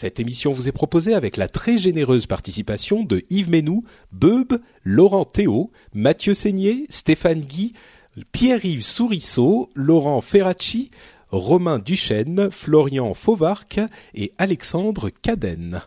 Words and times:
Cette 0.00 0.20
émission 0.20 0.52
vous 0.52 0.68
est 0.68 0.72
proposée 0.72 1.12
avec 1.12 1.36
la 1.36 1.48
très 1.48 1.76
généreuse 1.76 2.28
participation 2.28 3.02
de 3.02 3.24
Yves 3.30 3.50
Ménou, 3.50 3.82
Beub, 4.12 4.52
Laurent 4.84 5.24
Théo, 5.24 5.72
Mathieu 5.92 6.34
Seigné, 6.34 6.86
Stéphane 6.88 7.40
Guy, 7.40 7.72
Pierre-Yves 8.30 8.84
Sourisseau, 8.84 9.70
Laurent 9.74 10.20
Ferracci, 10.20 10.92
Romain 11.30 11.80
Duchesne, 11.80 12.48
Florian 12.52 13.12
Fauvarc 13.12 13.80
et 14.14 14.30
Alexandre 14.38 15.10
Cadenne. 15.10 15.82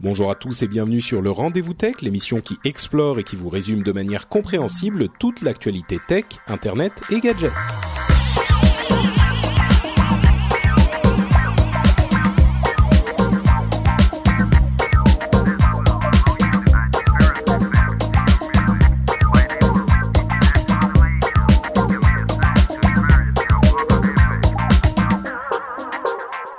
Bonjour 0.00 0.30
à 0.30 0.34
tous 0.34 0.62
et 0.62 0.66
bienvenue 0.66 1.02
sur 1.02 1.20
le 1.20 1.30
Rendez-vous 1.30 1.74
Tech, 1.74 2.00
l'émission 2.00 2.40
qui 2.40 2.56
explore 2.64 3.18
et 3.18 3.24
qui 3.24 3.36
vous 3.36 3.50
résume 3.50 3.82
de 3.82 3.92
manière 3.92 4.30
compréhensible 4.30 5.08
toute 5.20 5.42
l'actualité 5.42 5.98
tech, 6.08 6.24
internet 6.46 6.94
et 7.10 7.20
gadgets. 7.20 7.52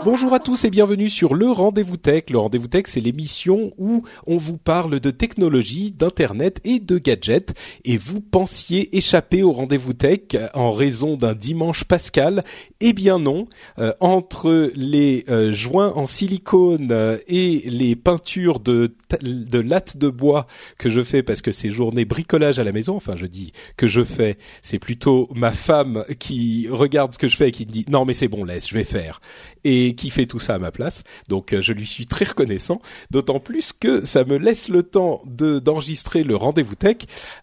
Bonjour 0.06 0.34
à 0.34 0.40
tous 0.40 0.64
et 0.64 0.70
bienvenue 0.70 1.10
sur 1.10 1.36
le 1.36 1.52
Rendez-vous 1.52 1.98
Tech. 1.98 2.30
Le 2.30 2.40
Rendez-vous 2.40 2.70
Tech, 2.70 2.84
c'est 2.88 3.02
l'émission 3.02 3.74
où 3.78 4.04
on 4.26 4.38
vous 4.38 4.56
parle 4.58 5.02
de 5.02 5.12
technologie, 5.12 5.92
d'internet 5.92 6.62
et 6.64 6.80
de 6.80 6.98
gadgets. 6.98 7.54
Et 7.84 7.98
vous 7.98 8.22
pensiez 8.22 8.96
échapper 8.96 9.44
au 9.44 9.52
Rendez-vous 9.52 9.92
Tech 9.92 10.22
en 10.54 10.72
raison 10.72 11.18
d'un 11.18 11.34
dimanche 11.34 11.84
pascal? 11.84 12.44
Eh 12.80 12.94
bien 12.94 13.20
non. 13.20 13.44
Euh, 13.78 13.92
entre 14.00 14.72
les 14.74 15.26
euh, 15.28 15.52
joints 15.52 15.92
en 15.94 16.06
silicone 16.06 16.92
euh, 16.92 17.18
et 17.28 17.64
les 17.70 17.98
peintures 17.98 18.62
de 18.62 18.96
de 19.22 19.60
lattes 19.60 19.98
de 19.98 20.08
bois 20.08 20.46
que 20.78 20.90
je 20.90 21.04
fais 21.04 21.24
parce 21.24 21.42
que 21.42 21.52
c'est 21.52 21.72
journée 21.72 22.06
bricolage 22.06 22.58
à 22.58 22.64
la 22.64 22.72
maison. 22.72 22.96
Enfin, 22.96 23.18
je 23.18 23.26
dis 23.26 23.52
que 23.76 23.88
je 23.88 24.04
fais. 24.06 24.38
C'est 24.62 24.80
plutôt 24.80 25.28
ma 25.36 25.52
femme 25.52 26.06
qui 26.20 26.68
regarde 26.70 27.14
ce 27.14 27.18
que 27.18 27.28
je 27.28 27.36
fais 27.36 27.50
et 27.50 27.52
qui 27.52 27.66
dit 27.66 27.86
non 27.90 28.06
mais 28.06 28.14
c'est 28.14 28.30
bon 28.30 28.46
laisse, 28.46 28.70
je 28.70 28.76
vais 28.76 28.84
faire. 28.86 29.20
Et 29.64 29.96
qui 29.96 30.10
fait 30.10 30.26
tout 30.26 30.40
ça 30.40 30.56
à 30.56 30.60
ma 30.60 30.72
place. 30.72 31.04
Donc 31.28 31.54
euh, 31.54 31.62
je 31.62 31.74
lui 31.74 31.88
suis 31.88 32.06
très 32.06 32.26
reconnaissant, 32.26 32.82
d'autant 33.12 33.40
plus 33.40 33.74
que 33.74 34.06
ça 34.06 34.24
me 34.24 34.38
laisse 34.38 34.70
le 34.70 34.84
temps 34.84 35.22
de 35.26 35.60
d'enregistrer 35.60 36.24
le 36.24 36.36
rendez-vous 36.36 36.76
tech, 36.76 36.98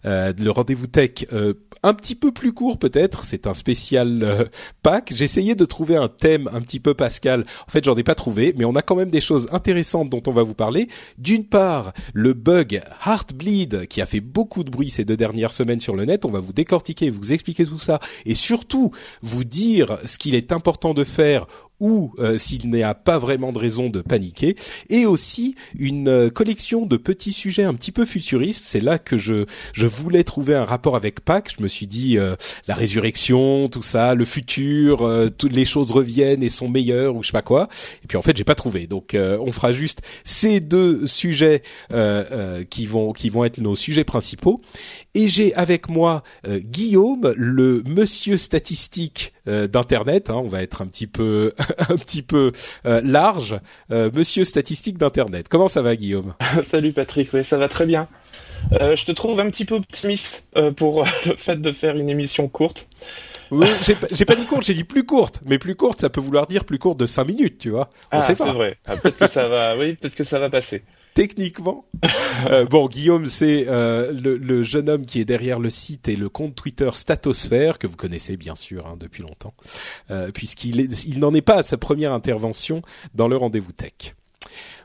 euh, 0.05 0.33
le 0.37 0.51
rendez-vous 0.51 0.87
tech 0.87 1.25
euh, 1.33 1.53
un 1.83 1.93
petit 1.93 2.15
peu 2.15 2.31
plus 2.31 2.53
court 2.53 2.77
peut-être. 2.77 3.25
C'est 3.25 3.47
un 3.47 3.53
spécial 3.53 4.23
euh, 4.23 4.45
pack. 4.81 5.13
J'ai 5.15 5.25
essayé 5.25 5.55
de 5.55 5.65
trouver 5.65 5.95
un 5.95 6.07
thème 6.07 6.49
un 6.53 6.61
petit 6.61 6.79
peu 6.79 6.93
Pascal. 6.93 7.45
En 7.67 7.71
fait, 7.71 7.83
j'en 7.83 7.95
ai 7.95 8.03
pas 8.03 8.15
trouvé, 8.15 8.53
mais 8.57 8.65
on 8.65 8.75
a 8.75 8.81
quand 8.81 8.95
même 8.95 9.09
des 9.09 9.21
choses 9.21 9.47
intéressantes 9.51 10.09
dont 10.09 10.23
on 10.27 10.31
va 10.31 10.43
vous 10.43 10.53
parler. 10.53 10.87
D'une 11.17 11.45
part, 11.45 11.93
le 12.13 12.33
bug 12.33 12.81
Heartbleed 13.05 13.87
qui 13.87 14.01
a 14.01 14.05
fait 14.05 14.19
beaucoup 14.19 14.63
de 14.63 14.69
bruit 14.69 14.89
ces 14.89 15.05
deux 15.05 15.17
dernières 15.17 15.53
semaines 15.53 15.79
sur 15.79 15.95
le 15.95 16.05
net. 16.05 16.25
On 16.25 16.31
va 16.31 16.39
vous 16.39 16.53
décortiquer, 16.53 17.09
vous 17.09 17.31
expliquer 17.31 17.65
tout 17.65 17.79
ça, 17.79 17.99
et 18.25 18.35
surtout 18.35 18.91
vous 19.21 19.43
dire 19.43 19.97
ce 20.05 20.17
qu'il 20.17 20.35
est 20.35 20.51
important 20.51 20.93
de 20.93 21.03
faire 21.03 21.45
ou 21.79 22.13
euh, 22.19 22.37
s'il 22.37 22.69
n'y 22.69 22.83
a 22.83 22.95
pas 22.95 23.19
vraiment 23.19 23.51
de 23.51 23.59
raison 23.59 23.89
de 23.89 24.01
paniquer, 24.01 24.55
et 24.89 25.05
aussi 25.05 25.55
une 25.77 26.09
euh, 26.09 26.29
collection 26.29 26.85
de 26.85 26.97
petits 26.97 27.33
sujets 27.33 27.63
un 27.63 27.73
petit 27.73 27.91
peu 27.91 28.05
futuristes. 28.05 28.65
C'est 28.65 28.79
là 28.79 28.97
que 28.99 29.17
je 29.17 29.45
je 29.73 29.85
voulais 29.85 30.23
trouver 30.23 30.55
un 30.55 30.65
rapport 30.65 30.95
avec 30.95 31.21
Pâques. 31.21 31.53
Je 31.57 31.63
me 31.63 31.67
suis 31.67 31.87
dit 31.87 32.17
euh, 32.17 32.35
la 32.67 32.75
résurrection, 32.75 33.69
tout 33.69 33.81
ça, 33.81 34.15
le 34.15 34.25
futur, 34.25 35.03
euh, 35.03 35.29
toutes 35.29 35.53
les 35.53 35.65
choses 35.65 35.91
reviennent 35.91 36.43
et 36.43 36.49
sont 36.49 36.69
meilleures 36.69 37.15
ou 37.15 37.23
je 37.23 37.27
sais 37.27 37.33
pas 37.33 37.41
quoi. 37.41 37.69
Et 38.03 38.07
puis 38.07 38.17
en 38.17 38.21
fait 38.21 38.35
j'ai 38.35 38.43
pas 38.43 38.55
trouvé. 38.55 38.87
Donc 38.87 39.13
euh, 39.13 39.37
on 39.41 39.51
fera 39.51 39.71
juste 39.71 40.01
ces 40.23 40.59
deux 40.59 41.05
sujets 41.07 41.61
qui 42.69 42.85
vont 42.85 43.13
qui 43.13 43.29
vont 43.29 43.43
être 43.45 43.59
nos 43.59 43.75
sujets 43.75 44.03
principaux. 44.03 44.61
Et 45.17 45.27
j'ai 45.27 45.51
avec 45.55 45.89
moi 45.89 46.21
Guillaume, 46.47 47.33
le 47.35 47.81
monsieur 47.87 48.37
statistique 48.37 49.33
d'internet. 49.45 50.29
Hein, 50.29 50.35
on 50.35 50.47
va 50.47 50.61
être 50.61 50.83
un 50.83 50.85
petit 50.85 51.07
peu 51.07 51.53
un 51.89 51.95
petit 51.95 52.21
peu 52.21 52.51
large, 52.85 53.59
monsieur 53.89 54.43
statistique 54.43 54.99
d'internet. 54.99 55.47
Comment 55.49 55.67
ça 55.67 55.81
va 55.81 55.95
Guillaume? 55.95 56.35
Salut 56.63 56.93
Patrick, 56.93 57.33
oui 57.33 57.43
ça 57.43 57.57
va 57.57 57.67
très 57.67 57.87
bien. 57.87 58.07
Euh, 58.73 58.95
je 58.95 59.05
te 59.05 59.11
trouve 59.11 59.39
un 59.39 59.49
petit 59.49 59.65
peu 59.65 59.75
optimiste 59.75 60.45
euh, 60.55 60.71
pour 60.71 61.05
le 61.25 61.35
fait 61.35 61.55
de 61.55 61.71
faire 61.71 61.97
une 61.97 62.09
émission 62.09 62.47
courte. 62.47 62.87
Oui, 63.49 63.67
j'ai 64.11 64.25
pas 64.25 64.35
dit 64.35 64.45
courte, 64.45 64.65
j'ai 64.65 64.73
dit 64.73 64.83
plus 64.83 65.05
courte. 65.05 65.39
Mais 65.45 65.57
plus 65.57 65.75
courte, 65.75 66.01
ça 66.01 66.09
peut 66.09 66.19
vouloir 66.19 66.47
dire 66.47 66.65
plus 66.65 66.79
courte 66.79 66.99
de 66.99 67.05
5 67.05 67.25
minutes, 67.25 67.57
tu 67.59 67.69
vois. 67.69 67.89
On 68.11 68.19
ah, 68.19 68.21
c'est 68.21 68.37
vrai. 68.37 68.77
Ah, 68.85 68.97
peut-être 68.97 69.17
que 69.17 69.27
ça 69.27 69.47
va, 69.47 69.77
oui, 69.77 69.93
peut-être 69.93 70.15
que 70.15 70.25
ça 70.25 70.37
va 70.37 70.49
passer. 70.49 70.83
Techniquement. 71.17 71.83
euh, 72.51 72.65
bon, 72.65 72.87
Guillaume, 72.87 73.25
c'est 73.25 73.65
euh, 73.67 74.11
le, 74.13 74.37
le, 74.37 74.61
jeune 74.61 74.87
homme 74.87 75.03
qui 75.07 75.19
est 75.19 75.25
derrière 75.25 75.59
le 75.59 75.71
site 75.71 76.07
et 76.09 76.15
le 76.15 76.29
compte 76.29 76.53
Twitter 76.53 76.89
Statosphère, 76.93 77.79
que 77.79 77.87
vous 77.87 77.95
connaissez 77.95 78.37
bien 78.37 78.53
sûr 78.53 78.85
hein, 78.85 78.97
depuis 78.99 79.23
longtemps, 79.23 79.55
euh, 80.11 80.29
puisqu'il 80.31 80.79
il 80.79 81.19
n'en 81.19 81.33
est 81.33 81.41
pas 81.41 81.55
à 81.55 81.63
sa 81.63 81.77
première 81.77 82.13
intervention 82.13 82.83
dans 83.15 83.27
le 83.27 83.35
rendez-vous 83.35 83.71
tech. 83.71 84.13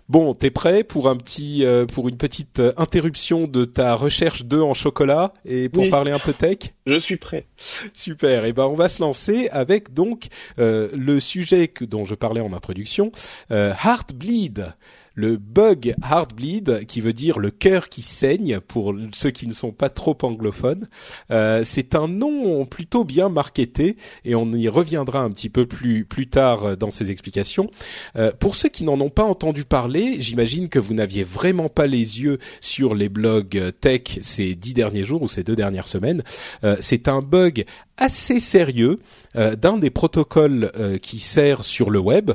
Bon, 0.08 0.32
t'es 0.32 0.50
prêt 0.50 0.84
pour 0.84 1.08
un 1.08 1.16
petit, 1.16 1.64
euh, 1.64 1.84
pour 1.84 2.08
une 2.08 2.16
petite 2.16 2.62
interruption 2.78 3.46
de 3.46 3.64
ta 3.64 3.94
recherche 3.94 4.44
d'œufs 4.44 4.62
en 4.64 4.74
chocolat 4.74 5.32
et 5.44 5.68
pour 5.68 5.84
Oui. 5.84 5.90
parler 5.90 6.12
un 6.12 6.18
peu 6.18 6.32
tech? 6.32 6.58
Je 6.86 6.98
suis 6.98 7.16
prêt. 7.16 7.46
Super. 7.92 8.46
Et 8.46 8.52
ben 8.52 8.64
on 8.64 8.74
va 8.74 8.88
se 8.88 9.02
lancer 9.02 9.48
avec 9.52 9.92
donc 9.92 10.28
euh, 10.58 10.88
le 10.94 11.20
sujet 11.20 11.68
que, 11.68 11.84
dont 11.84 12.04
je 12.04 12.14
parlais 12.14 12.40
en 12.40 12.52
introduction, 12.52 13.12
euh, 13.50 13.72
Heartbleed. 13.84 14.74
Le 15.14 15.36
bug 15.36 15.94
Heartbleed, 16.02 16.86
qui 16.86 17.00
veut 17.00 17.12
dire 17.12 17.38
le 17.38 17.50
cœur 17.50 17.88
qui 17.88 18.02
saigne 18.02 18.60
pour 18.60 18.94
ceux 19.12 19.30
qui 19.30 19.46
ne 19.46 19.52
sont 19.52 19.72
pas 19.72 19.90
trop 19.90 20.16
anglophones. 20.22 20.88
Euh, 21.30 21.62
c'est 21.64 21.94
un 21.94 22.08
nom 22.08 22.64
plutôt 22.66 23.04
bien 23.04 23.28
marketé 23.28 23.96
et 24.24 24.34
on 24.34 24.52
y 24.52 24.68
reviendra 24.68 25.20
un 25.20 25.30
petit 25.30 25.50
peu 25.50 25.66
plus 25.66 26.04
plus 26.04 26.28
tard 26.28 26.76
dans 26.76 26.90
ces 26.90 27.10
explications. 27.10 27.70
Euh, 28.16 28.32
pour 28.38 28.56
ceux 28.56 28.68
qui 28.68 28.84
n'en 28.84 29.00
ont 29.00 29.10
pas 29.10 29.24
entendu 29.24 29.64
parler, 29.64 30.16
j'imagine 30.20 30.68
que 30.68 30.78
vous 30.78 30.94
n'aviez 30.94 31.24
vraiment 31.24 31.68
pas 31.68 31.86
les 31.86 32.20
yeux 32.20 32.38
sur 32.60 32.94
les 32.94 33.08
blogs 33.08 33.72
tech 33.80 34.18
ces 34.20 34.54
dix 34.54 34.74
derniers 34.74 35.04
jours 35.04 35.22
ou 35.22 35.28
ces 35.28 35.44
deux 35.44 35.56
dernières 35.56 35.88
semaines. 35.88 36.22
Euh, 36.64 36.76
c'est 36.80 37.08
un 37.08 37.22
bug 37.22 37.64
assez 37.96 38.40
sérieux 38.40 38.98
euh, 39.36 39.56
d'un 39.56 39.78
des 39.78 39.90
protocoles 39.90 40.70
euh, 40.76 40.98
qui 40.98 41.18
sert 41.18 41.64
sur 41.64 41.88
le 41.88 41.98
web 41.98 42.32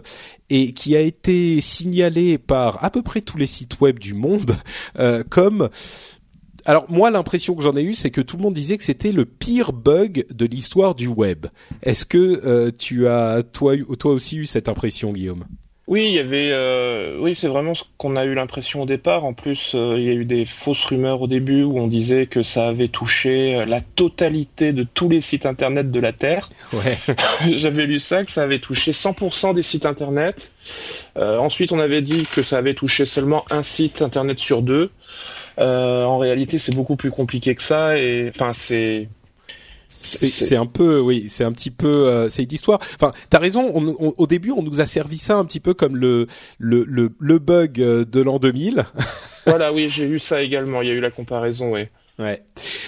et 0.50 0.74
qui 0.74 0.96
a 0.96 1.02
été 1.02 1.62
signalé 1.62 2.38
par 2.40 2.84
à 2.84 2.90
peu 2.90 3.04
près 3.04 3.22
tous 3.22 3.38
les 3.38 3.46
sites 3.46 3.80
web 3.80 4.00
du 4.00 4.16
monde 4.16 4.56
euh, 5.00 5.24
comme 5.30 5.70
alors 6.66 6.86
moi 6.90 7.12
l'impression 7.12 7.56
que 7.56 7.62
j'en 7.62 7.76
ai 7.76 7.84
eue 7.84 7.94
c'est 7.94 8.10
que 8.10 8.22
tout 8.22 8.38
le 8.38 8.44
monde 8.44 8.56
disait 8.56 8.78
que 8.78 8.84
c'était 8.84 9.12
le 9.12 9.26
pire 9.26 9.74
bug 9.74 10.26
de 10.34 10.46
l'histoire 10.46 10.96
du 10.96 11.08
web. 11.08 11.46
Est-ce 11.84 12.06
que 12.06 12.72
tu 12.72 13.08
as 13.08 13.44
toi 13.44 13.76
toi 14.00 14.12
aussi 14.12 14.38
eu 14.38 14.46
cette 14.46 14.68
impression 14.68 15.14
Guillaume? 15.14 15.46
Oui, 15.88 16.08
il 16.10 16.14
y 16.16 16.20
avait, 16.20 16.50
euh, 16.52 17.18
oui, 17.18 17.34
c'est 17.34 17.48
vraiment 17.48 17.74
ce 17.74 17.84
qu'on 17.98 18.18
a 18.18 18.26
eu 18.26 18.34
l'impression 18.34 18.82
au 18.82 18.86
départ. 18.86 19.24
En 19.24 19.34
plus, 19.34 19.72
euh, 19.74 19.96
il 19.98 20.04
y 20.04 20.10
a 20.10 20.14
eu 20.14 20.26
des 20.26 20.46
fausses 20.46 20.84
rumeurs 20.84 21.22
au 21.22 21.28
début 21.28 21.64
où 21.64 21.80
on 21.80 21.88
disait 21.88 22.26
que 22.26 22.44
ça 22.44 22.68
avait 22.68 22.90
touché 22.90 23.56
euh, 23.56 23.66
la 23.66 23.80
totalité 23.80 24.74
de 24.74 24.84
tous 24.84 25.08
les 25.08 25.22
sites 25.22 25.46
internet 25.46 25.90
de 25.90 26.00
la 26.02 26.12
Terre. 26.12 26.50
Ouais. 26.74 26.98
J'avais 27.56 27.86
lu 27.86 28.02
ça, 28.02 28.26
que 28.26 28.32
ça 28.32 28.44
avait 28.44 28.60
touché 28.60 28.92
100% 28.92 29.56
des 29.56 29.64
sites 29.64 29.86
internet. 29.86 30.52
Euh, 31.18 31.38
ensuite, 31.38 31.72
on 31.72 31.80
avait 31.80 32.02
dit 32.02 32.28
que 32.36 32.44
ça 32.44 32.58
avait 32.58 32.74
touché 32.74 33.06
seulement 33.06 33.46
un 33.50 33.64
site 33.64 34.02
internet 34.02 34.40
sur 34.40 34.62
deux. 34.62 34.92
Euh, 35.60 36.04
en 36.04 36.18
réalité, 36.18 36.60
c'est 36.60 36.76
beaucoup 36.76 36.98
plus 36.98 37.12
compliqué 37.12 37.56
que 37.56 37.64
ça. 37.64 37.98
Et 37.98 38.30
enfin, 38.36 38.52
c'est 38.54 39.08
C'est 39.98 40.56
un 40.56 40.66
peu, 40.68 41.00
oui, 41.00 41.26
c'est 41.30 41.44
un 41.44 41.52
petit 41.52 41.72
peu, 41.72 42.08
euh, 42.08 42.30
c'est 42.30 42.44
une 42.44 42.52
histoire. 42.54 42.80
Enfin, 42.96 43.12
t'as 43.30 43.40
raison. 43.40 43.72
On, 43.74 43.88
on- 44.00 44.14
au 44.18 44.28
début, 44.28 44.52
on 44.52 44.62
nous 44.62 44.80
a 44.80 44.86
servi 44.86 45.18
ça 45.18 45.38
un 45.38 45.46
petit 45.46 45.60
peu 45.60 45.74
comme 45.74 45.96
le 45.98 46.28
le 46.60 46.84
le, 46.88 47.12
le 47.20 47.40
bug 47.40 47.82
euh, 47.82 48.06
de 48.06 48.22
l'an 48.22 48.38
2000. 48.40 48.86
voilà, 49.46 49.74
oui, 49.74 49.90
j'ai 49.90 50.06
eu 50.06 50.20
ça 50.20 50.42
également. 50.42 50.82
Il 50.82 50.88
y 50.88 50.92
a 50.92 50.94
eu 50.94 51.00
la 51.02 51.10
comparaison, 51.12 51.74
oui. 51.74 51.88
Ouais. 52.20 52.44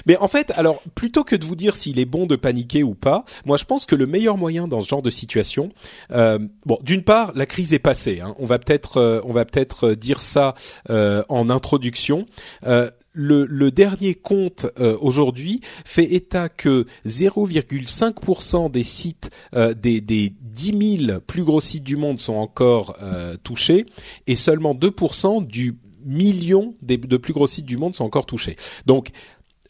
Mais 0.07 0.17
en 0.17 0.27
fait, 0.27 0.51
alors 0.55 0.81
plutôt 0.95 1.23
que 1.23 1.35
de 1.35 1.45
vous 1.45 1.55
dire 1.55 1.75
s'il 1.75 1.99
est 1.99 2.05
bon 2.05 2.25
de 2.25 2.35
paniquer 2.35 2.81
ou 2.81 2.95
pas, 2.95 3.25
moi 3.45 3.57
je 3.57 3.65
pense 3.65 3.85
que 3.85 3.95
le 3.95 4.07
meilleur 4.07 4.37
moyen 4.37 4.67
dans 4.67 4.81
ce 4.81 4.87
genre 4.87 5.03
de 5.03 5.11
situation, 5.11 5.69
euh, 6.11 6.39
bon, 6.65 6.79
d'une 6.81 7.03
part, 7.03 7.31
la 7.35 7.45
crise 7.45 7.73
est 7.73 7.79
passée. 7.79 8.21
Hein. 8.21 8.35
On 8.39 8.45
va 8.45 8.57
peut-être, 8.57 8.97
euh, 8.97 9.21
on 9.25 9.33
va 9.33 9.45
peut-être 9.45 9.91
dire 9.91 10.21
ça 10.21 10.55
euh, 10.89 11.23
en 11.29 11.49
introduction. 11.49 12.25
Euh, 12.65 12.89
le, 13.11 13.45
le, 13.45 13.71
dernier 13.71 14.13
compte 14.15 14.67
euh, 14.79 14.97
aujourd'hui 15.01 15.61
fait 15.83 16.13
état 16.13 16.47
que 16.47 16.85
0,5% 17.05 18.71
des 18.71 18.83
sites 18.83 19.29
euh, 19.55 19.73
des, 19.73 19.99
des 19.99 20.31
10 20.41 21.05
000 21.07 21.19
plus 21.19 21.43
gros 21.43 21.59
sites 21.59 21.83
du 21.83 21.97
monde 21.97 22.19
sont 22.19 22.35
encore 22.35 22.97
euh, 23.01 23.35
touchés 23.43 23.85
et 24.27 24.35
seulement 24.35 24.73
2% 24.75 25.45
du 25.45 25.75
millions 26.09 26.75
de 26.81 27.17
plus 27.17 27.33
gros 27.33 27.47
sites 27.47 27.65
du 27.65 27.77
monde 27.77 27.95
sont 27.95 28.03
encore 28.03 28.25
touchés. 28.25 28.55
Donc 28.85 29.11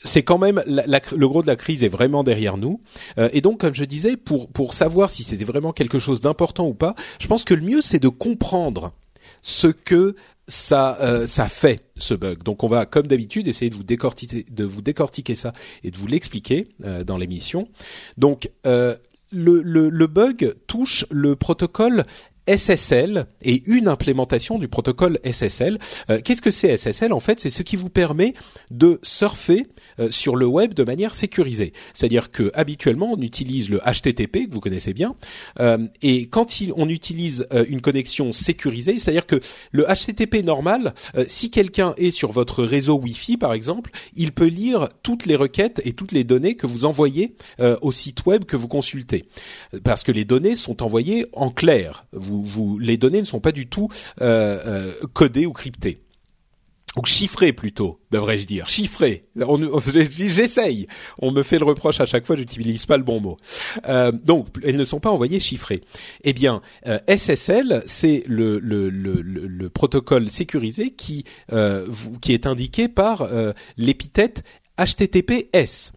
c'est 0.04 0.24
quand 0.24 0.38
même 0.38 0.64
le 0.66 1.28
gros 1.28 1.42
de 1.42 1.48
la 1.48 1.56
crise 1.56 1.84
est 1.84 1.90
vraiment 1.90 2.24
derrière 2.24 2.58
nous. 2.58 2.82
Euh, 3.18 3.30
et 3.34 3.42
donc 3.42 3.60
comme 3.60 3.76
je 3.76 3.84
disais 3.84 4.16
pour 4.18 4.50
pour 4.50 4.74
savoir 4.74 5.10
si 5.10 5.24
c'était 5.24 5.46
vraiment 5.46 5.74
quelque 5.74 6.00
chose 6.00 6.22
d'important 6.22 6.68
ou 6.68 6.74
pas 6.74 6.96
je 7.20 7.28
pense 7.28 7.44
que 7.44 7.54
le 7.54 7.62
mieux 7.62 7.82
c'est 7.82 8.00
de 8.00 8.08
comprendre 8.08 8.94
ce 9.42 9.68
que 9.68 10.16
ça 10.48 10.98
euh, 11.02 11.28
ça 11.28 11.50
fait 11.50 11.84
ce 11.98 12.14
bug. 12.14 12.44
Donc 12.44 12.64
on 12.64 12.68
va 12.68 12.86
comme 12.86 13.08
d'habitude 13.08 13.48
essayer 13.48 13.70
de 13.70 13.76
vous 14.66 14.82
décortiquer 14.82 15.36
ça 15.36 15.54
et 15.84 15.92
de 15.92 15.98
vous 15.98 16.08
l'expliquer 16.08 16.70
euh, 16.84 17.04
dans 17.04 17.18
l'émission. 17.18 17.68
Donc 18.18 18.50
le, 19.32 19.62
le 19.62 20.08
bug 20.08 20.56
touche 20.66 21.06
le 21.12 21.36
protocole 21.36 22.06
SSL 22.50 23.28
et 23.44 23.62
une 23.68 23.88
implémentation 23.88 24.58
du 24.58 24.68
protocole 24.68 25.20
SSL. 25.24 25.80
Euh, 26.10 26.20
Qu'est-ce 26.24 26.42
que 26.42 26.52
c'est 26.52 26.76
SSL 26.76 27.14
En 27.14 27.20
fait, 27.20 27.40
c'est 27.40 27.50
ce 27.50 27.64
qui 27.64 27.76
vous 27.76 27.90
permet 27.90 28.34
de 28.72 29.00
surfer 29.04 29.68
euh, 30.00 30.10
sur 30.12 30.36
le 30.36 30.46
web 30.46 30.74
de 30.74 30.84
manière 30.84 31.16
sécurisée. 31.16 31.74
C'est-à-dire 31.94 32.32
que 32.32 32.52
habituellement, 32.54 33.12
on 33.14 33.22
utilise 33.22 33.70
le 33.70 33.80
HTTP 33.80 34.48
que 34.48 34.54
vous 34.54 34.60
connaissez 34.60 34.94
bien, 34.94 35.16
euh, 35.60 35.78
et 36.02 36.28
quand 36.28 36.62
il, 36.62 36.74
on 36.76 36.90
utilise 36.90 37.48
euh, 37.54 37.66
une 37.68 37.82
connexion 37.82 38.32
sécurisée, 38.32 38.98
c'est-à-dire 38.98 39.26
que 39.26 39.40
le 39.72 39.86
HTTP 39.86 40.44
normal, 40.44 40.94
euh, 41.16 41.26
si 41.28 41.52
quelqu'un 41.52 41.94
est 41.98 42.12
sur 42.12 42.32
votre 42.32 42.64
réseau 42.64 42.98
Wi-Fi 43.00 43.38
par 43.38 43.54
exemple, 43.54 43.92
il 44.16 44.32
peut 44.32 44.46
lire 44.46 44.90
toutes 45.04 45.26
les 45.26 45.36
requêtes 45.36 45.82
et 45.86 45.94
toutes 45.94 46.12
les 46.12 46.24
données 46.24 46.56
que 46.56 46.68
vous 46.68 46.86
envoyez 46.86 47.36
euh, 47.60 47.78
au 47.82 47.92
site 47.92 48.26
web 48.26 48.46
que 48.46 48.58
vous 48.58 48.68
consultez, 48.68 49.26
parce 49.84 50.04
que 50.04 50.12
les 50.12 50.26
données 50.26 50.56
sont 50.56 50.84
envoyées 50.84 51.26
en 51.34 51.50
clair. 51.50 52.06
Vous, 52.42 52.80
les 52.80 52.98
données 52.98 53.20
ne 53.20 53.26
sont 53.26 53.40
pas 53.40 53.52
du 53.52 53.68
tout 53.68 53.90
euh, 54.22 54.60
euh, 54.66 54.94
codées 55.14 55.46
ou 55.46 55.54
cryptées. 55.54 56.02
Donc 56.96 57.06
chiffrées 57.06 57.54
plutôt, 57.54 58.02
devrais-je 58.10 58.46
dire. 58.46 58.68
Chiffrées. 58.68 59.28
J'essaye. 60.10 60.88
On 61.20 61.32
me 61.32 61.44
fait 61.44 61.60
le 61.60 61.66
reproche 61.66 62.02
à 62.02 62.08
chaque 62.08 62.26
fois, 62.26 62.36
j'utilise 62.36 62.88
pas 62.88 62.98
le 62.98 63.04
bon 63.04 63.22
mot. 63.22 63.38
Euh, 63.88 64.12
donc, 64.12 64.48
elles 64.64 64.76
ne 64.76 64.84
sont 64.84 65.00
pas 65.00 65.12
envoyées 65.12 65.40
chiffrées. 65.40 65.82
Eh 66.24 66.34
bien, 66.34 66.62
SSL, 67.08 67.84
c'est 67.86 68.24
le, 68.28 68.58
le, 68.58 68.90
le, 68.90 69.22
le, 69.22 69.70
protocole 69.70 70.32
sécurisé 70.32 70.90
qui, 70.90 71.26
qui 72.22 72.34
est 72.34 72.48
indiqué 72.48 72.90
par 72.90 73.30
l'épithète 73.78 74.44
HTTPS. 74.80 75.92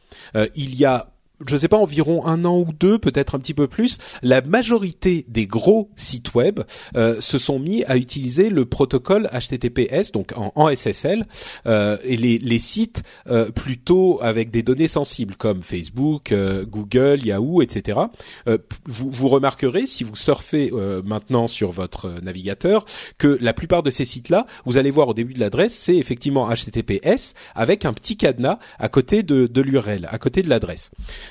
il 0.55 0.77
y 0.77 0.85
a 0.85 1.12
je 1.47 1.57
sais 1.57 1.69
pas, 1.69 1.77
environ 1.77 2.27
un 2.27 2.45
an 2.45 2.59
ou 2.59 2.73
deux, 2.73 2.99
peut-être 2.99 3.35
un 3.35 3.39
petit 3.39 3.55
peu 3.55 3.69
plus, 3.69 3.99
la 4.23 4.41
majorité 4.43 5.25
des 5.29 5.47
gros 5.47 5.91
sites 5.97 6.35
web 6.35 6.61
euh, 6.97 7.21
se 7.21 7.39
sont 7.39 7.59
mis 7.59 7.85
à 7.85 7.97
utiliser 7.97 8.51
le 8.51 8.65
protocole 8.65 9.29
HTTPS, 9.33 10.13
donc 10.13 10.33
en, 10.37 10.53
en 10.55 10.75
SSL, 10.75 11.27
euh, 11.67 11.97
et 12.05 12.17
les, 12.17 12.39
les 12.39 12.59
sites 12.59 13.03
euh, 13.29 13.51
plutôt 13.51 14.19
avec 14.23 14.51
des 14.51 14.63
données 14.63 14.89
sensibles 14.89 15.37
comme 15.37 15.63
Facebook, 15.63 16.33
euh, 16.33 16.65
Google, 16.65 17.25
Yahoo, 17.25 17.63
etc. 17.63 18.01
Euh, 18.49 18.59
vous, 18.85 19.11
vous, 19.11 19.29
remarquerez 19.29 19.87
si 19.87 20.05
vous 20.05 20.17
surfez 20.17 20.71
euh, 20.73 21.03
maintenant 21.05 21.49
sur 21.49 21.71
votre 21.71 22.21
navigateur 22.23 22.85
que 23.19 23.39
la 23.41 23.53
plupart 23.53 23.83
de 23.83 23.91
ces 23.91 24.05
sites-là, 24.05 24.47
vous 24.65 24.77
allez 24.77 24.91
voir 24.91 25.09
au 25.09 25.15
début 25.15 25.35
de 25.35 25.41
l'adresse, 25.41 25.75
c'est 25.75 25.97
effectivement 25.97 26.49
HTTPS 26.49 27.35
avec 27.55 27.85
un 27.85 27.93
petit 27.93 28.17
cadenas 28.17 28.59
à 28.79 28.89
côté 28.89 29.23
de, 29.23 29.47
de 29.47 29.61
l'URL, 29.61 30.09
à 30.11 30.19
côté 30.19 30.43
de 30.43 30.49
l'adresse. 30.49 30.91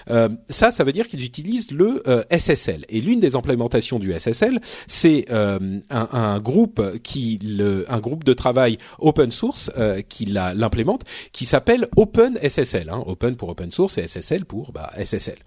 Euh, 0.09 0.29
ça, 0.49 0.71
ça 0.71 0.83
veut 0.83 0.91
dire 0.91 1.07
qu'ils 1.07 1.23
utilisent 1.23 1.71
le 1.71 2.01
euh, 2.07 2.23
SSL. 2.31 2.85
Et 2.89 3.01
l'une 3.01 3.19
des 3.19 3.35
implémentations 3.35 3.99
du 3.99 4.17
SSL, 4.17 4.59
c'est 4.87 5.25
euh, 5.31 5.79
un, 5.89 6.09
un, 6.11 6.39
groupe 6.39 6.99
qui, 7.03 7.39
le, 7.43 7.85
un 7.91 7.99
groupe 7.99 8.23
de 8.23 8.33
travail 8.33 8.77
open 8.99 9.31
source 9.31 9.71
qui 10.09 10.25
l'implémente, 10.25 11.03
qui 11.31 11.45
s'appelle 11.45 11.87
OpenSSL. 11.95 12.89
Hein, 12.89 13.03
open 13.05 13.35
pour 13.35 13.49
open 13.49 13.71
source 13.71 13.97
et 13.97 14.07
SSL 14.07 14.45
pour 14.45 14.71
bah, 14.71 14.91
SSL. 15.03 15.37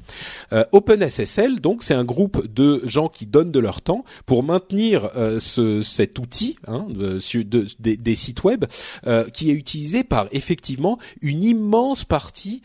OpenSSL, 0.72 1.60
donc, 1.60 1.82
c'est 1.82 1.94
un 1.94 2.04
groupe 2.04 2.52
de 2.52 2.82
gens 2.84 3.08
qui 3.08 3.26
donnent 3.26 3.52
de 3.52 3.58
leur 3.58 3.82
temps 3.82 4.04
pour 4.26 4.42
maintenir 4.42 5.10
ce, 5.38 5.82
cet 5.82 6.18
outil 6.18 6.56
hein, 6.66 6.86
de, 6.88 7.18
de, 7.42 7.66
de, 7.78 7.94
des 7.94 8.14
sites 8.14 8.44
web 8.44 8.64
qui 9.32 9.50
est 9.50 9.54
utilisé 9.54 10.04
par 10.04 10.28
effectivement 10.32 10.98
une 11.22 11.42
immense 11.42 12.04
partie 12.04 12.62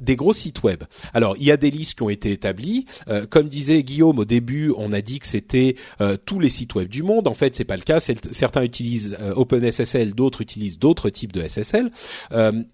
des 0.00 0.16
gros 0.16 0.32
sites 0.32 0.62
web. 0.62 0.84
Alors 1.16 1.34
il 1.38 1.44
y 1.44 1.50
a 1.50 1.56
des 1.56 1.70
listes 1.70 1.94
qui 1.94 2.02
ont 2.02 2.10
été 2.10 2.30
établies. 2.30 2.84
Euh, 3.08 3.24
comme 3.24 3.48
disait 3.48 3.82
Guillaume 3.82 4.18
au 4.18 4.26
début, 4.26 4.70
on 4.76 4.92
a 4.92 5.00
dit 5.00 5.18
que 5.18 5.26
c'était 5.26 5.76
euh, 6.02 6.18
tous 6.22 6.38
les 6.38 6.50
sites 6.50 6.74
web 6.74 6.90
du 6.90 7.02
monde. 7.02 7.26
En 7.26 7.32
fait, 7.32 7.56
c'est 7.56 7.64
pas 7.64 7.76
le 7.76 7.82
cas. 7.82 8.00
Certains 8.00 8.62
utilisent 8.62 9.16
euh, 9.22 9.32
OpenSSL, 9.32 10.12
d'autres 10.12 10.42
utilisent 10.42 10.78
d'autres 10.78 11.08
types 11.08 11.32
de 11.32 11.40
SSL. 11.48 11.90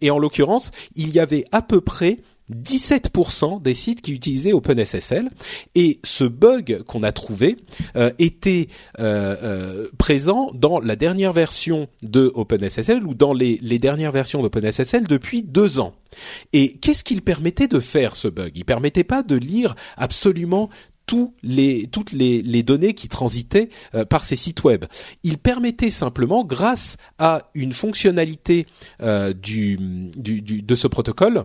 Et 0.00 0.10
en 0.10 0.18
l'occurrence, 0.18 0.72
il 0.96 1.10
y 1.10 1.20
avait 1.20 1.44
à 1.52 1.62
peu 1.62 1.80
près 1.80 2.18
17% 2.50 3.62
des 3.62 3.74
sites 3.74 4.02
qui 4.02 4.12
utilisaient 4.12 4.52
OpenSSL 4.52 5.30
et 5.74 6.00
ce 6.04 6.24
bug 6.24 6.82
qu'on 6.86 7.02
a 7.02 7.12
trouvé 7.12 7.56
euh, 7.96 8.10
était 8.18 8.68
euh, 9.00 9.36
euh, 9.42 9.88
présent 9.98 10.50
dans 10.54 10.80
la 10.80 10.96
dernière 10.96 11.32
version 11.32 11.88
de 12.02 12.30
OpenSSL 12.34 13.06
ou 13.06 13.14
dans 13.14 13.32
les, 13.32 13.58
dernières 13.78 14.12
versions 14.12 14.42
d'OpenSSL 14.42 15.06
depuis 15.06 15.42
deux 15.42 15.78
ans. 15.78 15.94
Et 16.52 16.74
qu'est-ce 16.74 17.04
qu'il 17.04 17.22
permettait 17.22 17.68
de 17.68 17.80
faire 17.80 18.16
ce 18.16 18.28
bug? 18.28 18.52
Il 18.54 18.64
permettait 18.64 19.04
pas 19.04 19.22
de 19.22 19.36
lire 19.36 19.74
absolument 19.96 20.68
tous 21.06 21.34
les, 21.42 21.88
toutes 21.90 22.12
les, 22.12 22.62
données 22.62 22.94
qui 22.94 23.08
transitaient 23.08 23.70
par 24.08 24.22
ces 24.22 24.36
sites 24.36 24.62
web. 24.62 24.84
Il 25.24 25.38
permettait 25.38 25.90
simplement, 25.90 26.44
grâce 26.44 26.96
à 27.18 27.50
une 27.54 27.72
fonctionnalité 27.72 28.66
du, 29.42 29.78
de 30.16 30.74
ce 30.76 30.86
protocole, 30.86 31.44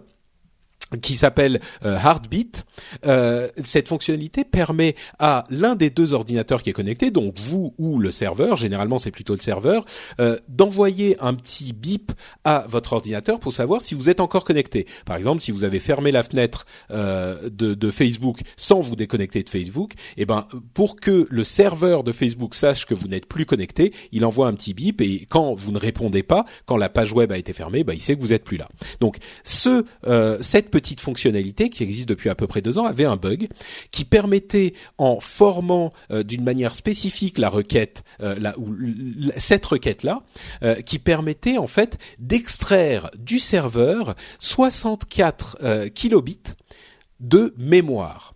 qui 1.01 1.15
s'appelle 1.15 1.59
euh, 1.85 1.97
Heartbeat. 1.97 2.65
Euh, 3.05 3.49
cette 3.63 3.87
fonctionnalité 3.87 4.43
permet 4.43 4.95
à 5.19 5.43
l'un 5.49 5.75
des 5.75 5.89
deux 5.89 6.13
ordinateurs 6.13 6.63
qui 6.63 6.69
est 6.69 6.73
connecté, 6.73 7.11
donc 7.11 7.37
vous 7.39 7.73
ou 7.77 7.99
le 7.99 8.11
serveur, 8.11 8.57
généralement 8.57 8.99
c'est 8.99 9.11
plutôt 9.11 9.33
le 9.33 9.41
serveur, 9.41 9.85
euh, 10.19 10.37
d'envoyer 10.47 11.17
un 11.19 11.33
petit 11.33 11.73
bip 11.73 12.11
à 12.43 12.65
votre 12.69 12.93
ordinateur 12.93 13.39
pour 13.39 13.53
savoir 13.53 13.81
si 13.81 13.95
vous 13.95 14.09
êtes 14.09 14.19
encore 14.19 14.45
connecté. 14.45 14.85
Par 15.05 15.17
exemple, 15.17 15.41
si 15.41 15.51
vous 15.51 15.63
avez 15.63 15.79
fermé 15.79 16.11
la 16.11 16.23
fenêtre 16.23 16.65
euh, 16.91 17.49
de, 17.49 17.87
Facebook 17.91 18.41
sans 18.57 18.81
vous 18.81 18.97
déconnecter 18.97 19.43
de 19.43 19.49
Facebook, 19.49 19.93
eh 20.17 20.25
ben 20.25 20.45
pour 20.73 20.97
que 20.97 21.25
le 21.29 21.43
serveur 21.43 22.03
de 22.03 22.11
Facebook 22.11 22.53
sache 22.53 22.85
que 22.85 22.93
vous 22.93 23.07
n'êtes 23.07 23.25
plus 23.25 23.45
connecté, 23.45 23.93
il 24.11 24.25
envoie 24.25 24.47
un 24.47 24.53
petit 24.53 24.73
bip 24.73 25.01
et 25.01 25.25
quand 25.29 25.53
vous 25.53 25.71
ne 25.71 25.79
répondez 25.79 26.21
pas, 26.21 26.43
quand 26.65 26.75
la 26.75 26.89
page 26.89 27.13
web 27.13 27.31
a 27.31 27.37
été 27.37 27.53
fermée, 27.53 27.85
ben, 27.85 27.93
il 27.93 28.01
sait 28.01 28.15
que 28.15 28.21
vous 28.21 28.33
êtes 28.33 28.43
plus 28.43 28.57
là. 28.57 28.67
Donc 28.99 29.17
ce 29.43 29.85
cette 30.41 30.69
petite 30.77 31.01
fonctionnalité 31.01 31.71
qui 31.71 31.81
existe 31.81 32.07
depuis 32.07 32.29
à 32.29 32.35
peu 32.35 32.45
près 32.45 32.61
deux 32.61 32.77
ans 32.77 32.85
avait 32.85 33.05
un 33.05 33.15
bug 33.15 33.47
qui 33.89 34.05
permettait, 34.05 34.73
en 34.99 35.19
formant 35.19 35.91
euh, 36.11 36.21
d'une 36.21 36.43
manière 36.43 36.75
spécifique 36.75 37.39
la 37.39 37.49
requête, 37.49 38.03
euh, 38.21 38.35
cette 39.37 39.65
requête-là, 39.65 40.21
euh, 40.61 40.75
qui 40.81 40.99
permettait 40.99 41.57
en 41.57 41.65
fait 41.65 41.97
d'extraire 42.19 43.09
du 43.17 43.39
serveur 43.39 44.13
64 44.37 45.89
kilobits 45.95 46.53
de 47.19 47.55
mémoire. 47.57 48.35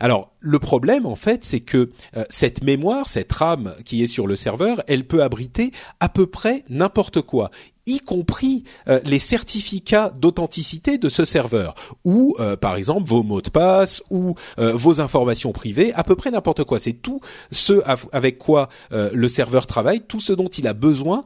Alors 0.00 0.32
le 0.40 0.58
problème 0.58 1.06
en 1.06 1.14
fait, 1.16 1.44
c'est 1.44 1.60
que 1.60 1.90
cette 2.28 2.64
mémoire, 2.64 3.08
cette 3.08 3.32
RAM 3.32 3.74
qui 3.84 4.02
est 4.02 4.08
sur 4.08 4.26
le 4.26 4.34
serveur, 4.34 4.82
elle 4.88 5.06
peut 5.06 5.22
abriter 5.22 5.70
à 6.00 6.08
peu 6.08 6.26
près 6.26 6.64
n'importe 6.68 7.20
quoi 7.22 7.50
y 7.90 7.98
compris 7.98 8.64
euh, 8.88 9.00
les 9.04 9.18
certificats 9.18 10.12
d'authenticité 10.16 10.98
de 10.98 11.08
ce 11.08 11.24
serveur, 11.24 11.74
ou 12.04 12.34
euh, 12.38 12.56
par 12.56 12.76
exemple 12.76 13.08
vos 13.08 13.22
mots 13.22 13.42
de 13.42 13.50
passe, 13.50 14.02
ou 14.10 14.34
euh, 14.58 14.72
vos 14.72 15.00
informations 15.00 15.52
privées, 15.52 15.92
à 15.94 16.04
peu 16.04 16.14
près 16.14 16.30
n'importe 16.30 16.64
quoi. 16.64 16.78
C'est 16.78 16.92
tout 16.92 17.20
ce 17.50 17.80
avec 18.12 18.38
quoi 18.38 18.68
le 18.90 19.28
serveur 19.28 19.66
travaille, 19.66 20.00
tout 20.00 20.20
ce 20.20 20.32
dont 20.32 20.46
il 20.46 20.66
a 20.66 20.72
besoin 20.72 21.24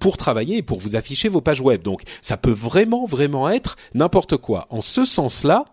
pour 0.00 0.16
travailler 0.16 0.58
et 0.58 0.62
pour 0.62 0.78
vous 0.80 0.96
afficher 0.96 1.28
vos 1.28 1.40
pages 1.40 1.60
web. 1.60 1.82
Donc 1.82 2.02
ça 2.20 2.36
peut 2.36 2.50
vraiment, 2.50 3.06
vraiment 3.06 3.48
être 3.48 3.76
n'importe 3.94 4.36
quoi. 4.36 4.66
En 4.70 4.80
ce 4.80 5.04
sens-là, 5.04 5.64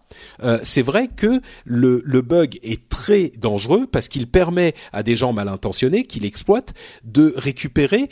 c'est 0.64 0.82
vrai 0.82 1.08
que 1.08 1.42
le, 1.66 2.02
le 2.06 2.22
bug 2.22 2.60
est 2.64 2.88
très 2.90 3.32
dangereux 3.38 3.88
parce 3.92 4.08
qu'il 4.08 4.28
permet 4.28 4.74
à 4.94 5.04
des 5.04 5.16
gens 5.16 5.34
mal 5.34 5.48
intentionnés 5.48 6.04
qui 6.04 6.20
l'exploitent 6.20 6.74
de 7.04 7.34
récupérer 7.36 8.10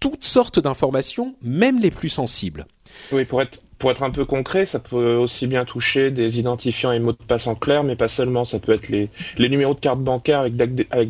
toutes 0.00 0.24
sortes 0.24 0.58
d'informations, 0.58 1.34
même 1.42 1.78
les 1.78 1.90
plus 1.90 2.08
sensibles. 2.08 2.66
Oui, 3.12 3.24
pour 3.24 3.42
être 3.42 3.62
pour 3.80 3.90
être 3.90 4.02
un 4.02 4.10
peu 4.10 4.26
concret, 4.26 4.66
ça 4.66 4.78
peut 4.78 5.14
aussi 5.14 5.46
bien 5.46 5.64
toucher 5.64 6.10
des 6.10 6.38
identifiants 6.38 6.92
et 6.92 7.00
mots 7.00 7.12
de 7.12 7.16
passe 7.16 7.46
en 7.46 7.54
clair, 7.54 7.82
mais 7.82 7.96
pas 7.96 8.10
seulement. 8.10 8.44
Ça 8.44 8.58
peut 8.58 8.72
être 8.72 8.90
les, 8.90 9.08
les 9.38 9.48
numéros 9.48 9.72
de 9.72 9.80
carte 9.80 10.00
bancaire 10.00 10.40
avec 10.40 10.54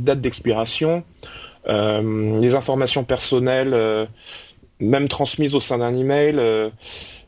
date, 0.04 0.20
d'expiration, 0.20 1.02
euh, 1.68 2.40
les 2.40 2.54
informations 2.54 3.02
personnelles, 3.02 3.75
euh, 3.75 4.06
même 4.78 5.09
transmises 5.09 5.56
au 5.56 5.61
sein 5.61 5.78
d'un 5.78 5.97
email. 5.97 6.37
Euh, 6.38 6.70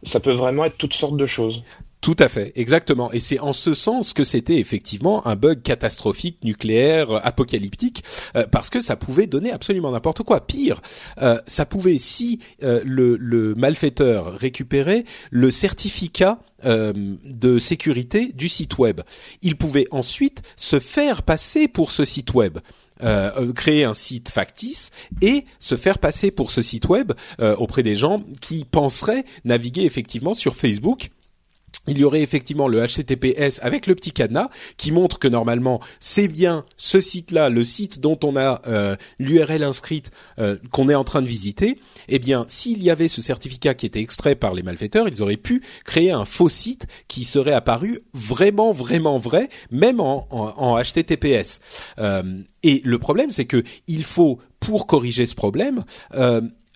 ça 0.05 0.21
peut 0.21 0.31
vraiment 0.31 0.65
être 0.65 0.79
toutes 0.79 0.95
sortes 0.95 1.17
de 1.17 1.27
choses. 1.27 1.65
Tout 2.03 2.17
à 2.19 2.29
fait, 2.29 2.51
exactement. 2.57 3.13
Et 3.13 3.21
c'est 3.21 3.39
en 3.39 3.53
ce 3.53 3.75
sens 3.75 4.13
que 4.13 4.25
c'était 4.25 4.59
effectivement 4.59 5.25
un 5.25 5.37
bug 5.37 5.63
catastrophique, 5.63 6.43
nucléaire, 6.43 7.25
apocalyptique, 7.25 8.03
euh, 8.35 8.45
parce 8.51 8.71
que 8.71 8.81
ça 8.81 8.97
pouvait 8.97 9.29
donner 9.29 9.53
absolument 9.53 9.93
n'importe 9.93 10.25
quoi. 10.25 10.45
Pire, 10.45 10.83
euh, 11.23 11.39
ça 11.47 11.65
pouvait, 11.65 11.99
si 11.99 12.41
euh, 12.65 12.81
le, 12.85 13.55
malfaiteur 13.55 14.37
récupérait 14.37 15.05
le 15.31 15.51
certificat 15.53 16.41
de 16.65 17.59
sécurité 17.59 18.31
du 18.35 18.49
site 18.49 18.79
web, 18.79 19.01
il 19.43 19.57
pouvait 19.57 19.89
ensuite 19.91 20.43
se 20.55 20.79
faire 20.79 21.25
passer 21.25 21.67
pour 21.67 21.91
ce 21.91 22.05
site 22.05 22.35
web. 22.35 22.59
créer 23.57 23.83
un 23.83 23.95
site 23.95 24.29
factice 24.29 24.91
et 25.23 25.45
se 25.59 25.75
faire 25.75 25.99
passer 25.99 26.31
pour 26.31 26.53
ce 26.53 26.63
site 26.63 26.89
web 26.89 27.13
auprès 27.59 27.83
des 27.83 27.97
gens 27.97 28.23
qui 28.41 28.65
penseraient 28.65 29.25
naviguer 29.45 29.83
effectivement 29.83 30.35
sur 30.35 30.55
Facebook 30.55 31.11
il 31.87 31.99
y 31.99 32.05
aurait 32.05 32.23
effectivement 32.23 32.69
le 32.69 32.85
HTTPS 32.87 33.59
avec 33.63 33.87
le 33.87 33.95
petit 33.95 34.13
cadenas 34.13 34.51
qui 34.77 34.93
montre 34.93 35.19
que 35.19 35.29
normalement 35.29 35.81
c'est 36.01 36.29
bien 36.29 36.65
ce 36.77 37.01
site-là, 37.01 37.49
le 37.49 37.65
site 37.65 38.01
dont 38.01 38.19
on 38.23 38.37
a 38.37 38.63
euh, 38.67 38.97
l'URL 39.19 39.65
inscrite 39.65 40.11
euh, 40.39 40.57
qu'on 40.71 40.89
est 40.89 40.95
en 40.95 41.05
train 41.05 41.23
de 41.23 41.27
visiter. 41.27 41.81
Eh 42.09 42.19
bien, 42.19 42.45
s'il 42.49 42.83
y 42.83 42.91
avait 42.91 43.09
ce 43.09 43.23
certificat 43.23 43.75
qui 43.75 43.87
était 43.87 44.01
extrait 44.01 44.35
par 44.35 44.55
les 44.55 44.63
malfaiteurs, 44.63 45.09
ils 45.09 45.23
auraient 45.23 45.37
pu 45.37 45.63
créer 45.85 46.13
un 46.13 46.25
faux 46.25 46.49
site 46.49 46.87
qui 47.09 47.25
serait 47.25 47.53
apparu 47.53 48.01
vraiment, 48.13 48.73
vraiment 48.73 49.19
vrai, 49.19 49.49
même 49.71 50.01
en, 50.01 50.27
en, 50.31 50.81
HTTPS. 50.83 51.61
Euh, 51.99 52.23
et 52.63 52.81
le 52.85 52.99
problème, 52.99 53.31
c'est 53.31 53.47
que 53.47 53.63
il 53.89 54.05
faut 54.05 54.39
pour 54.61 54.87
corriger 54.87 55.27
ce 55.27 55.35
problème 55.35 55.85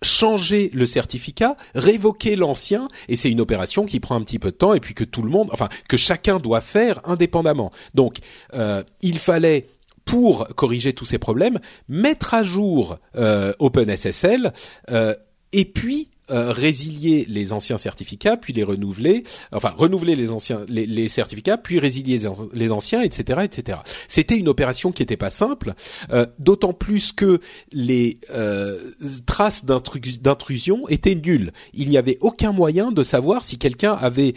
changer 0.07 0.71
le 0.73 0.87
certificat, 0.87 1.57
révoquer 1.75 2.37
l'ancien, 2.37 2.89
et 3.09 3.17
c'est 3.17 3.31
une 3.31 3.41
opération 3.41 3.85
qui 3.85 4.01
prend 4.01 4.17
un 4.17 4.23
petit 4.23 4.39
peu 4.39 4.51
de 4.51 4.57
temps, 4.57 4.75
et 4.75 4.81
puis 4.81 4.95
que 4.95 5.05
tout 5.05 5.23
le 5.23 5.31
monde, 5.31 5.51
enfin 5.53 5.69
que 5.89 5.97
chacun 5.97 6.39
doit 6.39 6.61
faire 6.61 7.01
indépendamment. 7.05 7.71
Donc, 7.95 8.19
euh, 8.55 8.83
il 9.03 9.19
fallait 9.19 9.69
pour 10.05 10.47
corriger 10.55 10.93
tous 10.93 11.05
ces 11.05 11.19
problèmes, 11.19 11.59
mettre 11.89 12.33
à 12.33 12.45
jour 12.45 12.99
euh, 13.17 13.53
OpenSSL 13.59 14.53
euh, 14.91 15.15
et 15.53 15.65
puis 15.65 16.11
euh, 16.29 16.51
résilier 16.51 17.25
les 17.29 17.53
anciens 17.53 17.77
certificats, 17.77 18.37
puis 18.37 18.53
les 18.53 18.65
renouveler, 18.65 19.23
enfin 19.53 19.73
renouveler 19.79 20.17
les 20.17 20.33
anciens 20.33 20.63
les, 20.69 21.07
certificats, 21.07 21.57
puis 21.57 21.79
résilier 21.79 22.21
les 22.53 22.73
anciens, 22.73 23.01
etc., 23.03 23.43
etc. 23.45 23.79
C'était 24.09 24.37
une 24.37 24.49
opération 24.49 24.91
qui 24.91 25.03
n'était 25.03 25.17
pas 25.17 25.31
simple, 25.31 25.75
euh, 26.11 26.27
d'autant 26.41 26.73
plus 26.73 27.13
que 27.13 27.39
les 27.71 28.19
euh, 28.31 28.91
traces 29.25 29.65
d'intrusion 29.65 30.89
étaient 30.89 31.15
nulles. 31.15 31.53
Il 31.75 31.91
n'y 31.91 31.97
avait 31.97 32.19
aucun 32.21 32.51
moyen 32.51 32.91
de 32.91 33.05
savoir 33.05 33.45
si 33.45 33.57
quelqu'un 33.57 33.93
avait 33.93 34.35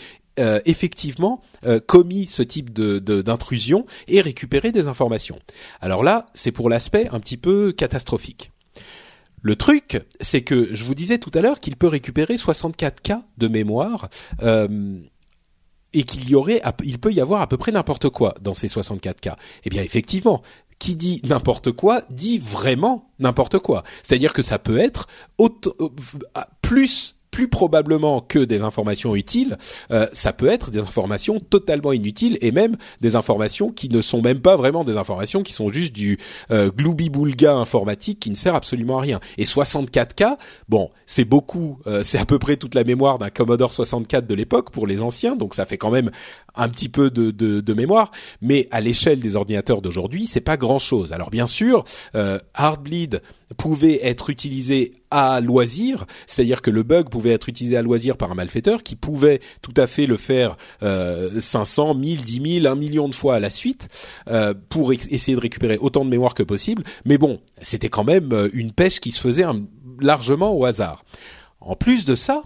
effectivement 0.64 1.42
commis 1.86 2.26
ce 2.26 2.42
type 2.44 2.72
de 2.72 3.00
d'intrusion 3.00 3.86
et 4.08 4.22
récupéré 4.22 4.72
des 4.72 4.88
informations. 4.88 5.38
Alors 5.82 6.02
là, 6.02 6.28
c'est 6.34 6.54
pour 6.54 6.70
l'aspect 6.70 7.10
un 7.12 7.20
petit 7.20 7.36
peu 7.36 7.74
catastrophique. 7.74 8.50
Le 9.42 9.56
truc, 9.56 10.02
c'est 10.20 10.42
que 10.42 10.74
je 10.74 10.84
vous 10.84 10.96
disais 10.96 11.18
tout 11.18 11.32
à 11.34 11.42
l'heure 11.42 11.60
qu'il 11.60 11.76
peut 11.76 11.88
récupérer 11.88 12.38
64 12.38 13.02
k 13.02 13.14
de 13.38 13.48
mémoire 13.48 14.10
euh, 14.42 15.00
et 15.94 16.04
qu'il 16.04 16.30
y 16.30 16.36
aurait, 16.36 16.62
il 16.84 17.00
peut 17.00 17.12
y 17.12 17.22
avoir 17.22 17.42
à 17.42 17.48
peu 17.48 17.58
près 17.58 17.72
n'importe 17.72 18.10
quoi 18.10 18.36
dans 18.42 18.54
ces 18.54 18.68
64 18.68 19.22
k. 19.22 19.30
Eh 19.64 19.70
bien, 19.70 19.82
effectivement, 19.82 20.42
qui 20.80 20.96
dit 20.96 21.22
n'importe 21.24 21.72
quoi 21.72 22.02
dit 22.10 22.38
vraiment 22.38 23.12
n'importe 23.20 23.60
quoi. 23.60 23.84
C'est-à-dire 24.02 24.34
que 24.34 24.42
ça 24.42 24.58
peut 24.60 24.78
être 24.78 25.08
euh, 25.42 25.48
plus 26.62 27.16
plus 27.32 27.48
probablement 27.48 28.22
que 28.22 28.40
des 28.40 28.62
informations 28.62 29.16
utiles, 29.16 29.58
euh, 29.92 30.08
ça 30.14 30.34
peut 30.34 30.48
être 30.48 30.72
des 30.72 30.80
informations 30.80 31.40
totalement 31.40 31.94
inutiles 31.94 32.38
et 32.42 32.52
même 32.52 32.76
des 33.02 33.16
informations 33.16 33.72
qui 33.72 33.90
ne 33.90 34.02
sont 34.02 34.22
même 34.22 34.40
pas 34.40 34.56
vraiment 34.56 34.84
des 34.84 34.98
informations, 34.98 35.44
qui 35.44 35.54
sont 35.54 35.70
juste 35.70 35.94
du 35.94 36.18
euh, 36.52 36.72
informatique 37.50 38.20
qui 38.20 38.30
ne 38.30 38.36
sert 38.36 38.56
absolument 38.56 39.00
à 39.00 39.02
rien. 39.02 39.20
Et 39.38 39.44
64K, 39.44 40.38
bon, 40.68 40.90
c'est 41.06 41.26
beaucoup, 41.26 41.80
euh, 41.88 42.04
c'est 42.04 42.18
à 42.18 42.26
peu 42.26 42.40
près 42.40 42.58
toute 42.58 42.76
la 42.76 42.84
mémoire 42.84 43.18
d'un 43.20 43.30
Commodore 43.30 43.74
64 43.74 44.28
de 44.28 44.36
l'époque 44.36 44.72
pour 44.72 44.88
les 44.88 45.02
anciens, 45.02 45.36
donc 45.36 45.54
ça 45.54 45.66
fait 45.66 45.78
quand 45.78 45.92
même 45.92 46.12
un 46.60 46.70
petit 46.70 46.90
peu 46.90 47.10
de, 47.10 47.74
mémoire, 47.74 48.12
mais 48.42 48.68
à 48.72 48.82
l'échelle 48.82 49.20
des 49.20 49.36
ordinateurs 49.36 49.82
d'aujourd'hui, 49.82 50.28
c'est 50.28 50.42
pas 50.42 50.58
grand-chose. 50.58 51.14
Alors 51.14 51.30
bien 51.30 51.48
sûr, 51.48 51.86
euh, 52.16 52.40
Heartbleed 52.58 53.22
pouvait 53.58 54.00
être 54.04 54.30
utilisé 54.30 54.94
à 55.12 55.42
loisir, 55.42 56.06
c'est-à-dire 56.28 56.62
que 56.62 56.70
le 56.70 56.84
bug 56.84 57.10
pouvait 57.10 57.32
être 57.32 57.50
utilisé 57.50 57.78
à 57.78 57.82
loisir 57.82 58.18
par 58.18 58.32
un 58.32 58.36
malfaiteur 58.36 58.84
qui 58.84 58.96
pouvait 58.96 59.40
tout 59.62 59.74
à 59.78 59.88
fait 59.88 60.06
le 60.06 60.18
faire 60.18 60.58
euh, 60.84 61.40
500, 61.40 61.96
1000, 61.96 62.24
10 62.24 62.62
000, 62.62 62.68
1 62.68 62.76
million 62.76 63.08
de 63.08 63.16
fois 63.16 63.36
à 63.36 63.40
la 63.40 63.50
suite 63.50 63.88
euh, 64.30 64.54
pour 64.70 64.92
essayer 64.94 65.36
de 65.36 65.42
récupérer 65.42 65.78
autant 65.80 66.06
de 66.06 66.10
mémoire 66.10 66.34
que 66.34 66.44
possible. 66.44 66.84
Mais 67.06 67.18
bon, 67.18 67.40
c'était 67.62 67.90
quand 67.90 68.04
même 68.04 68.34
euh, 68.34 68.50
une 68.54 68.72
pêche 68.72 69.00
qui 69.00 69.12
se 69.12 69.20
faisait 69.20 69.46
largement 70.00 70.54
au 70.54 70.66
hasard. 70.66 71.04
En 71.62 71.76
plus 71.76 72.06
de 72.06 72.16
ça, 72.16 72.44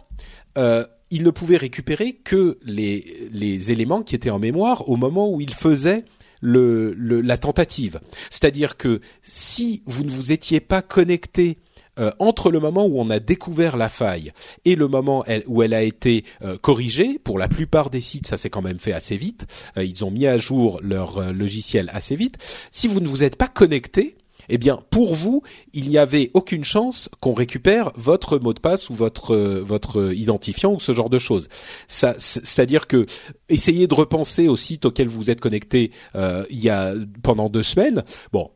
euh, 0.58 0.86
il 1.14 1.24
ne 1.24 1.30
pouvait 1.30 1.58
récupérer 1.58 2.14
que 2.14 2.58
les, 2.66 3.72
éléments 3.72 4.02
qui 4.02 4.16
étaient 4.16 4.32
en 4.32 4.40
mémoire 4.40 4.90
au 4.90 4.96
moment 4.96 5.32
où 5.32 5.40
il 5.40 5.54
faisait 5.54 6.06
la 6.42 7.38
tentative. 7.38 8.02
C'est-à-dire 8.32 8.78
que 8.78 9.00
si 9.22 9.84
vous 9.86 10.04
ne 10.04 10.10
vous 10.10 10.32
étiez 10.32 10.60
pas 10.60 10.82
connecté 10.82 11.60
euh, 12.00 12.12
entre 12.18 12.50
le 12.50 12.60
moment 12.60 12.88
où 12.88 13.00
on 13.00 13.12
a 13.12 13.20
découvert 13.20 13.78
la 13.78 13.90
faille 13.90 14.34
et 14.66 14.76
le 14.76 14.88
moment 14.88 15.24
où 15.46 15.62
elle 15.62 15.76
a 15.76 15.84
été 15.84 16.26
euh, 16.42 16.58
corrigée, 16.58 17.20
pour 17.24 17.38
la 17.38 17.48
plupart 17.48 17.92
des 17.92 18.02
sites, 18.02 18.26
ça 18.26 18.36
s'est 18.36 18.50
quand 18.50 18.64
même 18.64 18.80
fait 18.80 18.94
assez 18.94 19.16
vite. 19.16 19.46
Euh, 19.78 19.84
ils 19.84 20.04
ont 20.04 20.10
mis 20.10 20.26
à 20.26 20.40
jour 20.40 20.80
leur 20.82 21.32
logiciel 21.32 21.92
assez 21.94 22.16
vite. 22.16 22.40
Si 22.72 22.88
vous 22.88 23.00
ne 23.02 23.08
vous 23.08 23.24
êtes 23.24 23.36
pas 23.36 23.48
connecté, 23.48 24.18
eh 24.54 24.60
bien 24.60 24.80
pour 24.92 25.16
vous, 25.16 25.42
il 25.74 25.90
n'y 25.90 25.98
avait 25.98 26.30
aucune 26.36 26.64
chance 26.64 27.10
qu'on 27.20 27.34
récupère 27.34 27.92
votre 27.96 28.38
mot 28.38 28.54
de 28.54 28.60
passe 28.60 28.92
ou 28.92 28.94
votre 28.94 29.36
votre 29.36 30.14
identifiant 30.14 30.74
ou 30.74 30.80
ce 30.80 30.94
genre 30.94 31.10
de 31.10 31.18
choses. 31.18 31.50
C'est-à-dire 31.88 32.86
que 32.86 33.08
essayez 33.50 33.88
de 33.88 33.96
repenser 33.96 34.48
au 34.48 34.56
site 34.56 34.86
auquel 34.86 35.08
vous 35.08 35.32
êtes 35.32 35.42
connecté 35.42 35.90
euh, 36.14 36.46
il 36.52 36.60
y 36.60 36.70
a 36.70 36.94
pendant 37.24 37.50
deux 37.50 37.64
semaines. 37.64 38.04
Bon, 38.32 38.52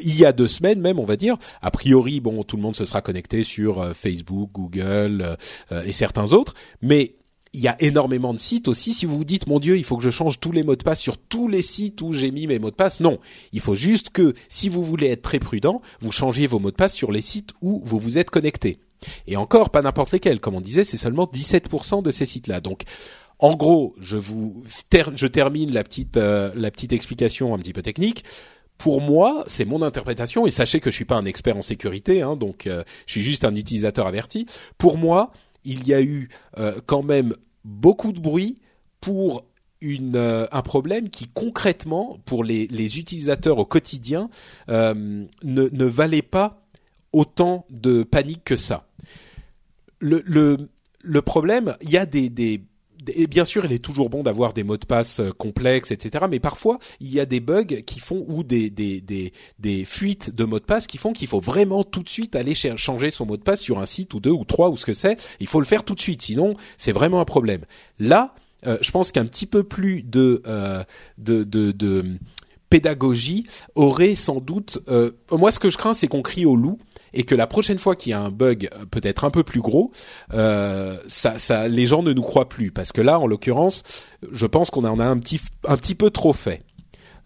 il 0.00 0.16
y 0.16 0.24
a 0.24 0.30
deux 0.30 0.46
semaines 0.46 0.80
même, 0.80 1.00
on 1.00 1.04
va 1.04 1.16
dire. 1.16 1.36
A 1.62 1.72
priori, 1.72 2.20
bon, 2.20 2.44
tout 2.44 2.56
le 2.56 2.62
monde 2.62 2.76
se 2.76 2.84
sera 2.84 3.02
connecté 3.02 3.42
sur 3.42 3.80
euh, 3.80 3.94
Facebook, 3.94 4.50
Google 4.52 5.36
euh, 5.72 5.82
et 5.84 5.92
certains 5.92 6.32
autres, 6.32 6.54
mais 6.80 7.16
il 7.52 7.60
y 7.60 7.68
a 7.68 7.76
énormément 7.80 8.34
de 8.34 8.38
sites 8.38 8.68
aussi. 8.68 8.92
Si 8.92 9.06
vous 9.06 9.18
vous 9.18 9.24
dites, 9.24 9.46
mon 9.46 9.58
Dieu, 9.58 9.76
il 9.76 9.84
faut 9.84 9.96
que 9.96 10.02
je 10.02 10.10
change 10.10 10.40
tous 10.40 10.52
les 10.52 10.62
mots 10.62 10.76
de 10.76 10.82
passe 10.82 11.00
sur 11.00 11.18
tous 11.18 11.48
les 11.48 11.62
sites 11.62 12.02
où 12.02 12.12
j'ai 12.12 12.30
mis 12.30 12.46
mes 12.46 12.58
mots 12.58 12.70
de 12.70 12.76
passe, 12.76 13.00
non. 13.00 13.18
Il 13.52 13.60
faut 13.60 13.74
juste 13.74 14.10
que, 14.10 14.34
si 14.48 14.68
vous 14.68 14.82
voulez 14.82 15.08
être 15.08 15.22
très 15.22 15.38
prudent, 15.38 15.80
vous 16.00 16.12
changiez 16.12 16.46
vos 16.46 16.58
mots 16.58 16.70
de 16.70 16.76
passe 16.76 16.94
sur 16.94 17.12
les 17.12 17.20
sites 17.20 17.50
où 17.60 17.80
vous 17.84 17.98
vous 17.98 18.18
êtes 18.18 18.30
connecté. 18.30 18.78
Et 19.26 19.36
encore, 19.36 19.70
pas 19.70 19.82
n'importe 19.82 20.12
lesquels. 20.12 20.40
Comme 20.40 20.54
on 20.54 20.60
disait, 20.60 20.84
c'est 20.84 20.96
seulement 20.96 21.24
17% 21.24 22.02
de 22.02 22.10
ces 22.10 22.26
sites-là. 22.26 22.60
Donc, 22.60 22.82
en 23.38 23.54
gros, 23.54 23.94
je 24.00 24.16
vous 24.16 24.62
je 25.14 25.26
termine 25.26 25.72
la 25.72 25.84
petite 25.84 26.16
euh, 26.16 26.50
la 26.56 26.70
petite 26.70 26.92
explication 26.92 27.54
un 27.54 27.58
petit 27.58 27.72
peu 27.72 27.82
technique. 27.82 28.24
Pour 28.78 29.00
moi, 29.00 29.44
c'est 29.48 29.64
mon 29.64 29.82
interprétation 29.82 30.46
et 30.46 30.52
sachez 30.52 30.78
que 30.78 30.90
je 30.90 30.94
suis 30.94 31.04
pas 31.04 31.16
un 31.16 31.24
expert 31.24 31.56
en 31.56 31.62
sécurité, 31.62 32.22
hein, 32.22 32.36
donc 32.36 32.68
euh, 32.68 32.84
je 33.06 33.12
suis 33.12 33.22
juste 33.22 33.44
un 33.44 33.54
utilisateur 33.56 34.06
averti. 34.06 34.46
Pour 34.76 34.96
moi, 34.96 35.32
il 35.64 35.86
y 35.86 35.94
a 35.94 36.02
eu 36.02 36.28
euh, 36.58 36.80
quand 36.86 37.02
même 37.02 37.34
beaucoup 37.64 38.12
de 38.12 38.20
bruit 38.20 38.58
pour 39.00 39.44
une, 39.80 40.16
euh, 40.16 40.46
un 40.50 40.62
problème 40.62 41.08
qui 41.08 41.28
concrètement, 41.28 42.18
pour 42.24 42.44
les, 42.44 42.66
les 42.68 42.98
utilisateurs 42.98 43.58
au 43.58 43.64
quotidien, 43.64 44.28
euh, 44.68 44.94
ne, 45.44 45.68
ne 45.68 45.84
valait 45.84 46.22
pas 46.22 46.66
autant 47.12 47.64
de 47.70 48.02
panique 48.02 48.44
que 48.44 48.56
ça. 48.56 48.86
Le, 50.00 50.22
le, 50.26 50.68
le 51.02 51.22
problème, 51.22 51.76
il 51.82 51.90
y 51.90 51.96
a 51.96 52.06
des, 52.06 52.28
des, 52.28 52.62
et 53.14 53.26
bien 53.26 53.44
sûr, 53.44 53.64
il 53.64 53.72
est 53.72 53.78
toujours 53.78 54.10
bon 54.10 54.22
d'avoir 54.22 54.52
des 54.52 54.62
mots 54.62 54.76
de 54.76 54.86
passe 54.86 55.20
euh, 55.20 55.30
complexes, 55.30 55.90
etc. 55.90 56.26
Mais 56.30 56.40
parfois, 56.40 56.78
il 57.00 57.12
y 57.12 57.20
a 57.20 57.26
des 57.26 57.40
bugs 57.40 57.64
qui 57.64 58.00
font 58.00 58.24
ou 58.28 58.42
des 58.42 58.70
des 58.70 59.00
des, 59.00 59.32
des 59.58 59.84
fuites 59.84 60.34
de 60.34 60.44
mots 60.44 60.58
de 60.58 60.64
passe 60.64 60.86
qui 60.86 60.98
font 60.98 61.12
qu'il 61.12 61.28
faut 61.28 61.40
vraiment 61.40 61.84
tout 61.84 62.02
de 62.02 62.08
suite 62.08 62.36
aller 62.36 62.54
changer 62.54 63.10
son 63.10 63.26
mot 63.26 63.36
de 63.36 63.42
passe 63.42 63.60
sur 63.60 63.78
un 63.78 63.86
site 63.86 64.14
ou 64.14 64.20
deux 64.20 64.30
ou 64.30 64.44
trois 64.44 64.70
ou 64.70 64.76
ce 64.76 64.86
que 64.86 64.94
c'est. 64.94 65.16
Il 65.40 65.46
faut 65.46 65.60
le 65.60 65.66
faire 65.66 65.84
tout 65.84 65.94
de 65.94 66.00
suite, 66.00 66.22
sinon 66.22 66.54
c'est 66.76 66.92
vraiment 66.92 67.20
un 67.20 67.24
problème. 67.24 67.62
Là, 67.98 68.34
euh, 68.66 68.78
je 68.80 68.90
pense 68.90 69.12
qu'un 69.12 69.26
petit 69.26 69.46
peu 69.46 69.62
plus 69.62 70.02
de 70.02 70.42
euh, 70.46 70.82
de, 71.18 71.44
de, 71.44 71.72
de 71.72 72.04
pédagogie 72.70 73.46
aurait 73.74 74.14
sans 74.14 74.40
doute. 74.40 74.78
moi, 75.30 75.50
ce 75.50 75.58
que 75.58 75.70
je 75.70 75.78
crains, 75.78 75.94
c'est 75.94 76.08
qu'on 76.08 76.22
crie 76.22 76.44
au 76.44 76.56
loup 76.56 76.78
et 77.18 77.24
que 77.24 77.34
la 77.34 77.46
prochaine 77.46 77.78
fois 77.78 77.96
qu'il 77.96 78.10
y 78.10 78.12
a 78.14 78.20
un 78.20 78.30
bug 78.30 78.70
peut-être 78.90 79.24
un 79.24 79.30
peu 79.30 79.42
plus 79.42 79.60
gros, 79.60 79.90
ça, 80.30 81.68
les 81.68 81.86
gens 81.86 82.02
ne 82.02 82.12
nous 82.12 82.22
croient 82.22 82.48
plus 82.48 82.70
parce 82.70 82.92
que 82.92 83.00
là, 83.02 83.18
en 83.18 83.26
l'occurrence, 83.26 83.82
je 84.32 84.46
pense 84.46 84.70
qu'on 84.70 84.84
en 84.84 84.98
a 85.00 85.04
un 85.04 85.18
petit, 85.18 85.40
un 85.66 85.76
petit 85.76 85.94
peu 85.94 86.10
trop 86.10 86.32
fait. 86.32 86.62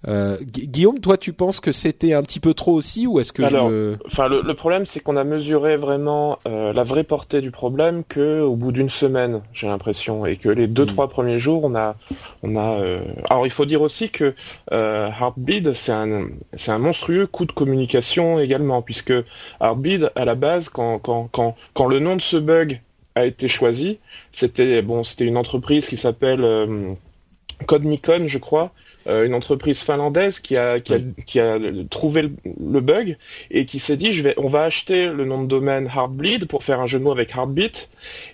Euh, 0.08 0.36
Guillaume, 0.42 0.98
toi, 0.98 1.16
tu 1.16 1.32
penses 1.32 1.60
que 1.60 1.70
c'était 1.70 2.12
un 2.12 2.22
petit 2.22 2.40
peu 2.40 2.54
trop 2.54 2.72
aussi, 2.72 3.06
ou 3.06 3.20
est-ce 3.20 3.32
que 3.32 3.42
Alors, 3.42 3.70
enfin, 4.06 4.28
le, 4.28 4.54
problème, 4.54 4.84
c'est 4.84 5.00
qu'on 5.00 5.16
a 5.16 5.24
mesuré 5.24 5.76
vraiment 5.76 6.38
euh, 6.48 6.72
la 6.72 6.84
vraie 6.84 7.04
portée 7.04 7.40
du 7.40 7.50
problème 7.50 8.02
que 8.08 8.40
au 8.40 8.56
bout 8.56 8.72
d'une 8.72 8.90
semaine, 8.90 9.42
j'ai 9.52 9.68
l'impression, 9.68 10.26
et 10.26 10.36
que 10.36 10.48
les 10.48 10.66
deux 10.66 10.84
hmm. 10.84 10.94
trois 10.94 11.08
premiers 11.08 11.38
jours, 11.38 11.62
on 11.64 11.74
a, 11.74 11.96
on 12.42 12.56
a. 12.56 12.80
Euh, 12.80 13.00
alors, 13.30 13.46
il 13.46 13.52
faut 13.52 13.64
dire 13.64 13.82
aussi 13.82 14.10
que 14.10 14.34
Heartbeat, 14.70 15.74
c'est 15.74 15.92
un, 15.92 16.28
c'est 16.54 16.72
un 16.72 16.78
monstrueux 16.78 17.26
coup 17.26 17.44
de 17.44 17.52
communication 17.52 18.40
également, 18.40 18.82
puisque 18.82 19.14
Heartbeat, 19.60 20.06
à 20.16 20.24
la 20.24 20.34
base, 20.34 20.68
quand, 20.68 20.98
quand, 20.98 21.28
quand, 21.30 21.54
quand 21.74 21.86
le 21.86 22.00
nom 22.00 22.16
de 22.16 22.22
ce 22.22 22.36
bug 22.36 22.80
a 23.14 23.24
été 23.26 23.46
choisi, 23.46 23.98
c'était 24.32 24.82
bon, 24.82 25.04
c'était 25.04 25.26
une 25.26 25.36
entreprise 25.36 25.86
qui 25.86 25.96
s'appelle 25.96 26.44
CodeMicon, 27.66 28.26
je 28.26 28.38
crois, 28.38 28.72
euh, 29.06 29.26
une 29.26 29.34
entreprise 29.34 29.80
finlandaise 29.80 30.40
qui 30.40 30.56
a, 30.56 30.80
qui 30.80 30.94
a, 30.94 30.98
qui 31.26 31.40
a 31.40 31.58
trouvé 31.90 32.22
le, 32.22 32.80
bug 32.80 33.16
et 33.50 33.66
qui 33.66 33.78
s'est 33.78 33.96
dit 33.96 34.12
je 34.12 34.22
vais, 34.22 34.34
on 34.36 34.48
va 34.48 34.64
acheter 34.64 35.08
le 35.08 35.24
nom 35.24 35.42
de 35.42 35.48
domaine 35.48 35.86
Heartbleed 35.86 36.46
pour 36.46 36.64
faire 36.64 36.80
un 36.80 36.86
jeu 36.86 36.98
de 36.98 37.04
mots 37.04 37.12
avec 37.12 37.34
Heartbeat. 37.34 37.88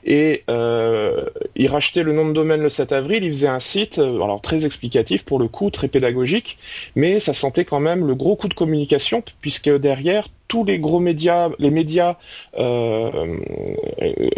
Et 0.05 0.45
euh, 0.51 1.25
il 1.57 1.69
rachetait 1.69 2.03
le 2.03 2.13
nom 2.13 2.27
de 2.27 2.33
domaine 2.33 2.63
le 2.63 2.71
7 2.71 2.93
avril, 2.93 3.25
il 3.25 3.33
faisait 3.33 3.49
un 3.49 3.61
site 3.61 3.99
euh, 3.99 4.21
alors 4.23 4.41
très 4.41 4.65
explicatif 4.65 5.25
pour 5.25 5.39
le 5.39 5.49
coup, 5.49 5.71
très 5.71 5.89
pédagogique, 5.89 6.59
mais 6.97 7.21
ça 7.21 7.35
sentait 7.35 7.65
quand 7.65 7.81
même 7.81 8.07
le 8.07 8.15
gros 8.15 8.37
coup 8.37 8.49
de 8.49 8.55
communication 8.55 9.23
puisque 9.41 9.71
derrière 9.71 10.29
tous 10.49 10.65
les 10.65 10.79
gros 10.79 11.01
médias, 11.01 11.51
les 11.59 11.71
médias 11.71 12.17
euh, 12.59 13.37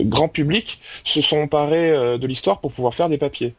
grand 0.01 0.29
public 0.29 0.81
se 1.05 1.21
sont 1.21 1.39
emparés 1.39 2.19
de 2.19 2.27
l'histoire 2.27 2.61
pour 2.61 2.73
pouvoir 2.73 2.95
faire 2.95 3.09
des 3.09 3.19
papiers. 3.19 3.55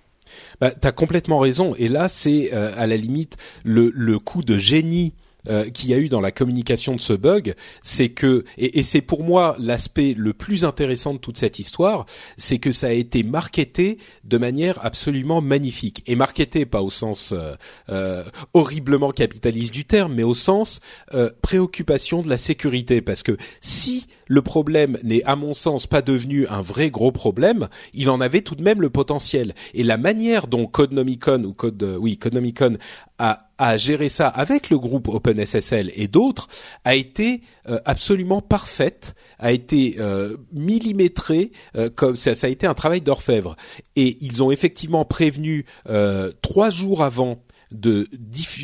Bah, 0.59 0.71
t'as 0.71 0.91
complètement 0.91 1.39
raison. 1.39 1.75
Et 1.77 1.87
là, 1.87 2.07
c'est 2.07 2.51
euh, 2.53 2.71
à 2.77 2.87
la 2.87 2.97
limite 2.97 3.37
le, 3.63 3.91
le 3.93 4.19
coup 4.19 4.43
de 4.43 4.57
génie 4.57 5.13
euh, 5.47 5.69
qu'il 5.69 5.89
y 5.89 5.93
a 5.93 5.97
eu 5.97 6.09
dans 6.09 6.21
la 6.21 6.31
communication 6.31 6.95
de 6.95 7.01
ce 7.01 7.13
bug, 7.13 7.55
c'est 7.81 8.09
que 8.09 8.43
et, 8.57 8.79
et 8.79 8.83
c'est 8.83 9.01
pour 9.01 9.23
moi 9.23 9.55
l'aspect 9.59 10.13
le 10.17 10.33
plus 10.33 10.65
intéressant 10.65 11.13
de 11.13 11.19
toute 11.19 11.37
cette 11.37 11.59
histoire, 11.59 12.05
c'est 12.37 12.59
que 12.59 12.71
ça 12.71 12.87
a 12.87 12.91
été 12.91 13.23
marketé 13.23 13.97
de 14.23 14.37
manière 14.37 14.83
absolument 14.85 15.41
magnifique. 15.41 16.03
Et 16.07 16.15
marketé 16.15 16.65
pas 16.65 16.81
au 16.81 16.89
sens 16.89 17.33
euh, 17.33 17.55
euh 17.89 18.23
horriblement 18.53 19.11
capitaliste 19.11 19.73
du 19.73 19.85
terme, 19.85 20.13
mais 20.13 20.23
au 20.23 20.33
sens 20.33 20.79
euh, 21.13 21.29
préoccupation 21.41 22.21
de 22.21 22.29
la 22.29 22.37
sécurité, 22.37 23.01
parce 23.01 23.23
que 23.23 23.37
si 23.61 24.07
le 24.27 24.41
problème 24.41 24.97
n'est 25.03 25.23
à 25.23 25.35
mon 25.35 25.53
sens 25.53 25.87
pas 25.87 26.01
devenu 26.01 26.47
un 26.47 26.61
vrai 26.61 26.89
gros 26.89 27.11
problème, 27.11 27.67
il 27.93 28.09
en 28.09 28.21
avait 28.21 28.41
tout 28.41 28.55
de 28.55 28.63
même 28.63 28.81
le 28.81 28.89
potentiel. 28.89 29.53
Et 29.73 29.83
la 29.83 29.97
manière 29.97 30.47
dont 30.47 30.67
Codenomicon 30.67 31.43
ou 31.43 31.53
Code 31.53 31.97
oui 31.99 32.17
Codenomicon 32.17 32.77
a, 33.19 33.37
a 33.61 33.77
géré 33.77 34.09
ça 34.09 34.27
avec 34.27 34.69
le 34.69 34.79
groupe 34.79 35.07
OpenSSL 35.07 35.91
et 35.95 36.07
d'autres 36.07 36.47
a 36.83 36.95
été 36.95 37.41
euh, 37.69 37.79
absolument 37.85 38.41
parfaite, 38.41 39.15
a 39.37 39.51
été 39.51 39.97
euh, 39.99 40.37
millimétrée 40.51 41.51
euh, 41.75 41.89
comme 41.93 42.15
ça, 42.15 42.33
ça 42.33 42.47
a 42.47 42.49
été 42.49 42.65
un 42.65 42.73
travail 42.73 43.01
d'orfèvre. 43.01 43.55
Et 43.95 44.17
ils 44.21 44.41
ont 44.41 44.49
effectivement 44.49 45.05
prévenu 45.05 45.65
euh, 45.87 46.31
trois 46.41 46.71
jours 46.71 47.03
avant 47.03 47.43
de, 47.71 48.07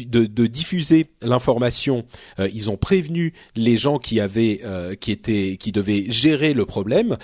de, 0.10 0.48
diffuser 0.48 1.06
l'information. 1.22 2.04
ils 2.40 2.70
ont 2.70 2.76
prévenu 2.76 3.32
les 3.56 3.78
gens 3.78 4.00
qui 4.00 4.20
avaient, 4.20 4.60
qui 5.00 5.14
étaient, 5.14 5.56
qui 5.58 5.72
devaient 5.72 6.04
gérer 6.10 6.54
le 6.54 6.66
problème. 6.66 7.16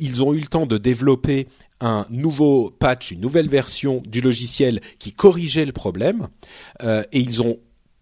ils 0.00 0.24
ont 0.24 0.32
eu 0.32 0.40
le 0.40 0.46
temps 0.46 0.64
de 0.64 0.78
développer 0.78 1.46
un 1.80 2.06
nouveau 2.10 2.70
patch, 2.70 3.10
une 3.10 3.20
nouvelle 3.20 3.48
version 3.48 4.02
du 4.06 4.20
logiciel 4.20 4.80
qui 4.98 5.12
corrigeait 5.12 5.64
le 5.64 5.72
problème, 5.72 6.28
euh, 6.82 7.02
et 7.12 7.20
ils 7.20 7.42
ont 7.42 7.58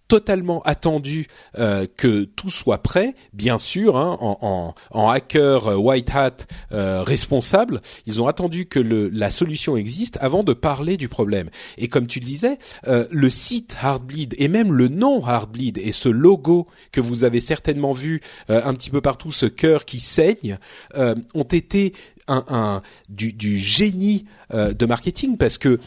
totalement 0.08 0.62
attendu 0.62 1.26
euh, 1.58 1.86
que 1.96 2.24
tout 2.24 2.50
soit 2.50 2.82
prêt, 2.82 3.14
bien 3.32 3.58
sûr, 3.58 3.96
hein, 3.96 4.16
en, 4.20 4.74
en, 4.90 5.08
hacker 5.08 5.66
euh, 5.68 5.76
white 5.76 6.10
hat 6.14 6.36
responsable. 6.70 7.80
Ils 8.06 8.20
ont 8.20 8.26
attendu 8.26 8.66
que 8.66 8.78
le, 8.78 9.08
la 9.08 9.30
solution 9.30 9.76
existe 9.76 10.18
avant 10.20 10.42
de 10.42 10.52
parler 10.52 10.96
du 10.96 11.08
problème. 11.08 11.48
Et 11.78 11.88
comme 11.88 12.06
tu 12.06 12.20
le 12.20 12.26
disais, 12.26 12.58
le 12.86 13.30
site 13.30 13.76
Heartbleed 13.82 14.34
et 14.38 14.48
même 14.48 14.72
le 14.72 14.88
nom 14.88 15.26
Heartbleed 15.26 15.78
et 15.78 15.92
ce 15.92 16.08
logo 16.08 16.66
que 16.92 17.00
vous 17.00 17.24
avez 17.24 17.40
certainement 17.40 17.92
vu 17.92 18.20
un 18.48 18.74
petit 18.74 18.90
peu 18.90 19.00
partout, 19.00 19.32
ce 19.32 19.46
cœur 19.46 19.84
qui 19.84 20.00
saigne, 20.00 20.58
ont 20.96 21.42
été 21.44 21.92
un, 22.28 22.82
du, 23.08 23.32
du, 23.32 23.58
génie 23.58 24.24
euh, 24.52 24.72
de 24.72 24.86
marketing 24.86 25.36
parce 25.36 25.58
que 25.58 25.78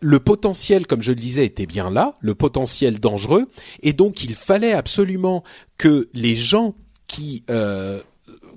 le 0.00 0.18
potentiel, 0.18 0.86
comme 0.86 1.02
je 1.02 1.12
le 1.12 1.16
disais, 1.16 1.44
était 1.44 1.66
bien 1.66 1.90
là, 1.90 2.16
le 2.20 2.34
potentiel 2.34 3.00
dangereux, 3.00 3.46
et 3.82 3.92
donc 3.92 4.24
il 4.24 4.34
fallait 4.34 4.72
absolument 4.72 5.44
que 5.78 6.08
les 6.14 6.36
gens 6.36 6.74
qui 7.06 7.44
euh, 7.50 8.00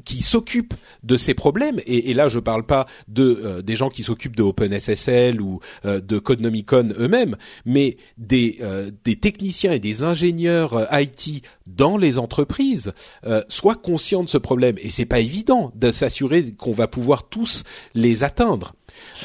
qui 0.05 0.21
s'occupent 0.21 0.73
de 1.03 1.17
ces 1.17 1.33
problèmes 1.33 1.79
et, 1.85 2.11
et 2.11 2.13
là 2.13 2.27
je 2.27 2.39
parle 2.39 2.65
pas 2.65 2.85
de 3.07 3.23
euh, 3.23 3.61
des 3.61 3.75
gens 3.75 3.89
qui 3.89 4.03
s'occupent 4.03 4.35
de 4.35 4.43
OpenSSL 4.43 5.41
ou 5.41 5.59
euh, 5.85 5.99
de 5.99 6.19
Codenomicon 6.19 6.89
eux-mêmes, 6.97 7.35
mais 7.65 7.97
des 8.17 8.57
euh, 8.61 8.91
des 9.03 9.15
techniciens 9.15 9.71
et 9.71 9.79
des 9.79 10.03
ingénieurs 10.03 10.87
IT 10.91 11.43
dans 11.67 11.97
les 11.97 12.17
entreprises 12.17 12.93
soient 13.47 13.75
conscients 13.75 14.23
de 14.23 14.29
ce 14.29 14.37
problème 14.37 14.75
et 14.79 14.89
c'est 14.89 15.05
pas 15.05 15.19
évident 15.19 15.71
de 15.75 15.91
s'assurer 15.91 16.53
qu'on 16.53 16.71
va 16.71 16.87
pouvoir 16.87 17.29
tous 17.29 17.63
les 17.93 18.23
atteindre. 18.23 18.73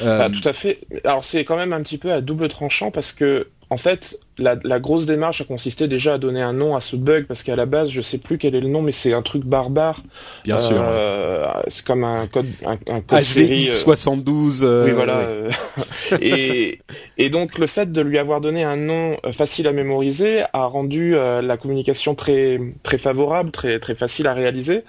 Ah, 0.01 0.29
tout 0.31 0.47
à 0.47 0.53
fait. 0.53 0.79
Alors 1.03 1.23
c'est 1.23 1.45
quand 1.45 1.57
même 1.57 1.73
un 1.73 1.81
petit 1.81 1.97
peu 1.97 2.11
à 2.11 2.21
double 2.21 2.47
tranchant 2.49 2.91
parce 2.91 3.11
que 3.11 3.49
en 3.71 3.77
fait, 3.77 4.17
la, 4.39 4.79
grosse 4.79 5.05
démarche 5.05 5.41
a 5.41 5.43
consisté 5.43 5.87
déjà 5.87 6.15
à 6.15 6.17
donner 6.17 6.41
un 6.41 6.53
nom 6.53 6.75
à 6.75 6.81
ce 6.81 6.95
bug 6.95 7.25
parce 7.27 7.43
qu'à 7.43 7.55
la 7.55 7.67
base, 7.67 7.91
je 7.91 8.01
sais 8.01 8.17
plus 8.17 8.39
quel 8.39 8.55
est 8.55 8.61
le 8.61 8.67
nom, 8.67 8.81
mais 8.81 8.93
c'est 8.93 9.13
un 9.13 9.21
truc 9.21 9.43
barbare. 9.43 10.01
Bien 10.43 10.57
sûr. 10.57 10.77
Euh, 10.79 11.47
c'est 11.67 11.85
comme 11.85 12.03
un 12.03 12.25
code, 12.25 12.47
un, 12.65 12.77
un 12.91 13.01
code 13.01 13.23
HVX 13.23 13.73
72. 13.73 14.63
Euh, 14.63 14.85
oui, 14.85 14.91
voilà. 14.91 15.21
et, 16.21 16.79
et 17.19 17.29
donc 17.29 17.59
le 17.59 17.67
fait 17.67 17.91
de 17.91 18.01
lui 18.01 18.17
avoir 18.17 18.41
donné 18.41 18.63
un 18.63 18.75
nom 18.75 19.17
euh, 19.23 19.33
facile 19.33 19.67
à 19.67 19.71
mémoriser 19.71 20.43
a 20.53 20.65
rendu 20.65 21.11
la 21.11 21.57
communication 21.57 22.15
très 22.15 22.59
très 22.81 22.97
favorable, 22.97 23.51
très 23.51 23.79
très 23.79 23.93
facile 23.93 24.25
à 24.25 24.33
réaliser. 24.33 24.83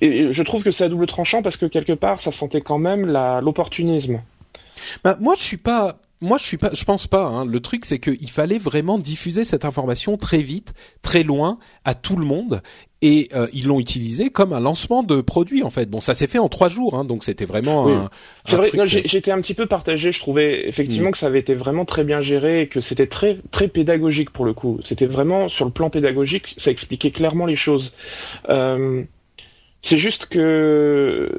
et, 0.00 0.32
je 0.32 0.42
trouve 0.44 0.62
que 0.62 0.70
c'est 0.70 0.84
à 0.84 0.88
double 0.88 1.06
tranchant 1.06 1.42
parce 1.42 1.56
que 1.56 1.66
quelque 1.66 1.92
part, 1.92 2.20
ça 2.20 2.30
sentait 2.30 2.60
quand 2.60 2.78
même 2.78 3.06
l'opportunisme. 3.42 4.20
Bah, 5.02 5.16
moi, 5.20 5.34
je 5.36 5.42
suis 5.42 5.56
pas 5.56 5.96
moi 6.22 6.38
je 6.38 6.44
suis 6.44 6.56
pas, 6.56 6.70
je 6.72 6.84
pense 6.84 7.06
pas. 7.06 7.24
Hein. 7.26 7.44
Le 7.44 7.60
truc 7.60 7.84
c'est 7.84 7.98
qu'il 7.98 8.30
fallait 8.30 8.58
vraiment 8.58 8.98
diffuser 8.98 9.44
cette 9.44 9.64
information 9.64 10.16
très 10.16 10.38
vite, 10.38 10.72
très 11.02 11.22
loin, 11.22 11.58
à 11.84 11.94
tout 11.94 12.16
le 12.16 12.24
monde. 12.24 12.62
Et 13.04 13.28
euh, 13.34 13.48
ils 13.52 13.66
l'ont 13.66 13.80
utilisé 13.80 14.30
comme 14.30 14.52
un 14.52 14.60
lancement 14.60 15.02
de 15.02 15.20
produit 15.20 15.64
en 15.64 15.70
fait. 15.70 15.90
Bon, 15.90 16.00
ça 16.00 16.14
s'est 16.14 16.28
fait 16.28 16.38
en 16.38 16.48
trois 16.48 16.68
jours, 16.68 16.94
hein, 16.96 17.04
donc 17.04 17.24
c'était 17.24 17.44
vraiment. 17.44 17.84
Oui. 17.86 17.94
C'est 18.44 18.56
vrai. 18.56 18.70
J'étais 18.86 19.32
un 19.32 19.40
petit 19.40 19.54
peu 19.54 19.66
partagé. 19.66 20.12
Je 20.12 20.20
trouvais 20.20 20.68
effectivement 20.68 21.08
mm. 21.08 21.12
que 21.12 21.18
ça 21.18 21.26
avait 21.26 21.40
été 21.40 21.56
vraiment 21.56 21.84
très 21.84 22.04
bien 22.04 22.22
géré 22.22 22.62
et 22.62 22.68
que 22.68 22.80
c'était 22.80 23.08
très 23.08 23.38
très 23.50 23.66
pédagogique 23.66 24.30
pour 24.30 24.44
le 24.44 24.54
coup. 24.54 24.78
C'était 24.84 25.06
vraiment 25.06 25.48
sur 25.48 25.64
le 25.64 25.72
plan 25.72 25.90
pédagogique, 25.90 26.54
ça 26.58 26.70
expliquait 26.70 27.10
clairement 27.10 27.46
les 27.46 27.56
choses. 27.56 27.92
Euh, 28.48 29.02
c'est 29.82 29.98
juste 29.98 30.26
que 30.26 31.36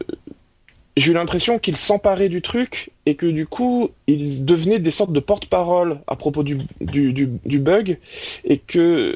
j'ai 0.96 1.12
eu 1.12 1.16
l'impression 1.16 1.60
qu'ils 1.60 1.78
s'emparaient 1.78 2.30
du 2.30 2.42
truc 2.42 2.92
et 3.06 3.16
que 3.16 3.26
du 3.26 3.48
coup 3.48 3.90
ils 4.08 4.46
devenaient 4.46 4.80
des 4.80 4.92
sortes 4.92 5.12
de 5.12 5.20
porte-parole 5.20 6.00
à 6.08 6.16
propos 6.16 6.44
du, 6.44 6.60
du, 6.80 7.12
du, 7.14 7.60
bug 7.60 7.98
et 8.46 8.60
que 8.60 9.16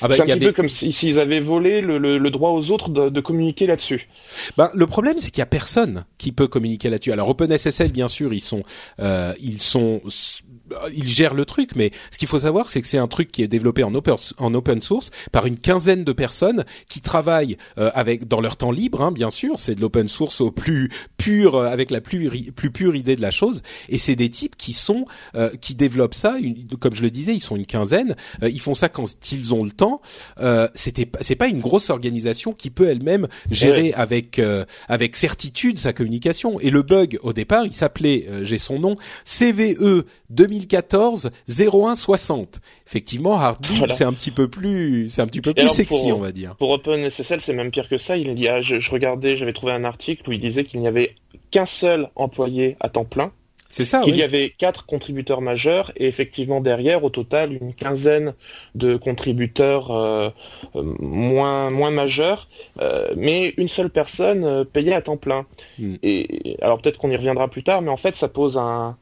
ah 0.00 0.08
bah, 0.08 0.14
c'est 0.14 0.22
un 0.22 0.36
petit 0.36 0.46
peu 0.46 0.52
comme 0.52 0.68
s'ils 0.68 1.18
avaient 1.18 1.40
volé 1.40 1.80
le, 1.80 1.98
le, 1.98 2.30
droit 2.30 2.50
aux 2.50 2.70
autres 2.70 2.88
de, 2.90 3.08
de 3.08 3.20
communiquer 3.20 3.66
là-dessus. 3.66 4.08
Ben, 4.56 4.70
le 4.74 4.86
problème 4.86 5.18
c'est 5.18 5.30
qu'il 5.30 5.40
y 5.40 5.42
a 5.42 5.46
personne 5.46 6.04
qui 6.16 6.32
peut 6.32 6.46
communiquer 6.48 6.88
là-dessus. 6.88 7.12
Alors 7.12 7.28
OpenSSL 7.28 7.90
bien 7.90 8.08
sûr 8.08 8.32
ils 8.32 8.40
sont 8.40 8.62
euh, 9.00 9.34
ils 9.40 9.60
sont 9.60 10.00
ils 10.94 11.08
gèrent 11.08 11.34
le 11.34 11.44
truc, 11.44 11.70
mais 11.76 11.90
ce 12.10 12.18
qu'il 12.18 12.28
faut 12.28 12.40
savoir, 12.40 12.68
c'est 12.68 12.80
que 12.80 12.86
c'est 12.86 12.98
un 12.98 13.08
truc 13.08 13.30
qui 13.30 13.42
est 13.42 13.48
développé 13.48 13.82
en 13.82 13.94
open, 13.94 14.16
en 14.38 14.54
open 14.54 14.80
source 14.80 15.10
par 15.32 15.46
une 15.46 15.58
quinzaine 15.58 16.04
de 16.04 16.12
personnes 16.12 16.64
qui 16.88 17.00
travaillent 17.00 17.56
euh, 17.78 17.90
avec 17.94 18.28
dans 18.28 18.40
leur 18.40 18.56
temps 18.56 18.70
libre, 18.70 19.02
hein, 19.02 19.12
bien 19.12 19.30
sûr. 19.30 19.58
C'est 19.58 19.74
de 19.74 19.80
l'open 19.80 20.08
source 20.08 20.40
au 20.40 20.50
plus 20.50 20.90
pur, 21.16 21.54
euh, 21.54 21.66
avec 21.66 21.90
la 21.90 22.00
plus 22.00 22.52
plus 22.52 22.70
pure 22.70 22.96
idée 22.96 23.16
de 23.16 23.22
la 23.22 23.30
chose. 23.30 23.62
Et 23.88 23.98
c'est 23.98 24.16
des 24.16 24.30
types 24.30 24.56
qui 24.56 24.72
sont 24.72 25.06
euh, 25.34 25.50
qui 25.60 25.74
développent 25.74 26.14
ça. 26.14 26.36
comme 26.80 26.94
je 26.94 27.02
le 27.02 27.10
disais, 27.10 27.34
ils 27.34 27.40
sont 27.40 27.56
une 27.56 27.66
quinzaine. 27.66 28.16
ils 28.42 28.60
font 28.60 28.74
ça 28.74 28.88
quand 28.88 29.06
ils 29.32 29.54
ont 29.54 29.64
le 29.64 29.70
temps. 29.70 30.00
C'était 30.74 31.10
c'est 31.20 31.36
pas 31.36 31.48
une 31.48 31.60
grosse 31.60 31.90
organisation 31.90 32.52
qui 32.52 32.70
peut 32.70 32.88
elle-même 32.88 33.28
gérer 33.50 33.92
avec 33.92 34.40
avec 34.88 35.16
certitude 35.16 35.78
sa 35.78 35.92
communication. 35.92 36.60
Et 36.60 36.70
le 36.70 36.82
bug 36.82 37.18
au 37.22 37.32
départ, 37.32 37.66
il 37.66 37.74
s'appelait, 37.74 38.26
j'ai 38.42 38.58
son 38.58 38.78
nom, 38.78 38.96
CVE 39.24 40.04
2000 40.30 40.59
2014 40.60 41.30
0160. 41.48 42.60
Effectivement, 42.86 43.40
Heartbleed 43.40 43.90
c'est 43.90 44.04
un 44.04 44.12
petit 44.12 44.30
peu 44.30 44.48
plus, 44.48 45.08
c'est 45.08 45.22
un 45.22 45.26
petit 45.26 45.40
peu 45.40 45.54
plus 45.54 45.68
sexy, 45.68 46.12
on 46.12 46.18
va 46.18 46.32
dire. 46.32 46.56
Pour 46.56 46.70
OpenSSL, 46.70 47.40
c'est 47.40 47.52
même 47.52 47.70
pire 47.70 47.88
que 47.88 47.98
ça. 47.98 48.16
Il 48.16 48.38
y 48.38 48.48
a, 48.48 48.62
je, 48.62 48.80
je 48.80 48.90
regardais, 48.90 49.36
j'avais 49.36 49.52
trouvé 49.52 49.72
un 49.72 49.84
article 49.84 50.28
où 50.28 50.32
il 50.32 50.40
disait 50.40 50.64
qu'il 50.64 50.80
n'y 50.80 50.88
avait 50.88 51.14
qu'un 51.50 51.66
seul 51.66 52.08
employé 52.14 52.76
à 52.80 52.88
temps 52.88 53.04
plein 53.04 53.32
c'est 53.70 53.84
ça. 53.84 54.02
Il 54.04 54.16
y 54.16 54.24
avait 54.24 54.50
quatre 54.50 54.84
contributeurs 54.84 55.40
majeurs 55.40 55.92
et 55.94 56.08
effectivement 56.08 56.60
derrière, 56.60 57.04
au 57.04 57.08
total, 57.08 57.52
une 57.52 57.72
quinzaine 57.72 58.34
de 58.74 58.96
contributeurs 58.96 59.92
euh, 59.92 60.28
euh, 60.74 60.82
moins 60.98 61.70
moins 61.70 61.92
majeurs, 61.92 62.48
euh, 62.80 63.12
mais 63.16 63.54
une 63.58 63.68
seule 63.68 63.88
personne 63.88 64.64
payée 64.64 64.92
à 64.92 65.02
temps 65.02 65.16
plein. 65.16 65.46
Hmm. 65.78 65.94
Et 66.02 66.58
alors 66.62 66.80
peut-être 66.80 66.98
qu'on 66.98 67.12
y 67.12 67.16
reviendra 67.16 67.46
plus 67.46 67.62
tard, 67.62 67.80
mais 67.80 67.90
en 67.90 67.96
fait, 67.96 68.16
ça 68.16 68.26
pose 68.26 68.58
un 68.58 68.96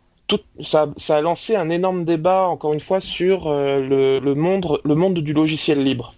ça, 0.63 0.87
a 1.09 1.21
lancé 1.21 1.57
un 1.57 1.71
énorme 1.71 2.05
débat 2.05 2.49
encore 2.49 2.73
une 2.73 2.81
fois 2.81 3.01
sur 3.01 3.49
le, 3.49 4.19
le 4.21 4.95
monde 4.95 5.19
du 5.19 5.33
logiciel 5.33 5.83
libre. 5.83 6.15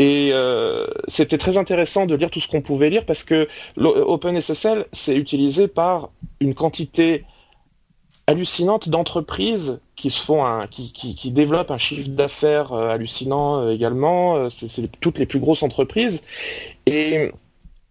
Et 0.00 0.30
euh, 0.32 0.86
c'était 1.08 1.36
très 1.36 1.58
intéressant 1.58 2.06
de 2.06 2.14
lire 2.14 2.30
tout 2.30 2.40
ce 2.40 2.48
qu'on 2.48 2.62
pouvait 2.62 2.88
lire 2.88 3.04
parce 3.04 3.22
que 3.22 3.48
OpenSSL, 3.76 4.86
c'est 4.94 5.14
utilisé 5.14 5.68
par 5.68 6.08
une 6.40 6.54
quantité 6.54 7.26
hallucinante 8.26 8.88
d'entreprises 8.88 9.78
qui 9.96 10.08
qui, 10.70 11.30
développent 11.32 11.70
un 11.70 11.76
chiffre 11.76 12.08
d'affaires 12.08 12.72
euh, 12.72 12.88
hallucinant 12.88 13.60
euh, 13.60 13.72
également. 13.72 14.48
C'est 14.48 14.90
toutes 15.02 15.18
les 15.18 15.26
plus 15.26 15.38
grosses 15.38 15.62
entreprises. 15.62 16.22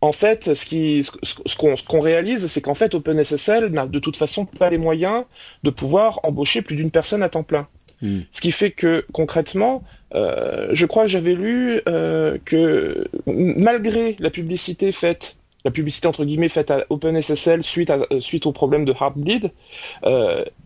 En 0.02 0.14
fait, 0.14 0.54
ce 0.54 0.66
qui, 0.66 1.06
ce, 1.24 1.86
qu'on 1.86 2.02
réalise, 2.02 2.48
c'est 2.48 2.62
qu'en 2.62 2.76
fait, 2.76 2.96
OpenSSL 2.96 3.68
n'a 3.68 3.86
de 3.86 4.00
toute 4.00 4.16
façon 4.16 4.46
pas 4.46 4.70
les 4.70 4.78
moyens 4.78 5.26
de 5.64 5.70
pouvoir 5.70 6.20
embaucher 6.24 6.62
plus 6.62 6.76
d'une 6.76 6.92
personne 6.92 7.22
à 7.22 7.30
temps 7.30 7.44
plein. 7.44 7.68
Hmm. 8.02 8.22
Ce 8.32 8.40
qui 8.40 8.52
fait 8.52 8.72
que 8.72 9.06
concrètement, 9.12 9.84
euh, 10.16 10.70
je 10.72 10.86
crois 10.86 11.04
que 11.04 11.10
j'avais 11.10 11.36
lu 11.36 11.82
euh, 11.90 12.38
que 12.46 13.08
malgré 13.28 14.16
la 14.20 14.30
publicité 14.30 14.94
faite, 14.94 15.36
la 15.66 15.72
publicité 15.72 16.08
entre 16.08 16.24
guillemets 16.24 16.48
faite 16.48 16.72
à 16.72 16.86
OpenSSL 16.90 17.62
suite, 17.62 17.90
à, 17.90 18.00
euh, 18.12 18.22
suite 18.22 18.46
au 18.46 18.54
problème 18.54 18.86
de 18.86 18.94
Heartbleed, 18.94 19.52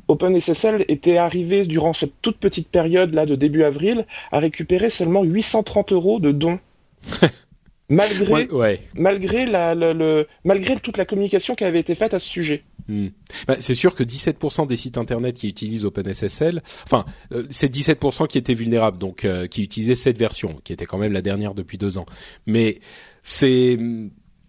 OpenSSL 0.07 0.85
était 0.89 1.17
arrivé 1.17 1.65
durant 1.65 1.93
cette 1.93 2.21
toute 2.21 2.37
petite 2.37 2.67
période 2.67 3.15
là 3.15 3.25
de 3.25 3.35
début 3.35 3.63
avril 3.63 4.05
à 4.31 4.37
récupérer 4.37 4.91
seulement 4.91 5.23
830 5.23 5.91
euros 5.91 6.19
de 6.19 6.31
dons. 6.31 6.59
malgré, 7.89 8.47
malgré, 8.95 9.45
la, 9.45 9.75
le, 9.75 10.27
malgré 10.43 10.75
toute 10.79 10.97
la 10.97 11.05
communication 11.05 11.55
qui 11.55 11.63
avait 11.63 11.79
été 11.79 11.95
faite 11.95 12.13
à 12.13 12.19
ce 12.19 12.27
sujet. 12.27 12.63
Hmm. 12.87 13.07
Bah, 13.47 13.55
c'est 13.59 13.75
sûr 13.75 13.95
que 13.95 14.03
17% 14.03 14.67
des 14.67 14.75
sites 14.75 14.97
internet 14.97 15.35
qui 15.35 15.47
utilisent 15.47 15.85
OpenSSL, 15.85 16.61
enfin, 16.83 17.05
euh, 17.31 17.43
c'est 17.49 17.73
17% 17.73 18.27
qui 18.27 18.37
étaient 18.37 18.53
vulnérables, 18.53 18.97
donc 18.97 19.23
euh, 19.23 19.47
qui 19.47 19.63
utilisaient 19.63 19.95
cette 19.95 20.17
version, 20.17 20.59
qui 20.63 20.73
était 20.73 20.85
quand 20.85 20.97
même 20.97 21.13
la 21.13 21.21
dernière 21.21 21.53
depuis 21.53 21.77
deux 21.77 21.97
ans. 21.97 22.05
Mais 22.45 22.79
c'est 23.21 23.77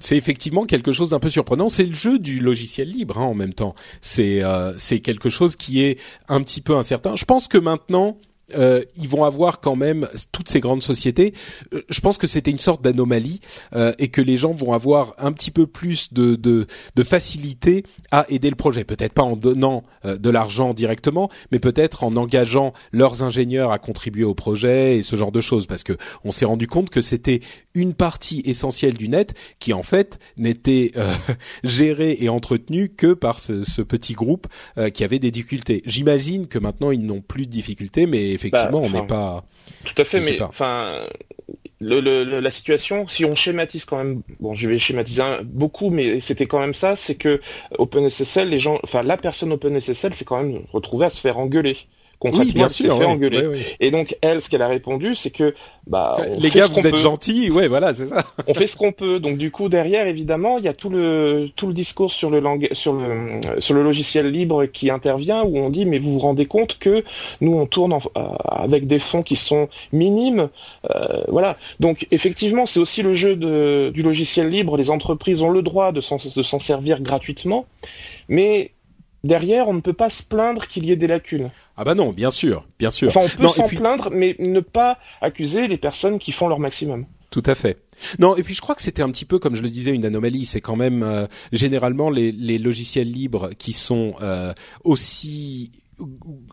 c'est 0.01 0.17
effectivement 0.17 0.67
quelque 0.67 0.93
chose 0.93 1.11
d'un 1.11 1.21
peu 1.21 1.31
surprenant. 1.31 1.69
C'est 1.69 1.85
le 1.85 1.95
jeu 1.95 2.19
du 2.19 2.41
logiciel 2.41 2.89
libre 2.89 3.19
hein, 3.19 3.25
en 3.25 3.35
même 3.35 3.55
temps. 3.55 3.75
C'est 4.01 4.43
euh, 4.43 4.75
c'est 4.77 5.01
quelque 5.01 5.31
chose 5.31 5.57
qui 5.57 5.83
est 5.83 5.99
un 6.29 6.43
petit 6.43 6.61
peu 6.61 6.77
incertain. 6.77 7.17
Je 7.17 7.25
pense 7.25 7.49
que 7.49 7.59
maintenant 7.59 8.19
euh, 8.55 8.83
ils 8.97 9.09
vont 9.09 9.25
avoir 9.25 9.61
quand 9.61 9.77
même 9.77 10.09
toutes 10.33 10.49
ces 10.49 10.61
grandes 10.61 10.83
sociétés. 10.83 11.33
Euh, 11.73 11.83
je 11.89 12.01
pense 12.01 12.19
que 12.19 12.27
c'était 12.27 12.51
une 12.51 12.59
sorte 12.59 12.83
d'anomalie 12.83 13.41
euh, 13.75 13.93
et 13.99 14.09
que 14.09 14.21
les 14.21 14.37
gens 14.37 14.53
vont 14.53 14.73
avoir 14.73 15.15
un 15.19 15.33
petit 15.33 15.51
peu 15.51 15.67
plus 15.67 16.13
de, 16.13 16.35
de, 16.37 16.67
de 16.95 17.03
facilité 17.03 17.85
à 18.11 18.27
aider 18.29 18.51
le 18.51 18.57
projet. 18.57 18.85
Peut-être 18.85 19.15
pas 19.15 19.23
en 19.23 19.37
donnant 19.37 19.85
de 20.05 20.31
l'argent 20.31 20.71
directement, 20.71 21.31
mais 21.51 21.59
peut-être 21.59 22.05
en 22.05 22.17
engageant 22.17 22.73
leurs 22.93 23.23
ingénieurs 23.23 23.73
à 23.73 23.79
contribuer 23.79 24.25
au 24.25 24.35
projet 24.35 24.99
et 24.99 25.03
ce 25.03 25.17
genre 25.17 25.33
de 25.33 25.41
choses. 25.41 25.67
Parce 25.67 25.83
que 25.83 25.95
on 26.25 26.31
s'est 26.31 26.45
rendu 26.45 26.67
compte 26.67 26.91
que 26.91 27.01
c'était 27.01 27.41
une 27.75 27.95
partie 27.95 28.43
essentielle 28.45 28.95
du 28.95 29.09
net 29.09 29.35
qui 29.59 29.73
en 29.73 29.83
fait 29.83 30.19
n'était 30.37 30.93
gérée 31.65 32.19
et 32.21 32.29
entretenue 32.29 32.91
que 32.91 33.15
par 33.15 33.41
ce 33.41 33.83
petit 33.83 34.13
groupe 34.13 34.47
qui 34.93 35.05
avait 35.05 35.19
des 35.19 35.31
difficultés. 35.31 35.83
J'imagine 35.87 36.47
que 36.47 36.59
maintenant 36.59 36.91
ils 36.91 37.05
n'ont 37.05 37.23
plus 37.23 37.47
de 37.47 37.51
difficultés, 37.51 38.07
mais 38.07 38.34
effectivement, 38.35 38.81
bah, 38.81 38.87
on 38.87 38.91
n'est 38.91 39.07
pas. 39.07 39.45
Tout 39.85 40.01
à 40.01 40.05
fait, 40.05 40.21
mais 40.21 40.41
enfin, 40.43 41.07
la 41.81 42.51
situation, 42.51 43.07
si 43.09 43.25
on 43.25 43.35
schématise 43.35 43.85
quand 43.85 43.99
même, 43.99 44.23
bon, 44.41 44.55
je 44.55 44.69
vais 44.69 44.79
schématiser 44.79 45.23
beaucoup, 45.45 45.91
mais 45.91 46.21
c'était 46.21 46.47
quand 46.47 46.61
même 46.61 46.75
ça, 46.75 46.97
c'est 46.97 47.15
que 47.15 47.41
OpenSSL, 47.79 48.49
les 48.49 48.59
gens, 48.59 48.79
enfin, 48.83 49.03
la 49.03 49.17
personne 49.17 49.53
OpenSSL, 49.53 50.15
c'est 50.15 50.25
quand 50.25 50.43
même 50.43 50.63
retrouvé 50.73 51.07
à 51.07 51.11
se 51.11 51.21
faire 51.21 51.39
engueuler 51.39 51.77
oui, 52.33 52.53
bien 52.53 52.69
sûr, 52.69 52.97
fait 52.97 53.05
engueuler. 53.05 53.67
Et 53.81 53.91
donc 53.91 54.17
elle, 54.21 54.43
ce 54.43 54.49
qu'elle 54.49 54.63
a 54.63 54.69
répondu, 54.69 55.17
c'est 55.17 55.31
que 55.31 55.55
bah 55.87 56.17
les 56.39 56.51
gars, 56.51 56.67
vous 56.67 56.87
êtes 56.87 56.97
gentils, 56.97 57.51
ouais, 57.51 57.69
voilà, 57.69 57.93
c'est 57.93 58.07
ça. 58.07 58.25
on 58.47 58.55
fait 58.55 58.67
ce 58.67 58.77
qu'on 58.77 58.93
peut. 58.93 59.21
Donc 59.21 59.37
du 59.37 59.51
coup 59.51 59.69
derrière, 59.69 60.07
évidemment, 60.07 60.59
il 60.59 60.65
y 60.65 60.69
a 60.69 60.73
tout 60.73 60.89
le 60.89 61.49
tout 61.57 61.67
le 61.67 61.75
discours 61.75 62.13
sur 62.13 62.31
le 62.31 62.41
langage, 62.41 62.71
sur 62.73 62.95
le 62.95 63.41
sur 63.61 63.75
le 63.75 63.83
logiciel 63.83 64.31
libre 64.31 64.65
qui 64.67 64.91
intervient 64.91 65.43
où 65.43 65.59
on 65.59 65.71
dit 65.71 65.85
mais 65.85 65.99
vous 65.99 66.13
vous 66.13 66.19
rendez 66.19 66.47
compte 66.47 66.79
que 66.79 67.05
nous 67.41 67.55
on 67.55 67.67
tourne 67.67 67.93
euh, 67.93 68.21
avec 68.47 68.87
des 68.87 68.99
fonds 68.99 69.23
qui 69.23 69.37
sont 69.37 69.69
minimes, 69.93 70.49
euh, 70.95 71.23
voilà. 71.29 71.57
Donc 71.81 72.07
effectivement, 72.11 72.67
c'est 72.67 72.81
aussi 72.81 73.03
le 73.03 73.15
jeu 73.15 73.37
de, 73.37 73.91
du 73.93 74.03
logiciel 74.03 74.49
libre. 74.49 74.77
Les 74.77 74.91
entreprises 74.91 75.43
ont 75.43 75.51
le 75.51 75.63
droit 75.63 75.93
de 75.93 76.01
s'en 76.01 76.61
servir 76.61 77.01
gratuitement, 77.01 77.67
mais 78.29 78.73
derrière, 79.25 79.67
on 79.69 79.75
ne 79.75 79.81
peut 79.81 79.93
pas 79.93 80.11
se 80.11 80.23
plaindre 80.23 80.69
qu'il 80.69 80.85
y 80.85 80.93
ait 80.93 80.97
des 80.97 81.09
lacunes. 81.09 81.51
Ah 81.77 81.83
bah 81.83 81.97
non, 81.97 82.13
bien 82.13 82.31
sûr, 82.31 82.69
bien 82.79 82.91
sûr. 82.91 83.09
Enfin, 83.09 83.21
on 83.23 83.43
peut 83.43 83.49
s'en 83.49 83.69
plaindre, 83.69 84.11
mais 84.13 84.37
ne 84.39 84.61
pas 84.61 84.99
accuser 85.21 85.67
les 85.67 85.79
personnes 85.79 86.19
qui 86.21 86.31
font 86.31 86.47
leur 86.47 86.61
maximum. 86.61 87.07
Tout 87.31 87.43
à 87.47 87.57
fait. 87.57 87.79
Non, 88.21 88.37
et 88.37 88.45
puis 88.45 88.55
je 88.55 88.61
crois 88.61 88.77
que 88.77 88.83
c'était 88.83 89.03
un 89.03 89.11
petit 89.11 89.25
peu, 89.25 89.41
comme 89.41 89.57
je 89.57 89.63
le 89.63 89.71
disais, 89.71 89.93
une 89.93 90.05
anomalie. 90.05 90.47
C'est 90.47 90.61
quand 90.61 90.77
même 90.77 91.03
euh, 91.03 91.27
généralement 91.53 92.11
les, 92.11 92.31
les, 92.31 92.59
logiciels 92.59 93.11
libres 93.11 93.51
qui 93.59 93.73
sont 93.73 94.15
euh, 94.23 94.53
aussi 94.85 95.73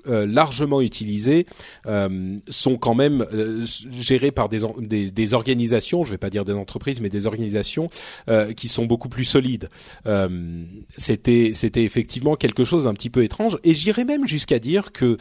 euh, 0.08 0.26
largement 0.26 0.82
utilisés 0.82 1.46
euh, 1.86 2.38
sont 2.48 2.78
quand 2.78 2.96
même 2.96 3.26
euh, 3.34 3.66
gérés 3.66 4.32
par 4.32 4.50
des, 4.50 4.62
des, 5.12 5.34
organisations, 5.34 6.04
je 6.04 6.12
vais 6.12 6.18
pas 6.18 6.30
dire 6.30 6.46
des 6.46 6.54
entreprises, 6.54 7.02
mais 7.02 7.10
des 7.10 7.26
organisations 7.26 7.90
qui 8.56 8.68
sont 8.68 8.86
beaucoup 8.86 9.10
plus 9.10 9.24
solides. 9.24 9.70
c'était 10.98 11.52
c'était 11.54 11.84
effectivement 11.84 12.36
quelque 12.36 12.64
chose 12.64 12.86
d'un 12.86 12.94
petit 12.94 13.10
peu 13.10 13.24
étrange, 13.24 13.58
et 13.64 13.74
j'irais 13.74 14.06
même 14.06 14.28
jusqu'à 14.28 14.60
dire 14.60 14.92
que 14.92 15.18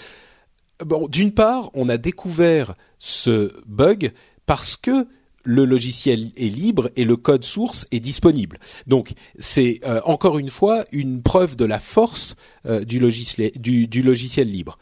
bon, 0.85 1.09
d'une 1.09 1.33
part, 1.33 1.71
on 1.75 1.89
a 1.89 1.97
découvert 1.97 2.75
ce 2.99 3.53
bug 3.67 4.13
parce 4.47 4.77
que 4.77 5.07
le 5.45 5.65
logiciel 5.65 6.31
est 6.37 6.49
libre 6.49 6.91
et 6.97 7.05
le 7.05 7.17
code 7.17 7.45
source 7.45 7.87
est 7.91 8.01
disponible. 8.01 8.59
Donc 8.87 9.13
c'est 9.39 9.81
euh, 9.85 10.01
encore 10.05 10.39
une 10.39 10.51
fois 10.51 10.85
une 10.93 11.23
preuve 11.23 11.57
de 11.57 11.65
la 11.65 11.79
force 11.79 12.37
euh, 12.67 12.85
du, 12.85 12.99
logiciel, 13.01 14.49
libre. 14.49 14.79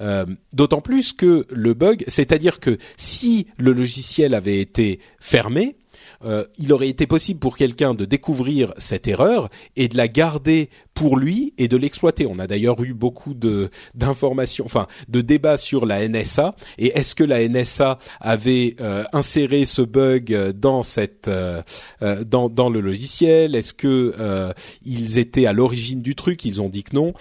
Euh, 0.00 0.26
d'autant 0.52 0.80
plus 0.80 1.12
que 1.12 1.46
le 1.50 1.74
bug, 1.74 2.04
c'est-à-dire 2.08 2.60
que 2.60 2.78
si 2.96 3.46
le 3.56 3.72
logiciel 3.72 4.34
avait 4.34 4.60
été 4.60 5.00
fermé, 5.18 5.76
euh, 6.24 6.44
il 6.58 6.72
aurait 6.72 6.88
été 6.88 7.06
possible 7.06 7.40
pour 7.40 7.56
quelqu'un 7.56 7.94
de 7.94 8.04
découvrir 8.04 8.72
cette 8.78 9.08
erreur 9.08 9.48
et 9.76 9.88
de 9.88 9.96
la 9.96 10.08
garder 10.08 10.70
pour 10.94 11.16
lui 11.16 11.54
et 11.58 11.68
de 11.68 11.76
l'exploiter. 11.76 12.26
On 12.26 12.38
a 12.38 12.46
d'ailleurs 12.46 12.82
eu 12.82 12.94
beaucoup 12.94 13.34
de 13.34 13.70
d'informations, 13.94 14.64
enfin 14.64 14.86
de 15.08 15.20
débats 15.20 15.56
sur 15.56 15.86
la 15.86 16.06
NSA 16.06 16.54
et 16.78 16.98
est-ce 16.98 17.14
que 17.14 17.24
la 17.24 17.46
NSA 17.48 17.98
avait 18.20 18.76
euh, 18.80 19.04
inséré 19.12 19.64
ce 19.64 19.82
bug 19.82 20.52
dans 20.52 20.82
cette 20.82 21.28
euh, 21.28 21.62
dans 22.00 22.48
dans 22.48 22.70
le 22.70 22.80
logiciel? 22.80 23.54
Est-ce 23.54 23.74
que 23.74 24.52
ils 24.84 25.18
étaient 25.18 25.46
à 25.46 25.52
l'origine 25.52 26.02
du 26.02 26.14
truc? 26.14 26.44
Ils 26.44 26.60
ont 26.60 26.68
dit 26.68 26.82
que 26.82 26.96
non. 26.96 27.14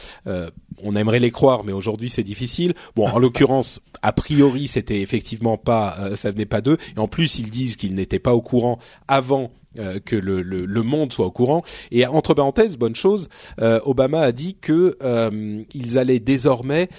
On 0.84 0.96
aimerait 0.96 1.20
les 1.20 1.32
croire, 1.32 1.64
mais 1.64 1.72
aujourd'hui 1.72 2.10
c'est 2.10 2.24
difficile. 2.24 2.74
Bon, 2.96 3.08
en 3.08 3.20
l'occurrence, 3.20 3.82
a 4.02 4.14
priori, 4.14 4.68
c'était 4.68 5.02
effectivement 5.02 5.58
pas, 5.58 5.98
ça 6.16 6.32
venait 6.32 6.46
pas 6.46 6.62
d'eux. 6.62 6.78
Et 6.96 7.00
en 7.00 7.08
plus, 7.08 7.40
ils 7.40 7.50
disent 7.52 7.76
qu'ils 7.76 7.96
n'étaient 7.96 8.20
pas 8.20 8.34
au 8.34 8.42
courant 8.42 8.80
avant 9.08 9.52
euh, 9.80 10.02
que 10.04 10.18
le, 10.18 10.42
le, 10.42 10.84
monde 10.84 11.14
soit 11.14 11.26
au 11.26 11.32
courant. 11.32 11.64
Et 11.92 12.06
entre 12.06 12.34
parenthèses, 12.34 12.78
bonne 12.78 12.96
chose, 12.96 13.30
euh, 13.62 13.80
Obama 13.86 14.20
a 14.20 14.34
dit 14.34 14.58
que 14.60 14.98
euh, 15.02 15.64
ils 15.74 15.98
allaient 15.98 16.20
désormais 16.20 16.90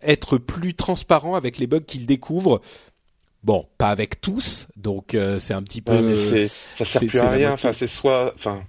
être 0.00 0.38
plus 0.38 0.74
transparents 0.74 1.34
avec 1.34 1.58
les 1.58 1.66
bugs 1.66 1.80
qu'ils 1.80 2.06
découvrent. 2.06 2.60
Bon, 3.42 3.66
pas 3.76 3.88
avec 3.88 4.20
tous, 4.20 4.68
donc 4.76 5.16
c'est 5.40 5.54
un 5.54 5.62
petit 5.64 5.80
peu. 5.80 6.46
ça 6.76 6.84
sert 6.84 7.00
plus 7.00 7.18
à 7.18 7.30
rien. 7.30 7.52
Enfin, 7.52 7.72
c'est 7.72 7.88
soit, 7.88 8.30
enfin, 8.36 8.62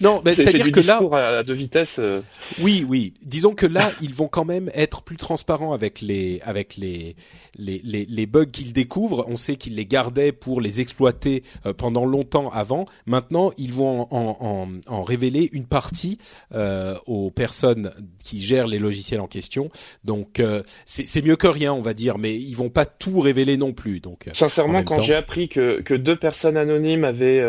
Non, 0.00 0.22
mais 0.24 0.34
c'est-à-dire 0.34 0.70
que 0.70 0.80
là, 0.80 1.00
à 1.38 1.42
deux 1.42 1.54
vitesses. 1.54 1.96
Euh. 1.98 2.20
Oui, 2.60 2.84
oui. 2.88 3.14
Disons 3.22 3.54
que 3.54 3.66
là, 3.66 3.92
ils 4.00 4.14
vont 4.14 4.28
quand 4.28 4.44
même 4.44 4.70
être 4.74 5.02
plus 5.02 5.16
transparents 5.16 5.72
avec 5.72 6.00
les 6.00 6.40
avec 6.44 6.76
les 6.76 7.16
les 7.56 7.80
les, 7.84 8.06
les 8.08 8.26
bugs 8.26 8.46
qu'ils 8.46 8.72
découvrent. 8.72 9.24
On 9.28 9.36
sait 9.36 9.56
qu'ils 9.56 9.76
les 9.76 9.86
gardaient 9.86 10.32
pour 10.32 10.60
les 10.60 10.80
exploiter 10.80 11.42
euh, 11.66 11.72
pendant 11.72 12.04
longtemps 12.04 12.50
avant. 12.50 12.86
Maintenant, 13.06 13.52
ils 13.56 13.72
vont 13.72 14.06
en 14.10 14.36
en, 14.40 14.68
en 14.86 15.02
révéler 15.02 15.48
une 15.52 15.66
partie 15.66 16.18
euh, 16.54 16.96
aux 17.06 17.30
personnes 17.30 17.90
qui 18.22 18.42
gèrent 18.42 18.66
les 18.66 18.78
logiciels 18.78 19.20
en 19.20 19.26
question. 19.26 19.70
Donc 20.04 20.40
euh, 20.40 20.62
c'est 20.84 21.24
mieux 21.24 21.36
que 21.36 21.46
rien, 21.46 21.72
on 21.72 21.80
va 21.80 21.94
dire, 21.94 22.18
mais 22.18 22.34
ils 22.34 22.54
vont 22.54 22.70
pas 22.70 22.86
tout 22.86 23.20
révéler 23.20 23.56
non 23.56 23.72
plus. 23.72 24.00
Donc 24.00 24.28
sincèrement, 24.32 24.82
quand 24.82 25.00
j'ai 25.00 25.14
appris 25.14 25.48
que 25.48 25.80
que 25.80 25.94
deux 25.94 26.16
personnes 26.16 26.56
anonymes 26.56 27.04
avaient 27.04 27.40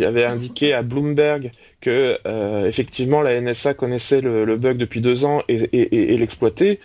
avaient 0.00 0.24
indiqué 0.24 0.72
à 0.72 0.82
Bloomberg 0.82 1.52
que 1.84 2.18
euh, 2.26 2.66
effectivement 2.66 3.20
la 3.20 3.38
NSA 3.38 3.74
connaissait 3.74 4.22
le, 4.22 4.56
bug 4.56 4.78
depuis 4.78 5.02
deux 5.02 5.24
ans 5.24 5.42
et, 5.48 6.16
l'exploitait, 6.16 6.80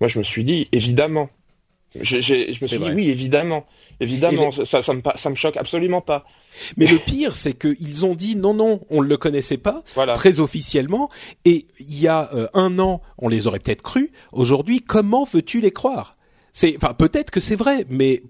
moi 0.00 0.08
je 0.08 0.18
me 0.18 0.24
suis 0.24 0.44
dit 0.44 0.68
évidemment. 0.72 1.30
Je, 1.98 2.16
me 2.16 2.20
suis 2.66 2.78
dit 2.78 2.92
oui 2.94 3.08
évidemment, 3.08 3.66
évidemment 4.00 4.52
ça, 4.52 4.82
ça, 4.82 4.92
me, 4.92 5.00
ça 5.16 5.30
me 5.30 5.34
choque 5.34 5.56
absolument 5.56 6.02
pas. 6.02 6.26
Mais 6.76 6.86
le 6.86 6.98
pire, 6.98 7.34
c'est 7.34 7.54
qu'ils 7.54 8.04
ont 8.04 8.14
dit 8.14 8.36
non, 8.36 8.52
non, 8.52 8.80
on 8.90 9.02
ne 9.02 9.08
le 9.08 9.16
connaissait 9.16 9.56
pas, 9.56 9.82
très 10.14 10.40
officiellement, 10.40 11.08
et 11.46 11.66
il 11.80 11.98
y 11.98 12.08
a 12.08 12.28
euh, 12.34 12.46
un 12.52 12.78
an, 12.78 13.00
on 13.18 13.28
les 13.28 13.46
aurait 13.46 13.58
peut-être 13.58 13.82
cru. 13.82 14.12
Aujourd'hui, 14.32 14.80
comment 14.80 15.24
veux-tu 15.24 15.60
les 15.60 15.70
croire? 15.70 16.12
C'est, 16.52 16.76
enfin, 16.76 16.92
peut-être 16.92 17.30
que 17.30 17.40
c'est 17.40 17.56
vrai, 17.56 17.86
mais 17.88 18.22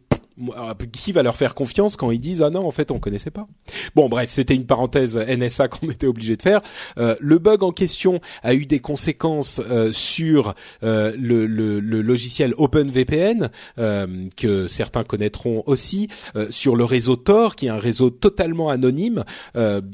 qui 0.92 1.12
va 1.12 1.22
leur 1.22 1.36
faire 1.36 1.54
confiance 1.54 1.96
quand 1.96 2.10
ils 2.10 2.20
disent 2.20 2.42
ah 2.42 2.50
non 2.50 2.66
en 2.66 2.70
fait 2.70 2.90
on 2.90 2.98
connaissait 2.98 3.30
pas? 3.30 3.46
Bon 3.94 4.08
bref 4.08 4.30
c'était 4.30 4.54
une 4.54 4.66
parenthèse 4.66 5.16
NSA 5.16 5.68
qu'on 5.68 5.90
était 5.90 6.06
obligé 6.06 6.36
de 6.36 6.42
faire. 6.42 6.60
Euh, 6.98 7.14
le 7.20 7.38
bug 7.38 7.62
en 7.62 7.72
question 7.72 8.20
a 8.42 8.54
eu 8.54 8.66
des 8.66 8.80
conséquences 8.80 9.60
euh, 9.70 9.92
sur 9.92 10.54
euh, 10.82 11.12
le, 11.18 11.46
le, 11.46 11.80
le, 11.80 12.02
logiciel 12.02 12.54
OpenVPN 12.56 13.50
euh, 13.78 14.06
que 14.36 14.66
certains 14.66 15.04
connaîtront 15.04 15.62
aussi, 15.66 16.08
euh, 16.36 16.46
sur 16.50 16.76
le 16.76 16.84
réseau 16.84 17.16
Tor 17.16 17.56
qui 17.56 17.66
est 17.66 17.70
un 17.70 17.78
réseau 17.78 18.10
totalement 18.10 18.70
anonyme 18.70 19.24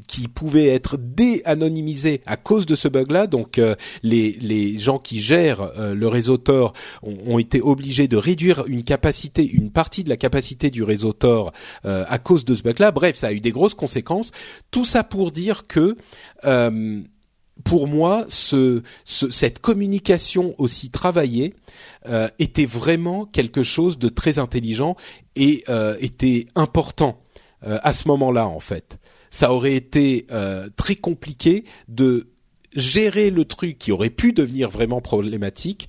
qui 0.07 0.29
pouvait 0.29 0.68
être 0.68 0.96
dé-anonymisé 0.96 2.22
à 2.27 2.37
cause 2.37 2.66
de 2.66 2.74
ce 2.74 2.88
bug 2.88 3.11
là. 3.11 3.27
Donc 3.27 3.61
les, 4.03 4.33
les 4.40 4.79
gens 4.79 4.98
qui 4.98 5.20
gèrent 5.20 5.72
le 5.77 6.09
réseau 6.09 6.37
Tor 6.37 6.72
ont, 7.03 7.16
ont 7.27 7.38
été 7.38 7.61
obligés 7.61 8.09
de 8.09 8.16
réduire 8.16 8.64
une 8.66 8.85
capacité, 8.85 9.48
une 9.48 9.70
partie 9.70 10.05
de 10.05 10.09
la 10.09 10.16
capacité 10.16 10.28
capacité 10.29 10.69
du 10.71 10.83
réseau 10.83 11.14
Tor 11.14 11.53
euh, 11.87 12.05
à 12.07 12.19
cause 12.19 12.45
de 12.45 12.55
ce 12.55 12.62
bug-là. 12.62 12.91
Bref, 12.93 13.17
ça 13.17 13.29
a 13.29 13.33
eu 13.33 13.41
des 13.41 13.51
grosses 13.51 13.73
conséquences. 13.75 14.31
Tout 14.71 14.85
ça 14.85 15.03
pour 15.03 15.31
dire 15.31 15.67
que 15.67 15.97
euh, 16.45 17.01
pour 17.64 17.88
moi, 17.88 18.27
ce, 18.29 18.83
cette 19.05 19.59
communication 19.61 20.55
aussi 20.59 20.91
travaillée 20.91 21.55
euh, 22.09 22.29
était 22.38 22.67
vraiment 22.67 23.25
quelque 23.25 23.62
chose 23.62 23.99
de 23.99 24.11
très 24.11 24.38
intelligent 24.38 24.97
et 25.35 25.64
était 26.01 26.47
important 26.57 27.21
à 27.61 27.93
ce 27.93 28.09
moment-là 28.09 28.49
en 28.49 28.61
fait. 28.61 28.99
Ça 29.31 29.53
aurait 29.53 29.75
été 29.75 30.27
très 30.77 30.97
compliqué 30.97 31.64
de 31.87 32.29
gérer 32.75 33.31
le 33.31 33.45
truc 33.45 33.79
qui 33.79 33.93
aurait 33.93 34.11
pu 34.11 34.33
devenir 34.33 34.69
vraiment 34.69 35.01
problématique 35.01 35.88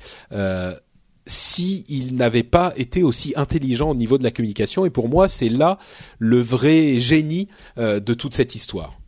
si 1.30 1.86
il 1.88 2.16
n'avait 2.16 2.44
pas 2.44 2.74
été 2.76 3.04
aussi 3.04 3.34
intelligent 3.36 3.92
au 3.92 3.96
niveau 3.96 4.18
de 4.18 4.24
la 4.24 4.32
communication. 4.32 4.86
Et 4.86 4.90
pour 4.90 5.10
moi, 5.10 5.28
c'est 5.28 5.50
là 5.50 5.78
le 6.18 6.40
vrai 6.40 7.00
génie 7.00 7.48
euh, 7.78 8.00
de 8.00 8.14
toute 8.14 8.34
cette 8.34 8.56
histoire. 8.56 9.00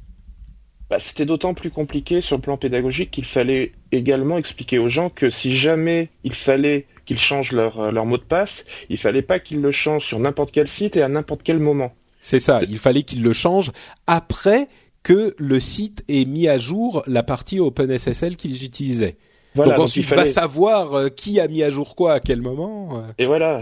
Bah, 0.89 0.97
c'était 0.99 1.25
d'autant 1.25 1.53
plus 1.53 1.71
compliqué 1.71 2.21
sur 2.21 2.35
le 2.35 2.41
plan 2.41 2.57
pédagogique 2.57 3.11
qu'il 3.11 3.25
fallait 3.25 3.71
également 3.91 4.37
expliquer 4.37 4.77
aux 4.77 4.89
gens 4.89 5.09
que 5.09 5.29
si 5.29 5.55
jamais 5.55 6.09
il 6.23 6.35
fallait 6.35 6.85
qu'ils 7.05 7.19
changent 7.19 7.53
leur, 7.53 7.79
euh, 7.79 7.91
leur 7.91 8.05
mot 8.05 8.17
de 8.17 8.23
passe, 8.23 8.65
il 8.89 8.97
fallait 8.97 9.21
pas 9.21 9.39
qu'ils 9.39 9.61
le 9.61 9.71
changent 9.71 10.05
sur 10.05 10.19
n'importe 10.19 10.51
quel 10.51 10.67
site 10.67 10.97
et 10.97 11.01
à 11.01 11.07
n'importe 11.07 11.41
quel 11.43 11.59
moment. 11.59 11.93
C'est 12.19 12.39
ça, 12.39 12.61
il 12.69 12.77
fallait 12.77 13.03
qu'ils 13.03 13.23
le 13.23 13.33
changent 13.33 13.71
après 14.05 14.67
que 15.01 15.33
le 15.39 15.59
site 15.59 16.03
ait 16.07 16.25
mis 16.25 16.47
à 16.47 16.59
jour 16.59 17.03
la 17.07 17.23
partie 17.23 17.59
OpenSSL 17.59 18.35
qu'ils 18.35 18.63
utilisaient. 18.63 19.17
Voilà, 19.55 19.75
donc 19.75 19.85
ensuite, 19.85 20.07
il 20.09 20.15
va 20.15 20.25
savoir 20.25 20.93
euh, 20.93 21.09
qui 21.09 21.39
a 21.39 21.47
mis 21.47 21.63
à 21.63 21.69
jour 21.69 21.95
quoi 21.95 22.13
à 22.13 22.19
quel 22.19 22.41
moment. 22.41 22.99
Euh. 22.99 23.11
Et 23.17 23.25
voilà. 23.25 23.61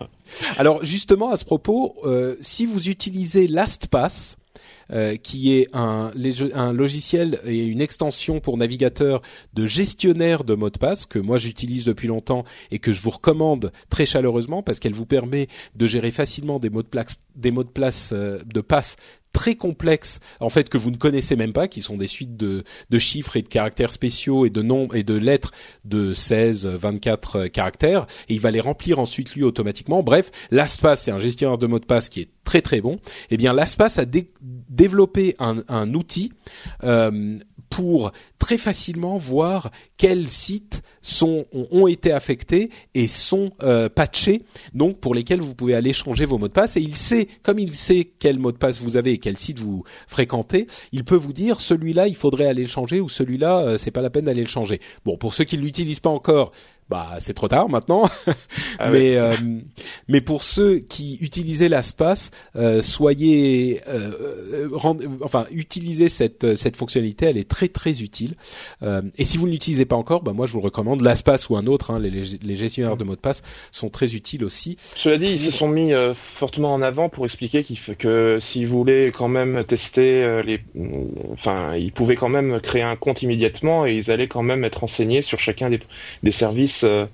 Alors 0.58 0.84
justement 0.84 1.30
à 1.30 1.36
ce 1.36 1.44
propos, 1.44 1.94
euh, 2.04 2.36
si 2.40 2.66
vous 2.66 2.88
utilisez 2.88 3.46
LastPass, 3.46 4.36
qui 5.22 5.54
est 5.54 5.68
un, 5.72 6.10
un, 6.54 6.72
logiciel 6.74 7.40
et 7.46 7.64
une 7.64 7.80
extension 7.80 8.40
pour 8.40 8.58
navigateur 8.58 9.22
de 9.54 9.66
gestionnaire 9.66 10.44
de 10.44 10.54
mots 10.54 10.68
de 10.68 10.76
passe 10.76 11.06
que 11.06 11.18
moi 11.18 11.38
j'utilise 11.38 11.86
depuis 11.86 12.08
longtemps 12.08 12.44
et 12.70 12.78
que 12.78 12.92
je 12.92 13.00
vous 13.00 13.08
recommande 13.08 13.72
très 13.88 14.04
chaleureusement 14.04 14.62
parce 14.62 14.80
qu'elle 14.80 14.92
vous 14.92 15.06
permet 15.06 15.48
de 15.76 15.86
gérer 15.86 16.10
facilement 16.10 16.58
des 16.58 16.68
mots 16.68 16.82
de 16.82 16.88
place, 16.88 17.16
des 17.36 17.50
mots 17.50 17.64
de 17.64 17.70
place 17.70 18.12
de 18.12 18.60
passe 18.60 18.96
très 19.32 19.54
complexes 19.54 20.20
en 20.40 20.48
fait 20.48 20.68
que 20.68 20.78
vous 20.78 20.90
ne 20.90 20.96
connaissez 20.96 21.36
même 21.36 21.52
pas, 21.52 21.68
qui 21.68 21.82
sont 21.82 21.96
des 21.96 22.06
suites 22.06 22.36
de, 22.36 22.64
de 22.90 22.98
chiffres 22.98 23.36
et 23.36 23.42
de 23.42 23.48
caractères 23.48 23.92
spéciaux 23.92 24.46
et 24.46 24.50
de 24.50 24.62
noms 24.62 24.88
et 24.92 25.02
de 25.02 25.14
lettres 25.14 25.52
de 25.84 26.14
16, 26.14 26.66
24 26.66 27.46
caractères, 27.46 28.06
il 28.28 28.40
va 28.40 28.50
les 28.50 28.60
remplir 28.60 28.98
ensuite 28.98 29.34
lui 29.34 29.42
automatiquement. 29.42 30.02
Bref, 30.02 30.30
LastPass 30.50 31.02
c'est 31.02 31.10
un 31.10 31.18
gestionnaire 31.18 31.58
de 31.58 31.66
mots 31.66 31.78
de 31.78 31.84
passe 31.84 32.08
qui 32.08 32.20
est 32.20 32.28
très 32.44 32.62
très 32.62 32.80
bon. 32.80 32.98
Eh 33.30 33.36
bien, 33.36 33.52
LastPass 33.52 33.98
a 33.98 34.04
développé 34.68 35.36
un, 35.38 35.62
un 35.68 35.94
outil 35.94 36.32
euh, 36.84 37.38
pour 37.72 38.12
très 38.38 38.58
facilement 38.58 39.16
voir 39.16 39.70
quels 39.96 40.28
sites 40.28 40.82
sont 41.00 41.46
ont, 41.52 41.86
été 41.86 42.12
affectés 42.12 42.68
et 42.92 43.08
sont 43.08 43.52
euh, 43.62 43.88
patchés, 43.88 44.42
donc 44.74 45.00
pour 45.00 45.14
lesquels 45.14 45.40
vous 45.40 45.54
pouvez 45.54 45.74
aller 45.74 45.94
changer 45.94 46.26
vos 46.26 46.36
mots 46.36 46.48
de 46.48 46.52
passe. 46.52 46.76
Et 46.76 46.82
il 46.82 46.94
sait, 46.94 47.28
comme 47.42 47.58
il 47.58 47.74
sait 47.74 48.12
quel 48.18 48.38
mot 48.38 48.52
de 48.52 48.58
passe 48.58 48.78
vous 48.78 48.98
avez 48.98 49.12
et 49.12 49.18
quel 49.18 49.38
site 49.38 49.58
vous 49.58 49.84
fréquentez, 50.06 50.66
il 50.92 51.04
peut 51.04 51.16
vous 51.16 51.32
dire 51.32 51.62
celui-là 51.62 52.08
il 52.08 52.14
faudrait 52.14 52.46
aller 52.46 52.62
le 52.62 52.68
changer 52.68 53.00
ou 53.00 53.08
celui-là 53.08 53.60
euh, 53.60 53.78
c'est 53.78 53.90
pas 53.90 54.02
la 54.02 54.10
peine 54.10 54.26
d'aller 54.26 54.42
le 54.42 54.48
changer. 54.48 54.78
Bon, 55.06 55.16
pour 55.16 55.32
ceux 55.32 55.44
qui 55.44 55.56
l'utilisent 55.56 56.00
pas 56.00 56.10
encore, 56.10 56.50
bah 56.92 57.16
c'est 57.20 57.32
trop 57.32 57.48
tard 57.48 57.68
maintenant. 57.70 58.04
Ah 58.78 58.90
mais 58.90 59.16
euh, 59.16 59.34
mais 60.08 60.20
pour 60.20 60.42
ceux 60.42 60.78
qui 60.78 61.18
utilisaient 61.20 61.68
l'espace, 61.68 62.30
euh, 62.56 62.82
soyez 62.82 63.80
euh, 63.86 64.68
enfin 65.22 65.44
utilisez 65.52 66.08
cette 66.08 66.56
cette 66.56 66.76
fonctionnalité, 66.76 67.26
elle 67.26 67.36
est 67.36 67.48
très 67.48 67.68
très 67.68 68.00
utile. 68.00 68.34
et 68.82 69.24
si 69.24 69.36
vous 69.36 69.46
ne 69.46 69.52
l'utilisez 69.52 69.84
pas 69.84 69.96
encore, 69.96 70.22
bah 70.22 70.32
moi 70.32 70.46
je 70.46 70.52
vous 70.52 70.60
le 70.60 70.64
recommande. 70.64 71.02
L'espace 71.02 71.48
ou 71.48 71.56
un 71.56 71.66
autre, 71.66 71.90
hein, 71.90 72.00
les, 72.00 72.10
les, 72.10 72.56
gestionnaires 72.56 72.96
de 72.96 73.04
mots 73.04 73.14
de 73.14 73.20
passe 73.20 73.42
sont 73.70 73.90
très 73.90 74.14
utiles 74.14 74.42
aussi. 74.42 74.76
Cela 74.96 75.18
dit, 75.18 75.26
ils 75.26 75.40
se 75.40 75.50
sont 75.50 75.68
mis 75.68 75.92
fortement 76.14 76.72
en 76.72 76.82
avant 76.82 77.08
pour 77.08 77.24
expliquer 77.26 77.62
qu'il 77.62 77.78
que 77.98 78.38
s'ils 78.40 78.68
voulaient 78.68 79.12
quand 79.16 79.28
même 79.28 79.64
tester 79.64 80.42
les, 80.44 80.60
enfin 81.32 81.76
ils 81.76 81.92
pouvaient 81.92 82.16
quand 82.16 82.30
même 82.30 82.58
créer 82.60 82.82
un 82.82 82.96
compte 82.96 83.22
immédiatement 83.22 83.86
et 83.86 83.96
ils 83.96 84.10
allaient 84.10 84.28
quand 84.28 84.42
même 84.42 84.64
être 84.64 84.80
renseignés 84.80 85.22
sur 85.22 85.38
chacun 85.38 85.70
des, 85.70 85.80
des 86.22 86.32
services 86.32 86.81
euh, 86.84 87.06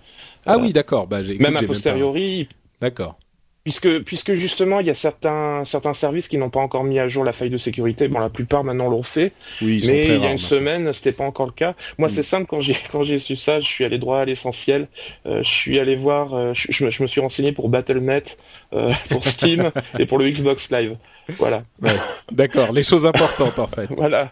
ah 0.47 0.59
oui, 0.59 0.73
d'accord. 0.73 1.07
Bah, 1.07 1.21
même 1.39 1.57
a 1.57 1.63
posteriori. 1.63 2.49
D'accord. 2.81 3.19
Puisque, 3.65 3.99
puisque 4.01 4.33
justement, 4.33 4.81
il 4.81 4.87
y 4.87 4.91
a 4.91 4.95
certains, 4.95 5.65
certains 5.67 5.93
services 5.93 6.29
qui 6.29 6.39
n'ont 6.39 6.49
pas 6.49 6.61
encore 6.61 6.85
mis 6.85 6.99
à 6.99 7.09
jour 7.11 7.23
la 7.23 7.35
faille 7.35 7.51
de 7.51 7.59
sécurité. 7.59 8.09
Bon, 8.09 8.19
la 8.19 8.31
plupart 8.31 8.65
maintenant 8.65 8.89
l'ont 8.89 9.03
fait. 9.03 9.33
Oui, 9.61 9.85
mais 9.87 10.07
il 10.07 10.23
y 10.23 10.27
a 10.27 10.33
une 10.33 10.39
semaine, 10.39 10.91
c'était 10.95 11.13
pas 11.13 11.25
encore 11.25 11.47
le 11.47 11.53
cas. 11.53 11.75
Moi, 11.99 12.09
c'est 12.09 12.21
mm. 12.21 12.25
simple. 12.25 12.47
Quand 12.49 12.63
j'ai, 12.63 12.77
quand 12.91 13.05
j'ai 13.05 13.19
su 13.19 13.37
ça, 13.37 13.61
je 13.61 13.67
suis 13.67 13.85
allé 13.85 13.99
droit 13.99 14.21
à 14.21 14.25
l'essentiel. 14.25 14.89
Euh, 15.27 15.43
je 15.43 15.49
suis 15.49 15.79
allé 15.79 15.97
voir. 15.97 16.33
Euh, 16.33 16.53
je, 16.55 16.85
me, 16.85 17.07
suis 17.09 17.21
renseigné 17.21 17.53
pour 17.53 17.69
Battle.net, 17.69 18.39
pour 19.11 19.25
Steam 19.25 19.71
et 19.99 20.07
pour 20.07 20.19
le 20.19 20.31
Xbox 20.31 20.71
Live. 20.71 20.97
Voilà. 21.37 21.65
D'accord. 22.33 22.73
Les 22.73 22.85
choses 22.85 23.05
importantes 23.05 23.59
en 23.59 23.67
fait. 23.67 23.89
voilà. 23.91 24.31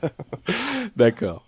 D'accord. 0.97 1.46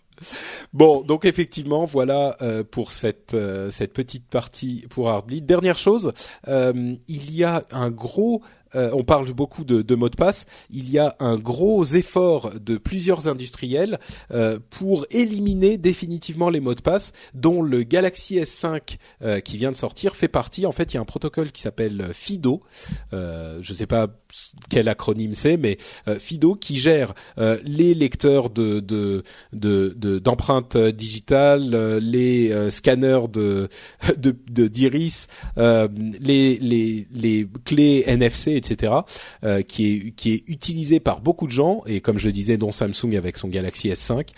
Bon, 0.72 1.02
donc 1.02 1.24
effectivement, 1.24 1.85
voilà 1.85 2.37
euh, 2.42 2.64
pour 2.64 2.92
cette 2.92 3.35
euh, 3.35 3.70
cette 3.70 3.92
petite 3.92 4.26
partie 4.28 4.87
pour 4.90 5.09
Heartbleed. 5.09 5.46
Dernière 5.46 5.78
chose, 5.78 6.12
euh, 6.48 6.94
il 7.07 7.35
y 7.35 7.44
a 7.44 7.62
un 7.70 7.90
gros 7.90 8.42
euh, 8.74 8.90
on 8.92 9.04
parle 9.04 9.33
beaucoup 9.33 9.64
de, 9.64 9.94
mots 9.94 10.09
de 10.09 10.16
passe, 10.16 10.46
il 10.70 10.90
y 10.90 10.98
a 10.98 11.16
un 11.20 11.37
gros 11.37 11.85
effort 11.85 12.52
de 12.61 12.76
plusieurs 12.76 13.28
industriels 13.28 13.98
euh, 14.33 14.59
pour 14.70 15.07
éliminer 15.11 15.78
définitivement 15.78 16.50
les 16.50 16.61
mots 16.61 16.74
de 16.74 16.81
passe, 16.81 17.12
dont 17.35 17.62
le 17.62 17.83
Galaxy 17.83 18.37
S5 18.37 18.98
euh, 19.22 19.40
qui 19.40 19.57
vient 19.57 19.72
de 19.72 19.76
sortir 19.76 20.16
fait 20.16 20.28
partie. 20.28 20.66
En 20.66 20.72
fait, 20.72 20.92
il 20.92 20.94
y 20.94 20.98
a 20.98 21.00
un 21.00 21.07
protocole 21.07 21.50
qui 21.52 21.62
s'appelle 21.62 22.11
FIDO. 22.12 22.62
je 23.12 23.59
ne 23.59 23.76
sais 23.76 23.87
pas 23.87 24.09
quel 24.68 24.88
acronyme 24.88 25.33
c'est, 25.33 25.57
mais 25.57 25.78
FIDO 26.18 26.54
qui 26.54 26.76
gère 26.76 27.14
les 27.64 27.94
lecteurs 27.94 28.50
de 28.50 28.81
d'empreintes 29.52 30.76
de, 30.76 30.90
digitales, 30.90 31.98
les 31.98 32.70
scanners 32.70 33.28
de 33.33 33.68
d'iris, 34.68 35.26
les 36.20 37.48
clés 37.64 38.04
NFC 38.07 38.58
etc., 38.59 38.92
qui 39.66 39.87
est 39.87 40.11
qui 40.11 40.35
est 40.35 40.44
utilisé 40.49 41.01
par 41.01 41.21
beaucoup 41.21 41.47
de 41.47 41.53
gens 41.53 41.83
et 41.87 42.01
comme 42.01 42.18
je 42.18 42.29
disais, 42.29 42.57
dont 42.57 42.73
Samsung 42.73 43.16
avec 43.16 43.38
son 43.38 43.49
Galaxy 43.49 43.88
S5. 43.88 44.29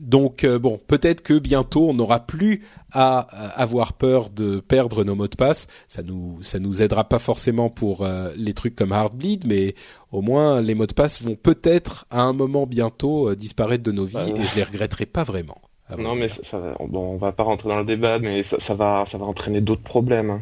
donc 0.00 0.46
bon, 0.46 0.80
peut-être 0.86 1.22
que 1.22 1.38
bientôt 1.38 1.88
on 1.90 1.94
n'aura 1.94 2.20
plus 2.26 2.64
à 2.92 3.18
avoir 3.60 3.94
peur 3.94 4.30
de 4.30 4.60
perdre 4.60 5.02
nos 5.02 5.16
mots 5.16 5.28
de 5.28 5.36
passe. 5.36 5.66
Ça 5.88 6.02
nous 6.02 6.38
ça 6.42 6.58
nous 6.60 6.82
aidera 6.82 7.04
pas 7.04 7.18
forcément 7.18 7.70
pour 7.70 8.06
les 8.36 8.54
trucs 8.54 8.76
comme 8.76 8.92
Heartbleed, 8.92 9.46
mais 9.46 9.74
au 10.12 10.20
moins 10.20 10.60
les 10.60 10.74
mots 10.74 10.86
de 10.86 10.94
passe 10.94 11.20
vont 11.22 11.36
peut-être 11.36 12.06
à 12.10 12.22
un 12.22 12.32
moment 12.32 12.66
bientôt 12.66 13.34
disparaître 13.34 13.82
de 13.82 13.92
nos 13.92 14.04
vies 14.04 14.14
bah 14.14 14.26
et 14.36 14.46
je 14.46 14.54
les 14.54 14.62
regretterai 14.62 15.06
pas 15.06 15.24
vraiment. 15.24 15.58
Non, 15.98 16.14
mais 16.14 16.28
ça, 16.30 16.58
bon, 16.80 17.12
on 17.12 17.16
va 17.18 17.32
pas 17.32 17.42
rentrer 17.42 17.68
dans 17.68 17.78
le 17.78 17.84
débat, 17.84 18.18
mais 18.18 18.42
ça, 18.42 18.58
ça 18.58 18.74
va, 18.74 19.04
ça 19.10 19.18
va 19.18 19.26
entraîner 19.26 19.60
d'autres 19.60 19.82
problèmes. 19.82 20.40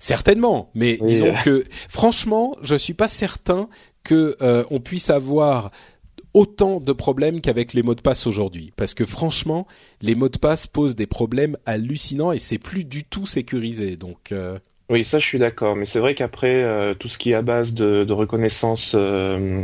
Certainement, 0.00 0.70
mais 0.74 0.98
disons 1.02 1.34
que 1.44 1.64
franchement, 1.88 2.56
je 2.62 2.76
suis 2.76 2.94
pas 2.94 3.08
certain 3.08 3.68
que 4.04 4.36
euh, 4.40 4.64
on 4.70 4.80
puisse 4.80 5.10
avoir 5.10 5.70
autant 6.34 6.80
de 6.80 6.92
problèmes 6.92 7.40
qu'avec 7.40 7.72
les 7.72 7.82
mots 7.82 7.94
de 7.94 8.02
passe 8.02 8.26
aujourd'hui, 8.26 8.72
parce 8.76 8.94
que 8.94 9.06
franchement, 9.06 9.66
les 10.02 10.14
mots 10.14 10.28
de 10.28 10.38
passe 10.38 10.66
posent 10.66 10.94
des 10.94 11.06
problèmes 11.06 11.56
hallucinants 11.64 12.32
et 12.32 12.38
c'est 12.38 12.58
plus 12.58 12.84
du 12.84 13.04
tout 13.04 13.26
sécurisé. 13.26 13.96
Donc 13.96 14.32
euh, 14.32 14.58
oui, 14.88 15.04
ça 15.04 15.18
je 15.18 15.26
suis 15.26 15.38
d'accord, 15.38 15.74
mais 15.74 15.84
c'est 15.84 15.98
vrai 15.98 16.14
qu'après 16.14 16.62
euh, 16.62 16.94
tout 16.94 17.08
ce 17.08 17.18
qui 17.18 17.32
est 17.32 17.34
à 17.34 17.42
base 17.42 17.74
de, 17.74 18.04
de 18.04 18.12
reconnaissance, 18.12 18.92
euh, 18.94 19.62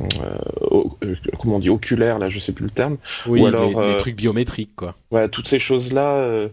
euh, 0.60 1.14
comment 1.38 1.56
on 1.56 1.60
dit, 1.60 1.70
oculaire, 1.70 2.18
là, 2.18 2.28
je 2.28 2.40
sais 2.40 2.52
plus 2.52 2.64
le 2.64 2.70
terme. 2.70 2.96
Oui, 3.26 3.40
ou 3.40 3.46
alors, 3.46 3.84
les, 3.84 3.96
trucs 3.98 4.16
biométriques, 4.16 4.74
quoi. 4.74 4.96
Ouais, 5.12 5.28
toutes 5.28 5.46
ces 5.46 5.60
choses-là, 5.60 6.48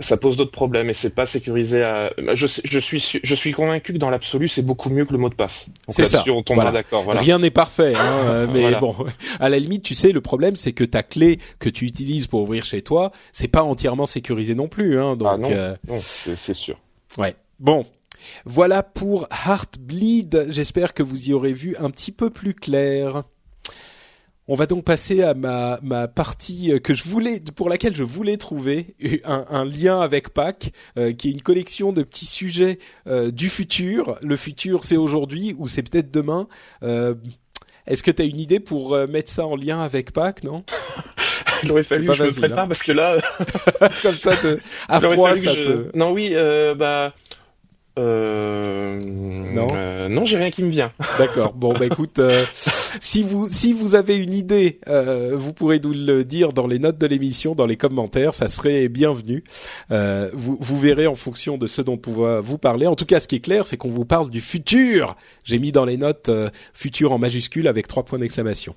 ça 0.00 0.16
pose 0.16 0.36
d'autres 0.36 0.52
problèmes 0.52 0.90
et 0.90 0.94
c'est 0.94 1.10
pas 1.10 1.26
sécurisé. 1.26 1.82
À... 1.82 2.10
Je, 2.34 2.46
je 2.64 2.78
suis 2.78 3.20
je 3.22 3.34
suis 3.34 3.52
convaincu 3.52 3.92
que 3.92 3.98
dans 3.98 4.10
l'absolu, 4.10 4.48
c'est 4.48 4.62
beaucoup 4.62 4.90
mieux 4.90 5.04
que 5.04 5.12
le 5.12 5.18
mot 5.18 5.28
de 5.28 5.34
passe. 5.34 5.66
C'est 5.88 6.06
ça. 6.06 6.24
On 6.28 6.42
tombera 6.42 6.72
d'accord. 6.72 7.04
Voilà. 7.04 7.20
Rien 7.20 7.38
n'est 7.38 7.50
parfait, 7.50 7.94
hein, 7.96 8.46
mais 8.52 8.74
bon, 8.76 8.94
à 9.40 9.48
la 9.48 9.58
limite, 9.58 9.82
tu 9.82 9.94
sais, 9.94 10.12
le 10.12 10.20
problème, 10.20 10.56
c'est 10.56 10.72
que 10.72 10.84
ta 10.84 11.02
clé 11.02 11.38
que 11.58 11.68
tu 11.68 11.84
utilises 11.84 12.26
pour 12.26 12.42
ouvrir 12.42 12.64
chez 12.64 12.82
toi, 12.82 13.12
c'est 13.32 13.48
pas 13.48 13.62
entièrement 13.62 14.06
sécurisé 14.06 14.54
non 14.54 14.68
plus, 14.68 15.00
hein. 15.00 15.16
Donc, 15.16 15.28
ah 15.30 15.36
non, 15.36 15.76
non 15.88 15.98
c'est 16.00 16.54
sûr. 16.54 16.78
Ouais. 17.16 17.34
Bon. 17.58 17.84
Voilà 18.44 18.82
pour 18.82 19.28
Heartbleed. 19.46 20.48
J'espère 20.50 20.92
que 20.92 21.04
vous 21.04 21.28
y 21.30 21.32
aurez 21.32 21.52
vu 21.52 21.76
un 21.78 21.90
petit 21.90 22.10
peu 22.10 22.30
plus 22.30 22.52
clair. 22.52 23.22
On 24.48 24.54
va 24.54 24.66
donc 24.66 24.84
passer 24.84 25.22
à 25.22 25.34
ma, 25.34 25.78
ma 25.82 26.08
partie 26.08 26.72
que 26.82 26.94
je 26.94 27.04
voulais, 27.04 27.40
pour 27.54 27.68
laquelle 27.68 27.94
je 27.94 28.02
voulais 28.02 28.38
trouver 28.38 28.94
un, 29.24 29.64
lien 29.64 30.00
avec 30.00 30.30
Pâques, 30.30 30.72
euh, 30.98 31.12
qui 31.12 31.28
est 31.28 31.32
une 31.32 31.42
collection 31.42 31.92
de 31.92 32.02
petits 32.02 32.26
sujets 32.26 32.78
euh, 33.06 33.30
du 33.30 33.50
futur. 33.50 34.18
Le 34.22 34.36
futur, 34.36 34.84
c'est 34.84 34.96
aujourd'hui 34.96 35.54
ou 35.58 35.68
c'est 35.68 35.82
peut-être 35.82 36.10
demain. 36.10 36.48
Euh, 36.82 37.14
est-ce 37.86 38.02
que 38.02 38.10
tu 38.10 38.22
as 38.22 38.24
une 38.24 38.40
idée 38.40 38.60
pour 38.60 38.96
mettre 39.08 39.30
ça 39.30 39.46
en 39.46 39.56
lien 39.56 39.80
avec 39.80 40.12
Pâques, 40.12 40.44
non? 40.44 40.64
Il 41.62 41.72
aurait 41.72 41.82
fallu 41.82 42.06
que 42.06 42.14
je 42.14 42.22
me 42.22 42.30
prépare 42.30 42.58
hein. 42.60 42.68
parce 42.68 42.82
que 42.82 42.92
là, 42.92 43.16
comme 44.02 44.16
ça, 44.16 44.36
te... 44.36 44.58
à 44.88 45.00
froid, 45.00 45.34
ça 45.36 45.54
te... 45.54 45.96
Non, 45.96 46.12
oui, 46.12 46.30
euh, 46.32 46.74
bah. 46.74 47.14
Euh... 47.98 49.28
Non, 49.58 49.68
euh, 49.74 50.08
non, 50.08 50.24
j'ai 50.24 50.36
rien 50.36 50.50
qui 50.50 50.62
me 50.62 50.70
vient. 50.70 50.92
D'accord. 51.18 51.52
Bon, 51.54 51.72
bah 51.72 51.86
écoute, 51.86 52.18
euh, 52.18 52.44
si 53.00 53.22
vous 53.22 53.48
si 53.50 53.72
vous 53.72 53.94
avez 53.94 54.16
une 54.16 54.34
idée, 54.34 54.80
euh, 54.88 55.34
vous 55.36 55.52
pourrez 55.52 55.80
nous 55.80 55.92
le 55.92 56.24
dire 56.24 56.52
dans 56.52 56.66
les 56.66 56.78
notes 56.78 56.98
de 56.98 57.06
l'émission, 57.06 57.54
dans 57.54 57.66
les 57.66 57.76
commentaires, 57.76 58.34
ça 58.34 58.48
serait 58.48 58.88
bienvenu. 58.88 59.42
vous 59.90 60.58
vous 60.60 60.78
verrez 60.78 61.06
en 61.06 61.14
fonction 61.14 61.58
de 61.58 61.66
ce 61.66 61.82
dont 61.82 62.00
on 62.06 62.12
va 62.12 62.40
vous 62.40 62.58
parler. 62.58 62.86
En 62.86 62.94
tout 62.94 63.06
cas, 63.06 63.20
ce 63.20 63.28
qui 63.28 63.36
est 63.36 63.40
clair, 63.40 63.66
c'est 63.66 63.76
qu'on 63.76 63.90
vous 63.90 64.04
parle 64.04 64.30
du 64.30 64.40
futur. 64.40 65.16
J'ai 65.44 65.58
mis 65.58 65.72
dans 65.72 65.84
les 65.84 65.96
notes 65.96 66.30
futur 66.72 67.12
en 67.12 67.18
majuscule 67.18 67.68
avec 67.68 67.88
trois 67.88 68.04
points 68.04 68.18
d'exclamation. 68.18 68.76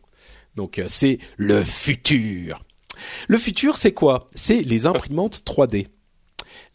Donc 0.55 0.81
c'est 0.87 1.19
le 1.37 1.63
futur. 1.63 2.63
Le 3.27 3.37
futur, 3.37 3.77
c'est 3.77 3.93
quoi? 3.93 4.27
C'est 4.33 4.61
les 4.61 4.85
imprimantes 4.85 5.43
3D. 5.45 5.87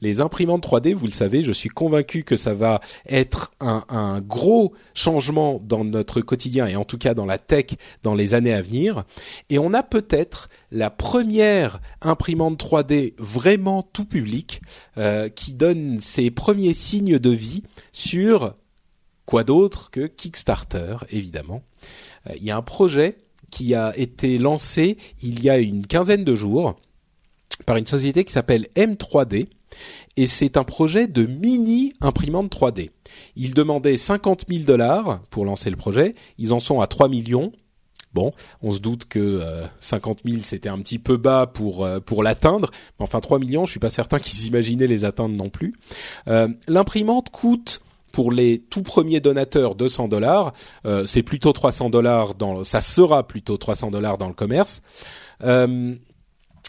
Les 0.03 0.21
imprimantes 0.21 0.67
3D, 0.67 0.95
vous 0.95 1.07
le 1.07 1.13
savez, 1.13 1.43
je 1.43 1.53
suis 1.53 1.71
convaincu 1.71 2.23
que 2.23 2.37
ça 2.37 2.53
va 2.55 2.81
être 3.09 3.53
un, 3.61 4.21
gros 4.21 4.75
changement 4.95 5.61
dans 5.63 5.85
notre 5.85 6.21
quotidien 6.21 6.67
et 6.67 6.77
en 6.77 6.85
tout 6.85 6.99
cas 6.99 7.15
dans 7.15 7.25
la 7.25 7.39
tech 7.39 7.67
dans 8.03 8.15
les 8.15 8.35
années 8.35 8.53
à 8.53 8.61
venir. 8.61 9.05
Et 9.49 9.59
on 9.59 9.73
a 9.73 9.83
peut-être 9.83 10.49
la 10.71 10.91
première 10.91 11.81
imprimante 12.03 12.63
3D 12.63 13.15
vraiment 13.19 13.83
tout 13.83 14.05
public 14.05 14.61
euh, 14.99 15.29
qui 15.29 15.55
donne 15.55 15.99
ses 16.01 16.31
premiers 16.31 16.75
signes 16.75 17.19
de 17.19 17.31
vie 17.31 17.63
sur 17.93 18.55
quoi 19.25 19.45
d'autre 19.45 19.91
que 19.91 20.07
Kickstarter, 20.07 20.99
évidemment. 21.11 21.63
Euh, 22.29 22.35
il 22.37 22.45
y 22.45 22.51
a 22.51 22.57
un 22.57 22.63
projet 22.63 23.17
qui 23.51 23.75
a 23.75 23.97
été 23.97 24.39
lancé 24.39 24.99
il 25.23 25.43
y 25.43 25.49
a 25.49 25.59
une 25.59 25.87
quinzaine 25.87 26.25
de 26.25 26.35
jours 26.35 26.77
par 27.65 27.77
une 27.77 27.87
société 27.87 28.25
qui 28.25 28.33
s'appelle 28.33 28.67
M3D 28.77 29.49
et 30.17 30.27
c'est 30.27 30.57
un 30.57 30.65
projet 30.65 31.07
de 31.07 31.27
mini 31.27 31.93
imprimante 32.01 32.55
3D. 32.55 32.91
Ils 33.37 33.55
demandaient 33.55 33.97
50 33.97 34.45
000 34.49 34.65
dollars 34.65 35.21
pour 35.31 35.45
lancer 35.45 35.71
le 35.71 35.77
projet, 35.77 36.15
ils 36.39 36.53
en 36.53 36.61
sont 36.61 36.81
à 36.81 36.87
3 36.87 37.09
millions. 37.09 37.53
Bon, 38.15 38.31
on 38.63 38.73
se 38.73 38.79
doute 38.79 39.05
que 39.05 39.19
euh, 39.19 39.67
50 39.81 40.21
000 40.25 40.39
c'était 40.43 40.71
un 40.71 40.79
petit 40.79 40.99
peu 40.99 41.19
bas 41.19 41.47
pour 41.47 41.85
euh, 41.85 42.01
pour 42.01 42.23
l'atteindre, 42.23 42.71
mais 42.99 43.05
enfin 43.05 43.21
3 43.21 43.39
millions, 43.39 43.67
je 43.67 43.73
suis 43.73 43.81
pas 43.81 43.91
certain 43.91 44.19
qu'ils 44.19 44.47
imaginaient 44.47 44.87
les 44.87 45.05
atteindre 45.05 45.37
non 45.37 45.51
plus. 45.51 45.75
Euh, 46.29 46.49
l'imprimante 46.67 47.29
coûte 47.29 47.83
pour 48.17 48.33
les 48.33 48.61
tout 48.61 48.83
premiers 48.83 49.21
donateurs 49.21 49.75
200 49.75 50.09
dollars, 50.09 50.53
euh, 50.87 51.05
c'est 51.05 51.23
plutôt 51.23 51.53
300 51.53 51.91
dollars 51.91 52.35
dans, 52.35 52.65
ça 52.65 52.81
sera 52.81 53.27
plutôt 53.27 53.59
300 53.59 53.91
dollars 53.91 54.17
dans 54.17 54.29
le 54.29 54.33
commerce. 54.33 54.81
Euh, 55.45 55.95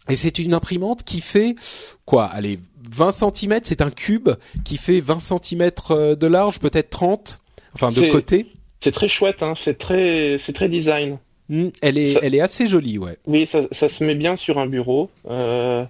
et 0.10 0.18
c'est 0.18 0.40
une 0.40 0.54
imprimante 0.54 1.04
qui 1.04 1.22
fait 1.22 1.56
quoi 2.04 2.26
Allez, 2.26 2.60
20 2.92 3.12
cm, 3.12 3.60
c'est 3.64 3.82
un 3.82 3.90
cube 3.90 4.30
qui 4.64 4.78
fait 4.78 5.00
20 5.00 5.20
cm 5.20 5.72
euh, 5.92 6.16
de 6.16 6.28
large, 6.28 6.60
peut-être 6.60 6.90
30, 6.90 7.42
enfin 7.74 7.92
de 7.92 8.12
côté. 8.12 8.48
C'est 8.82 8.92
très 8.92 9.08
chouette, 9.08 9.42
hein, 9.42 9.54
c'est 9.60 9.78
très, 9.78 10.38
c'est 10.44 10.54
très 10.54 10.70
design. 10.70 11.18
Hmm, 11.50 11.70
elle 11.82 11.98
est, 11.98 12.18
elle 12.22 12.36
est 12.36 12.42
assez 12.42 12.68
jolie, 12.68 12.98
ouais. 12.98 13.18
Oui, 13.26 13.48
ça, 13.48 13.62
ça, 13.72 13.88
se 13.88 14.04
met 14.04 14.16
bien 14.16 14.36
sur 14.36 14.58
un 14.58 14.68
bureau. 14.68 15.10
Euh, 15.30 15.86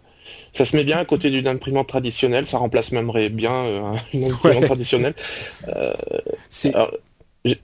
ça 0.53 0.65
se 0.65 0.75
met 0.75 0.83
bien 0.83 0.97
à 0.97 1.05
côté 1.05 1.29
d'une 1.29 1.47
imprimante 1.47 1.88
traditionnelle, 1.88 2.47
ça 2.47 2.57
remplace 2.57 2.91
même 2.91 3.12
bien 3.29 3.53
euh, 3.53 3.93
une 4.13 4.25
imprimante 4.31 4.65
traditionnelle. 4.65 5.13
Euh, 5.67 5.93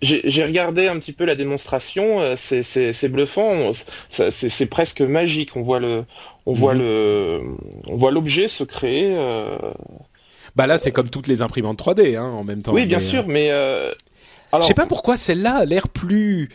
j'ai 0.01 0.43
regardé 0.43 0.87
un 0.87 0.97
petit 0.99 1.13
peu 1.13 1.25
la 1.25 1.35
démonstration, 1.35 2.21
euh, 2.21 2.35
c'est 2.37 3.09
bluffant, 3.09 3.71
c'est 4.09 4.65
presque 4.65 5.01
magique. 5.01 5.55
On 5.55 5.61
voit 5.61 5.79
le, 5.79 6.05
on 6.45 6.53
voit 6.53 6.73
mhm. 6.73 6.79
le, 6.79 7.41
on 7.87 7.97
voit 7.97 8.11
l'objet 8.11 8.47
se 8.47 8.63
créer. 8.63 9.15
Euh... 9.17 9.57
Bah 10.55 10.67
là, 10.67 10.77
c'est 10.77 10.91
comme 10.91 11.09
toutes 11.09 11.27
les 11.27 11.41
imprimantes 11.41 11.79
3D, 11.79 12.17
hein, 12.17 12.25
en 12.25 12.43
même 12.43 12.61
temps. 12.61 12.73
Oui, 12.73 12.85
bien 12.85 12.99
sûr, 12.99 13.27
mais 13.27 13.51
euh... 13.51 13.91
je 14.53 14.61
sais 14.61 14.73
pas 14.73 14.85
pourquoi 14.85 15.17
celle-là 15.17 15.55
a 15.55 15.65
l'air 15.65 15.89
plus 15.89 16.49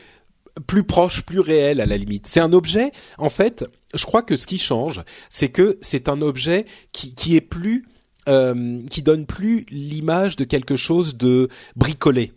plus 0.67 0.83
proche, 0.83 1.23
plus 1.23 1.41
réel 1.41 1.81
à 1.81 1.87
la 1.87 1.97
limite. 1.97 2.27
C'est 2.27 2.41
un 2.41 2.53
objet, 2.53 2.91
en 3.19 3.31
fait, 3.31 3.65
je 3.95 4.05
crois 4.05 4.23
que 4.23 4.37
ce 4.37 4.47
qui 4.47 4.59
change, 4.59 5.03
c'est 5.31 5.51
que 5.51 5.79
c'est 5.81 6.09
un 6.09 6.21
objet 6.21 6.67
qui, 6.93 7.15
qui 7.15 7.37
est 7.37 7.41
plus, 7.41 7.87
euh, 8.29 8.81
qui 8.91 9.03
donne 9.03 9.27
plus 9.27 9.67
l'image 9.71 10.35
de 10.35 10.45
quelque 10.45 10.75
chose 10.77 11.17
de 11.17 11.49
bricolé. 11.77 12.33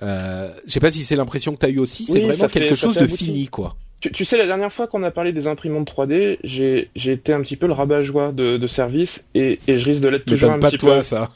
Euh, 0.00 0.50
je 0.66 0.72
sais 0.72 0.80
pas 0.80 0.90
si 0.90 1.04
c'est 1.04 1.16
l'impression 1.16 1.52
que 1.52 1.58
tu 1.58 1.66
as 1.66 1.68
eu 1.68 1.78
aussi, 1.78 2.04
c'est 2.04 2.20
vraiment 2.20 2.48
quelque 2.48 2.74
chose 2.74 2.96
de 2.96 3.06
fini, 3.06 3.48
quoi. 3.48 3.76
Tu, 4.00 4.24
sais, 4.24 4.36
la 4.36 4.46
dernière 4.46 4.72
fois 4.72 4.88
qu'on 4.88 5.04
a 5.04 5.12
parlé 5.12 5.32
des 5.32 5.46
imprimantes 5.46 5.88
3D, 5.88 6.38
j'ai 6.42 6.88
été 6.94 7.32
un 7.32 7.40
petit 7.40 7.56
peu 7.56 7.68
le 7.68 7.72
rabat-joie 7.72 8.32
de, 8.32 8.56
de 8.56 8.66
service 8.66 9.24
et, 9.34 9.60
et 9.68 9.78
je 9.78 9.84
risque 9.84 10.00
de 10.02 10.08
l'être 10.08 10.24
toujours 10.24 10.50
un 10.50 10.58
pas 10.58 10.70
petit 10.70 10.78
toi, 10.78 10.96
peu. 10.96 11.02
ça. 11.02 11.30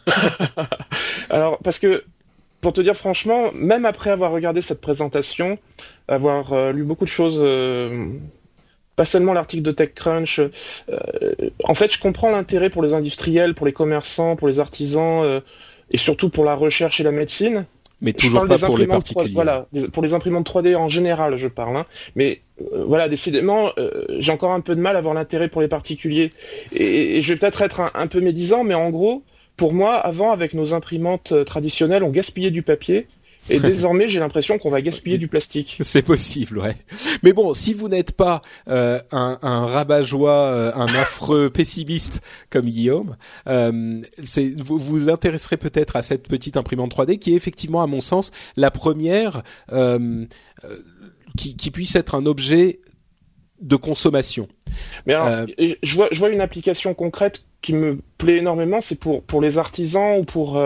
Alors, 1.31 1.59
parce 1.59 1.79
que 1.79 2.03
pour 2.61 2.73
te 2.73 2.81
dire 2.81 2.97
franchement, 2.97 3.53
même 3.55 3.85
après 3.85 4.11
avoir 4.11 4.33
regardé 4.33 4.63
cette 4.63 4.81
présentation, 4.81 5.59
avoir 6.09 6.53
euh, 6.53 6.73
lu 6.73 6.83
beaucoup 6.83 7.05
de 7.05 7.11
choses, 7.11 7.39
euh, 7.41 8.09
pas 8.97 9.05
seulement 9.05 9.33
l'article 9.33 9.63
de 9.63 9.71
TechCrunch, 9.71 10.41
en 11.63 11.75
fait, 11.75 11.93
je 11.93 12.01
comprends 12.01 12.33
l'intérêt 12.33 12.71
pour 12.71 12.83
les 12.83 12.93
industriels, 12.93 13.55
pour 13.55 13.67
les 13.67 13.73
commerçants, 13.73 14.35
pour 14.35 14.49
les 14.49 14.59
artisans 14.59 15.41
et 15.93 15.99
surtout 15.99 16.31
pour 16.31 16.45
la 16.45 16.57
recherche 16.57 16.99
et 16.99 17.05
la 17.05 17.13
médecine. 17.13 17.67
Mais 18.01 18.13
toujours 18.13 18.47
pas 18.47 18.59
pour 18.59 18.77
les 18.77 18.87
particuliers. 18.87 19.33
voilà, 19.33 19.69
pour 19.93 20.03
les 20.03 20.13
imprimantes 20.13 20.49
3D 20.49 20.77
en 20.77 20.89
général, 20.89 21.39
je 21.39 21.49
parle. 21.49 21.77
Hein. 21.77 21.87
Mais 22.15 22.41
voilà, 22.87 23.09
décidément, 23.09 23.71
j'ai 24.19 24.33
encore 24.33 24.53
un 24.53 24.61
peu 24.61 24.77
de 24.77 24.81
mal 24.81 24.97
à 24.97 25.01
voir 25.01 25.15
l'intérêt 25.15 25.49
pour 25.49 25.63
les 25.63 25.69
particuliers. 25.69 26.31
Et, 26.73 27.23
je 27.23 27.33
vais 27.33 27.39
peut-être 27.39 27.63
être 27.63 27.81
un, 27.81 27.91
un, 27.95 28.07
peu 28.07 28.21
médisant, 28.21 28.65
mais 28.65 28.75
en 28.75 28.91
gros, 28.91 29.23
pour 29.57 29.73
moi, 29.73 29.95
avant, 29.95 30.31
avec 30.31 30.53
nos 30.53 30.75
imprimantes 30.75 31.33
traditionnelles, 31.47 32.03
on 32.03 32.11
gaspillait 32.11 32.51
du 32.51 32.63
papier 32.63 33.07
Et 33.49 33.61
désormais, 33.61 34.09
j'ai 34.09 34.19
l'impression 34.19 34.59
qu'on 34.59 34.71
va 34.71 34.81
gaspiller 34.83 35.19
du 35.19 35.29
plastique. 35.29 35.79
C'est 35.83 36.03
possible, 36.03 36.59
ouais. 36.59 36.77
Mais 37.23 37.33
bon, 37.33 37.55
si 37.55 37.75
vous 37.75 37.89
n'êtes 37.89 38.13
pas 38.13 38.43
euh, 38.69 39.01
un, 39.13 39.39
un 39.43 39.67
rabat-joie, 39.67 40.47
euh, 40.49 40.73
un 40.75 40.87
affreux 40.87 41.51
pessimiste 41.55 42.21
comme 42.51 42.67
Guillaume, 42.67 43.17
euh, 43.49 44.01
vous 44.59 44.79
vous 44.79 45.11
intéresserez 45.11 45.57
peut-être 45.57 45.97
à 45.97 46.03
cette 46.03 46.29
petite 46.29 46.57
imprimante 46.57 46.95
3D 46.95 47.19
qui 47.19 47.33
est 47.33 47.37
effectivement, 47.37 47.83
à 47.83 47.87
mon 47.87 48.01
sens, 48.01 48.31
la 48.57 48.71
première 48.71 49.43
euh, 49.73 50.25
euh, 50.65 50.79
qui, 51.37 51.57
qui 51.57 51.71
puisse 51.71 51.97
être 51.97 52.15
un 52.15 52.27
objet 52.27 52.81
de 53.61 53.77
consommation. 53.77 54.49
Mais 55.07 55.15
alors, 55.15 55.47
je 55.59 55.95
vois, 55.95 56.09
je 56.13 56.19
vois 56.19 56.29
une 56.29 56.43
application 56.43 56.93
concrète 56.93 57.43
qui 57.63 57.73
me 57.73 58.01
plaît 58.19 58.37
énormément, 58.37 58.81
c'est 58.83 58.99
pour 58.99 59.23
pour 59.23 59.41
les 59.41 59.57
artisans 59.57 60.19
ou 60.19 60.25
pour 60.25 60.63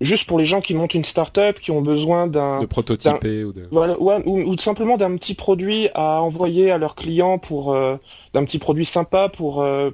juste 0.00 0.26
pour 0.26 0.38
les 0.38 0.46
gens 0.46 0.60
qui 0.60 0.74
montent 0.74 0.94
une 0.94 1.04
start-up, 1.04 1.58
qui 1.60 1.70
ont 1.70 1.82
besoin 1.82 2.26
d'un 2.26 2.60
de 2.60 2.66
prototyper 2.66 3.44
ou 3.44 3.52
de 3.52 3.68
voilà, 3.70 3.96
ou, 3.98 4.12
ou, 4.26 4.58
simplement 4.58 4.96
d'un 4.96 5.16
petit 5.16 5.34
produit 5.34 5.88
à 5.94 6.22
envoyer 6.22 6.70
à 6.70 6.78
leurs 6.78 6.94
clients 6.94 7.38
pour 7.38 7.74
euh, 7.74 7.96
d'un 8.34 8.44
petit 8.44 8.58
produit 8.58 8.84
sympa 8.84 9.28
pour 9.28 9.62
euh, 9.62 9.90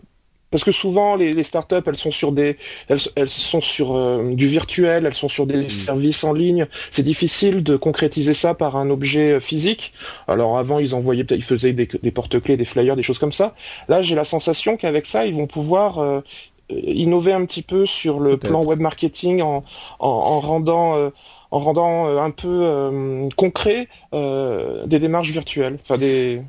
parce 0.51 0.63
que 0.63 0.73
souvent 0.73 1.17
les, 1.17 1.35
les 1.35 1.43
startups 1.43 1.83
elles 1.87 1.97
sont 1.97 2.13
sur 2.13 2.31
des 2.31 2.59
elles, 2.89 3.01
elles 3.17 3.29
sont 3.29 3.61
sur 3.61 3.97
euh, 3.97 4.35
du 4.35 4.47
virtuel, 4.47 5.07
elles 5.07 5.15
sont 5.15 5.29
sur 5.29 5.47
des 5.47 5.65
mm. 5.65 5.71
services 5.71 6.23
en 6.23 6.33
ligne. 6.33 6.67
C'est 6.93 7.03
difficile 7.03 7.63
de 7.63 7.77
concrétiser 7.77 8.35
ça 8.35 8.55
par 8.55 8.77
un 8.77 8.91
objet 8.91 9.41
physique. 9.41 9.95
Alors 10.29 10.59
avant 10.59 10.79
ils 10.79 10.95
envoyaient 10.95 11.27
ils 11.31 11.43
faisaient 11.43 11.73
des, 11.73 11.89
des 12.03 12.11
porte-clés, 12.11 12.57
des 12.57 12.65
flyers, 12.67 12.95
des 12.95 13.03
choses 13.03 13.19
comme 13.19 13.33
ça. 13.33 13.55
Là 13.89 14.03
j'ai 14.03 14.15
la 14.15 14.25
sensation 14.25 14.77
qu'avec 14.77 15.07
ça 15.07 15.27
ils 15.27 15.35
vont 15.35 15.47
pouvoir 15.47 16.23
innover 16.71 17.33
un 17.33 17.45
petit 17.45 17.63
peu 17.63 17.87
sur 17.87 18.21
le 18.21 18.37
plan 18.37 18.65
web 18.65 18.81
marketing 18.81 19.43
en, 19.43 19.65
en, 19.99 20.41
rendant 20.41 21.11
en 21.55 21.61
rendant 21.61 22.07
euh, 22.07 22.17
euh, 22.17 22.21
un 22.21 22.31
peu 22.31 23.29
concret 23.37 23.89
des 24.13 24.99
démarches 24.99 25.31
virtuelles, 25.31 25.79
enfin 25.83 25.99
des 25.99 26.43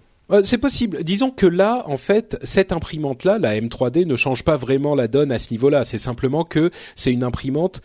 c'est 0.43 0.57
possible. 0.57 1.03
Disons 1.03 1.29
que 1.29 1.45
là, 1.45 1.83
en 1.85 1.97
fait, 1.97 2.39
cette 2.41 2.71
imprimante-là, 2.71 3.37
la 3.37 3.61
M3D, 3.61 4.07
ne 4.07 4.15
change 4.15 4.43
pas 4.43 4.55
vraiment 4.55 4.95
la 4.95 5.07
donne 5.07 5.31
à 5.31 5.37
ce 5.37 5.51
niveau-là. 5.51 5.83
C'est 5.83 5.99
simplement 5.99 6.43
que 6.43 6.71
c'est 6.95 7.13
une 7.13 7.23
imprimante 7.23 7.81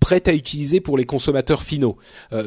prête 0.00 0.26
à 0.26 0.34
utiliser 0.34 0.80
pour 0.80 0.98
les 0.98 1.04
consommateurs 1.04 1.62
finaux. 1.62 1.96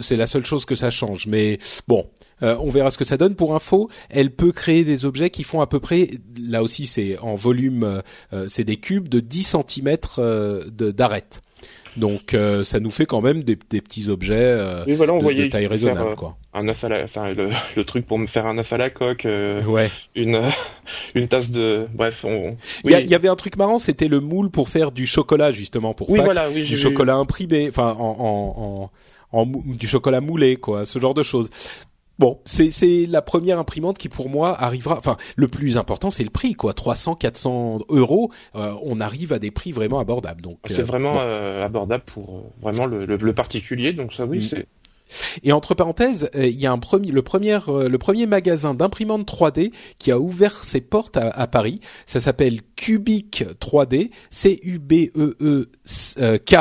c'est 0.01 0.17
la 0.17 0.27
seule 0.27 0.43
chose 0.43 0.65
que 0.65 0.75
ça 0.75 0.89
change. 0.89 1.25
Mais 1.27 1.57
bon, 1.87 2.05
euh, 2.43 2.55
on 2.59 2.69
verra 2.69 2.91
ce 2.91 2.97
que 2.97 3.05
ça 3.05 3.17
donne. 3.17 3.35
Pour 3.35 3.55
info, 3.55 3.89
elle 4.09 4.31
peut 4.31 4.51
créer 4.51 4.83
des 4.83 5.05
objets 5.05 5.29
qui 5.29 5.43
font 5.43 5.61
à 5.61 5.67
peu 5.67 5.79
près, 5.79 6.09
là 6.37 6.61
aussi 6.61 6.85
c'est 6.85 7.17
en 7.19 7.35
volume, 7.35 7.83
euh, 7.83 8.01
euh, 8.33 8.45
c'est 8.49 8.63
des 8.63 8.77
cubes 8.77 9.07
de 9.07 9.19
10 9.19 9.55
cm 9.67 9.97
d'arête. 10.91 11.41
Donc 11.95 12.35
ça 12.63 12.79
nous 12.79 12.89
fait 12.89 13.05
quand 13.05 13.21
même 13.21 13.43
des, 13.43 13.55
petits 13.55 14.09
objets 14.09 14.57
de, 14.57 15.47
taille 15.47 15.67
raisonnable, 15.67 16.15
quoi. 16.15 16.37
Un 16.55 16.67
œuf 16.67 16.83
à 16.83 16.89
la, 16.89 17.03
enfin 17.03 17.33
le, 17.75 17.83
truc 17.83 18.07
pour 18.07 18.17
me 18.17 18.25
faire 18.25 18.47
un 18.47 18.57
œuf 18.57 18.73
à 18.73 18.77
la 18.77 18.89
coque, 18.89 19.27
ouais. 19.27 19.91
une 20.15 20.41
une 21.13 21.27
tasse 21.27 21.51
de, 21.51 21.85
bref. 21.93 22.25
On... 22.25 22.57
Il 22.83 22.91
y, 22.91 23.15
avait 23.15 23.27
un 23.27 23.35
truc 23.35 23.57
marrant, 23.57 23.77
c'était 23.77 24.07
le 24.07 24.21
moule 24.21 24.49
pour 24.49 24.69
faire 24.69 24.91
du 24.91 25.05
chocolat 25.05 25.51
justement 25.51 25.93
pour 25.93 26.09
oui, 26.09 26.19
voilà, 26.23 26.49
oui, 26.49 26.63
du 26.63 26.77
chocolat 26.77 27.15
imprimé, 27.15 27.69
enfin 27.69 27.95
en, 27.99 28.89
en, 29.31 29.39
en, 29.39 29.45
du 29.45 29.87
chocolat 29.87 30.19
moulé, 30.19 30.55
quoi, 30.55 30.85
ce 30.85 30.97
genre 30.97 31.13
de 31.13 31.21
choses. 31.21 31.51
Bon, 32.23 32.39
c'est 32.45 33.05
la 33.05 33.21
première 33.21 33.59
imprimante 33.59 33.97
qui 33.97 34.07
pour 34.07 34.29
moi 34.29 34.55
arrivera. 34.57 34.97
Enfin, 34.97 35.17
le 35.35 35.49
plus 35.49 35.77
important 35.77 36.09
c'est 36.09 36.23
le 36.23 36.29
prix 36.29 36.53
quoi, 36.53 36.73
300, 36.73 37.15
400 37.15 37.81
euros. 37.89 38.31
Euh, 38.55 38.73
on 38.81 39.01
arrive 39.01 39.33
à 39.33 39.39
des 39.39 39.51
prix 39.51 39.73
vraiment 39.73 39.99
abordables. 39.99 40.41
Donc 40.41 40.59
c'est 40.67 40.79
euh, 40.79 40.85
vraiment 40.85 41.15
euh, 41.17 41.65
abordable 41.65 42.05
pour 42.05 42.45
vraiment 42.61 42.85
le, 42.85 43.33
particulier. 43.33 43.91
Donc 43.91 44.13
ça 44.13 44.25
oui 44.25 44.39
mm. 44.39 44.43
c'est. 44.43 44.67
Et 45.43 45.51
entre 45.51 45.75
parenthèses, 45.75 46.29
il 46.33 46.57
y 46.57 46.65
a 46.65 46.71
un 46.71 46.79
premier, 46.79 47.11
le 47.11 47.21
premier, 47.21 47.59
le 47.67 47.97
premier 47.97 48.25
magasin 48.25 48.73
d'imprimantes 48.73 49.27
3D 49.27 49.73
qui 49.99 50.09
a 50.09 50.17
ouvert 50.17 50.63
ses 50.63 50.79
portes 50.79 51.17
à, 51.17 51.29
à 51.29 51.45
Paris. 51.45 51.81
Ça 52.05 52.21
s'appelle 52.21 52.61
Cubic 52.77 53.43
3D, 53.59 54.11
C 54.29 54.61
U 54.63 54.79
B 54.79 55.11
E 55.17 55.35
E 55.41 56.37
K 56.37 56.55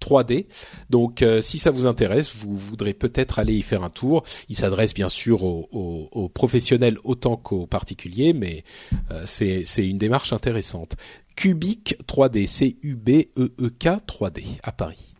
3D. 0.00 0.46
Donc 0.90 1.22
euh, 1.22 1.40
si 1.40 1.58
ça 1.58 1.70
vous 1.70 1.86
intéresse, 1.86 2.34
vous 2.36 2.56
voudrez 2.56 2.94
peut-être 2.94 3.38
aller 3.38 3.54
y 3.54 3.62
faire 3.62 3.82
un 3.82 3.90
tour. 3.90 4.24
Il 4.48 4.56
s'adresse 4.56 4.94
bien 4.94 5.08
sûr 5.08 5.44
aux, 5.44 6.30
professionnels 6.34 6.98
autant 7.04 7.36
qu'aux 7.36 7.66
particuliers, 7.66 8.32
mais 8.32 8.64
euh, 9.10 9.22
c'est 9.24 9.86
une 9.86 9.98
démarche 9.98 10.32
intéressante. 10.32 10.96
Cubic 11.36 11.96
3D, 12.06 12.46
C-U-B-E-E-K 12.46 13.86
3D 14.06 14.44
à 14.62 14.72
Paris. 14.72 15.14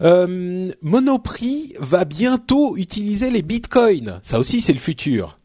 Euh, 0.00 0.72
Monoprix 0.80 1.74
va 1.78 2.04
bientôt 2.04 2.76
utiliser 2.76 3.30
les 3.30 3.42
bitcoins. 3.42 4.18
Ça 4.22 4.38
aussi, 4.38 4.60
c'est 4.60 4.72
le 4.72 4.78
futur, 4.78 5.38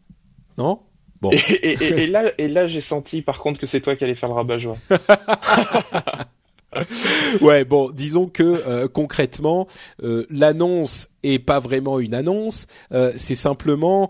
non? 0.57 0.79
Bon. 1.21 1.31
Et, 1.31 2.07
là, 2.07 2.31
et 2.37 2.47
là, 2.47 2.67
j'ai 2.67 2.81
senti 2.81 3.21
par 3.21 3.39
contre 3.39 3.59
que 3.59 3.67
c'est 3.67 3.81
toi 3.81 3.95
qui 3.95 4.03
allais 4.03 4.15
faire 4.15 4.29
le 4.29 4.35
rabat-joie. 4.35 4.77
ouais, 7.41 7.65
bon, 7.65 7.91
disons 7.91 8.27
que 8.27 8.43
euh, 8.43 8.87
concrètement, 8.87 9.67
euh, 10.03 10.25
l'annonce 10.29 11.09
est 11.23 11.39
pas 11.39 11.59
vraiment 11.59 11.99
une 11.99 12.13
annonce, 12.13 12.67
euh, 12.91 13.11
c'est 13.17 13.35
simplement 13.35 14.09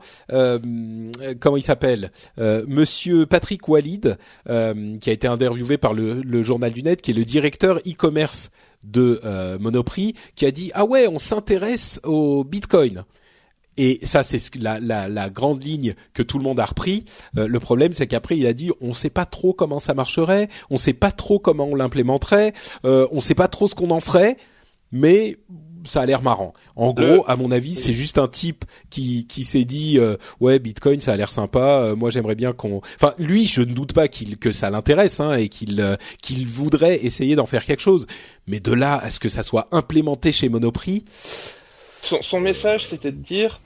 comment 1.40 1.58
il 1.58 1.64
s'appelle, 1.64 2.12
Monsieur 2.38 3.26
Patrick 3.26 3.68
Walid, 3.68 4.18
qui 4.46 5.10
a 5.10 5.14
été 5.14 5.28
interviewé 5.28 5.78
par 5.78 5.94
le, 5.94 6.22
le, 6.22 6.44
journal 6.44 6.72
du 6.72 6.84
net, 6.84 7.02
qui 7.02 7.12
est 7.12 7.14
le 7.14 7.26
directeur 7.26 7.78
e-commerce 7.88 8.52
de 8.84 9.20
Monoprix, 9.60 10.14
qui 10.36 10.46
a 10.46 10.52
dit 10.52 10.72
ah 10.74 10.86
ouais, 10.86 11.08
on 11.08 11.20
s'intéresse 11.20 12.00
au 12.04 12.44
Bitcoin. 12.44 13.04
Et 13.78 14.00
ça, 14.04 14.24
c'est 14.24 14.56
la, 14.56 14.80
la, 14.80 15.08
la, 15.08 15.30
grande 15.30 15.64
ligne 15.64 15.96
que 16.14 16.24
tout 16.24 16.38
le 16.38 16.44
monde 16.44 16.60
a 16.60 16.66
repris. 16.66 17.06
Euh, 17.38 17.48
le 17.48 17.60
problème, 17.60 17.94
c'est 17.94 18.08
qu'après, 18.08 18.38
il 18.38 18.48
a 18.48 18.54
dit, 18.54 18.72
on 18.82 18.90
ne 18.90 18.94
sait 18.94 19.10
pas 19.10 19.26
trop 19.26 19.54
comment 19.54 19.80
ça 19.80 19.94
marcherait, 19.94 20.50
on 20.70 20.76
ne 20.76 20.80
sait 20.80 20.94
pas 20.94 21.12
trop 21.12 21.40
comment 21.40 21.66
on 21.66 21.76
l'implémenterait, 21.76 22.54
euh, 22.86 23.08
on 23.12 23.18
ne 23.18 23.22
sait 23.22 23.36
pas 23.36 23.48
trop 23.48 23.68
ce 23.68 23.76
qu'on 23.76 23.92
en 23.92 24.00
ferait, 24.00 24.38
mais 24.92 25.38
ça 25.86 26.02
a 26.02 26.06
l'air 26.06 26.22
marrant. 26.22 26.54
En 26.76 26.94
gros, 26.94 27.24
à 27.28 27.36
mon 27.36 27.52
avis, 27.52 27.76
c'est 27.76 27.94
juste 27.94 28.18
un 28.18 28.28
type 28.28 28.66
qui 28.90 29.26
qui 29.28 29.44
s'est 29.44 29.66
dit 29.66 29.98
euh, 29.98 30.18
ouais 30.40 30.60
Bitcoin 30.60 31.00
ça 31.00 31.14
a 31.14 31.18
l'air 31.18 31.32
sympa. 31.32 31.82
Euh, 31.82 31.96
moi 31.96 32.10
j'aimerais 32.10 32.36
bien 32.36 32.54
qu'on. 32.54 32.82
Enfin 32.96 33.14
lui, 33.18 33.48
je 33.48 33.62
ne 33.62 33.74
doute 33.74 33.94
pas 33.94 34.08
qu'il 34.08 34.38
que 34.38 34.52
ça 34.52 34.70
l'intéresse 34.70 35.20
hein, 35.20 35.36
et 35.36 35.50
qu'il 35.50 35.98
qu'il 36.22 36.46
voudrait 36.46 37.06
essayer 37.06 37.36
d'en 37.36 37.46
faire 37.46 37.66
quelque 37.66 37.82
chose. 37.82 38.08
Mais 38.48 38.60
de 38.60 38.74
là 38.74 38.96
à 38.96 39.10
ce 39.10 39.20
que 39.20 39.30
ça 39.30 39.44
soit 39.44 39.68
implémenté 39.72 40.32
chez 40.32 40.50
Monoprix. 40.50 41.06
Son, 42.02 42.22
son 42.22 42.40
message, 42.40 42.88
c'était 42.88 43.12
de 43.12 43.22
dire 43.22 43.60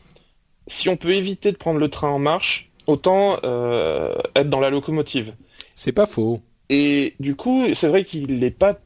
si 0.68 0.90
on 0.90 0.98
peut 0.98 1.12
éviter 1.12 1.52
de 1.52 1.58
prendre 1.58 1.80
le 1.80 1.90
train 1.90 2.10
en 2.10 2.20
marche, 2.20 2.70
autant 2.88 3.38
euh, 3.44 4.16
être 4.36 4.50
dans 4.50 4.60
la 4.60 4.70
locomotive. 4.70 5.34
C'est 5.76 5.92
pas 5.92 6.06
faux. 6.06 6.42
Et 6.70 7.16
du 7.20 7.36
coup, 7.36 7.66
c'est 7.76 7.88
vrai 7.88 8.04
qu'il 8.04 8.40
n'est 8.40 8.52
pas, 8.52 8.80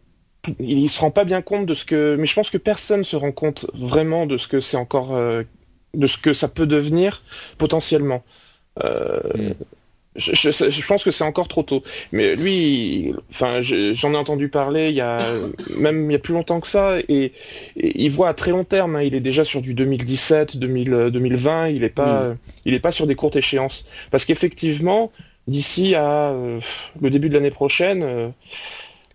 il 0.59 0.89
se 0.89 0.99
rend 0.99 1.11
pas 1.11 1.23
bien 1.23 1.41
compte 1.41 1.65
de 1.65 1.75
ce 1.75 1.85
que, 1.85 2.15
mais 2.19 2.25
je 2.25 2.33
pense 2.33 2.49
que 2.49 2.57
personne 2.57 3.03
se 3.03 3.15
rend 3.15 3.31
compte 3.31 3.67
vraiment 3.73 4.25
de 4.25 4.37
ce 4.37 4.47
que 4.47 4.61
c'est 4.61 4.77
encore, 4.77 5.15
euh, 5.15 5.43
de 5.93 6.07
ce 6.07 6.17
que 6.17 6.33
ça 6.33 6.47
peut 6.47 6.67
devenir 6.67 7.23
potentiellement. 7.57 8.23
Euh, 8.83 9.19
hmm. 9.35 9.53
Je, 10.15 10.31
je, 10.33 10.87
pense 10.87 11.03
que 11.03 11.11
c'est 11.11 11.23
encore 11.23 11.47
trop 11.47 11.63
tôt. 11.63 11.83
Mais 12.11 12.35
lui, 12.35 13.13
enfin, 13.31 13.61
j'en 13.61 14.13
ai 14.13 14.17
entendu 14.17 14.47
parler 14.49 14.89
il 14.89 14.95
y 14.95 15.01
a 15.01 15.19
même 15.75 16.09
il 16.09 16.13
y 16.13 16.15
a 16.15 16.19
plus 16.19 16.33
longtemps 16.33 16.59
que 16.59 16.67
ça, 16.67 16.97
et, 17.09 17.33
il 17.75 18.09
voit 18.11 18.29
à 18.29 18.33
très 18.33 18.51
long 18.51 18.63
terme. 18.63 18.95
Hein, 18.95 19.03
il 19.03 19.15
est 19.15 19.19
déjà 19.19 19.43
sur 19.43 19.61
du 19.61 19.73
2017, 19.73 20.57
2000, 20.57 21.09
2020. 21.11 21.69
Il 21.69 21.83
est 21.83 21.89
pas, 21.89 22.29
mm. 22.29 22.37
il 22.65 22.73
est 22.73 22.79
pas 22.79 22.91
sur 22.91 23.07
des 23.07 23.15
courtes 23.15 23.35
échéances. 23.35 23.85
Parce 24.11 24.25
qu'effectivement, 24.25 25.11
d'ici 25.47 25.95
à 25.95 26.29
euh, 26.29 26.59
le 27.01 27.09
début 27.09 27.29
de 27.29 27.33
l'année 27.33 27.51
prochaine, 27.51 28.03
euh, 28.03 28.29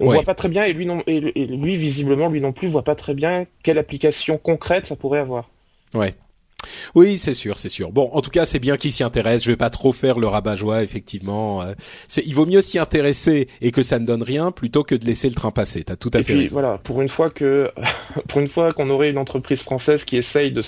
on 0.01 0.12
voit 0.12 0.22
pas 0.22 0.34
très 0.34 0.48
bien, 0.48 0.64
et 0.64 0.72
lui 0.72 0.86
non, 0.86 1.03
et, 1.07 1.20
lui 1.20 1.76
visiblement, 1.76 2.28
lui 2.28 2.40
non 2.40 2.53
plus 2.53 2.68
voit 2.68 2.84
pas 2.84 2.94
très 2.94 3.14
bien 3.14 3.46
quelle 3.62 3.78
application 3.78 4.38
concrète 4.38 4.86
ça 4.86 4.96
pourrait 4.96 5.18
avoir. 5.18 5.51
Ouais. 5.94 6.14
Oui, 6.94 7.18
c'est 7.18 7.34
sûr, 7.34 7.58
c'est 7.58 7.68
sûr. 7.68 7.92
Bon, 7.92 8.11
en 8.12 8.20
tout 8.20 8.30
cas, 8.30 8.44
c'est 8.44 8.58
bien 8.58 8.76
qu'il 8.76 8.92
s'y 8.92 9.02
intéresse. 9.02 9.42
Je 9.42 9.50
vais 9.50 9.56
pas 9.56 9.70
trop 9.70 9.92
faire 9.92 10.18
le 10.18 10.26
rabat-joie, 10.26 10.82
effectivement. 10.82 11.62
Euh, 11.62 11.72
c'est, 12.08 12.22
il 12.26 12.34
vaut 12.34 12.46
mieux 12.46 12.61
s'y 12.61 12.78
intéresser 12.78 13.48
et 13.61 13.70
que 13.72 13.82
ça 13.82 13.98
ne 13.98 14.06
donne 14.06 14.22
rien 14.22 14.50
plutôt 14.50 14.84
que 14.84 14.94
de 14.94 15.04
laisser 15.04 15.28
le 15.28 15.34
train 15.34 15.50
passer. 15.50 15.84
T'as 15.84 15.96
tout 15.96 16.11
à 16.14 16.22
fait 16.22 16.34
raison. 16.34 16.52
Voilà, 16.52 16.78
pour 16.78 17.00
une 17.02 17.08
fois 17.08 17.30
que, 17.30 17.70
pour 18.28 18.40
une 18.40 18.48
fois 18.48 18.72
qu'on 18.72 18.90
aurait 18.90 19.11
une 19.11 19.18
entreprise 19.18 19.62
française 19.62 20.04
qui 20.04 20.16
essaye 20.16 20.52
de, 20.52 20.62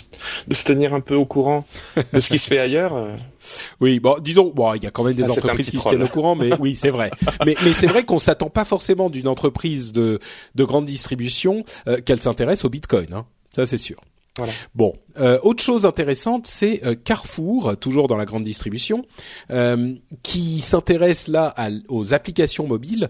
de 0.49 0.55
se 0.55 0.65
tenir 0.65 0.95
un 0.95 1.01
peu 1.01 1.15
au 1.15 1.27
courant 1.27 1.65
de 2.13 2.21
ce 2.21 2.29
qui 2.29 2.39
se 2.39 2.49
fait 2.49 2.59
ailleurs. 2.59 2.95
Euh, 2.95 3.17
oui, 3.81 4.01
bon, 4.01 4.17
disons, 4.21 4.53
bon, 4.55 4.75
il 4.75 4.85
y 4.85 4.87
a 4.87 4.91
quand 4.91 5.05
même 5.05 5.15
des 5.15 5.25
ah, 5.25 5.33
entreprises 5.33 5.71
qui 5.71 5.79
se 5.79 5.89
tiennent 5.89 6.03
au 6.03 6.09
courant, 6.09 6.37
mais 6.37 6.51
oui, 6.59 6.77
c'est 6.77 6.91
vrai. 6.91 7.11
mais, 7.47 7.57
mais 7.65 7.73
c'est 7.73 7.87
vrai 7.87 8.05
qu'on 8.05 8.19
s'attend 8.19 8.51
pas 8.51 8.65
forcément 8.65 9.11
d'une 9.11 9.29
entreprise 9.29 9.93
de, 9.93 10.19
de 10.55 10.65
grande 10.65 10.85
distribution 10.85 11.65
euh, 11.89 12.01
qu'elle 12.01 12.21
s'intéresse 12.21 12.65
au 12.65 12.71
Bitcoin. 12.71 13.13
Hein. 13.13 13.27
Ça, 13.51 13.67
c'est 13.67 13.79
sûr. 13.79 13.97
Voilà. 14.39 14.53
Bon, 14.75 14.95
Euh, 15.19 15.39
autre 15.43 15.63
chose 15.63 15.87
intéressante, 15.87 16.47
c'est 16.47 16.85
euh, 16.85 16.95
Carrefour, 16.95 17.77
toujours 17.79 18.09
dans 18.09 18.17
la 18.17 18.25
grande 18.25 18.45
distribution, 18.45 19.05
euh, 19.51 19.95
qui 20.23 20.61
s'intéresse 20.61 21.29
là 21.29 21.55
aux 21.89 22.15
applications 22.15 22.67
mobiles 22.67 23.09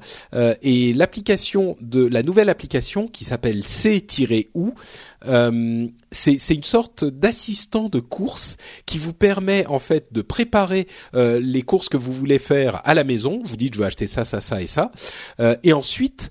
et 0.63 0.93
l'application 0.95 1.77
de 1.81 2.07
la 2.07 2.23
nouvelle 2.23 2.49
application 2.49 3.09
qui 3.09 3.25
s'appelle 3.25 3.65
C-ou. 3.65 4.75
c'est 6.11 6.55
une 6.55 6.63
sorte 6.63 7.05
d'assistant 7.05 7.89
de 7.89 8.01
course 8.01 8.57
qui 8.87 8.99
vous 8.99 9.13
permet 9.13 9.67
en 9.67 9.79
fait 9.79 10.13
de 10.13 10.23
préparer 10.23 10.87
les 11.15 11.63
courses 11.63 11.89
que 11.89 11.97
vous 11.97 12.13
voulez 12.13 12.39
faire 12.39 12.81
à 12.85 12.95
la 12.95 13.05
maison. 13.05 13.41
Vous 13.45 13.57
dites 13.57 13.75
je 13.75 13.81
vais 13.81 13.87
acheter 13.87 14.07
ça, 14.07 14.25
ça, 14.25 14.41
ça 14.41 14.63
et 14.63 14.67
ça, 14.67 14.91
et 15.63 15.73
ensuite 15.73 16.31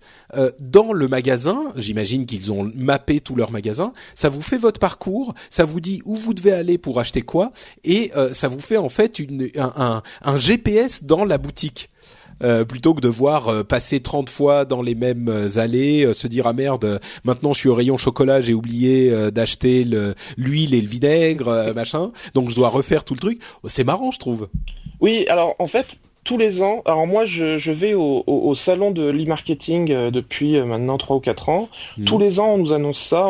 dans 0.59 0.93
le 0.93 1.07
magasin, 1.07 1.73
j'imagine 1.75 2.25
qu'ils 2.25 2.51
ont 2.51 2.71
mappé 2.75 3.19
tout 3.19 3.35
leur 3.35 3.51
magasin, 3.51 3.93
ça 4.15 4.29
vous 4.29 4.41
fait 4.41 4.57
votre 4.57 4.79
parcours, 4.79 5.33
vous 5.65 5.79
dit 5.79 6.01
où 6.05 6.15
vous 6.15 6.33
devez 6.33 6.51
aller 6.51 6.77
pour 6.77 6.99
acheter 6.99 7.21
quoi, 7.21 7.51
et 7.83 8.11
euh, 8.15 8.33
ça 8.33 8.47
vous 8.47 8.59
fait 8.59 8.77
en 8.77 8.89
fait 8.89 9.19
une, 9.19 9.49
un, 9.57 10.01
un, 10.23 10.37
GPS 10.37 11.03
dans 11.03 11.25
la 11.25 11.37
boutique. 11.37 11.89
Euh, 12.43 12.65
plutôt 12.65 12.95
que 12.95 13.01
de 13.01 13.07
voir 13.07 13.49
euh, 13.49 13.63
passer 13.63 13.99
30 13.99 14.27
fois 14.27 14.65
dans 14.65 14.81
les 14.81 14.95
mêmes 14.95 15.49
allées, 15.57 16.11
se 16.13 16.25
dire 16.25 16.47
ah 16.47 16.53
merde, 16.53 16.99
maintenant 17.23 17.53
je 17.53 17.59
suis 17.59 17.69
au 17.69 17.75
rayon 17.75 17.97
chocolat, 17.97 18.41
j'ai 18.41 18.55
oublié 18.55 19.31
d'acheter 19.31 19.85
l'huile 20.37 20.73
et 20.73 20.81
le 20.81 20.87
vinaigre, 20.87 21.71
machin, 21.75 22.11
donc 22.33 22.49
je 22.49 22.55
dois 22.55 22.69
refaire 22.69 23.03
tout 23.03 23.13
le 23.13 23.19
truc. 23.19 23.41
C'est 23.65 23.83
marrant, 23.83 24.09
je 24.09 24.17
trouve. 24.17 24.49
Oui, 25.01 25.25
alors 25.29 25.55
en 25.59 25.67
fait, 25.67 25.85
tous 26.23 26.37
les 26.39 26.63
ans, 26.63 26.81
alors 26.85 27.05
moi 27.05 27.25
je, 27.25 27.59
je 27.59 27.71
vais 27.71 27.93
au, 27.93 28.23
au, 28.25 28.55
salon 28.55 28.89
de 28.89 29.07
l'e-marketing 29.07 30.09
depuis 30.09 30.59
maintenant 30.61 30.97
3 30.97 31.17
ou 31.17 31.19
4 31.19 31.49
ans. 31.49 31.69
Hmm. 31.97 32.05
Tous 32.05 32.17
les 32.17 32.39
ans 32.39 32.55
on 32.55 32.57
nous 32.57 32.73
annonce 32.73 32.99
ça. 32.99 33.29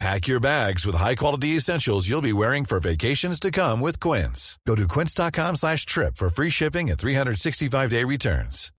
Pack 0.00 0.28
your 0.28 0.38
bags 0.38 0.86
with 0.86 0.94
high-quality 0.94 1.56
essentials 1.56 2.08
you'll 2.08 2.22
be 2.22 2.32
wearing 2.32 2.64
for 2.64 2.78
vacations 2.78 3.40
to 3.40 3.50
come 3.50 3.80
with 3.80 3.98
Quince. 3.98 4.56
Go 4.64 4.76
to 4.76 4.86
quince.com 4.86 5.56
slash 5.56 5.84
trip 5.86 6.16
for 6.16 6.28
free 6.28 6.50
shipping 6.50 6.88
and 6.88 6.96
365-day 6.96 8.04
returns. 8.04 8.70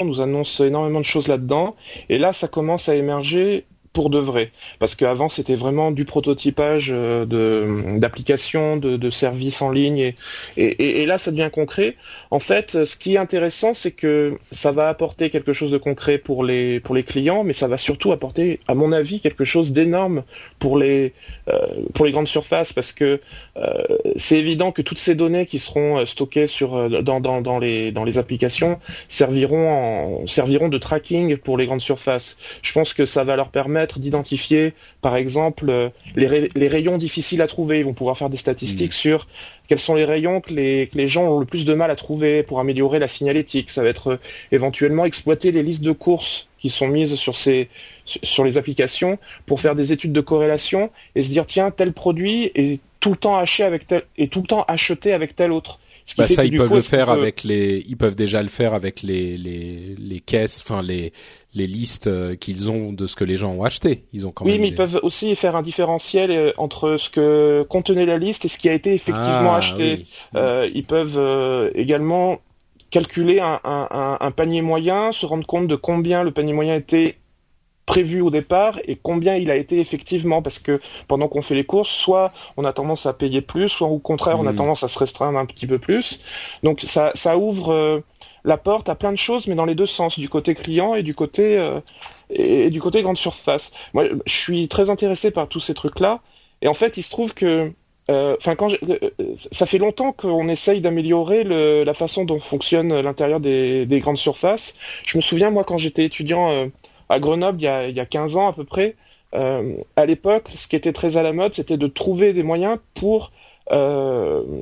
On 0.00 0.06
nous 0.06 0.20
annonce 0.20 0.60
énormément 0.60 1.00
de 1.00 1.04
choses 1.04 1.26
là-dedans. 1.26 1.76
Et 2.08 2.18
là, 2.18 2.32
ça 2.32 2.48
commence 2.48 2.88
à 2.88 2.94
émerger 2.94 3.66
pour 3.92 4.10
de 4.10 4.18
vrai. 4.18 4.52
Parce 4.78 4.94
qu'avant, 4.94 5.28
c'était 5.28 5.56
vraiment 5.56 5.90
du 5.90 6.04
prototypage 6.04 6.90
euh, 6.92 7.98
d'applications, 7.98 8.76
de, 8.76 8.96
de, 8.96 9.10
services 9.10 9.62
en 9.62 9.70
ligne, 9.70 9.98
et, 9.98 10.14
et, 10.56 11.02
et, 11.02 11.06
là, 11.06 11.18
ça 11.18 11.30
devient 11.30 11.50
concret. 11.52 11.96
En 12.30 12.40
fait, 12.40 12.84
ce 12.84 12.96
qui 12.96 13.14
est 13.14 13.18
intéressant, 13.18 13.74
c'est 13.74 13.90
que 13.90 14.38
ça 14.52 14.72
va 14.72 14.88
apporter 14.88 15.30
quelque 15.30 15.52
chose 15.52 15.70
de 15.70 15.78
concret 15.78 16.18
pour 16.18 16.44
les 16.44 16.80
pour 16.80 16.94
les 16.94 17.02
clients, 17.02 17.44
mais 17.44 17.52
ça 17.54 17.68
va 17.68 17.78
surtout 17.78 18.12
apporter, 18.12 18.60
à 18.68 18.74
mon 18.74 18.92
avis, 18.92 19.20
quelque 19.20 19.44
chose 19.44 19.72
d'énorme 19.72 20.22
pour 20.58 20.78
les 20.78 21.14
euh, 21.48 21.66
pour 21.94 22.04
les 22.04 22.12
grandes 22.12 22.28
surfaces, 22.28 22.72
parce 22.72 22.92
que 22.92 23.20
euh, 23.56 23.82
c'est 24.16 24.38
évident 24.38 24.72
que 24.72 24.82
toutes 24.82 24.98
ces 24.98 25.14
données 25.14 25.46
qui 25.46 25.58
seront 25.58 26.04
stockées 26.06 26.46
sur 26.46 27.02
dans, 27.02 27.20
dans, 27.20 27.40
dans 27.40 27.58
les 27.58 27.90
dans 27.92 28.04
les 28.04 28.18
applications 28.18 28.78
serviront 29.08 30.22
en, 30.22 30.26
serviront 30.26 30.68
de 30.68 30.78
tracking 30.78 31.36
pour 31.36 31.56
les 31.56 31.66
grandes 31.66 31.80
surfaces. 31.80 32.36
Je 32.62 32.72
pense 32.72 32.94
que 32.94 33.06
ça 33.06 33.24
va 33.24 33.36
leur 33.36 33.48
permettre 33.48 33.77
d'identifier, 33.98 34.74
par 35.00 35.16
exemple, 35.16 35.66
euh, 35.68 35.88
les, 36.16 36.68
rayons 36.68 36.98
difficiles 36.98 37.42
à 37.42 37.46
trouver. 37.46 37.80
Ils 37.80 37.84
vont 37.84 37.94
pouvoir 37.94 38.18
faire 38.18 38.30
des 38.30 38.36
statistiques 38.36 38.92
mm. 38.92 38.94
sur 38.94 39.26
quels 39.68 39.78
sont 39.78 39.94
les 39.94 40.04
rayons 40.04 40.40
que 40.40 40.52
les, 40.52 41.08
gens 41.08 41.24
ont 41.24 41.40
le 41.40 41.46
plus 41.46 41.64
de 41.64 41.74
mal 41.74 41.90
à 41.90 41.96
trouver 41.96 42.42
pour 42.42 42.60
améliorer 42.60 42.98
la 42.98 43.08
signalétique. 43.08 43.70
Ça 43.70 43.82
va 43.82 43.88
être 43.88 44.12
euh, 44.12 44.20
éventuellement 44.52 45.04
exploiter 45.04 45.52
les 45.52 45.62
listes 45.62 45.82
de 45.82 45.92
courses 45.92 46.48
qui 46.58 46.70
sont 46.70 46.88
mises 46.88 47.14
sur 47.14 47.36
ces 47.36 47.68
sur 48.04 48.42
les 48.42 48.56
applications 48.56 49.18
pour 49.44 49.60
faire 49.60 49.74
des 49.74 49.92
études 49.92 50.12
de 50.12 50.22
corrélation 50.22 50.90
et 51.14 51.22
se 51.22 51.28
dire 51.28 51.44
tiens 51.46 51.70
tel 51.70 51.92
produit 51.92 52.50
est 52.54 52.80
tout 53.00 53.10
le 53.10 53.16
temps 53.16 53.36
acheté 53.36 53.64
avec 53.64 53.86
tel 53.86 54.02
et 54.16 54.28
tout 54.28 54.40
le 54.40 54.46
temps 54.46 54.64
acheté 54.66 55.12
avec 55.12 55.36
tel 55.36 55.52
autre. 55.52 55.78
Bah 56.16 56.26
ça 56.28 56.44
ils 56.44 56.56
peuvent 56.56 56.74
le 56.74 56.82
faire 56.82 57.10
avec 57.10 57.44
les 57.44 57.84
ils 57.86 57.96
peuvent 57.96 58.14
déjà 58.14 58.42
le 58.42 58.48
faire 58.48 58.72
avec 58.72 59.02
les 59.02 59.36
les 59.36 59.94
les 59.98 60.20
caisses 60.20 60.62
enfin 60.64 60.80
les 60.82 61.12
les 61.54 61.66
listes 61.66 62.06
euh, 62.06 62.36
qu'ils 62.36 62.70
ont 62.70 62.92
de 62.92 63.06
ce 63.06 63.16
que 63.16 63.24
les 63.24 63.36
gens 63.36 63.50
ont 63.52 63.64
acheté. 63.64 64.04
Ils 64.12 64.26
ont 64.26 64.30
quand 64.30 64.44
oui, 64.44 64.58
mais 64.58 64.68
ils 64.68 64.74
peuvent 64.74 65.00
aussi 65.02 65.34
faire 65.34 65.56
un 65.56 65.62
différentiel 65.62 66.30
euh, 66.30 66.52
entre 66.56 66.96
ce 66.98 67.10
que 67.10 67.66
contenait 67.68 68.06
la 68.06 68.18
liste 68.18 68.44
et 68.44 68.48
ce 68.48 68.58
qui 68.58 68.68
a 68.68 68.74
été 68.74 68.94
effectivement 68.94 69.54
ah, 69.54 69.58
acheté. 69.58 70.06
Euh, 70.36 70.68
ils 70.74 70.84
peuvent 70.84 71.72
également 71.74 72.40
calculer 72.90 73.40
un, 73.40 73.60
un, 73.64 74.18
un, 74.20 74.30
panier 74.30 74.62
moyen, 74.62 75.12
se 75.12 75.26
rendre 75.26 75.46
compte 75.46 75.66
de 75.66 75.76
combien 75.76 76.22
le 76.22 76.30
panier 76.30 76.54
moyen 76.54 76.76
était 76.76 77.16
prévu 77.88 78.20
au 78.20 78.30
départ 78.30 78.78
et 78.86 78.96
combien 79.02 79.34
il 79.34 79.50
a 79.50 79.56
été 79.56 79.80
effectivement 79.80 80.42
parce 80.42 80.60
que 80.60 80.80
pendant 81.08 81.26
qu'on 81.26 81.42
fait 81.42 81.56
les 81.56 81.64
courses 81.64 81.90
soit 81.90 82.32
on 82.56 82.64
a 82.64 82.72
tendance 82.72 83.06
à 83.06 83.12
payer 83.12 83.40
plus 83.40 83.68
soit 83.68 83.88
au 83.88 83.98
contraire 83.98 84.38
on 84.38 84.46
a 84.46 84.52
hmm. 84.52 84.56
tendance 84.56 84.82
à 84.84 84.88
se 84.88 84.98
restreindre 84.98 85.38
un 85.38 85.46
petit 85.46 85.66
peu 85.66 85.78
plus 85.78 86.20
donc 86.62 86.82
ça, 86.82 87.12
ça 87.14 87.36
ouvre 87.36 88.04
la 88.44 88.56
porte 88.56 88.88
à 88.88 88.94
plein 88.94 89.12
de 89.12 89.18
choses, 89.18 89.46
mais 89.46 89.54
dans 89.54 89.66
les 89.66 89.74
deux 89.74 89.86
sens, 89.86 90.18
du 90.18 90.28
côté 90.28 90.54
client 90.54 90.94
et 90.94 91.02
du 91.02 91.14
côté 91.14 91.58
euh, 91.58 91.80
et, 92.30 92.70
du 92.70 92.80
côté 92.80 93.02
grande 93.02 93.18
surface. 93.18 93.70
Moi, 93.94 94.04
je 94.26 94.32
suis 94.32 94.68
très 94.68 94.90
intéressé 94.90 95.30
par 95.30 95.48
tous 95.48 95.60
ces 95.60 95.74
trucs-là, 95.74 96.20
et 96.62 96.68
en 96.68 96.74
fait, 96.74 96.96
il 96.96 97.02
se 97.02 97.10
trouve 97.10 97.34
que, 97.34 97.72
euh, 98.10 98.36
enfin, 98.38 98.54
quand 98.54 98.72
euh, 98.88 98.98
ça 99.52 99.66
fait 99.66 99.78
longtemps 99.78 100.12
qu'on 100.12 100.48
essaye 100.48 100.80
d'améliorer 100.80 101.44
la 101.84 101.94
façon 101.94 102.24
dont 102.24 102.40
fonctionne 102.40 103.00
l'intérieur 103.00 103.40
des, 103.40 104.00
grandes 104.00 104.18
surfaces. 104.18 104.74
Je 105.04 105.18
me 105.18 105.22
souviens, 105.22 105.50
moi, 105.50 105.64
quand 105.64 105.78
j'étais 105.78 106.04
étudiant 106.04 106.70
à 107.08 107.18
Grenoble, 107.20 107.60
il 107.60 107.64
y, 107.64 107.68
a, 107.68 107.88
il 107.88 107.96
y 107.96 108.00
a 108.00 108.06
15 108.06 108.36
ans 108.36 108.48
à 108.48 108.52
peu 108.52 108.64
près, 108.64 108.96
à 109.32 110.06
l'époque, 110.06 110.48
ce 110.56 110.66
qui 110.68 110.76
était 110.76 110.92
très 110.92 111.16
à 111.18 111.22
la 111.22 111.32
mode, 111.32 111.54
c'était 111.54 111.76
de 111.76 111.86
trouver 111.86 112.32
des 112.32 112.42
moyens 112.42 112.78
pour 112.94 113.30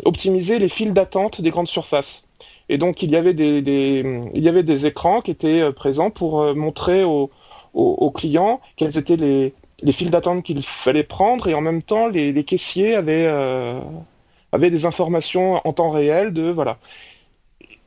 optimiser 0.04 0.58
les 0.58 0.68
files 0.68 0.92
d'attente 0.92 1.40
des 1.40 1.50
grandes 1.50 1.68
surfaces. 1.68 2.26
Et 2.68 2.78
donc 2.78 3.02
il 3.02 3.10
y 3.10 3.16
avait 3.16 3.34
des, 3.34 4.86
écrans 4.86 5.20
qui 5.20 5.30
étaient 5.30 5.60
euh, 5.60 5.72
présents 5.72 6.10
pour 6.10 6.40
euh, 6.40 6.54
montrer 6.54 7.04
aux, 7.04 7.30
clients 8.14 8.60
quels 8.76 8.96
étaient 8.96 9.16
les, 9.16 9.52
les 9.82 9.92
files 9.92 10.10
d'attente 10.10 10.42
qu'il 10.42 10.62
fallait 10.62 11.02
prendre 11.02 11.48
et 11.48 11.54
en 11.54 11.60
même 11.60 11.82
temps 11.82 12.08
les, 12.08 12.44
caissiers 12.44 12.94
avaient, 12.94 13.26
euh, 13.26 13.78
avaient 14.52 14.70
des 14.70 14.86
informations 14.86 15.60
en 15.66 15.72
temps 15.72 15.90
réel 15.90 16.32
de 16.32 16.50
voilà. 16.50 16.78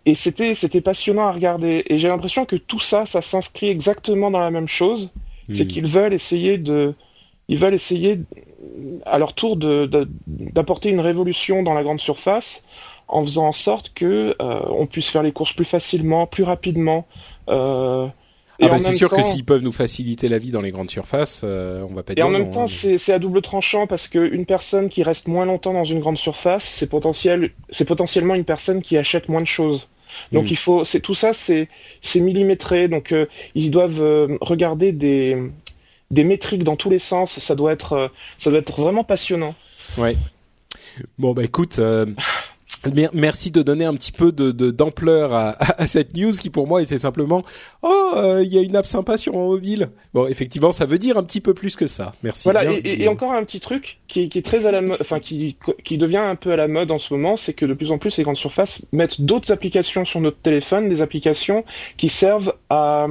Et 0.05 0.15
c'était 0.15 0.55
c'était 0.55 0.81
passionnant 0.81 1.27
à 1.27 1.31
regarder 1.31 1.83
et 1.87 1.97
j'ai 1.99 2.07
l'impression 2.07 2.45
que 2.45 2.55
tout 2.55 2.79
ça 2.79 3.05
ça 3.05 3.21
s'inscrit 3.21 3.67
exactement 3.67 4.31
dans 4.31 4.39
la 4.39 4.51
même 4.51 4.67
chose, 4.67 5.09
c'est 5.53 5.65
hmm. 5.65 5.67
qu'ils 5.67 5.87
veulent 5.87 6.13
essayer 6.13 6.57
de 6.57 6.93
ils 7.47 7.57
veulent 7.57 7.73
essayer 7.73 8.19
à 9.05 9.17
leur 9.17 9.33
tour 9.33 9.57
d'apporter 9.57 10.89
de, 10.89 10.93
une 10.95 11.01
révolution 11.01 11.63
dans 11.63 11.73
la 11.73 11.83
grande 11.83 11.99
surface 11.99 12.63
en 13.07 13.23
faisant 13.23 13.47
en 13.47 13.53
sorte 13.53 13.91
que 13.93 14.35
euh, 14.41 14.61
on 14.69 14.85
puisse 14.85 15.09
faire 15.09 15.23
les 15.23 15.31
courses 15.31 15.53
plus 15.53 15.65
facilement, 15.65 16.27
plus 16.27 16.43
rapidement. 16.43 17.07
Euh, 17.49 18.07
ah 18.61 18.69
bah 18.69 18.79
c'est 18.79 18.93
sûr 18.93 19.09
que 19.09 19.23
s'ils 19.23 19.45
peuvent 19.45 19.61
nous 19.61 19.71
faciliter 19.71 20.27
la 20.27 20.37
vie 20.37 20.51
dans 20.51 20.61
les 20.61 20.71
grandes 20.71 20.89
surfaces, 20.89 21.41
euh, 21.43 21.85
on 21.89 21.93
va 21.93 22.03
pas 22.03 22.13
dire. 22.13 22.23
Et 22.23 22.27
en 22.27 22.31
même 22.31 22.49
temps, 22.49 22.65
hein. 22.65 22.97
c'est 22.99 23.13
à 23.13 23.19
double 23.19 23.41
tranchant 23.41 23.87
parce 23.87 24.07
qu'une 24.07 24.45
personne 24.45 24.89
qui 24.89 25.03
reste 25.03 25.27
moins 25.27 25.45
longtemps 25.45 25.73
dans 25.73 25.85
une 25.85 25.99
grande 25.99 26.17
surface, 26.17 26.63
c'est 26.63 26.87
potentiel, 26.87 27.51
c'est 27.69 27.85
potentiellement 27.85 28.35
une 28.35 28.43
personne 28.43 28.81
qui 28.81 28.97
achète 28.97 29.29
moins 29.29 29.41
de 29.41 29.47
choses. 29.47 29.87
Donc 30.31 30.45
hmm. 30.45 30.51
il 30.51 30.57
faut, 30.57 30.85
c'est 30.85 30.99
tout 30.99 31.15
ça, 31.15 31.33
c'est 31.33 31.69
c'est 32.01 32.19
millimétré. 32.19 32.87
Donc 32.87 33.11
euh, 33.11 33.27
ils 33.55 33.71
doivent 33.71 34.01
euh, 34.01 34.37
regarder 34.41 34.91
des 34.91 35.37
des 36.11 36.23
métriques 36.23 36.63
dans 36.63 36.75
tous 36.75 36.89
les 36.89 36.99
sens. 36.99 37.39
Ça 37.39 37.55
doit 37.55 37.71
être 37.71 38.11
ça 38.39 38.49
doit 38.49 38.59
être 38.59 38.81
vraiment 38.81 39.03
passionnant. 39.03 39.55
Ouais. 39.97 40.17
Bon 41.17 41.33
bah 41.33 41.43
écoute, 41.43 41.79
Merci 43.13 43.51
de 43.51 43.61
donner 43.61 43.85
un 43.85 43.93
petit 43.93 44.11
peu 44.11 44.31
de 44.31 44.51
d'ampleur 44.71 45.33
à, 45.33 45.49
à, 45.81 45.87
cette 45.87 46.15
news 46.15 46.31
qui 46.31 46.49
pour 46.49 46.67
moi 46.67 46.81
était 46.81 46.99
simplement 46.99 47.43
oh 47.81 48.11
euh, 48.15 48.41
il 48.43 48.53
y 48.53 48.57
a 48.57 48.61
une 48.61 48.75
app 48.75 48.85
sympa 48.85 49.17
sur 49.17 49.33
mon 49.33 49.47
mobile. 49.47 49.89
Bon 50.13 50.27
effectivement 50.27 50.71
ça 50.71 50.85
veut 50.85 50.97
dire 50.97 51.17
un 51.17 51.23
petit 51.23 51.41
peu 51.41 51.53
plus 51.53 51.75
que 51.75 51.87
ça. 51.87 52.13
Merci. 52.23 52.43
Voilà 52.43 52.63
et, 52.71 53.01
et, 53.03 53.07
encore 53.07 53.33
un 53.33 53.43
petit 53.43 53.59
truc 53.59 53.99
qui, 54.07 54.29
qui 54.29 54.37
est 54.37 54.45
très 54.45 54.65
à 54.65 54.71
la 54.71 54.81
mode, 54.81 54.97
enfin 55.01 55.19
qui 55.19 55.57
qui 55.83 55.97
devient 55.97 56.17
un 56.17 56.35
peu 56.35 56.51
à 56.51 56.55
la 56.55 56.67
mode 56.67 56.91
en 56.91 56.99
ce 56.99 57.13
moment, 57.13 57.37
c'est 57.37 57.53
que 57.53 57.65
de 57.65 57.73
plus 57.73 57.91
en 57.91 57.97
plus 57.97 58.15
les 58.17 58.23
grandes 58.23 58.37
surfaces 58.37 58.81
mettent 58.91 59.21
d'autres 59.21 59.51
applications 59.51 60.05
sur 60.05 60.21
notre 60.21 60.37
téléphone, 60.37 60.89
des 60.89 61.01
applications 61.01 61.65
qui 61.97 62.09
servent 62.09 62.53
à 62.69 63.07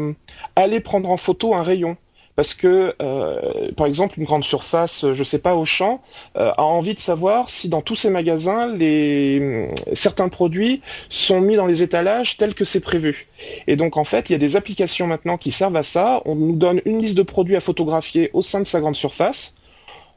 aller 0.56 0.80
prendre 0.80 1.10
en 1.10 1.16
photo 1.16 1.54
un 1.54 1.62
rayon 1.62 1.96
parce 2.38 2.54
que, 2.54 2.94
euh, 3.02 3.72
par 3.76 3.88
exemple, 3.88 4.16
une 4.16 4.24
grande 4.24 4.44
surface, 4.44 5.04
je 5.12 5.24
sais 5.24 5.40
pas, 5.40 5.56
Auchan, 5.56 6.00
euh, 6.36 6.52
a 6.56 6.62
envie 6.62 6.94
de 6.94 7.00
savoir 7.00 7.50
si 7.50 7.68
dans 7.68 7.80
tous 7.80 7.96
ces 7.96 8.10
magasins, 8.10 8.72
les, 8.72 9.70
certains 9.92 10.28
produits 10.28 10.80
sont 11.08 11.40
mis 11.40 11.56
dans 11.56 11.66
les 11.66 11.82
étalages 11.82 12.36
tels 12.36 12.54
que 12.54 12.64
c'est 12.64 12.78
prévu. 12.78 13.26
Et 13.66 13.74
donc, 13.74 13.96
en 13.96 14.04
fait, 14.04 14.30
il 14.30 14.34
y 14.34 14.36
a 14.36 14.38
des 14.38 14.54
applications 14.54 15.08
maintenant 15.08 15.36
qui 15.36 15.50
servent 15.50 15.74
à 15.74 15.82
ça. 15.82 16.22
On 16.26 16.36
nous 16.36 16.54
donne 16.54 16.80
une 16.84 17.02
liste 17.02 17.16
de 17.16 17.24
produits 17.24 17.56
à 17.56 17.60
photographier 17.60 18.30
au 18.34 18.42
sein 18.42 18.60
de 18.60 18.68
sa 18.68 18.78
grande 18.78 18.94
surface. 18.94 19.52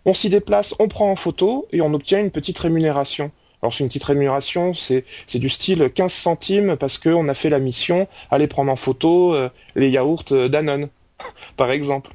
On 0.06 0.14
s'y 0.14 0.30
déplace, 0.30 0.76
on 0.78 0.88
prend 0.88 1.10
en 1.10 1.16
photo 1.16 1.68
et 1.72 1.82
on 1.82 1.92
obtient 1.92 2.20
une 2.20 2.30
petite 2.30 2.60
rémunération. 2.60 3.32
Alors 3.64 3.74
c'est 3.74 3.84
une 3.84 3.88
petite 3.88 4.04
rémunération, 4.04 4.76
c'est 4.76 5.06
du 5.34 5.50
style 5.50 5.90
15 5.90 6.14
centimes 6.14 6.76
parce 6.76 7.00
qu'on 7.00 7.28
a 7.30 7.34
fait 7.34 7.50
la 7.50 7.60
mission, 7.60 8.08
aller 8.30 8.46
prendre 8.46 8.72
en 8.72 8.76
photo 8.76 9.34
euh, 9.34 9.50
les 9.76 9.90
yaourts 9.90 10.26
euh, 10.32 10.50
Danone. 10.50 10.90
Par 11.58 11.72
exemple. 11.72 12.12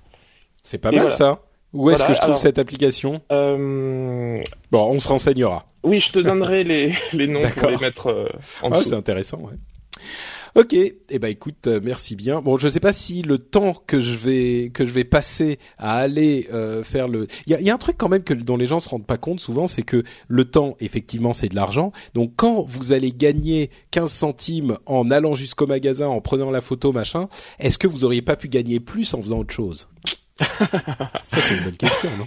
C'est 0.63 0.79
pas 0.79 0.91
mal 0.91 1.13
ça. 1.13 1.41
Où 1.73 1.91
est-ce 1.91 2.05
que 2.05 2.15
je 2.15 2.21
trouve 2.21 2.37
cette 2.37 2.59
application 2.59 3.21
euh... 3.31 4.43
Bon, 4.71 4.91
on 4.91 4.99
se 4.99 5.09
renseignera. 5.09 5.67
Oui, 5.83 6.01
je 6.01 6.11
te 6.11 6.19
donnerai 6.19 6.65
les, 6.65 6.95
les 7.13 7.27
noms 7.27 7.49
pour 7.57 7.69
les 7.69 7.77
mettre 7.77 8.09
euh, 8.09 8.29
en 8.63 8.73
ah, 8.73 8.81
c'est 8.83 8.95
intéressant, 8.95 9.39
ouais. 9.39 9.53
Ok, 10.57 10.73
eh 10.73 11.19
ben 11.19 11.29
écoute, 11.29 11.67
euh, 11.67 11.81
merci 11.85 12.17
bien. 12.17 12.41
Bon, 12.41 12.57
je 12.57 12.71
sais 12.71 12.81
pas 12.81 12.95
si 12.95 13.21
le 13.21 13.37
temps 13.37 13.75
que 13.87 14.01
je 14.01 14.17
vais 14.17 14.71
que 14.73 14.87
je 14.87 14.91
vais 14.91 15.05
passer 15.05 15.59
à 15.77 15.99
aller 15.99 16.49
euh, 16.51 16.83
faire 16.83 17.09
le, 17.09 17.27
il 17.47 17.53
y 17.53 17.55
a, 17.55 17.61
y 17.61 17.69
a, 17.69 17.75
un 17.75 17.79
truc 17.79 17.99
quand 17.99 18.09
même 18.09 18.23
que 18.23 18.33
dont 18.33 18.57
les 18.57 18.65
gens 18.65 18.81
se 18.81 18.89
rendent 18.89 19.05
pas 19.05 19.19
compte 19.19 19.39
souvent, 19.39 19.67
c'est 19.67 19.83
que 19.83 20.03
le 20.29 20.45
temps, 20.47 20.75
effectivement, 20.81 21.35
c'est 21.35 21.51
de 21.51 21.55
l'argent. 21.55 21.93
Donc 22.15 22.33
quand 22.37 22.63
vous 22.63 22.95
allez 22.95 23.13
gagner 23.13 23.69
15 23.91 24.11
centimes 24.11 24.79
en 24.87 25.11
allant 25.11 25.35
jusqu'au 25.35 25.67
magasin, 25.67 26.07
en 26.07 26.23
prenant 26.23 26.51
la 26.51 26.63
photo, 26.63 26.91
machin, 26.91 27.29
est-ce 27.59 27.77
que 27.77 27.87
vous 27.87 28.05
auriez 28.05 28.23
pas 28.23 28.37
pu 28.37 28.49
gagner 28.49 28.81
plus 28.81 29.13
en 29.13 29.21
faisant 29.21 29.41
autre 29.41 29.53
chose? 29.53 29.89
Ça 30.39 31.39
c'est 31.39 31.55
une 31.59 31.65
bonne 31.65 31.77
question, 31.77 32.09
non? 32.17 32.27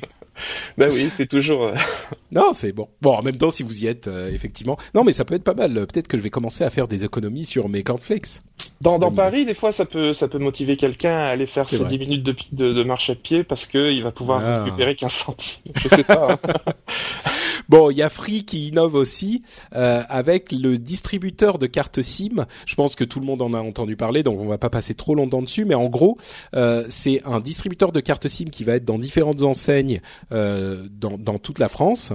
Ben 0.77 0.91
oui, 0.91 1.09
c'est 1.17 1.27
toujours. 1.27 1.63
Euh, 1.63 1.73
non, 2.31 2.53
c'est 2.53 2.71
bon. 2.71 2.87
Bon, 3.01 3.15
en 3.15 3.21
même 3.21 3.37
temps, 3.37 3.51
si 3.51 3.63
vous 3.63 3.83
y 3.83 3.87
êtes, 3.87 4.07
euh, 4.07 4.31
effectivement. 4.31 4.77
Non, 4.93 5.03
mais 5.03 5.13
ça 5.13 5.25
peut 5.25 5.35
être 5.35 5.43
pas 5.43 5.53
mal. 5.53 5.73
Peut-être 5.73 6.07
que 6.07 6.17
je 6.17 6.21
vais 6.21 6.29
commencer 6.29 6.63
à 6.63 6.69
faire 6.69 6.87
des 6.87 7.03
économies 7.03 7.45
sur 7.45 7.69
mes 7.69 7.83
cornflakes. 7.83 8.39
Dans, 8.81 8.97
dans 8.97 9.11
Paris, 9.11 9.45
des 9.45 9.53
fois, 9.53 9.71
ça 9.71 9.85
peut, 9.85 10.13
ça 10.13 10.27
peut 10.27 10.37
motiver 10.37 10.77
quelqu'un 10.77 11.15
à 11.17 11.27
aller 11.27 11.45
faire 11.45 11.65
ses 11.65 11.79
10 11.79 11.99
minutes 11.99 12.23
de, 12.23 12.35
de, 12.51 12.73
de, 12.73 12.83
marche 12.83 13.09
à 13.09 13.15
pied 13.15 13.43
parce 13.43 13.65
que 13.65 13.91
il 13.91 14.03
va 14.03 14.11
pouvoir 14.11 14.41
ah. 14.43 14.63
récupérer 14.63 14.95
15 14.95 15.11
centimes. 15.11 15.73
Je 15.75 15.89
sais 15.89 16.03
pas. 16.03 16.37
Hein. 16.43 16.53
bon, 17.67 17.89
il 17.89 17.97
y 17.97 18.01
a 18.01 18.09
Free 18.09 18.45
qui 18.45 18.67
innove 18.69 18.95
aussi 18.95 19.43
euh, 19.75 20.03
avec 20.07 20.51
le 20.51 20.77
distributeur 20.77 21.59
de 21.59 21.67
cartes 21.67 22.01
SIM. 22.01 22.45
Je 22.65 22.75
pense 22.75 22.95
que 22.95 23.03
tout 23.03 23.19
le 23.19 23.25
monde 23.25 23.41
en 23.41 23.53
a 23.53 23.59
entendu 23.59 23.95
parler, 23.95 24.23
donc 24.23 24.39
on 24.39 24.47
va 24.47 24.57
pas 24.57 24.69
passer 24.69 24.93
trop 24.93 25.15
longtemps 25.15 25.41
dessus. 25.41 25.65
Mais 25.65 25.75
en 25.75 25.87
gros, 25.87 26.17
euh, 26.55 26.85
c'est 26.89 27.21
un 27.25 27.39
distributeur 27.39 27.91
de 27.91 27.99
cartes 27.99 28.27
SIM 28.27 28.49
qui 28.49 28.63
va 28.63 28.75
être 28.75 28.85
dans 28.85 28.99
différentes 28.99 29.43
enseignes 29.43 30.01
euh, 30.31 30.87
dans, 30.91 31.39
toute 31.39 31.59
la 31.59 31.69
France 31.69 32.11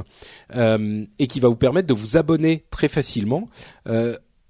et 0.52 1.26
qui 1.26 1.40
va 1.40 1.48
vous 1.48 1.56
permettre 1.56 1.88
de 1.88 1.94
vous 1.94 2.16
abonner 2.16 2.64
très 2.70 2.88
facilement. 2.88 3.48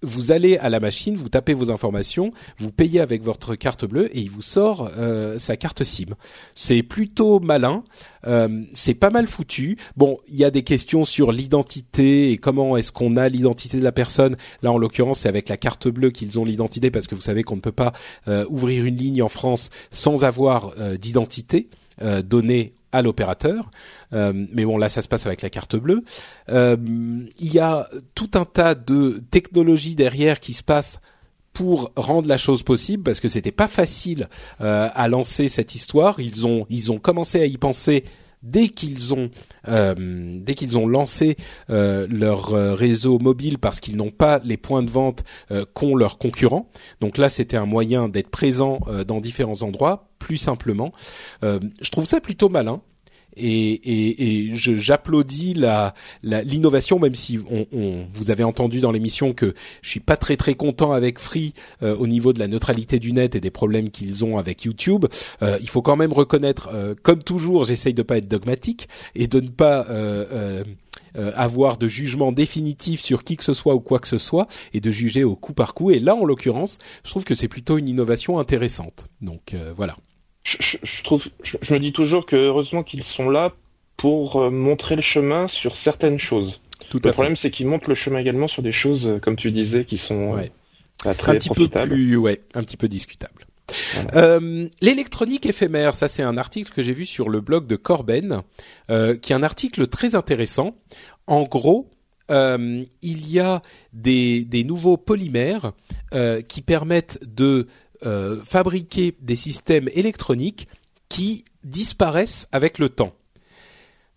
Euh, 0.05 0.15
vous 0.15 0.33
allez 0.33 0.57
à 0.59 0.69
la 0.69 0.81
machine, 0.81 1.17
vous 1.17 1.29
tapez 1.29 1.55
vos 1.55 1.71
informations, 1.71 2.33
vous 2.59 2.71
payez 2.71 3.01
avec 3.01 3.23
votre 3.23 3.55
carte 3.55 3.85
bleue 3.85 4.15
et 4.17 4.21
il 4.21 4.31
vous 4.31 4.43
sort 4.43 4.91
euh, 4.97 5.39
sa 5.39 5.57
carte 5.57 5.85
SIM. 5.85 6.15
C'est 6.55 6.83
plutôt 6.83 7.41
malin, 7.41 7.83
euh, 8.27 8.63
c'est 8.73 8.95
pas 8.95 9.11
mal 9.11 9.27
foutu. 9.27 9.77
Bon, 9.97 10.19
il 10.29 10.37
y 10.37 10.45
a 10.45 10.51
des 10.51 10.63
questions 10.63 11.05
sur 11.05 11.33
l'identité 11.33 12.31
et 12.31 12.39
comment 12.39 12.77
est-ce 12.77 12.93
qu'on 12.93 13.17
a 13.17 13.29
l'identité 13.29 13.79
de 13.79 13.85
la 13.85 13.93
personne. 13.93 14.37
Là, 14.63 14.73
en 14.73 14.79
l'occurrence, 14.79 15.21
c'est 15.21 15.29
avec 15.29 15.49
la 15.49 15.57
carte 15.57 15.89
bleue 15.89 16.11
qu'ils 16.11 16.39
ont 16.39 16.45
l'identité 16.45 16.91
parce 16.91 17.07
que 17.07 17.15
vous 17.15 17.23
savez 17.23 17.43
qu'on 17.43 17.57
ne 17.57 17.61
peut 17.61 17.73
pas 17.73 17.93
euh, 18.29 18.45
ouvrir 18.49 18.85
une 18.85 18.97
ligne 18.97 19.23
en 19.23 19.29
France 19.29 19.71
sans 19.91 20.25
avoir 20.25 20.73
euh, 20.79 20.97
d'identité 20.97 21.69
donnée 22.25 22.75
à 22.95 23.03
l'opérateur. 23.03 23.71
Euh, 24.13 24.33
mais 24.53 24.65
bon, 24.65 24.79
là, 24.79 24.89
ça 24.89 25.03
se 25.03 25.09
passe 25.09 25.27
avec 25.27 25.43
la 25.43 25.51
carte 25.51 25.75
bleue. 25.75 26.05
Euh, 26.49 26.77
il 27.41 27.53
y 27.53 27.59
a 27.59 27.89
tout 28.15 28.31
un 28.35 28.45
tas 28.45 28.77
de 28.77 29.21
technologies 29.33 29.97
derrière 29.97 30.39
qui 30.39 30.55
se 30.55 30.63
passent 30.63 31.01
pour 31.53 31.93
rendre 31.97 32.29
la 32.29 32.39
chose 32.39 32.63
possible 32.63 33.03
parce 33.03 33.21
que 33.21 33.29
c'était 33.29 33.53
pas 33.53 33.69
facile 33.69 34.29
euh, 34.61 34.89
à 34.95 35.09
lancer 35.09 35.49
cette 35.49 35.75
histoire. 35.75 36.21
Ils 36.21 36.47
ont 36.47 36.67
ils 36.71 36.93
ont 36.93 36.99
commencé 36.99 37.41
à 37.41 37.47
y 37.47 37.57
penser 37.57 38.05
dès 38.45 38.69
qu'ils 38.69 39.15
ont 39.15 39.31
euh, 39.69 40.39
dès 40.41 40.55
qu'ils 40.55 40.79
ont 40.79 40.87
lancé 40.87 41.37
euh, 41.71 42.07
leur 42.09 42.51
réseau 42.77 43.19
mobile 43.19 43.59
parce 43.59 43.81
qu'ils 43.81 43.97
n'ont 43.97 44.11
pas 44.11 44.41
les 44.45 44.57
points 44.57 44.83
de 44.83 44.91
vente 44.91 45.25
qu'ont 45.73 45.97
leurs 45.97 46.19
concurrents. 46.19 46.71
Donc 47.01 47.19
là, 47.19 47.29
c'était 47.29 47.57
un 47.57 47.67
moyen 47.67 48.09
d'être 48.09 48.31
présent 48.31 48.81
dans 49.07 49.21
différents 49.21 49.63
endroits 49.63 50.09
plus 50.19 50.37
simplement. 50.37 50.93
je 51.43 51.91
trouve 51.91 52.07
ça 52.07 52.21
plutôt 52.21 52.49
malin 52.49 52.81
et, 53.37 53.73
et, 53.73 54.51
et 54.51 54.55
j'applaudis 54.55 55.55
la 55.55 55.95
l'innovation, 56.23 56.99
même 56.99 57.15
si 57.15 57.39
on, 57.51 57.67
on, 57.73 58.07
vous 58.13 58.31
avez 58.31 58.45
entendu 58.45 58.81
dans 58.81 58.93
l'émission 58.93 59.33
que 59.33 59.55
je 59.83 59.91
suis 59.91 60.01
pas 60.01 60.17
très 60.17 60.37
très 60.37 60.55
content 60.55 60.93
avec 60.93 61.19
Free 61.19 61.55
euh, 61.83 61.97
au 61.97 62.07
niveau 62.07 62.33
de 62.33 62.39
la 62.39 62.49
neutralité 62.49 62.99
du 62.99 63.13
net 63.13 63.35
et 63.35 63.41
des 63.41 63.51
problèmes 63.51 63.91
qu'ils 63.91 64.25
ont 64.25 64.39
avec 64.39 64.65
YouTube. 64.65 65.07
Euh, 65.43 65.59
il 65.61 65.69
faut 65.69 65.83
quand 65.83 65.97
même 65.97 66.13
reconnaître, 66.13 66.71
euh, 66.73 66.95
comme 67.03 67.23
toujours, 67.23 67.65
j'essaye 67.65 67.95
de 67.95 68.03
pas 68.03 68.19
être 68.19 68.29
dogmatique 68.29 68.89
et 69.15 69.27
de 69.27 69.41
ne 69.41 69.49
pas 69.49 69.87
euh, 69.89 70.65
avoir 71.15 71.77
de 71.77 71.89
jugement 71.89 72.33
définitif 72.33 73.01
sur 73.01 73.25
qui 73.25 73.37
que 73.37 73.45
ce 73.45 73.55
soit 73.55 73.75
ou 73.75 73.81
quoi 73.81 73.99
que 73.99 74.09
ce 74.09 74.19
soit 74.19 74.47
et 74.73 74.81
de 74.81 74.91
juger 74.91 75.25
au 75.25 75.37
coup 75.37 75.53
par 75.53 75.75
coup. 75.75 75.91
Et 75.91 76.01
là, 76.01 76.15
en 76.15 76.25
l'occurrence, 76.25 76.79
je 77.05 77.11
trouve 77.11 77.25
que 77.25 77.35
c'est 77.35 77.49
plutôt 77.49 77.79
une 77.79 77.89
innovation 77.89 78.39
intéressante. 78.39 79.07
Donc 79.21 79.55
voilà 79.77 79.97
je, 80.45 81.03
trouve, 81.03 81.25
je, 81.43 81.75
me 81.75 81.79
dis 81.79 81.93
toujours 81.93 82.27
que 82.27 82.37
heureusement 82.37 82.83
qu'ils 82.83 83.03
sont 83.03 83.29
là 83.29 83.53
pour 83.97 84.37
euh, 84.37 84.51
montrer 84.51 84.97
le 84.97 85.03
chemin 85.03 85.49
sur 85.49 85.77
certaines 85.77 86.19
choses. 86.19 86.61
Tout 86.91 87.01
le 87.03 87.13
problème, 87.13 87.37
c'est 87.37 87.51
qu'ils 87.51 87.67
montrent 87.67 87.89
le 87.89 87.95
chemin 87.95 88.19
également 88.19 88.49
sur 88.49 88.63
des 88.63 88.73
choses, 88.73 89.07
euh, 89.07 89.19
comme 89.19 89.37
tu 89.37 89.51
disais, 89.51 89.85
qui 89.85 89.99
sont 89.99 90.37
euh, 90.37 91.15
très 91.15 91.33
un 91.33 91.35
petit 91.37 91.49
peu 91.51 91.69
plus, 91.69 92.17
ouais, 92.17 92.43
un 92.55 92.63
petit 92.63 92.77
peu 92.77 92.89
discutables. 92.89 93.47
Euh, 94.15 94.69
l'électronique 94.81 95.47
éphémère, 95.47 95.95
ça 95.95 96.09
c'est 96.09 96.23
un 96.23 96.37
article 96.37 96.73
que 96.73 96.83
j'ai 96.83 96.93
vu 96.93 97.07
sur 97.07 97.29
le 97.29 97.41
blog 97.41 97.67
de 97.67 97.77
Corben, 97.77 98.43
euh, 98.91 99.17
qui 99.17 99.33
est 99.33 99.37
un 99.37 99.43
article 99.43 99.87
très 99.87 100.15
intéressant. 100.15 100.77
En 101.27 101.45
gros, 101.45 101.91
euh, 102.31 102.85
il 103.03 103.31
y 103.31 103.41
a 103.41 103.63
des, 103.93 104.45
des 104.45 104.65
nouveaux 104.65 104.97
polymères 104.97 105.73
qui 106.47 106.63
permettent 106.63 107.19
de 107.27 107.67
euh, 108.07 108.41
fabriquer 108.45 109.15
des 109.21 109.37
systèmes 109.37 109.89
électroniques 109.95 110.69
qui 111.09 111.45
disparaissent 111.63 112.47
avec 112.53 112.79
le 112.79 112.89
temps. 112.89 113.15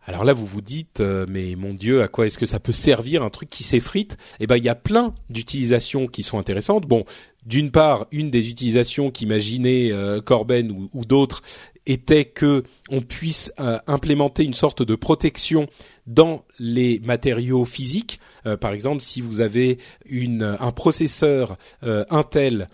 Alors 0.05 0.23
là, 0.23 0.33
vous 0.33 0.45
vous 0.45 0.61
dites, 0.61 1.01
euh, 1.01 1.25
mais 1.27 1.55
mon 1.55 1.73
Dieu, 1.73 2.01
à 2.01 2.07
quoi 2.07 2.25
est-ce 2.25 2.37
que 2.37 2.45
ça 2.45 2.59
peut 2.59 2.71
servir 2.71 3.23
un 3.23 3.29
truc 3.29 3.49
qui 3.49 3.63
s'effrite? 3.63 4.17
Eh 4.39 4.47
ben, 4.47 4.55
il 4.55 4.63
y 4.63 4.69
a 4.69 4.75
plein 4.75 5.13
d'utilisations 5.29 6.07
qui 6.07 6.23
sont 6.23 6.39
intéressantes. 6.39 6.85
Bon, 6.85 7.03
d'une 7.45 7.71
part, 7.71 8.07
une 8.11 8.29
des 8.29 8.49
utilisations 8.49 9.11
qu'imaginait 9.11 9.91
euh, 9.91 10.21
Corben 10.21 10.89
ou, 10.93 11.05
d'autres 11.05 11.41
était 11.85 12.25
que 12.25 12.63
on 12.89 12.99
puisse 12.99 13.53
implémenter 13.87 14.43
une 14.43 14.53
sorte 14.53 14.81
de 14.83 14.95
protection 14.95 15.67
dans 16.05 16.43
les 16.59 16.99
matériaux 16.99 17.63
physiques. 17.63 18.19
par 18.59 18.73
exemple, 18.73 19.01
si 19.01 19.21
vous 19.21 19.39
avez 19.39 19.77
un 20.09 20.71
processeur 20.73 21.55
Intel 21.81 22.67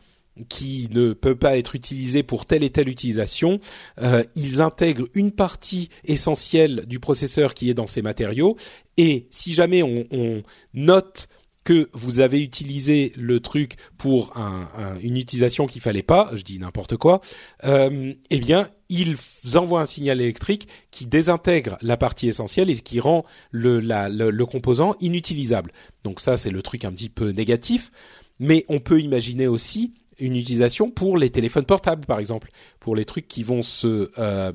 qui 0.50 0.88
ne 0.92 1.14
peut 1.14 1.36
pas 1.36 1.58
être 1.58 1.76
utilisé 1.76 2.24
pour 2.24 2.46
telle 2.46 2.64
et 2.64 2.70
telle 2.70 2.90
utilisation, 2.90 3.60
euh, 4.02 4.24
ils 4.36 4.62
intègrent 4.62 5.08
une 5.14 5.32
partie 5.32 5.90
essentielle 6.06 6.86
du 6.88 7.00
processeur 7.00 7.54
qui 7.54 7.70
est 7.70 7.76
dans 7.76 7.88
ces 7.88 8.02
matériaux. 8.02 8.58
Et 8.98 9.28
si 9.30 9.54
jamais 9.54 9.84
on, 9.84 10.06
on 10.12 10.44
note 10.74 11.30
que 11.64 11.90
vous 11.94 12.20
avez 12.20 12.42
utilisé 12.42 13.14
le 13.16 13.40
truc 13.40 13.76
pour 13.98 14.36
un, 14.38 14.68
une 15.02 15.18
utilisation 15.18 15.66
qu'il 15.66 15.82
fallait 15.82 16.04
pas, 16.04 16.30
je 16.34 16.44
dis 16.44 16.60
n'importe 16.60 16.98
quoi, 16.98 17.22
euh, 17.64 18.14
eh 18.30 18.40
bien 18.40 18.70
ils 18.90 19.16
envoient 19.56 19.82
un 19.82 19.86
signal 19.86 20.22
électrique 20.22 20.68
qui 20.92 21.06
désintègre 21.06 21.78
la 21.82 21.98
partie 21.98 22.28
essentielle 22.28 22.70
et 22.70 22.76
qui 22.76 23.00
rend 23.00 23.24
le, 23.52 23.80
le, 23.80 24.30
le 24.30 24.46
composant 24.46 24.96
inutilisable. 25.00 25.72
Donc 26.04 26.20
ça 26.20 26.38
c'est 26.38 26.52
le 26.52 26.62
truc 26.62 26.86
un 26.86 26.92
petit 26.92 27.10
peu 27.10 27.30
négatif, 27.30 27.92
mais 28.40 28.66
on 28.68 28.80
peut 28.80 29.00
imaginer 29.00 29.48
aussi 29.48 29.94
une 30.20 30.36
utilisation 30.36 30.92
pour 30.92 31.18
les 31.18 31.30
téléphones 31.30 31.66
portables, 31.66 32.06
par 32.06 32.20
exemple, 32.20 32.52
pour 32.80 32.96
les 32.96 33.06
trucs 33.06 33.28
qui 33.28 33.44
vont 33.44 33.62
se, 33.62 34.12
euh, 34.18 34.52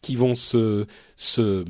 qui 0.00 0.16
vont 0.16 0.34
se, 0.34 0.86
se 1.16 1.64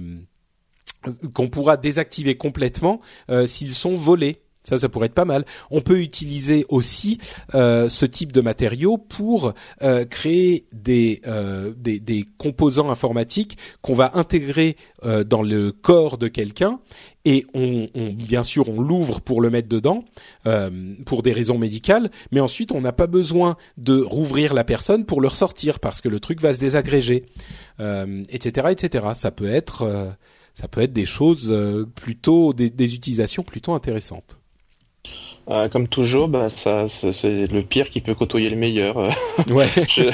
qu'on 1.35 1.49
pourra 1.49 1.77
désactiver 1.77 2.37
complètement 2.37 3.01
euh, 3.31 3.47
s'ils 3.47 3.75
sont 3.75 3.95
volés. 3.95 4.44
Ça, 4.65 4.79
ça 4.79 4.89
pourrait 4.89 5.07
être 5.07 5.15
pas 5.15 5.25
mal. 5.25 5.45
On 5.71 5.81
peut 5.81 6.01
utiliser 6.01 6.65
aussi 6.69 7.19
euh, 7.55 7.89
ce 7.89 8.07
type 8.07 8.33
de 8.33 8.41
matériaux 8.41 8.99
pour 8.99 9.53
euh, 9.83 10.05
créer 10.05 10.67
des, 10.73 11.21
euh, 11.27 11.73
des, 11.77 12.01
des 12.01 12.25
composants 12.39 12.91
informatiques 12.91 13.59
qu'on 13.83 13.95
va 13.95 14.13
intégrer 14.15 14.77
euh, 15.05 15.23
dans 15.23 15.43
le 15.43 15.71
corps 15.71 16.19
de 16.19 16.29
quelqu'un 16.29 16.81
et 17.25 17.47
on, 17.55 17.89
on, 17.95 18.13
bien 18.13 18.43
sûr 18.43 18.69
on 18.69 18.81
l'ouvre 18.81 19.21
pour 19.21 19.41
le 19.41 19.51
mettre 19.51 19.69
dedans 19.69 20.05
euh, 20.47 20.95
pour 21.07 21.23
des 21.23 21.33
raisons 21.33 21.59
médicales, 21.59 22.11
mais 22.33 22.41
ensuite 22.41 22.73
on 22.73 22.81
n'a 22.81 22.93
pas 22.93 23.07
besoin 23.07 23.57
de 23.77 24.01
rouvrir 24.01 24.55
la 24.55 24.65
personne 24.65 25.05
pour 25.05 25.21
le 25.21 25.29
ressortir 25.29 25.81
parce 25.81 26.01
que 26.01 26.09
le 26.09 26.21
truc 26.21 26.41
va 26.41 26.55
se 26.55 26.61
désagréger, 26.61 27.27
euh, 27.81 28.23
etc., 28.29 28.69
etc. 28.71 29.07
Ça 29.15 29.31
peut 29.31 29.49
être 29.49 29.83
euh, 29.83 30.11
ça 30.55 30.69
peut 30.69 30.83
être 30.83 30.93
des 30.93 31.07
choses 31.07 31.51
euh, 31.51 31.85
plutôt 31.85 32.53
des, 32.53 32.71
des 32.71 32.95
utilisations 32.95 33.43
plutôt 33.43 33.73
intéressantes. 33.73 34.39
Euh, 35.51 35.69
comme 35.69 35.89
toujours, 35.89 36.29
bah, 36.29 36.49
ça, 36.49 36.87
c'est 36.89 37.47
le 37.47 37.63
pire 37.63 37.91
qui 37.91 38.01
peut 38.01 38.15
côtoyer 38.15 38.49
le 38.49 38.57
meilleur. 38.57 38.97
Ouais. 39.51 39.69
je- 39.91 40.11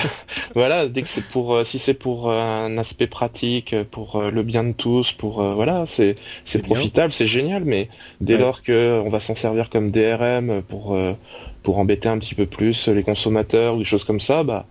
voilà, 0.56 0.88
dès 0.88 1.02
que 1.02 1.08
c'est 1.08 1.24
pour, 1.28 1.54
euh, 1.54 1.64
si 1.64 1.78
c'est 1.78 1.94
pour 1.94 2.30
euh, 2.30 2.40
un 2.66 2.76
aspect 2.78 3.06
pratique, 3.06 3.74
pour 3.92 4.16
euh, 4.16 4.30
le 4.32 4.42
bien 4.42 4.64
de 4.64 4.72
tous, 4.72 5.12
pour 5.12 5.40
voilà, 5.54 5.84
c'est 5.86 6.16
c'est 6.44 6.62
profitable, 6.62 7.12
c'est 7.12 7.26
génial. 7.26 7.64
Mais 7.64 7.88
dès 8.20 8.36
Ouais. 8.36 8.38
lors 8.38 8.62
que 8.62 9.00
on 9.04 9.10
va 9.10 9.20
s'en 9.20 9.36
servir 9.36 9.70
comme 9.70 9.90
DRM 9.90 10.62
pour 10.62 10.96
pour 11.62 11.78
embêter 11.78 12.08
un 12.08 12.18
petit 12.18 12.34
peu 12.34 12.46
plus 12.46 12.88
les 12.88 13.02
consommateurs 13.04 13.74
ou 13.76 13.78
des 13.78 13.84
choses 13.84 14.04
comme 14.04 14.20
ça, 14.20 14.42
bah 14.44 14.66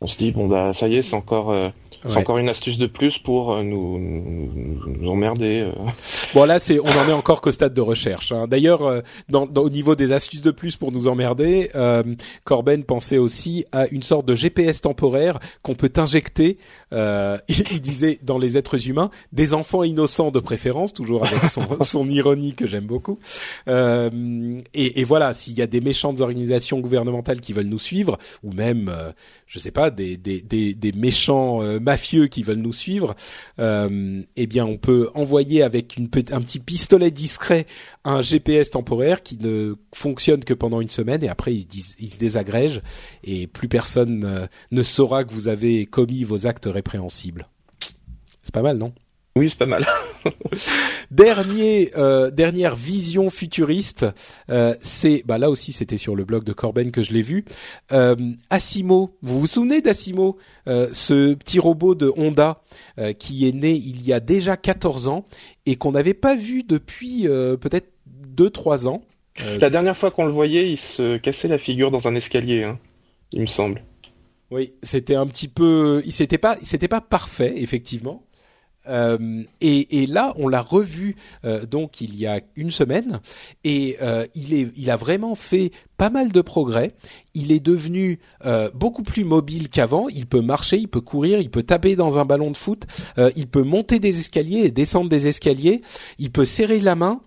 on 0.00 0.06
se 0.06 0.18
dit 0.18 0.32
bon 0.32 0.46
bah 0.48 0.72
ça 0.74 0.88
y 0.88 0.96
est, 0.96 1.02
c'est 1.02 1.16
encore 1.16 1.50
euh, 1.50 1.70
c'est 2.02 2.08
Ouais. 2.08 2.18
encore 2.18 2.38
une 2.38 2.48
astuce 2.48 2.78
de 2.78 2.86
plus 2.86 3.18
pour 3.18 3.52
euh, 3.52 3.62
nous, 3.62 3.98
nous, 3.98 4.80
nous- 5.00 5.08
emmerder. 5.08 5.60
euh. 5.66 5.72
Bon 6.34 6.44
là, 6.44 6.58
c'est 6.58 6.78
on 6.80 6.86
en 6.86 7.08
est 7.08 7.12
encore 7.12 7.40
qu'au 7.40 7.50
stade 7.50 7.74
de 7.74 7.80
recherche. 7.80 8.32
hein. 8.32 8.46
D'ailleurs, 8.46 8.82
euh, 8.84 9.00
dans, 9.28 9.46
dans- 9.46 9.62
au 9.62 9.70
niveau 9.70 9.94
des 9.96 10.12
astuces 10.12 10.42
de 10.42 10.50
plus 10.50 10.76
pour 10.76 10.92
nous 10.92 11.08
emmerder, 11.08 11.70
euh, 11.74 12.02
Corben 12.44 12.84
pensait 12.84 13.18
aussi 13.18 13.64
à 13.72 13.86
une 13.88 14.02
sorte 14.02 14.26
de 14.26 14.34
GPS 14.34 14.80
temporaire 14.80 15.38
qu'on 15.62 15.74
peut 15.74 15.90
injecter. 15.96 16.58
Euh, 16.92 17.36
il, 17.48 17.64
il 17.72 17.80
disait 17.80 18.18
dans 18.22 18.38
les 18.38 18.56
êtres 18.58 18.88
humains, 18.88 19.10
des 19.32 19.54
enfants 19.54 19.82
innocents 19.82 20.30
de 20.30 20.40
préférence, 20.40 20.92
toujours 20.92 21.24
avec 21.26 21.44
son, 21.46 21.62
son 21.82 22.08
ironie 22.08 22.54
que 22.54 22.66
j'aime 22.66 22.86
beaucoup. 22.86 23.18
Euh, 23.68 24.56
et, 24.74 25.00
et 25.00 25.04
voilà, 25.04 25.32
s'il 25.32 25.54
y 25.54 25.62
a 25.62 25.66
des 25.66 25.80
méchantes 25.80 26.20
organisations 26.20 26.80
gouvernementales 26.80 27.40
qui 27.40 27.52
veulent 27.52 27.66
nous 27.66 27.78
suivre, 27.78 28.18
ou 28.42 28.52
même, 28.52 28.92
je 29.46 29.58
sais 29.58 29.70
pas, 29.70 29.90
des, 29.90 30.16
des, 30.16 30.40
des, 30.42 30.74
des 30.74 30.92
méchants 30.92 31.60
mafieux 31.88 32.26
qui 32.26 32.42
veulent 32.42 32.58
nous 32.58 32.74
suivre, 32.74 33.14
euh, 33.58 34.20
eh 34.36 34.46
bien, 34.46 34.66
on 34.66 34.76
peut 34.76 35.08
envoyer 35.14 35.62
avec 35.62 35.96
un 35.98 36.40
petit 36.42 36.58
pistolet 36.60 37.10
discret 37.10 37.64
un 38.04 38.20
GPS 38.20 38.68
temporaire 38.68 39.22
qui 39.22 39.38
ne 39.38 39.74
fonctionne 39.94 40.44
que 40.44 40.52
pendant 40.52 40.82
une 40.82 40.90
semaine 40.90 41.24
et 41.24 41.28
après 41.28 41.54
il 41.54 41.62
se, 41.62 41.94
il 41.98 42.12
se 42.12 42.18
désagrège 42.18 42.82
et 43.24 43.46
plus 43.46 43.68
personne 43.68 44.24
euh, 44.24 44.46
ne 44.70 44.82
saura 44.82 45.24
que 45.24 45.32
vous 45.32 45.48
avez 45.48 45.86
commis 45.86 46.24
vos 46.24 46.46
actes 46.46 46.68
répréhensibles. 46.70 47.48
C'est 48.42 48.52
pas 48.52 48.62
mal, 48.62 48.76
non? 48.76 48.92
Oui, 49.38 49.50
c'est 49.50 49.58
pas 49.58 49.66
mal. 49.66 49.86
Dernier, 51.12 51.92
euh, 51.96 52.28
dernière 52.32 52.74
vision 52.74 53.30
futuriste, 53.30 54.04
euh, 54.50 54.74
c'est 54.80 55.22
bah 55.24 55.38
là 55.38 55.48
aussi 55.48 55.70
c'était 55.70 55.96
sur 55.96 56.16
le 56.16 56.24
blog 56.24 56.42
de 56.42 56.52
Corben 56.52 56.90
que 56.90 57.04
je 57.04 57.12
l'ai 57.12 57.22
vu. 57.22 57.44
Euh, 57.92 58.16
Asimo, 58.50 59.16
vous 59.22 59.38
vous 59.38 59.46
souvenez 59.46 59.80
d'Asimo, 59.80 60.38
euh, 60.66 60.88
ce 60.90 61.34
petit 61.34 61.60
robot 61.60 61.94
de 61.94 62.12
Honda 62.16 62.62
euh, 62.98 63.12
qui 63.12 63.48
est 63.48 63.52
né 63.52 63.70
il 63.70 64.04
y 64.04 64.12
a 64.12 64.18
déjà 64.18 64.56
14 64.56 65.06
ans 65.06 65.24
et 65.66 65.76
qu'on 65.76 65.92
n'avait 65.92 66.14
pas 66.14 66.34
vu 66.34 66.64
depuis 66.64 67.28
euh, 67.28 67.56
peut-être 67.56 67.92
2-3 68.36 68.88
ans. 68.88 69.02
La 69.60 69.70
dernière 69.70 69.96
fois 69.96 70.10
qu'on 70.10 70.26
le 70.26 70.32
voyait, 70.32 70.68
il 70.68 70.78
se 70.78 71.16
cassait 71.16 71.46
la 71.46 71.58
figure 71.58 71.92
dans 71.92 72.08
un 72.08 72.16
escalier, 72.16 72.64
hein, 72.64 72.80
il 73.30 73.42
me 73.42 73.46
semble. 73.46 73.84
Oui, 74.50 74.72
c'était 74.82 75.14
un 75.14 75.28
petit 75.28 75.46
peu, 75.46 76.02
il 76.04 76.12
s'était 76.12 76.38
pas, 76.38 76.56
c'était 76.64 76.88
pas 76.88 77.00
parfait 77.00 77.54
effectivement. 77.56 78.24
Euh, 78.88 79.42
et, 79.60 80.06
là, 80.06 80.34
on 80.36 80.48
l'a 80.48 80.62
revu 80.62 81.16
euh, 81.44 81.66
donc 81.66 82.00
il 82.00 82.16
y 82.16 82.26
a 82.26 82.40
une 82.56 82.70
semaine 82.70 83.20
et 83.64 83.96
euh, 84.02 84.26
il 84.34 84.90
a 84.90 84.96
vraiment 84.96 85.34
fait 85.34 85.72
pas 85.96 86.10
mal 86.10 86.32
de 86.32 86.40
progrès. 86.40 86.92
Il 87.34 87.52
est 87.52 87.64
devenu 87.64 88.20
beaucoup 88.74 89.02
plus 89.02 89.24
mobile 89.24 89.68
qu'avant. 89.68 90.08
Il 90.08 90.26
peut 90.26 90.40
marcher, 90.40 90.78
il 90.78 90.88
peut 90.88 91.00
courir, 91.00 91.40
il 91.40 91.50
peut 91.50 91.62
taper 91.64 91.96
dans 91.96 92.18
un 92.18 92.24
ballon 92.24 92.50
de 92.50 92.56
foot, 92.56 92.84
il 93.36 93.48
peut 93.48 93.62
monter 93.62 93.98
des 93.98 94.18
escaliers 94.20 94.60
et 94.60 94.70
descendre 94.70 95.08
des 95.08 95.26
escaliers. 95.26 95.80
Il 96.18 96.30
peut 96.30 96.44
serrer 96.44 96.78
la 96.78 96.94
main. 96.94 97.20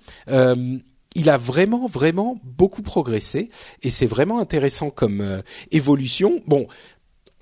Il 1.14 1.30
a 1.30 1.38
vraiment, 1.38 1.88
vraiment 1.88 2.40
beaucoup 2.44 2.82
progressé 2.82 3.50
et 3.84 3.90
c'est 3.90 4.06
vraiment 4.06 4.40
intéressant 4.40 4.90
comme 4.90 5.42
évolution. 5.72 6.42
Bon, 6.48 6.68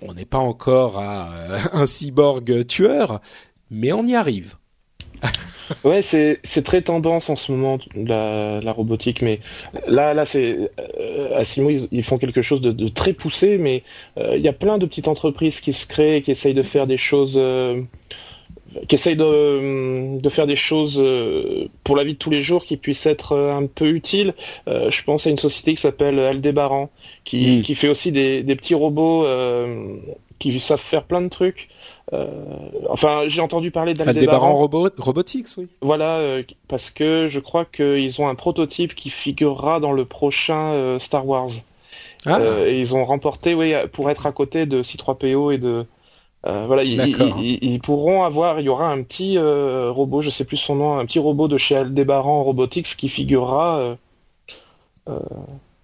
on 0.01 0.13
n'est 0.13 0.26
pas 0.26 0.38
encore 0.38 0.99
à 0.99 1.32
un 1.74 1.86
cyborg 1.86 2.65
tueur, 2.67 3.22
mais 3.70 3.91
on 3.93 4.05
y 4.05 4.15
arrive. 4.15 4.55
Ouais, 5.84 6.01
c'est 6.01 6.39
c'est 6.43 6.63
très 6.63 6.82
tendance 6.82 7.30
en 7.30 7.36
ce 7.36 7.51
moment 7.51 7.78
la, 7.95 8.59
la 8.61 8.72
robotique, 8.72 9.22
mais 9.22 9.39
là 9.88 10.15
là 10.15 10.26
c'est 10.26 10.57
euh, 10.99 11.38
Asimo 11.38 11.70
ils, 11.70 11.88
ils 11.91 12.03
font 12.03 12.17
quelque 12.17 12.41
chose 12.41 12.59
de, 12.61 12.72
de 12.72 12.88
très 12.88 13.13
poussé, 13.13 13.57
mais 13.59 13.84
euh, 14.17 14.36
il 14.36 14.41
y 14.41 14.47
a 14.47 14.53
plein 14.53 14.80
de 14.80 14.86
petites 14.88 15.07
entreprises 15.07 15.59
qui 15.59 15.74
se 15.74 15.86
créent, 15.86 16.22
qui 16.24 16.32
essayent 16.32 16.55
de 16.55 16.63
faire 16.63 16.88
des 16.88 16.97
choses, 16.97 17.36
euh, 17.38 17.82
qui 18.88 18.95
essayent 18.95 19.15
de, 19.15 20.20
de 20.20 20.30
faire 20.30 20.47
des 20.47 20.55
choses 20.55 20.97
euh, 20.99 21.67
pour 21.84 21.95
la 21.95 22.03
vie 22.03 22.13
de 22.13 22.17
tous 22.20 22.30
les 22.30 22.41
jours 22.41 22.65
qui 22.65 22.78
puissent 22.78 23.05
être 23.05 23.34
euh, 23.34 23.55
un 23.55 23.65
peu 23.67 23.88
utiles. 23.89 24.34
Euh, 24.67 24.91
je 24.91 25.03
pense 25.03 25.26
à 25.28 25.30
une 25.32 25.38
société 25.38 25.76
qui 25.76 25.82
s'appelle 25.82 26.20
Aldébaran, 26.20 26.89
qui 27.26 27.59
Mm. 27.59 27.61
qui 27.61 27.76
fait 27.76 27.89
aussi 27.89 28.11
des 28.11 28.43
des 28.43 28.55
petits 28.55 28.76
robots 28.76 29.26
euh, 29.26 29.95
qui 30.39 30.59
savent 30.59 30.80
faire 30.82 31.03
plein 31.03 31.22
de 31.22 31.30
trucs. 31.30 31.70
Euh, 32.14 32.28
enfin, 32.89 33.24
j'ai 33.28 33.41
entendu 33.41 33.72
parler 33.72 33.91
Aldebaran 33.91 34.14
d'Aldébaran. 34.14 34.55
Robo 34.55 34.89
Robotics, 34.97 35.47
oui. 35.57 35.68
Voilà, 35.82 36.18
euh, 36.18 36.43
parce 36.68 36.89
que 36.89 37.28
je 37.30 37.39
crois 37.39 37.66
qu'ils 37.66 38.20
ont 38.22 38.28
un 38.28 38.36
prototype 38.36 38.95
qui 38.95 39.10
figurera 39.10 39.80
dans 39.80 39.91
le 39.91 40.05
prochain 40.05 40.72
euh, 40.72 40.99
Star 40.99 41.28
Wars. 41.28 41.51
Ah, 42.26 42.39
Euh, 42.39 42.68
et 42.68 42.82
ils 42.82 42.95
ont 42.95 43.05
remporté, 43.05 43.53
oui, 43.53 43.74
pour 43.93 44.10
être 44.10 44.26
à 44.26 44.32
côté 44.32 44.66
de 44.66 44.84
C3PO 44.84 45.53
et 45.53 45.57
de... 45.57 45.86
euh, 46.47 46.66
voilà, 46.68 46.84
ils, 46.84 47.80
pourront 47.80 48.24
avoir, 48.24 48.60
il 48.60 48.66
y 48.66 48.70
aura 48.70 48.89
un 48.91 49.03
petit 49.03 49.38
euh, 49.38 49.91
robot, 49.91 50.22
je 50.22 50.30
sais 50.30 50.45
plus 50.45 50.57
son 50.57 50.76
nom, 50.76 50.97
un 50.97 51.05
petit 51.05 51.20
robot 51.20 51.47
de 51.47 51.57
chez 51.57 51.76
Aldebaran 51.76 52.43
Robotics 52.43 52.97
qui 52.97 53.07
figurera, 53.10 53.78
euh, 53.78 53.95
euh, 55.10 55.20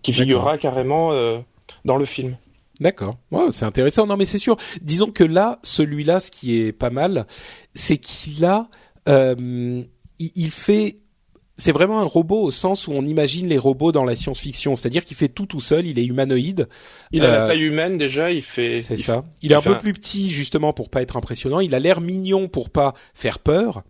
qui 0.02 0.12
figurera 0.12 0.58
carrément 0.58 1.12
euh, 1.12 1.38
dans 1.86 1.98
le 1.98 2.06
film. 2.06 2.36
D'accord. 2.80 3.18
Ouais, 3.32 3.48
c'est 3.52 3.66
intéressant. 3.66 4.06
Non, 4.08 4.18
mais 4.18 4.26
c'est 4.26 4.38
sûr. 4.38 4.58
Disons 4.82 5.12
que 5.12 5.24
là, 5.24 5.60
celui-là, 5.64 6.20
ce 6.20 6.30
qui 6.32 6.58
est 6.58 6.72
pas 6.74 6.90
mal, 6.90 7.26
c'est 7.74 7.98
qu'il 7.98 8.44
a, 8.46 8.70
euh, 9.08 9.82
il, 10.20 10.52
fait. 10.52 10.98
C'est 11.58 11.72
vraiment 11.72 12.02
un 12.02 12.06
robot 12.06 12.42
au 12.42 12.52
sens 12.52 12.88
où 12.90 12.92
on 12.92 13.06
imagine 13.06 13.48
les 13.48 13.58
robots 13.58 13.94
dans 13.94 14.04
la 14.04 14.14
science-fiction, 14.16 14.76
c'est-à-dire 14.76 15.06
qu'il 15.06 15.16
fait 15.16 15.30
tout 15.30 15.46
tout 15.46 15.62
seul, 15.62 15.88
il 15.88 15.98
est 16.00 16.06
humanoïde. 16.06 16.68
Il 17.14 17.24
a 17.24 17.28
Euh, 17.28 17.40
la 17.44 17.48
taille 17.48 17.62
humaine 17.64 17.98
déjà, 17.98 18.30
il 18.32 18.42
fait... 18.44 18.82
C'est 18.82 18.98
ça. 18.98 19.24
Il 19.42 19.54
est 19.54 19.56
un 19.56 19.62
peu 19.62 19.72
un- 19.72 19.76
plus 19.76 19.94
petit 19.94 20.32
justement 20.32 20.74
pour 20.74 20.90
pas 20.90 21.02
être 21.02 21.16
impressionnant. 21.16 21.62
Il 21.62 21.74
a 21.74 21.80
l'air 21.80 22.02
mignon 22.02 22.50
pour 22.50 22.70
pas 22.70 22.94
faire 23.14 23.40
peur. 23.40 23.84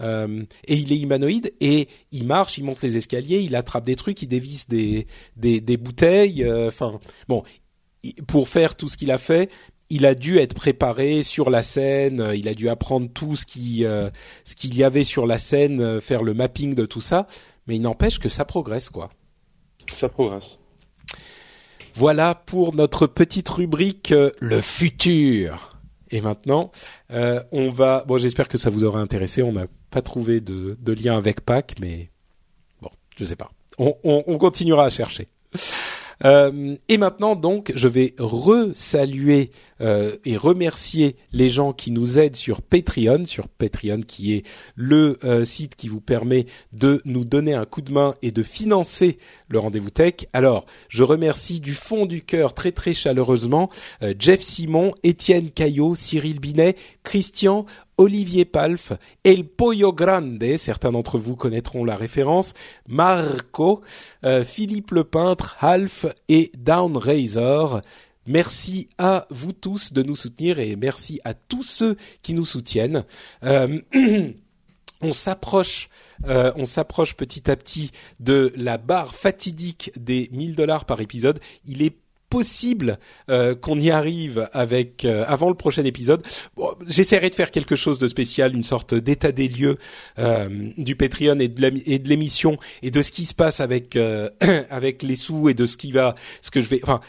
Euh, 0.00 0.44
et 0.66 0.74
il 0.76 0.92
est 0.92 0.98
humanoïde 0.98 1.52
et 1.60 1.88
il 2.12 2.24
marche, 2.26 2.56
il 2.58 2.64
monte 2.64 2.82
les 2.82 2.96
escaliers, 2.96 3.40
il 3.40 3.56
attrape 3.56 3.84
des 3.84 3.96
trucs, 3.96 4.22
il 4.22 4.28
dévisse 4.28 4.68
des 4.68 5.06
des, 5.36 5.60
des 5.60 5.76
bouteilles. 5.76 6.44
euh, 6.44 6.68
Enfin 6.68 7.00
bon, 7.28 7.42
pour 8.26 8.48
faire 8.48 8.76
tout 8.76 8.88
ce 8.88 8.96
qu'il 8.96 9.10
a 9.10 9.18
fait, 9.18 9.50
il 9.90 10.04
a 10.06 10.14
dû 10.14 10.38
être 10.38 10.54
préparé 10.54 11.22
sur 11.22 11.50
la 11.50 11.62
scène. 11.62 12.20
euh, 12.20 12.36
Il 12.36 12.48
a 12.48 12.54
dû 12.54 12.68
apprendre 12.68 13.08
tout 13.12 13.36
ce 13.36 13.46
qui 13.46 13.84
euh, 13.84 14.10
ce 14.44 14.54
qu'il 14.54 14.76
y 14.76 14.84
avait 14.84 15.04
sur 15.04 15.26
la 15.26 15.38
scène, 15.38 15.80
euh, 15.80 16.00
faire 16.00 16.22
le 16.22 16.34
mapping 16.34 16.74
de 16.74 16.86
tout 16.86 17.00
ça. 17.00 17.26
Mais 17.66 17.76
il 17.76 17.82
n'empêche 17.82 18.18
que 18.18 18.28
ça 18.28 18.44
progresse 18.44 18.90
quoi. 18.90 19.10
Ça 19.90 20.08
progresse. 20.08 20.58
Voilà 21.94 22.34
pour 22.34 22.74
notre 22.74 23.06
petite 23.06 23.48
rubrique 23.48 24.12
euh, 24.12 24.30
le 24.40 24.60
futur. 24.60 25.74
Et 26.10 26.20
maintenant, 26.20 26.70
euh, 27.10 27.42
on 27.52 27.70
va. 27.70 28.04
Bon, 28.06 28.18
j'espère 28.18 28.48
que 28.48 28.56
ça 28.58 28.70
vous 28.70 28.84
aura 28.84 29.00
intéressé. 29.00 29.42
On 29.42 29.52
n'a 29.52 29.66
pas 29.90 30.00
trouvé 30.02 30.40
de, 30.40 30.76
de 30.80 30.92
lien 30.92 31.16
avec 31.16 31.40
Pâques, 31.42 31.74
mais 31.80 32.10
bon, 32.80 32.88
je 33.16 33.24
sais 33.24 33.36
pas. 33.36 33.50
On, 33.78 33.94
on, 34.04 34.24
on 34.26 34.38
continuera 34.38 34.86
à 34.86 34.90
chercher. 34.90 35.26
Euh, 36.24 36.76
et 36.88 36.98
maintenant, 36.98 37.36
donc, 37.36 37.72
je 37.74 37.88
vais 37.88 38.14
re-saluer 38.18 39.50
euh, 39.80 40.16
et 40.24 40.36
remercier 40.36 41.16
les 41.32 41.48
gens 41.48 41.72
qui 41.72 41.92
nous 41.92 42.18
aident 42.18 42.36
sur 42.36 42.62
Patreon, 42.62 43.26
sur 43.26 43.48
Patreon 43.48 44.00
qui 44.00 44.34
est 44.34 44.46
le 44.74 45.18
euh, 45.22 45.44
site 45.44 45.76
qui 45.76 45.88
vous 45.88 46.00
permet 46.00 46.46
de 46.72 47.00
nous 47.04 47.24
donner 47.24 47.54
un 47.54 47.64
coup 47.64 47.80
de 47.80 47.92
main 47.92 48.14
et 48.22 48.32
de 48.32 48.42
financer 48.42 49.18
le 49.48 49.60
rendez-vous 49.60 49.90
tech. 49.90 50.26
Alors, 50.32 50.66
je 50.88 51.04
remercie 51.04 51.60
du 51.60 51.74
fond 51.74 52.06
du 52.06 52.22
cœur 52.22 52.54
très 52.54 52.72
très 52.72 52.92
chaleureusement 52.92 53.70
euh, 54.02 54.14
Jeff 54.18 54.40
Simon, 54.40 54.94
Étienne 55.04 55.50
Caillot, 55.50 55.94
Cyril 55.94 56.40
Binet, 56.40 56.74
Christian, 57.04 57.64
Olivier 57.98 58.44
Palf, 58.44 58.92
El 59.24 59.44
Pollo 59.44 59.92
Grande, 59.92 60.56
certains 60.56 60.92
d'entre 60.92 61.18
vous 61.18 61.34
connaîtront 61.34 61.84
la 61.84 61.96
référence, 61.96 62.54
Marco, 62.86 63.82
euh, 64.24 64.44
Philippe 64.44 64.92
le 64.92 65.02
peintre, 65.02 65.56
Half 65.60 66.06
et 66.28 66.52
Down 66.56 66.96
Razor. 66.96 67.80
Merci 68.26 68.88
à 68.98 69.26
vous 69.30 69.52
tous 69.52 69.92
de 69.92 70.02
nous 70.04 70.14
soutenir 70.14 70.60
et 70.60 70.76
merci 70.76 71.20
à 71.24 71.34
tous 71.34 71.64
ceux 71.64 71.96
qui 72.22 72.34
nous 72.34 72.44
soutiennent. 72.44 73.04
Euh, 73.42 73.80
on 75.02 75.12
s'approche, 75.12 75.88
euh, 76.26 76.52
on 76.54 76.66
s'approche 76.66 77.16
petit 77.16 77.50
à 77.50 77.56
petit 77.56 77.90
de 78.20 78.52
la 78.54 78.78
barre 78.78 79.14
fatidique 79.14 79.90
des 79.96 80.28
1000 80.30 80.54
dollars 80.54 80.84
par 80.84 81.00
épisode. 81.00 81.40
Il 81.64 81.82
est 81.82 81.96
possible 82.30 82.98
euh, 83.30 83.54
qu'on 83.54 83.78
y 83.78 83.90
arrive 83.90 84.48
avec 84.52 85.04
euh, 85.04 85.24
avant 85.26 85.48
le 85.48 85.54
prochain 85.54 85.84
épisode. 85.84 86.22
Bon, 86.56 86.74
J'essaierai 86.86 87.30
de 87.30 87.34
faire 87.34 87.50
quelque 87.50 87.76
chose 87.76 87.98
de 87.98 88.08
spécial, 88.08 88.54
une 88.54 88.64
sorte 88.64 88.94
d'état 88.94 89.32
des 89.32 89.48
lieux 89.48 89.78
euh, 90.18 90.48
du 90.76 90.96
Patreon 90.96 91.38
et 91.38 91.48
de 91.48 92.08
l'émission 92.08 92.58
et 92.82 92.90
de 92.90 93.02
ce 93.02 93.12
qui 93.12 93.24
se 93.24 93.34
passe 93.34 93.60
avec 93.60 93.96
avec 94.70 95.02
les 95.02 95.16
sous 95.16 95.48
et 95.48 95.54
de 95.54 95.66
ce 95.66 95.76
qui 95.76 95.92
va, 95.92 96.14
ce 96.42 96.50
que 96.50 96.60
je 96.60 96.68
vais. 96.68 96.80
Enfin, 96.82 97.00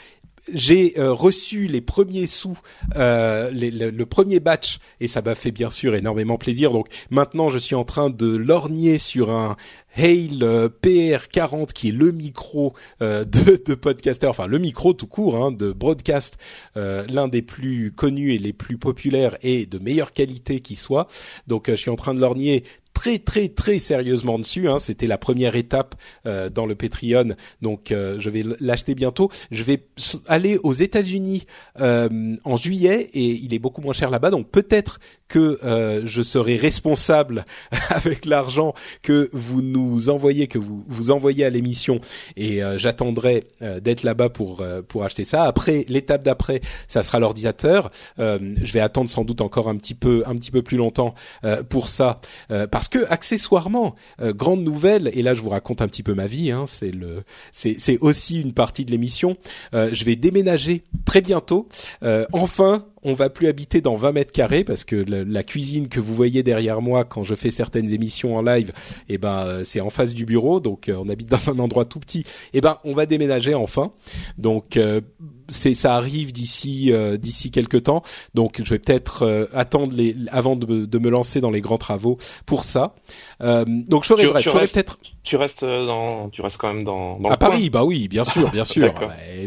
j'ai 0.54 0.94
reçu 0.98 1.68
les 1.68 1.82
premiers 1.82 2.28
sous, 2.28 2.58
euh, 2.96 3.52
le, 3.52 3.90
le, 3.90 4.06
premier 4.06 4.40
batch, 4.40 4.80
et 5.00 5.08
ça 5.08 5.22
m'a 5.22 5.36
fait 5.36 5.52
bien 5.52 5.70
sûr 5.70 5.96
énormément 5.96 6.38
plaisir. 6.38 6.72
Donc 6.72 6.88
maintenant, 7.10 7.50
je 7.50 7.58
suis 7.58 7.76
en 7.76 7.84
train 7.84 8.10
de 8.10 8.28
lorgner 8.28 8.98
sur 8.98 9.32
un 9.32 9.56
Hale 9.96 10.44
euh, 10.44 10.70
PR40 10.82 11.74
qui 11.74 11.90
est 11.90 11.92
le 11.92 12.12
micro 12.12 12.74
euh, 13.02 13.26
de, 13.26 13.62
de 13.64 13.74
podcaster, 13.74 14.28
enfin 14.28 14.48
le 14.48 14.60
micro 14.60 14.94
tout 14.94 15.08
court 15.08 15.44
hein, 15.44 15.52
de 15.52 15.72
broadcast, 15.72 16.38
euh, 16.78 17.06
l'un 17.10 17.28
des 17.28 17.42
plus 17.42 17.92
connus 17.92 18.34
et 18.34 18.38
les 18.38 18.54
plus 18.54 18.78
populaires 18.78 19.38
et 19.42 19.66
de 19.66 19.80
meilleure 19.80 20.12
qualité 20.12 20.60
qui 20.60 20.76
soit. 20.76 21.08
Donc 21.48 21.70
je 21.70 21.76
suis 21.76 21.90
en 21.90 21.96
train 21.96 22.14
de 22.14 22.20
lorgner 22.20 22.64
très 23.00 23.18
très 23.18 23.48
très 23.48 23.80
sérieusement 23.80 24.38
dessus. 24.38 24.68
Hein. 24.68 24.78
C'était 24.78 25.08
la 25.08 25.18
première 25.18 25.56
étape 25.56 25.96
euh, 26.26 26.50
dans 26.50 26.66
le 26.66 26.76
Patreon, 26.76 27.30
donc 27.62 27.94
euh, 27.94 28.18
je 28.20 28.30
vais 28.30 28.44
l'acheter 28.60 28.94
bientôt. 28.94 29.32
Je 29.52 29.64
vais 29.64 29.86
aller 30.28 30.58
aux 30.64 30.74
États-Unis 30.74 31.46
euh, 31.80 32.36
en 32.44 32.58
juillet 32.58 33.10
et 33.14 33.26
il 33.26 33.54
est 33.54 33.60
beaucoup 33.60 33.80
moins 33.80 33.94
cher 33.94 34.10
là-bas, 34.10 34.32
donc 34.32 34.50
peut-être 34.50 35.00
que 35.30 35.60
je 36.06 36.22
serai 36.22 36.58
responsable 36.58 37.46
avec 37.90 38.26
l'argent 38.26 38.74
que 39.02 39.30
vous 39.32 39.62
nous 39.62 40.10
envoyez, 40.10 40.48
que 40.48 40.58
vous 40.58 40.84
vous 40.88 41.12
envoyez 41.12 41.46
à 41.46 41.50
l'émission, 41.50 42.02
et 42.36 42.62
j'attendrai 42.78 43.46
d'être 43.82 44.04
là-bas 44.04 44.30
pour 44.30 44.64
pour 44.88 45.04
acheter 45.04 45.24
ça. 45.24 45.44
Après, 45.44 45.86
l'étape 45.88 46.24
d'après, 46.24 46.62
ça 46.88 47.04
sera 47.04 47.20
l'ordinateur. 47.20 47.92
je 48.18 48.74
vais 48.74 48.80
attendre 48.80 49.10
sans 49.10 49.24
doute 49.24 49.42
encore 49.42 49.70
un 49.70 49.78
petit 49.78 49.96
peu 49.96 50.24
un 50.26 50.36
petit 50.36 50.52
peu 50.52 50.62
plus 50.62 50.78
longtemps 50.78 51.14
pour 51.70 51.90
ça, 51.90 52.20
parce 52.72 52.88
que 52.88 53.06
accessoirement, 53.10 53.96
euh, 54.22 54.34
grande 54.34 54.64
nouvelle, 54.64 55.10
et 55.14 55.22
là 55.22 55.34
je 55.34 55.42
vous 55.42 55.50
raconte 55.50 55.82
un 55.82 55.88
petit 55.88 56.04
peu 56.04 56.14
ma 56.14 56.28
vie, 56.28 56.52
hein, 56.52 56.66
c'est 56.68 56.92
le, 56.92 57.24
c'est 57.52 57.98
aussi 58.02 58.42
une 58.42 58.54
partie 58.54 58.86
de 58.86 58.92
l'émission. 58.92 59.36
Euh, 59.74 59.90
je 59.94 60.04
vais 60.06 60.16
déménager 60.16 60.84
très 61.06 61.22
bientôt. 61.22 61.68
Euh, 62.04 62.26
enfin, 62.34 62.86
on 63.04 63.14
va 63.14 63.30
plus 63.30 63.48
habiter 63.48 63.82
dans 63.82 63.96
20 63.96 64.12
mètres 64.12 64.32
carrés 64.32 64.64
parce 64.64 64.84
que 64.84 64.96
la 64.96 65.44
cuisine 65.44 65.88
que 65.88 66.00
vous 66.00 66.14
voyez 66.14 66.44
derrière 66.44 66.82
moi 66.82 67.06
quand 67.06 67.24
je 67.24 67.36
fais 67.36 67.52
certaines 67.52 67.94
émissions 67.94 68.36
en 68.36 68.42
live, 68.42 68.72
eh 69.08 69.18
ben 69.18 69.64
c'est 69.64 69.82
en 69.82 69.90
face 69.90 70.14
du 70.14 70.26
bureau, 70.26 70.60
donc 70.60 70.92
on 70.94 71.10
habite 71.10 71.30
dans 71.30 71.50
un 71.50 71.60
endroit 71.60 71.86
tout 71.86 72.00
petit. 72.00 72.24
Eh 72.54 72.62
ben 72.62 72.78
on 72.84 72.94
va 72.94 73.06
déménager 73.06 73.54
enfin. 73.54 73.92
Donc 74.38 74.78
c'est 75.50 75.74
ça 75.74 75.96
arrive 75.96 76.32
d'ici 76.32 76.92
euh, 76.92 77.18
d'ici 77.18 77.52
quelques 77.52 77.84
temps. 77.84 78.04
Donc 78.34 78.62
je 78.64 78.70
vais 78.70 78.80
peut-être 78.80 79.24
euh, 79.24 79.46
attendre 79.54 79.94
les 79.96 80.16
avant 80.32 80.56
de, 80.56 80.86
de, 80.86 81.00
me 81.00 81.10
lancer 81.10 81.42
dans 81.42 81.52
les 81.52 81.62
grands 81.62 81.78
travaux 81.78 82.18
pour 82.46 82.64
ça. 82.64 82.96
Euh, 83.42 83.66
donc 83.68 84.04
je 84.04 84.10
ferai, 84.10 84.42
je 84.42 84.50
peut-être. 84.50 85.00
Tu 85.24 85.36
restes 85.36 85.64
dans, 85.64 86.30
tu 86.30 86.42
restes 86.42 86.58
quand 86.58 86.74
même 86.74 86.84
dans, 86.84 87.20
dans 87.20 87.30
à 87.30 87.38
Paris, 87.38 87.70
bah 87.70 87.84
oui, 87.84 88.08
bien 88.08 88.24
sûr, 88.24 88.50
bien 88.52 88.66
sûr. 88.66 88.94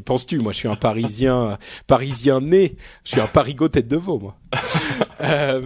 Penses-tu, 0.04 0.38
moi 0.38 0.52
je 0.52 0.58
suis 0.58 0.68
un 0.68 0.76
Parisien, 0.76 1.58
Parisien 1.86 2.40
né, 2.40 2.76
je 3.04 3.12
suis 3.12 3.20
un 3.20 3.26
Parigot 3.26 3.68
tête 3.68 3.88
de 3.88 3.96
veau, 3.96 4.18
moi. 4.18 4.36
euh, 5.22 5.60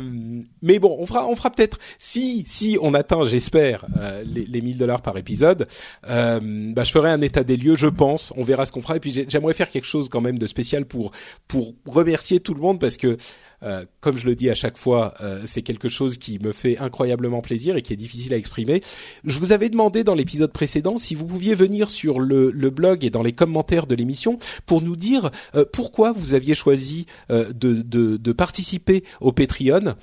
mais 0.63 0.79
bon, 0.79 0.97
on 0.99 1.07
fera, 1.07 1.27
on 1.27 1.35
fera 1.35 1.51
peut-être 1.51 1.79
si 1.99 2.45
si 2.47 2.79
on 2.81 2.95
atteint, 2.95 3.25
j'espère, 3.25 3.85
euh, 3.99 4.23
les, 4.25 4.45
les 4.47 4.61
1000 4.61 4.79
dollars 4.79 5.03
par 5.03 5.17
épisode. 5.17 5.67
Euh, 6.09 6.41
bah, 6.73 6.85
je 6.85 6.93
ferai 6.93 7.11
un 7.11 7.21
état 7.21 7.45
des 7.45 7.57
lieux, 7.57 7.77
je 7.77 7.87
pense. 7.89 8.33
On 8.37 8.45
verra 8.45 8.67
ce 8.67 8.73
qu'on 8.73 8.81
fera. 8.81 8.97
Et 8.97 9.01
puis 9.01 9.27
j'aimerais 9.29 9.55
faire 9.55 9.71
quelque 9.71 9.87
chose 9.87 10.09
quand 10.09 10.21
même 10.21 10.39
de 10.39 10.47
spécial 10.47 10.85
pour 10.85 11.13
pour 11.49 11.75
remercier 11.87 12.41
tout 12.41 12.55
le 12.55 12.61
monde 12.61 12.79
parce 12.79 12.97
que 12.97 13.17
euh, 13.63 13.85
comme 14.01 14.17
je 14.17 14.27
le 14.27 14.35
dis 14.35 14.51
à 14.51 14.55
chaque 14.55 14.79
fois, 14.79 15.15
euh, 15.21 15.43
c'est 15.45 15.63
quelque 15.63 15.89
chose 15.89 16.19
qui 16.19 16.39
me 16.39 16.53
fait 16.53 16.79
incroyablement 16.79 17.41
plaisir 17.41 17.77
et 17.77 17.83
qui 17.83 17.93
est 17.93 17.97
difficile 17.97 18.35
à 18.35 18.37
exprimer. 18.37 18.83
Je 19.25 19.39
vous 19.39 19.53
avais 19.53 19.69
demandé 19.69 20.05
dans 20.05 20.15
l'épisode 20.15 20.53
précédent 20.53 20.97
si 20.97 21.15
vous 21.15 21.27
pouviez 21.27 21.55
venir 21.55 21.91
sur 21.91 22.21
le, 22.21 22.51
blog 22.71 23.05
et 23.05 23.11
dans 23.11 23.23
les 23.23 23.33
commentaires 23.33 23.87
de 23.87 23.95
l'émission 23.95 24.39
pour 24.67 24.83
nous 24.83 24.97
dire 24.97 25.31
euh, 25.55 25.65
pourquoi 25.73 26.13
vous 26.13 26.35
aviez 26.35 26.55
choisi 26.55 27.07
de, 27.29 28.33
participer 28.33 29.05
au 29.21 29.33
Patreon. 29.33 29.95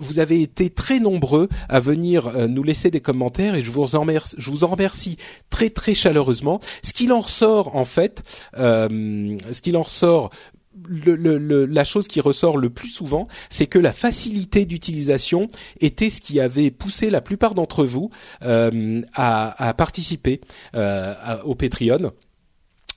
vous 0.00 0.18
avez 0.18 0.42
été 0.42 0.70
très 0.70 0.98
nombreux 0.98 1.48
à 1.68 1.80
venir 1.80 2.48
nous 2.48 2.62
laisser 2.62 2.90
des 2.90 3.00
commentaires 3.00 3.54
et 3.54 3.62
je 3.62 3.70
vous 3.70 3.94
en 3.94 4.00
remercie, 4.00 4.36
je 4.38 4.50
vous 4.50 4.64
en 4.64 4.68
remercie 4.68 5.16
très 5.50 5.70
très 5.70 5.94
chaleureusement. 5.94 6.60
Ce 6.82 6.92
qu'il 6.92 7.12
en 7.12 7.20
ressort 7.20 7.76
en 7.76 7.84
fait, 7.84 8.22
ce 8.56 9.60
qu'il 9.60 9.76
en 9.76 9.82
ressort 9.82 10.30
le, 10.88 11.14
le, 11.16 11.66
la 11.66 11.84
chose 11.84 12.08
qui 12.08 12.20
ressort 12.20 12.58
le 12.58 12.70
plus 12.70 12.88
souvent, 12.88 13.28
c'est 13.48 13.66
que 13.66 13.78
la 13.78 13.92
facilité 13.92 14.64
d'utilisation 14.64 15.48
était 15.80 16.10
ce 16.10 16.20
qui 16.20 16.40
avait 16.40 16.70
poussé 16.70 17.10
la 17.10 17.20
plupart 17.20 17.54
d'entre 17.54 17.84
vous 17.84 18.10
euh, 18.42 19.02
à, 19.14 19.74
participer 19.76 20.40
euh, 20.74 21.14
au 21.44 21.54
Patreon. 21.54 22.12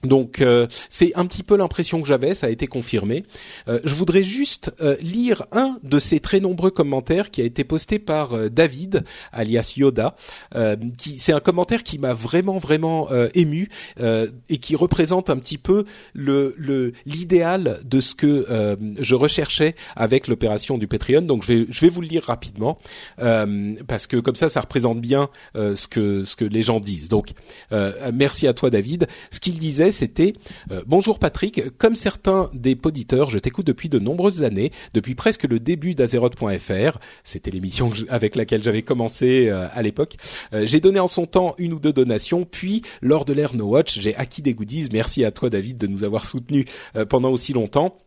Donc 0.04 0.42
euh, 0.42 0.68
c'est 0.90 1.12
un 1.16 1.26
petit 1.26 1.44
peu 1.44 1.56
l'impression 1.56 2.02
que 2.02 2.08
j'avais, 2.08 2.34
ça 2.34 2.48
a 2.48 2.50
été 2.50 2.68
confirmé. 2.68 3.24
Euh, 3.68 3.80
je 3.84 3.94
voudrais 3.94 4.24
juste 4.24 4.74
euh, 4.82 4.96
lire 5.02 5.46
un 5.52 5.78
de 5.84 6.00
ces 6.00 6.20
très 6.20 6.40
nombreux 6.40 6.72
commentaires 6.72 7.32
qui 7.32 7.42
a 7.42 7.46
été 7.46 7.64
posté 7.64 8.00
par 8.00 8.50
David, 8.50 9.04
alias 9.32 9.74
Yoda. 9.78 10.16
qui 10.98 11.20
c'est 11.20 11.34
un 11.34 11.40
commentaire 11.40 11.84
qui 11.84 12.00
m'a 12.00 12.14
vraiment 12.14 12.58
vraiment 12.58 13.10
ému 13.34 13.70
et 14.00 14.58
qui 14.58 14.76
représente 14.76 15.30
un 15.30 15.38
petit 15.38 15.58
peu 15.58 15.86
le 16.14 16.94
l'idéal 17.06 17.80
de 17.84 18.00
ce 18.00 18.16
que 18.16 18.78
je 19.00 19.16
recherchais 19.16 19.76
avec 19.96 20.28
l'opération 20.28 20.78
du 20.78 20.88
Patreon. 20.88 21.22
Donc 21.22 21.44
je 21.44 21.54
vais 21.54 21.66
je 21.70 21.82
vais 21.82 21.90
vous 21.90 22.02
le 22.02 22.08
lire 22.08 22.24
rapidement 22.24 22.78
parce 23.18 24.08
que 24.08 24.18
comme 24.18 24.36
ça 24.36 24.50
ça 24.50 24.62
représente 24.62 25.02
bien 25.02 25.30
ce 25.56 25.88
que 25.88 26.24
ce 26.24 26.36
que 26.36 26.46
les 26.46 26.64
gens 26.64 26.80
disent. 26.80 27.10
Donc 27.10 27.32
merci 28.14 28.48
à 28.48 28.54
toi 28.54 28.70
David. 28.70 29.08
Ce 29.30 29.40
qu'il 29.40 29.60
disait 29.60 29.91
c'était 29.92 30.34
euh, 30.72 30.82
Bonjour 30.88 31.20
Patrick, 31.20 31.78
comme 31.78 31.96
certains 31.96 32.50
des 32.54 32.76
poditeurs, 32.76 33.30
je 33.30 33.40
t'écoute 33.40 33.66
depuis 33.66 33.90
de 33.90 34.00
nombreuses 34.00 34.44
années, 34.44 34.72
depuis 34.94 35.16
presque 35.16 35.44
le 35.44 35.60
début 35.60 35.96
d'Azeroth.fr. 35.96 36.98
C'était 37.24 37.52
l'émission 37.52 37.90
avec 38.10 38.36
laquelle 38.36 38.64
j'avais 38.64 38.82
commencé 38.82 39.50
euh, 39.50 39.68
à 39.72 39.82
l'époque. 39.82 40.16
Euh, 40.54 40.66
j'ai 40.66 40.80
donné 40.80 41.00
en 41.00 41.08
son 41.08 41.26
temps 41.26 41.56
une 41.58 41.74
ou 41.74 41.80
deux 41.80 41.94
donations, 41.94 42.46
puis 42.46 42.82
lors 43.02 43.26
de 43.26 43.34
l'ère 43.34 43.56
No 43.56 43.66
Watch, 43.66 44.00
j'ai 44.00 44.16
acquis 44.16 44.42
des 44.42 44.54
goodies. 44.54 44.90
Merci 44.92 45.26
à 45.26 45.32
toi 45.32 45.50
David 45.50 45.78
de 45.78 45.88
nous 45.88 46.04
avoir 46.04 46.26
soutenus 46.26 46.66
pendant 47.10 47.32
aussi 47.32 47.54
longtemps. 47.54 47.98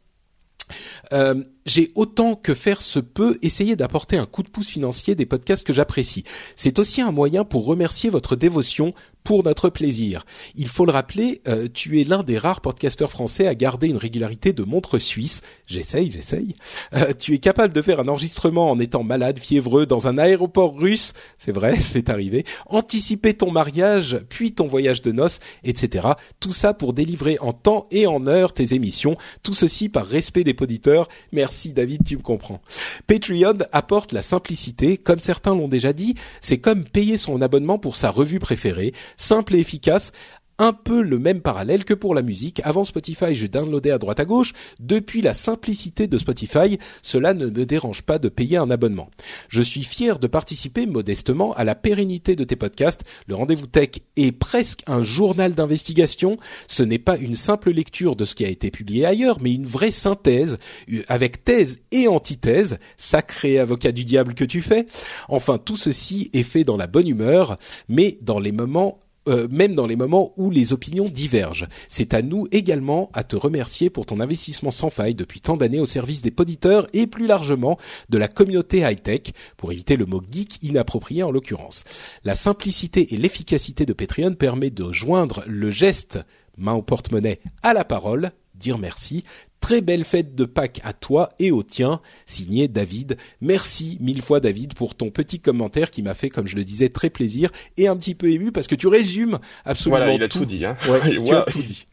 J'ai 1.66 1.92
autant 1.94 2.36
que 2.36 2.54
faire 2.54 2.82
se 2.82 2.98
peut 2.98 3.38
essayé 3.42 3.76
d'apporter 3.76 4.16
un 4.16 4.26
coup 4.26 4.42
de 4.42 4.48
pouce 4.48 4.68
financier 4.68 5.14
des 5.14 5.26
podcasts 5.26 5.66
que 5.66 5.72
j'apprécie. 5.72 6.24
C'est 6.56 6.78
aussi 6.78 7.00
un 7.00 7.12
moyen 7.12 7.44
pour 7.44 7.64
remercier 7.64 8.10
votre 8.10 8.36
dévotion 8.36 8.92
pour 9.24 9.42
notre 9.42 9.70
plaisir. 9.70 10.26
Il 10.54 10.68
faut 10.68 10.84
le 10.84 10.92
rappeler, 10.92 11.40
euh, 11.48 11.66
tu 11.72 12.00
es 12.00 12.04
l'un 12.04 12.22
des 12.22 12.36
rares 12.36 12.60
podcasteurs 12.60 13.10
français 13.10 13.46
à 13.46 13.54
garder 13.54 13.88
une 13.88 13.96
régularité 13.96 14.52
de 14.52 14.62
montre 14.62 14.98
suisse. 14.98 15.40
J'essaye, 15.66 16.10
j'essaye. 16.10 16.54
Euh, 16.92 17.14
tu 17.18 17.32
es 17.32 17.38
capable 17.38 17.72
de 17.72 17.80
faire 17.80 18.00
un 18.00 18.08
enregistrement 18.08 18.70
en 18.70 18.78
étant 18.78 19.02
malade, 19.02 19.38
fiévreux, 19.38 19.86
dans 19.86 20.08
un 20.08 20.18
aéroport 20.18 20.78
russe. 20.78 21.14
C'est 21.38 21.52
vrai, 21.52 21.76
c'est 21.80 22.10
arrivé. 22.10 22.44
Anticiper 22.66 23.32
ton 23.32 23.50
mariage, 23.50 24.18
puis 24.28 24.52
ton 24.52 24.66
voyage 24.66 25.00
de 25.00 25.10
noces, 25.10 25.40
etc. 25.64 26.08
Tout 26.38 26.52
ça 26.52 26.74
pour 26.74 26.92
délivrer 26.92 27.38
en 27.40 27.52
temps 27.52 27.86
et 27.90 28.06
en 28.06 28.26
heure 28.26 28.52
tes 28.52 28.74
émissions. 28.74 29.14
Tout 29.42 29.54
ceci 29.54 29.88
par 29.88 30.06
respect 30.06 30.44
des 30.44 30.54
auditeurs. 30.60 31.08
Merci 31.32 31.72
David, 31.72 32.04
tu 32.04 32.18
me 32.18 32.22
comprends. 32.22 32.60
Patreon 33.06 33.56
apporte 33.72 34.12
la 34.12 34.20
simplicité. 34.20 34.98
Comme 34.98 35.18
certains 35.18 35.54
l'ont 35.54 35.68
déjà 35.68 35.94
dit, 35.94 36.14
c'est 36.42 36.58
comme 36.58 36.84
payer 36.84 37.16
son 37.16 37.40
abonnement 37.40 37.78
pour 37.78 37.96
sa 37.96 38.10
revue 38.10 38.38
préférée 38.38 38.92
simple 39.16 39.54
et 39.54 39.58
efficace 39.58 40.12
un 40.58 40.72
peu 40.72 41.02
le 41.02 41.18
même 41.18 41.40
parallèle 41.40 41.84
que 41.84 41.94
pour 41.94 42.14
la 42.14 42.22
musique. 42.22 42.60
Avant 42.64 42.84
Spotify, 42.84 43.34
je 43.34 43.46
downloadais 43.46 43.90
à 43.90 43.98
droite 43.98 44.20
à 44.20 44.24
gauche. 44.24 44.52
Depuis 44.78 45.20
la 45.20 45.34
simplicité 45.34 46.06
de 46.06 46.18
Spotify, 46.18 46.78
cela 47.02 47.34
ne 47.34 47.46
me 47.46 47.66
dérange 47.66 48.02
pas 48.02 48.18
de 48.18 48.28
payer 48.28 48.56
un 48.56 48.70
abonnement. 48.70 49.10
Je 49.48 49.62
suis 49.62 49.82
fier 49.82 50.18
de 50.18 50.26
participer 50.26 50.86
modestement 50.86 51.52
à 51.54 51.64
la 51.64 51.74
pérennité 51.74 52.36
de 52.36 52.44
tes 52.44 52.56
podcasts. 52.56 53.02
Le 53.26 53.34
rendez-vous 53.34 53.66
tech 53.66 53.90
est 54.16 54.32
presque 54.32 54.82
un 54.86 55.02
journal 55.02 55.54
d'investigation. 55.54 56.36
Ce 56.68 56.82
n'est 56.82 56.98
pas 56.98 57.16
une 57.16 57.34
simple 57.34 57.70
lecture 57.70 58.16
de 58.16 58.24
ce 58.24 58.34
qui 58.34 58.44
a 58.44 58.48
été 58.48 58.70
publié 58.70 59.04
ailleurs, 59.06 59.38
mais 59.40 59.52
une 59.52 59.66
vraie 59.66 59.90
synthèse 59.90 60.58
euh, 60.92 61.02
avec 61.08 61.44
thèse 61.44 61.80
et 61.90 62.06
antithèse. 62.06 62.78
Sacré 62.96 63.58
avocat 63.58 63.92
du 63.92 64.04
diable 64.04 64.34
que 64.34 64.44
tu 64.44 64.62
fais. 64.62 64.86
Enfin, 65.28 65.58
tout 65.58 65.76
ceci 65.76 66.30
est 66.32 66.42
fait 66.42 66.64
dans 66.64 66.76
la 66.76 66.86
bonne 66.86 67.08
humeur, 67.08 67.56
mais 67.88 68.18
dans 68.22 68.38
les 68.38 68.52
moments 68.52 69.00
euh, 69.28 69.48
même 69.50 69.74
dans 69.74 69.86
les 69.86 69.96
moments 69.96 70.32
où 70.36 70.50
les 70.50 70.72
opinions 70.72 71.08
divergent. 71.08 71.66
C'est 71.88 72.14
à 72.14 72.22
nous 72.22 72.46
également 72.52 73.10
à 73.12 73.24
te 73.24 73.36
remercier 73.36 73.90
pour 73.90 74.06
ton 74.06 74.20
investissement 74.20 74.70
sans 74.70 74.90
faille 74.90 75.14
depuis 75.14 75.40
tant 75.40 75.56
d'années 75.56 75.80
au 75.80 75.86
service 75.86 76.22
des 76.22 76.30
poditeurs 76.30 76.86
et 76.92 77.06
plus 77.06 77.26
largement 77.26 77.78
de 78.08 78.18
la 78.18 78.28
communauté 78.28 78.80
high-tech, 78.80 79.32
pour 79.56 79.72
éviter 79.72 79.96
le 79.96 80.06
mot 80.06 80.22
geek 80.30 80.62
inapproprié 80.62 81.22
en 81.22 81.30
l'occurrence. 81.30 81.84
La 82.24 82.34
simplicité 82.34 83.14
et 83.14 83.16
l'efficacité 83.16 83.86
de 83.86 83.92
Patreon 83.92 84.34
permet 84.34 84.70
de 84.70 84.92
joindre 84.92 85.42
le 85.46 85.70
geste 85.70 86.18
main 86.56 86.74
au 86.74 86.82
porte-monnaie 86.82 87.40
à 87.62 87.72
la 87.72 87.84
parole, 87.84 88.30
dire 88.54 88.78
merci, 88.78 89.24
Très 89.64 89.80
belle 89.80 90.04
fête 90.04 90.34
de 90.34 90.44
Pâques 90.44 90.82
à 90.84 90.92
toi 90.92 91.32
et 91.38 91.50
au 91.50 91.62
tien, 91.62 92.02
signé 92.26 92.68
David. 92.68 93.16
Merci 93.40 93.96
mille 93.98 94.20
fois 94.20 94.38
David 94.38 94.74
pour 94.74 94.94
ton 94.94 95.08
petit 95.08 95.40
commentaire 95.40 95.90
qui 95.90 96.02
m'a 96.02 96.12
fait, 96.12 96.28
comme 96.28 96.46
je 96.46 96.54
le 96.54 96.64
disais, 96.64 96.90
très 96.90 97.08
plaisir 97.08 97.48
et 97.78 97.88
un 97.88 97.96
petit 97.96 98.14
peu 98.14 98.30
ému 98.30 98.52
parce 98.52 98.66
que 98.66 98.74
tu 98.74 98.88
résumes 98.88 99.38
absolument 99.64 99.96
voilà, 99.96 100.12
il 100.12 100.22
a 100.22 100.28
tout, 100.28 100.44
dit. 100.44 100.66
Hein. 100.66 100.76
Ouais, 100.86 101.18
tu 101.24 101.34
as 101.34 101.44
tout 101.44 101.62
dit. 101.62 101.86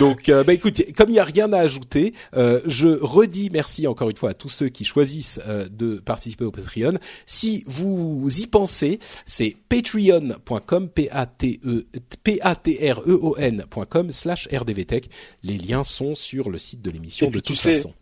Donc, 0.00 0.30
euh, 0.30 0.42
bah 0.42 0.54
écoute, 0.54 0.80
comme 0.96 1.10
il 1.10 1.12
n'y 1.12 1.18
a 1.18 1.24
rien 1.24 1.52
à 1.52 1.58
ajouter, 1.58 2.14
euh, 2.34 2.62
je 2.64 2.88
redis 2.88 3.50
merci 3.52 3.86
encore 3.86 4.08
une 4.08 4.16
fois 4.16 4.30
à 4.30 4.34
tous 4.34 4.48
ceux 4.48 4.70
qui 4.70 4.86
choisissent 4.86 5.38
euh, 5.46 5.68
de 5.68 5.96
participer 5.96 6.46
au 6.46 6.50
Patreon. 6.50 6.94
Si 7.26 7.62
vous 7.66 8.26
y 8.38 8.46
pensez, 8.46 9.00
c'est 9.26 9.54
patreon.com, 9.68 10.88
p-a-t-e, 10.88 11.84
p-a-t-r-e-o-n.com 12.24 14.10
slash 14.10 14.48
rdvtech. 14.50 15.10
Les 15.42 15.58
liens 15.58 15.84
sont 15.84 16.14
sur 16.14 16.48
le 16.48 16.56
site 16.56 16.80
de 16.85 16.85
l'émission 16.90 17.30
de 17.30 17.40
toute 17.40 17.58
façon. 17.58 17.92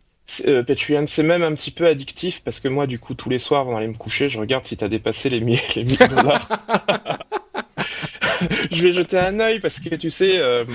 Euh, 0.47 0.63
Patreon, 0.63 1.05
c'est 1.07 1.23
même 1.23 1.43
un 1.43 1.53
petit 1.53 1.71
peu 1.71 1.85
addictif 1.85 2.41
parce 2.43 2.59
que 2.59 2.67
moi, 2.67 2.87
du 2.87 2.99
coup, 2.99 3.13
tous 3.13 3.29
les 3.29 3.39
soirs, 3.39 3.61
avant 3.61 3.75
d'aller 3.75 3.87
me 3.87 3.93
coucher, 3.93 4.29
je 4.29 4.39
regarde 4.39 4.65
si 4.65 4.75
t'as 4.75 4.87
dépassé 4.87 5.29
les 5.29 5.39
1000 5.39 5.59
les 5.75 5.83
dollars. 5.83 6.49
je 8.71 8.81
vais 8.81 8.93
jeter 8.93 9.17
un 9.17 9.39
œil 9.39 9.59
parce 9.59 9.79
que 9.79 9.93
tu 9.95 10.11
sais, 10.11 10.39
euh, 10.39 10.65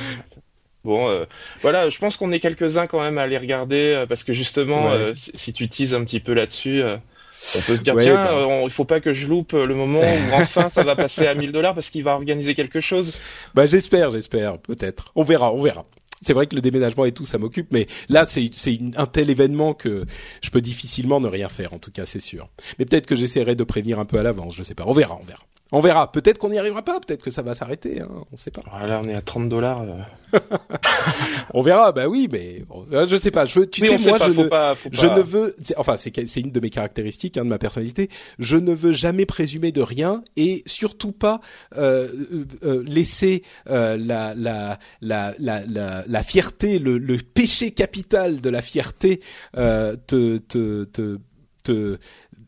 bon, 0.84 1.08
euh, 1.08 1.24
voilà, 1.62 1.90
je 1.90 1.98
pense 1.98 2.16
qu'on 2.16 2.32
est 2.32 2.40
quelques-uns 2.40 2.86
quand 2.86 3.02
même 3.02 3.18
à 3.18 3.26
les 3.26 3.38
regarder 3.38 4.04
parce 4.08 4.24
que 4.24 4.32
justement, 4.32 4.90
si 5.34 5.52
tu 5.52 5.68
teases 5.68 5.94
un 5.94 6.04
petit 6.04 6.20
peu 6.20 6.32
là-dessus. 6.32 6.82
on 6.82 7.60
peut 7.62 7.76
se 7.76 7.82
dire 7.82 7.96
tiens, 7.98 8.14
bah. 8.14 8.60
il 8.64 8.70
faut 8.70 8.84
pas 8.84 9.00
que 9.00 9.14
je 9.14 9.26
loupe 9.26 9.52
le 9.52 9.74
moment 9.74 10.00
où 10.00 10.34
enfin 10.34 10.70
ça 10.70 10.84
va 10.84 10.94
passer 10.94 11.26
à 11.26 11.34
1000 11.34 11.52
dollars 11.52 11.74
parce 11.74 11.90
qu'il 11.90 12.04
va 12.04 12.14
organiser 12.14 12.54
quelque 12.54 12.80
chose. 12.80 13.20
Bah 13.54 13.66
j'espère, 13.66 14.12
j'espère, 14.12 14.58
peut-être. 14.58 15.12
On 15.16 15.24
verra, 15.24 15.52
on 15.52 15.62
verra 15.62 15.84
c'est 16.22 16.32
vrai 16.32 16.46
que 16.46 16.54
le 16.54 16.60
déménagement 16.60 17.04
et 17.04 17.12
tout, 17.12 17.24
ça 17.24 17.38
m'occupe, 17.38 17.68
mais 17.72 17.86
là, 18.08 18.26
c'est 18.26 18.50
un 18.96 19.06
tel 19.06 19.30
événement 19.30 19.74
que 19.74 20.04
je 20.42 20.50
peux 20.50 20.60
difficilement 20.60 21.20
ne 21.20 21.28
rien 21.28 21.48
faire, 21.48 21.72
en 21.72 21.78
tout 21.78 21.90
cas, 21.90 22.06
c'est 22.06 22.20
sûr. 22.20 22.48
Mais 22.78 22.84
peut-être 22.84 23.06
que 23.06 23.16
j'essaierai 23.16 23.54
de 23.54 23.64
prévenir 23.64 23.98
un 23.98 24.04
peu 24.04 24.18
à 24.18 24.22
l'avance, 24.22 24.54
je 24.54 24.62
sais 24.62 24.74
pas. 24.74 24.84
On 24.86 24.92
verra, 24.92 25.18
on 25.20 25.24
verra. 25.24 25.42
On 25.72 25.80
verra. 25.80 26.10
Peut-être 26.10 26.38
qu'on 26.38 26.48
n'y 26.48 26.58
arrivera 26.58 26.82
pas. 26.82 26.98
Peut-être 27.00 27.22
que 27.22 27.30
ça 27.30 27.42
va 27.42 27.54
s'arrêter. 27.54 28.00
Hein. 28.00 28.08
On 28.32 28.36
sait 28.36 28.50
pas. 28.50 28.62
Là, 28.86 29.00
on 29.04 29.08
est 29.08 29.14
à 29.14 29.20
30 29.20 29.48
dollars. 29.48 29.82
Euh. 29.82 30.38
on 31.54 31.62
verra. 31.62 31.92
Bah 31.92 32.08
oui, 32.08 32.28
mais 32.30 32.64
euh, 32.92 33.06
je 33.06 33.16
sais 33.16 33.30
pas. 33.30 33.46
Je, 33.46 33.60
tu 33.60 33.80
sais, 33.80 33.98
moi, 33.98 34.18
je, 34.20 34.30
ne, 34.32 34.48
je 34.90 35.06
ne 35.06 35.20
veux. 35.20 35.54
Enfin, 35.76 35.96
c'est 35.96 36.36
une 36.36 36.50
de 36.50 36.60
mes 36.60 36.70
caractéristiques, 36.70 37.36
hein, 37.36 37.44
de 37.44 37.50
ma 37.50 37.58
personnalité. 37.58 38.10
Je 38.38 38.56
ne 38.56 38.72
veux 38.72 38.92
jamais 38.92 39.26
présumer 39.26 39.70
de 39.70 39.82
rien 39.82 40.24
et 40.36 40.62
surtout 40.66 41.12
pas 41.12 41.40
euh, 41.76 42.08
euh, 42.64 42.82
laisser 42.86 43.42
la, 43.66 43.96
la, 43.96 44.34
la, 44.34 44.78
la, 45.00 45.34
la, 45.38 46.04
la 46.06 46.22
fierté, 46.22 46.78
le, 46.78 46.98
le 46.98 47.18
péché 47.18 47.70
capital 47.70 48.40
de 48.40 48.50
la 48.50 48.62
fierté 48.62 49.20
te, 49.54 50.38
te, 50.38 50.84
te, 50.84 51.18
te 51.62 51.98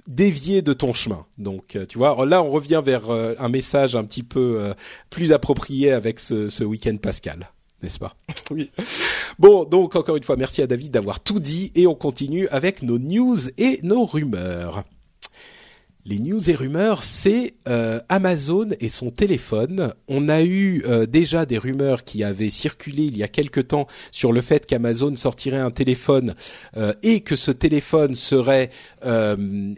dévier 0.06 0.62
de 0.62 0.72
ton 0.72 0.92
chemin. 0.92 1.26
Donc, 1.38 1.76
euh, 1.76 1.86
tu 1.86 1.98
vois, 1.98 2.24
là, 2.26 2.42
on 2.42 2.50
revient 2.50 2.82
vers 2.84 3.10
euh, 3.10 3.34
un 3.38 3.48
message 3.48 3.96
un 3.96 4.04
petit 4.04 4.22
peu 4.22 4.58
euh, 4.60 4.74
plus 5.10 5.32
approprié 5.32 5.92
avec 5.92 6.20
ce, 6.20 6.48
ce 6.48 6.64
week-end 6.64 6.96
pascal, 6.96 7.50
n'est-ce 7.82 7.98
pas? 7.98 8.14
Oui. 8.50 8.70
Bon, 9.38 9.64
donc 9.64 9.96
encore 9.96 10.16
une 10.16 10.24
fois, 10.24 10.36
merci 10.36 10.62
à 10.62 10.66
David 10.66 10.92
d'avoir 10.92 11.20
tout 11.20 11.40
dit 11.40 11.72
et 11.74 11.86
on 11.86 11.94
continue 11.94 12.48
avec 12.48 12.82
nos 12.82 12.98
news 12.98 13.38
et 13.56 13.80
nos 13.82 14.04
rumeurs 14.04 14.84
les 16.04 16.18
news 16.18 16.50
et 16.50 16.54
rumeurs, 16.54 17.02
c'est 17.02 17.54
euh, 17.68 18.00
Amazon 18.08 18.68
et 18.80 18.88
son 18.88 19.10
téléphone. 19.10 19.94
On 20.08 20.28
a 20.28 20.42
eu 20.42 20.82
euh, 20.86 21.06
déjà 21.06 21.46
des 21.46 21.58
rumeurs 21.58 22.04
qui 22.04 22.24
avaient 22.24 22.50
circulé 22.50 23.04
il 23.04 23.16
y 23.16 23.22
a 23.22 23.28
quelque 23.28 23.60
temps 23.60 23.86
sur 24.10 24.32
le 24.32 24.40
fait 24.40 24.66
qu'Amazon 24.66 25.14
sortirait 25.14 25.58
un 25.58 25.70
téléphone 25.70 26.34
euh, 26.76 26.92
et 27.04 27.20
que 27.20 27.36
ce 27.36 27.50
téléphone 27.50 28.14
serait 28.14 28.70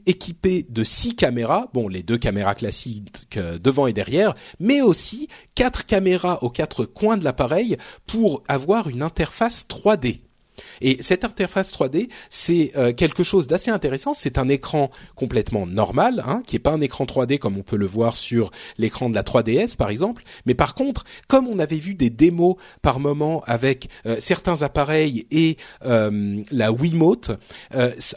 équipé 0.07 0.67
de 0.69 0.85
six 0.85 1.17
caméras, 1.17 1.71
bon 1.73 1.89
les 1.89 2.03
deux 2.03 2.19
caméras 2.19 2.55
classiques 2.55 3.39
devant 3.63 3.87
et 3.87 3.93
derrière, 3.93 4.35
mais 4.61 4.83
aussi 4.83 5.29
quatre 5.55 5.87
caméras 5.87 6.43
aux 6.43 6.51
quatre 6.51 6.85
coins 6.85 7.17
de 7.17 7.25
l'appareil 7.25 7.77
pour 8.07 8.43
avoir 8.49 8.89
une 8.89 9.03
interface 9.03 9.67
3D. 9.69 10.21
Et 10.81 11.03
cette 11.03 11.25
interface 11.25 11.73
3D, 11.73 12.09
c'est 12.31 12.73
euh, 12.77 12.93
quelque 12.93 13.23
chose 13.23 13.47
d'assez 13.47 13.71
intéressant. 13.71 14.15
C'est 14.15 14.39
un 14.39 14.49
écran 14.49 14.91
complètement 15.15 15.67
normal, 15.67 16.23
hein, 16.27 16.43
qui 16.47 16.57
est 16.57 16.61
pas 16.61 16.73
un 16.73 16.81
écran 16.81 17.05
3D 17.05 17.39
comme 17.39 17.57
on 17.57 17.63
peut 17.63 17.77
le 17.77 17.87
voir 17.87 18.17
sur 18.17 18.51
l'écran 18.79 19.09
de 19.09 19.15
la 19.15 19.23
3DS 19.23 19.77
par 19.77 19.91
exemple. 19.91 20.25
Mais 20.47 20.55
par 20.55 20.75
contre, 20.75 21.05
comme 21.29 21.49
on 21.49 21.59
avait 21.59 21.79
vu 21.79 21.95
des 21.95 22.11
démos 22.11 22.57
par 22.83 23.01
moment 23.01 23.43
avec 23.47 23.89
euh, 24.07 24.17
certains 24.21 24.63
appareils 24.63 25.27
et 25.31 25.57
euh, 25.85 26.43
la 26.51 26.73
Wiimote, 26.73 27.33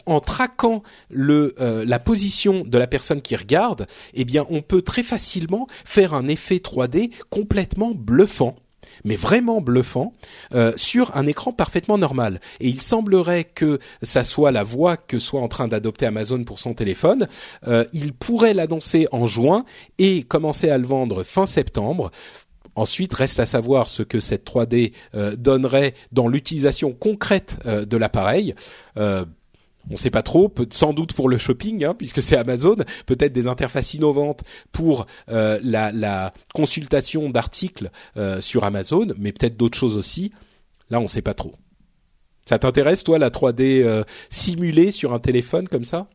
en 0.06 0.20
traquant 0.20 0.82
la 1.10 1.98
position 1.98 2.64
de 2.64 2.78
la 2.78 2.86
personne 2.86 3.22
qui 3.22 3.36
regarde, 3.36 3.86
eh 4.14 4.24
bien, 4.24 4.46
on 4.50 4.62
peut 4.62 4.82
très 4.82 5.02
facilement 5.02 5.66
faire 5.84 6.14
un 6.14 6.28
effet 6.28 6.56
3D 6.56 7.10
complètement 7.30 7.92
bluffant 7.94 8.56
mais 9.04 9.16
vraiment 9.16 9.60
bluffant, 9.60 10.14
euh, 10.54 10.72
sur 10.76 11.16
un 11.16 11.26
écran 11.26 11.52
parfaitement 11.52 11.98
normal. 11.98 12.40
Et 12.60 12.68
il 12.68 12.80
semblerait 12.80 13.44
que 13.44 13.78
ça 14.02 14.24
soit 14.24 14.52
la 14.52 14.64
voie 14.64 14.96
que 14.96 15.18
soit 15.18 15.40
en 15.40 15.48
train 15.48 15.68
d'adopter 15.68 16.06
Amazon 16.06 16.44
pour 16.44 16.58
son 16.58 16.74
téléphone. 16.74 17.28
Euh, 17.66 17.84
il 17.92 18.12
pourrait 18.12 18.54
l'annoncer 18.54 19.08
en 19.12 19.26
juin 19.26 19.64
et 19.98 20.22
commencer 20.22 20.70
à 20.70 20.78
le 20.78 20.86
vendre 20.86 21.22
fin 21.22 21.46
septembre. 21.46 22.10
Ensuite, 22.74 23.12
reste 23.14 23.40
à 23.40 23.46
savoir 23.46 23.88
ce 23.88 24.02
que 24.02 24.20
cette 24.20 24.46
3D 24.46 24.92
euh, 25.14 25.34
donnerait 25.36 25.94
dans 26.12 26.28
l'utilisation 26.28 26.92
concrète 26.92 27.58
de 27.66 27.96
l'appareil 27.96 28.54
on 29.90 29.96
sait 29.96 30.10
pas 30.10 30.22
trop, 30.22 30.48
peut, 30.48 30.66
sans 30.70 30.92
doute 30.92 31.12
pour 31.12 31.28
le 31.28 31.38
shopping, 31.38 31.84
hein, 31.84 31.94
puisque 31.94 32.22
c'est 32.22 32.36
Amazon, 32.36 32.76
peut-être 33.06 33.32
des 33.32 33.46
interfaces 33.46 33.94
innovantes 33.94 34.42
pour 34.72 35.06
euh, 35.30 35.58
la, 35.62 36.32
consultation 36.54 37.30
d'articles 37.30 37.90
euh, 38.16 38.40
sur 38.40 38.64
Amazon, 38.64 39.08
mais 39.18 39.32
peut-être 39.32 39.56
d'autres 39.56 39.78
choses 39.78 39.96
aussi. 39.96 40.32
Là, 40.90 41.00
on 41.00 41.08
sait 41.08 41.22
pas 41.22 41.34
trop. 41.34 41.54
Ça 42.44 42.58
t'intéresse, 42.58 43.04
toi, 43.04 43.18
la 43.18 43.30
3D 43.30 43.82
euh, 43.82 44.04
simulée 44.30 44.90
sur 44.90 45.12
un 45.12 45.18
téléphone 45.18 45.68
comme 45.68 45.84
ça? 45.84 46.08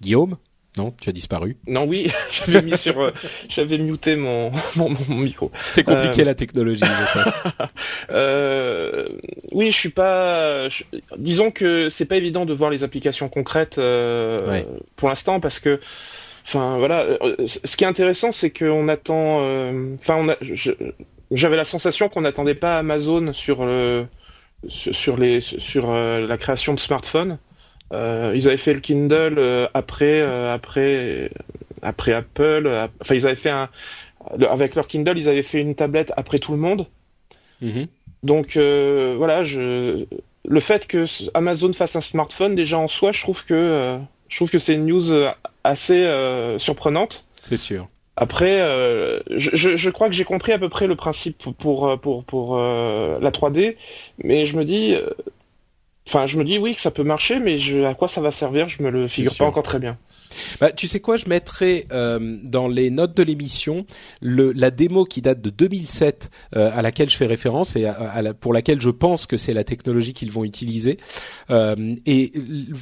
Guillaume? 0.00 0.36
Non, 0.76 0.92
tu 1.00 1.08
as 1.08 1.12
disparu. 1.12 1.56
Non, 1.68 1.84
oui, 1.84 2.10
j'avais 2.32 2.62
mis 2.62 2.76
sur, 2.76 3.00
euh, 3.00 3.10
j'avais 3.48 3.78
muté 3.78 4.16
mon, 4.16 4.50
mon, 4.74 4.90
micro. 5.08 5.52
C'est 5.70 5.84
compliqué 5.84 6.22
euh, 6.22 6.24
la 6.24 6.34
technologie, 6.34 6.82
je 6.84 7.18
sais. 7.18 7.30
euh, 8.10 9.08
oui, 9.52 9.70
je 9.70 9.76
suis 9.76 9.90
pas. 9.90 10.68
Disons 11.16 11.52
que 11.52 11.90
c'est 11.90 12.06
pas 12.06 12.16
évident 12.16 12.44
de 12.44 12.52
voir 12.52 12.70
les 12.70 12.82
applications 12.82 13.28
concrètes 13.28 13.76
pour 14.96 15.08
l'instant 15.08 15.38
parce 15.38 15.60
que, 15.60 15.80
enfin 16.44 16.76
voilà, 16.78 17.06
ce 17.46 17.76
qui 17.76 17.84
est 17.84 17.88
intéressant, 17.88 18.32
c'est 18.32 18.50
qu'on 18.50 18.88
attend. 18.88 19.38
Enfin, 19.94 20.16
on 20.16 20.28
a. 20.28 20.36
J'avais 21.30 21.56
la 21.56 21.64
sensation 21.64 22.08
qu'on 22.08 22.22
n'attendait 22.22 22.54
pas 22.54 22.78
Amazon 22.78 23.32
sur 23.32 23.64
le, 23.64 24.06
sur 24.68 25.16
les, 25.16 25.40
sur 25.40 25.92
la 25.92 26.36
création 26.36 26.74
de 26.74 26.80
smartphones. 26.80 27.38
Euh, 27.92 28.32
ils 28.34 28.48
avaient 28.48 28.56
fait 28.56 28.74
le 28.74 28.80
Kindle 28.80 29.36
euh, 29.38 29.66
après, 29.74 30.20
euh, 30.20 30.54
après, 30.54 31.30
après 31.82 32.12
Apple. 32.12 32.70
enfin, 33.00 33.14
ils 33.14 33.26
avaient 33.26 33.36
fait 33.36 33.50
un 33.50 33.68
avec 34.48 34.74
leur 34.74 34.88
Kindle, 34.88 35.18
ils 35.18 35.28
avaient 35.28 35.42
fait 35.42 35.60
une 35.60 35.74
tablette 35.74 36.12
après 36.16 36.38
tout 36.38 36.52
le 36.52 36.58
monde. 36.58 36.86
Mhm. 37.60 37.86
Donc 38.22 38.56
voilà, 38.56 39.44
je, 39.44 40.06
le 40.46 40.60
fait 40.60 40.86
que 40.86 41.04
Amazon 41.34 41.72
fasse 41.74 41.94
un 41.94 42.00
smartphone 42.00 42.54
déjà 42.54 42.78
en 42.78 42.88
soi, 42.88 43.12
je 43.12 43.20
trouve 43.20 43.44
que 43.44 43.98
je 44.28 44.36
trouve 44.36 44.50
que 44.50 44.58
c'est 44.58 44.74
une 44.74 44.86
news 44.86 45.12
assez 45.62 46.08
surprenante. 46.58 47.28
C'est 47.42 47.58
sûr. 47.58 47.86
Après, 48.16 48.60
je, 49.36 49.76
je, 49.76 49.90
crois 49.90 50.08
que 50.08 50.14
j'ai 50.14 50.24
compris 50.24 50.52
à 50.52 50.58
peu 50.58 50.70
près 50.70 50.86
le 50.86 50.96
principe 50.96 51.36
pour 51.36 52.00
pour 52.00 52.24
pour, 52.24 52.56
la 52.56 53.30
3D, 53.30 53.76
mais 54.22 54.46
je 54.46 54.56
me 54.56 54.64
dis, 54.64 54.96
enfin, 56.06 56.26
je 56.26 56.38
me 56.38 56.44
dis 56.44 56.58
oui 56.58 56.74
que 56.74 56.80
ça 56.80 56.90
peut 56.90 57.04
marcher, 57.04 57.40
mais 57.40 57.58
je, 57.58 57.84
à 57.84 57.94
quoi 57.94 58.08
ça 58.08 58.20
va 58.20 58.32
servir, 58.32 58.68
je 58.68 58.82
me 58.82 58.90
le 58.90 59.06
figure 59.06 59.34
pas 59.36 59.46
encore 59.46 59.62
très 59.62 59.78
bien. 59.78 59.98
Bah, 60.60 60.72
tu 60.72 60.88
sais 60.88 61.00
quoi, 61.00 61.16
je 61.16 61.28
mettrai 61.28 61.86
euh, 61.92 62.38
dans 62.42 62.68
les 62.68 62.90
notes 62.90 63.16
de 63.16 63.22
l'émission 63.22 63.86
le, 64.20 64.52
la 64.52 64.70
démo 64.70 65.04
qui 65.04 65.22
date 65.22 65.40
de 65.40 65.50
2007 65.50 66.30
euh, 66.56 66.70
à 66.74 66.82
laquelle 66.82 67.10
je 67.10 67.16
fais 67.16 67.26
référence 67.26 67.76
et 67.76 67.84
à, 67.86 68.22
la, 68.22 68.34
pour 68.34 68.52
laquelle 68.52 68.80
je 68.80 68.90
pense 68.90 69.26
que 69.26 69.36
c'est 69.36 69.54
la 69.54 69.64
technologie 69.64 70.12
qu'ils 70.12 70.30
vont 70.30 70.44
utiliser. 70.44 70.98
Euh, 71.50 71.94
et 72.06 72.32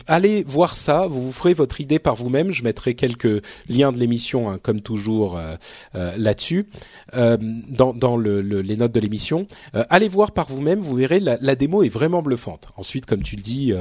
allez 0.06 0.44
voir 0.44 0.74
ça, 0.74 1.06
vous 1.06 1.22
vous 1.22 1.32
ferez 1.32 1.54
votre 1.54 1.80
idée 1.80 1.98
par 1.98 2.14
vous-même. 2.14 2.52
Je 2.52 2.64
mettrai 2.64 2.94
quelques 2.94 3.42
liens 3.68 3.92
de 3.92 3.98
l'émission, 3.98 4.50
hein, 4.50 4.58
comme 4.60 4.80
toujours, 4.80 5.36
euh, 5.36 5.56
euh, 5.94 6.12
là-dessus, 6.16 6.66
dans, 7.12 7.92
dans 7.92 8.16
le, 8.16 8.40
les 8.40 8.76
notes 8.76 8.92
de 8.92 9.00
l'émission. 9.00 9.46
allez 9.72 10.08
voir 10.08 10.32
par 10.32 10.48
vous-même, 10.48 10.80
vous 10.80 10.96
verrez, 10.96 11.20
la, 11.20 11.38
la, 11.40 11.54
démo 11.54 11.82
est 11.82 11.88
vraiment 11.88 12.22
bluffante. 12.22 12.68
Ensuite, 12.76 13.06
comme 13.06 13.22
tu 13.22 13.36
le 13.36 13.42
dis, 13.42 13.72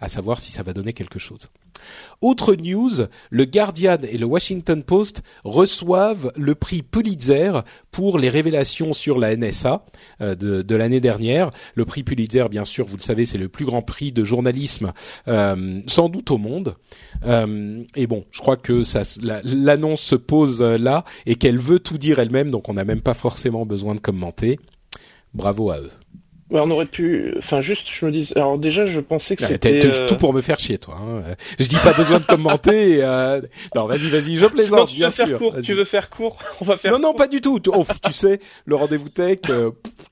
à 0.00 0.08
savoir 0.08 0.38
si 0.38 0.52
ça 0.52 0.62
va 0.62 0.72
donner 0.72 0.92
quelque 0.92 1.18
chose. 1.18 1.48
Autre 2.20 2.54
news, 2.54 2.90
le 3.30 3.44
Guardian 3.44 3.98
et 4.10 4.16
le 4.16 4.26
Washington 4.26 4.82
Post 4.82 5.22
reçoivent 5.44 6.32
le 6.36 6.54
prix 6.54 6.82
Pulitzer 6.82 7.52
pour 7.90 8.18
les 8.18 8.28
révélations 8.28 8.94
sur 8.94 9.18
la 9.18 9.36
NSA 9.36 9.84
euh, 10.20 10.34
de, 10.34 10.76
l'année 10.76 11.00
dernière. 11.00 11.50
Le 11.74 11.84
prix 11.84 12.02
Pulitzer, 12.02 12.46
bien 12.50 12.64
sûr, 12.64 12.86
vous 12.86 12.96
le 12.96 13.02
savez, 13.02 13.24
c'est 13.24 13.38
le 13.38 13.48
plus 13.48 13.64
grand 13.64 13.82
prix 13.82 14.12
de 14.12 14.24
journalisme 14.24 14.92
euh, 15.28 15.80
sans 15.86 16.08
doute 16.08 16.30
au 16.30 16.38
monde. 16.38 16.76
Euh, 17.26 17.82
et 17.94 18.06
bon, 18.06 18.24
je 18.30 18.40
crois 18.40 18.56
que 18.56 18.82
l'annonce 19.44 20.00
se 20.00 20.16
pose 20.16 20.62
là 20.62 21.04
et 21.26 21.34
qu'elle 21.34 21.58
veut 21.58 21.78
tout 21.78 21.98
dire 21.98 22.18
elle-même, 22.18 22.50
donc 22.50 22.68
on 22.68 22.74
n'a 22.74 22.84
même 22.84 23.02
pas 23.02 23.14
forcément 23.14 23.66
besoin 23.66 23.94
de 23.94 24.00
commenter. 24.00 24.58
Bravo 25.34 25.70
à 25.70 25.78
eux 25.78 25.90
on 26.50 26.70
aurait 26.70 26.86
pu, 26.86 27.34
enfin 27.38 27.60
juste, 27.60 27.88
je 27.90 28.04
me 28.04 28.12
dis, 28.12 28.32
alors 28.36 28.58
déjà, 28.58 28.86
je 28.86 29.00
pensais 29.00 29.34
que 29.36 29.46
c'était 29.46 29.84
euh, 29.84 30.08
tout 30.08 30.16
pour 30.16 30.32
me 30.32 30.42
faire 30.42 30.58
chier, 30.58 30.78
toi. 30.78 30.96
Hein. 31.00 31.34
Je 31.58 31.66
dis 31.66 31.76
pas 31.76 31.92
besoin 31.92 32.20
de 32.20 32.26
commenter. 32.26 32.98
Euh... 33.02 33.40
Non, 33.74 33.86
vas-y, 33.86 34.10
vas-y, 34.10 34.36
je 34.36 34.46
plaisante. 34.46 34.90
tu 34.90 34.96
bien 34.96 35.08
veux 35.08 35.12
faire 35.12 35.38
court. 35.38 35.54
Tu 35.62 35.74
veux 35.74 35.84
faire 35.84 36.10
court 36.10 36.38
On 36.60 36.64
va 36.64 36.76
faire. 36.76 36.92
Non, 36.92 36.98
non, 36.98 37.14
pas 37.14 37.28
du 37.28 37.40
tout. 37.40 37.60
Oh, 37.68 37.84
tu 38.04 38.12
sais, 38.12 38.40
le 38.66 38.74
rendez-vous 38.74 39.08
tech. 39.08 39.38
Euh, 39.48 39.70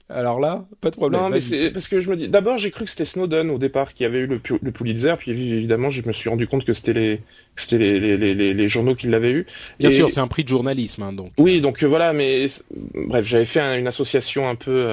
alors 0.08 0.40
là, 0.40 0.64
pas 0.80 0.90
de 0.90 0.96
problème. 0.96 1.20
Non, 1.20 1.28
mais 1.28 1.40
c'est 1.40 1.70
parce 1.70 1.88
que 1.88 2.00
je 2.00 2.10
me 2.10 2.16
dis. 2.16 2.28
D'abord, 2.28 2.58
j'ai 2.58 2.70
cru 2.70 2.84
que 2.84 2.90
c'était 2.90 3.04
Snowden 3.04 3.50
au 3.50 3.58
départ 3.58 3.94
qui 3.94 4.04
avait 4.04 4.20
eu 4.20 4.26
le, 4.26 4.40
le 4.62 4.70
Pulitzer, 4.70 5.14
puis 5.18 5.30
évidemment, 5.30 5.90
je 5.90 6.02
me 6.06 6.12
suis 6.12 6.28
rendu 6.28 6.46
compte 6.46 6.64
que 6.64 6.74
c'était 6.74 6.92
les 6.92 7.20
c'était 7.56 7.76
les, 7.78 8.16
les, 8.16 8.34
les, 8.34 8.54
les, 8.54 8.68
journaux 8.68 8.94
qui 8.94 9.06
l'avaient 9.06 9.32
eu. 9.32 9.46
Bien 9.78 9.90
sûr, 9.90 10.10
c'est 10.10 10.20
un 10.20 10.28
prix 10.28 10.42
de 10.42 10.48
journalisme, 10.48 11.02
hein, 11.02 11.12
donc. 11.12 11.32
Oui, 11.36 11.60
donc 11.60 11.82
euh, 11.82 11.86
voilà, 11.86 12.14
mais 12.14 12.46
bref, 12.94 13.26
j'avais 13.26 13.44
fait 13.44 13.60
une 13.78 13.86
association 13.86 14.48
un 14.48 14.54
peu 14.54 14.86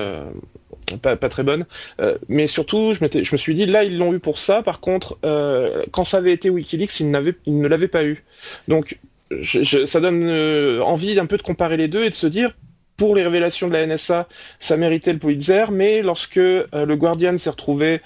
pas, 0.97 1.15
pas 1.15 1.29
très 1.29 1.43
bonne. 1.43 1.65
Euh, 2.01 2.17
mais 2.27 2.47
surtout, 2.47 2.93
je, 2.93 2.99
je 3.23 3.31
me 3.31 3.37
suis 3.37 3.55
dit, 3.55 3.65
là, 3.65 3.83
ils 3.83 3.97
l'ont 3.97 4.13
eu 4.13 4.19
pour 4.19 4.37
ça. 4.37 4.61
Par 4.63 4.79
contre, 4.79 5.17
euh, 5.25 5.83
quand 5.91 6.03
ça 6.03 6.17
avait 6.17 6.33
été 6.33 6.49
Wikileaks, 6.49 6.99
ils, 6.99 7.35
ils 7.45 7.59
ne 7.59 7.67
l'avaient 7.67 7.87
pas 7.87 8.03
eu. 8.03 8.23
Donc, 8.67 8.99
je, 9.31 9.85
ça 9.85 9.99
donne 9.99 10.23
euh, 10.27 10.81
envie 10.81 11.15
d'un 11.15 11.25
peu 11.25 11.37
de 11.37 11.43
comparer 11.43 11.77
les 11.77 11.87
deux 11.87 12.03
et 12.03 12.09
de 12.09 12.15
se 12.15 12.27
dire, 12.27 12.55
pour 12.97 13.15
les 13.15 13.23
révélations 13.23 13.67
de 13.67 13.73
la 13.73 13.85
NSA, 13.85 14.27
ça 14.59 14.77
méritait 14.77 15.13
le 15.13 15.19
Pulitzer, 15.19 15.65
mais 15.71 16.01
lorsque 16.01 16.35
le 16.35 16.95
Guardian 16.95 17.37
s'est 17.37 17.49
retrouvé 17.49 18.01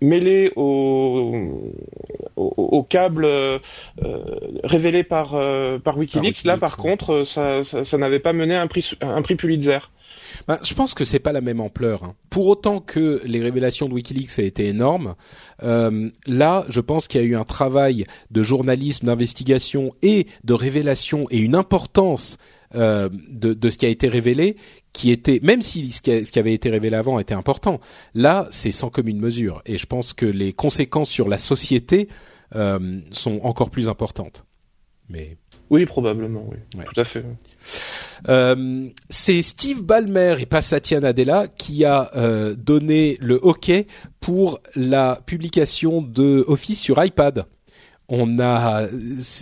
mêlé 0.00 0.52
au, 0.54 1.72
au, 2.36 2.82
câble 2.84 3.26
révélé 4.62 5.02
par, 5.02 5.36
par 5.82 5.98
Wikileaks, 5.98 6.44
là 6.44 6.58
par 6.58 6.76
contre, 6.76 7.24
ça, 7.24 7.64
ça, 7.64 7.84
ça 7.84 7.98
n'avait 7.98 8.20
pas 8.20 8.32
mené 8.32 8.54
un 8.54 8.68
prix, 8.68 8.92
un 9.00 9.22
prix 9.22 9.34
Pulitzer. 9.34 9.80
Ben, 10.48 10.58
je 10.62 10.74
pense 10.74 10.94
que 10.94 11.04
c'est 11.04 11.18
pas 11.18 11.32
la 11.32 11.40
même 11.40 11.60
ampleur. 11.60 12.04
Hein. 12.04 12.14
Pour 12.30 12.46
autant 12.46 12.80
que 12.80 13.20
les 13.24 13.40
révélations 13.40 13.88
de 13.88 13.94
WikiLeaks 13.94 14.38
aient 14.38 14.46
été 14.46 14.66
énormes, 14.66 15.14
euh, 15.62 16.10
là, 16.26 16.64
je 16.68 16.80
pense 16.80 17.08
qu'il 17.08 17.20
y 17.20 17.24
a 17.24 17.26
eu 17.26 17.36
un 17.36 17.44
travail 17.44 18.06
de 18.30 18.42
journalisme, 18.42 19.06
d'investigation 19.06 19.94
et 20.02 20.26
de 20.44 20.54
révélation 20.54 21.26
et 21.30 21.38
une 21.38 21.54
importance 21.54 22.38
euh, 22.74 23.08
de, 23.28 23.54
de, 23.54 23.70
ce 23.70 23.78
qui 23.78 23.86
a 23.86 23.88
été 23.88 24.08
révélé 24.08 24.56
qui 24.92 25.10
était, 25.10 25.38
même 25.42 25.62
si 25.62 25.92
ce 25.92 26.00
qui, 26.00 26.26
ce 26.26 26.32
qui, 26.32 26.38
avait 26.38 26.54
été 26.54 26.70
révélé 26.70 26.96
avant 26.96 27.18
était 27.18 27.34
important, 27.34 27.80
là, 28.14 28.48
c'est 28.50 28.72
sans 28.72 28.90
commune 28.90 29.20
mesure. 29.20 29.62
Et 29.66 29.78
je 29.78 29.86
pense 29.86 30.12
que 30.12 30.26
les 30.26 30.52
conséquences 30.52 31.10
sur 31.10 31.28
la 31.28 31.38
société 31.38 32.08
euh, 32.56 33.00
sont 33.10 33.40
encore 33.42 33.70
plus 33.70 33.88
importantes. 33.88 34.44
Mais 35.08 35.36
oui, 35.70 35.86
probablement, 35.86 36.46
oui. 36.50 36.84
Tout 36.92 37.00
à 37.00 37.04
fait. 37.04 37.24
Euh, 38.28 38.88
c'est 39.08 39.42
Steve 39.42 39.82
Ballmer 39.82 40.36
et 40.40 40.46
pas 40.46 40.62
Satya 40.62 41.00
Nadella 41.00 41.46
qui 41.48 41.84
a 41.84 42.10
euh, 42.16 42.54
donné 42.54 43.16
le 43.20 43.36
OK 43.36 43.70
pour 44.20 44.60
la 44.76 45.20
publication 45.26 46.02
de 46.02 46.44
Office 46.46 46.80
sur 46.80 47.02
iPad. 47.02 47.46
On 48.08 48.38
a 48.38 48.86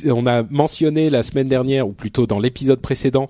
on 0.06 0.24
a 0.26 0.44
mentionné 0.44 1.10
la 1.10 1.24
semaine 1.24 1.48
dernière 1.48 1.88
ou 1.88 1.92
plutôt 1.92 2.28
dans 2.28 2.38
l'épisode 2.38 2.80
précédent 2.80 3.26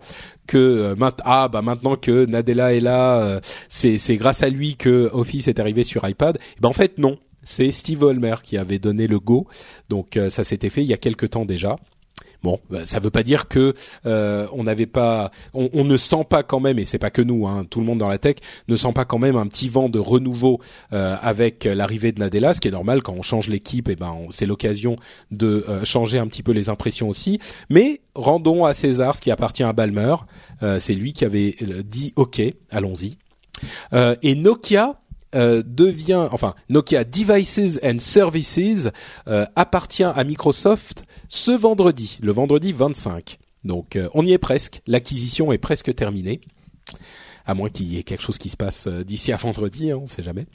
que 0.47 0.59
euh, 0.59 1.11
ah 1.24 1.49
bah 1.49 1.62
maintenant 1.62 1.97
que 1.97 2.26
Nadella 2.26 2.74
est 2.74 2.80
là, 2.80 3.22
euh, 3.22 3.40
c'est 3.68 3.97
c'est 3.97 4.18
grâce 4.18 4.43
à 4.43 4.51
lui 4.51 4.76
que 4.76 5.09
Office 5.14 5.49
est 5.49 5.59
arrivé 5.59 5.84
sur 5.84 6.07
iPad. 6.07 6.36
Et 6.36 6.61
ben 6.61 6.68
en 6.68 6.74
fait 6.74 6.99
non, 6.99 7.18
c'est 7.43 7.72
Steve 7.72 8.01
Ballmer 8.01 8.36
qui 8.43 8.59
avait 8.59 8.78
donné 8.78 9.07
le 9.07 9.18
go. 9.18 9.47
Donc 9.88 10.18
ça 10.28 10.45
s'était 10.45 10.68
fait 10.68 10.82
il 10.82 10.88
y 10.88 10.95
a 10.95 10.99
quelque 10.99 11.24
temps 11.24 11.47
déjà. 11.47 11.76
Bon, 12.43 12.59
bah, 12.70 12.84
ça 12.86 12.99
veut 12.99 13.11
pas 13.11 13.22
dire 13.22 13.47
que 13.47 13.74
euh, 14.05 14.49
on 14.53 14.64
n'avait 14.64 14.86
pas, 14.86 15.30
on, 15.55 15.84
ne 15.84 15.97
sent 15.97 16.26
pas 16.28 16.43
quand 16.43 16.59
même, 16.59 16.78
et 16.78 16.84
c'est 16.84 16.99
pas 16.99 17.11
que 17.11 17.22
nous, 17.22 17.47
hein, 17.47 17.64
tout 17.68 17.78
le 17.78 17.86
monde 17.86 17.99
dans 17.99 18.09
la 18.09 18.18
tech 18.18 18.36
ne 18.66 18.74
sent 18.74 18.93
pas 18.93 19.05
quand 19.05 19.18
même 19.18 19.36
un 19.36 19.47
petit 19.47 19.68
vent 19.68 19.88
de 19.88 20.01
renouveau 20.01 20.61
euh, 20.93 21.16
avec 21.22 21.64
l'arrivée 21.64 22.11
de 22.11 22.18
Nadella, 22.18 22.53
ce 22.53 22.61
qui 22.61 22.68
est 22.68 22.72
normal 22.72 23.03
quand 23.03 23.12
on 23.12 23.22
change 23.22 23.49
l'équipe, 23.49 23.88
et 23.88 23.95
ben 23.95 24.16
c'est 24.30 24.47
l'occasion 24.47 24.97
de 25.30 25.64
euh, 25.68 25.84
changer 25.84 26.18
un 26.18 26.26
petit 26.26 26.43
peu 26.43 26.53
les 26.53 26.68
impressions 26.68 27.09
aussi. 27.09 27.38
Mais 27.70 28.01
rendons 28.14 28.64
à 28.64 28.74
César 28.74 29.14
ce 29.14 29.20
qui 29.20 29.30
appartient 29.30 29.62
à 29.62 29.72
Balmer, 29.72 30.16
c'est 30.78 30.95
lui 30.95 31.12
qui 31.12 31.24
avait 31.24 31.57
dit 31.84 32.12
OK, 32.16 32.40
allons-y. 32.70 33.16
et 34.22 34.34
Nokia 34.34 35.01
euh, 35.35 35.62
devient, 35.64 36.28
enfin 36.30 36.55
Nokia 36.68 37.05
Devices 37.05 37.80
and 37.83 37.99
Services 38.01 38.89
euh, 39.28 39.47
appartient 39.57 40.05
à 40.05 40.24
Microsoft 40.24 41.05
ce 41.28 41.53
vendredi, 41.53 42.18
le 42.22 42.33
vendredi 42.33 42.72
25. 42.72 43.39
Donc 43.64 43.97
euh, 43.97 44.09
on 44.14 44.26
y 44.26 44.33
est 44.33 44.39
presque, 44.39 44.83
l'acquisition 44.87 45.53
est 45.53 45.59
presque 45.59 45.95
terminée, 45.95 46.41
à 47.47 47.55
moins 47.55 47.70
qu'il 47.70 47.87
y 47.87 47.99
ait 47.99 48.03
quelque 48.03 48.22
chose 48.22 48.39
qui 48.39 48.51
se 48.51 48.57
passe 48.57 48.89
d'ici 48.89 49.33
à 49.33 49.37
vendredi, 49.37 49.91
hein, 49.91 49.97
on 49.99 50.03
ne 50.03 50.07
sait 50.07 50.22
jamais. 50.22 50.47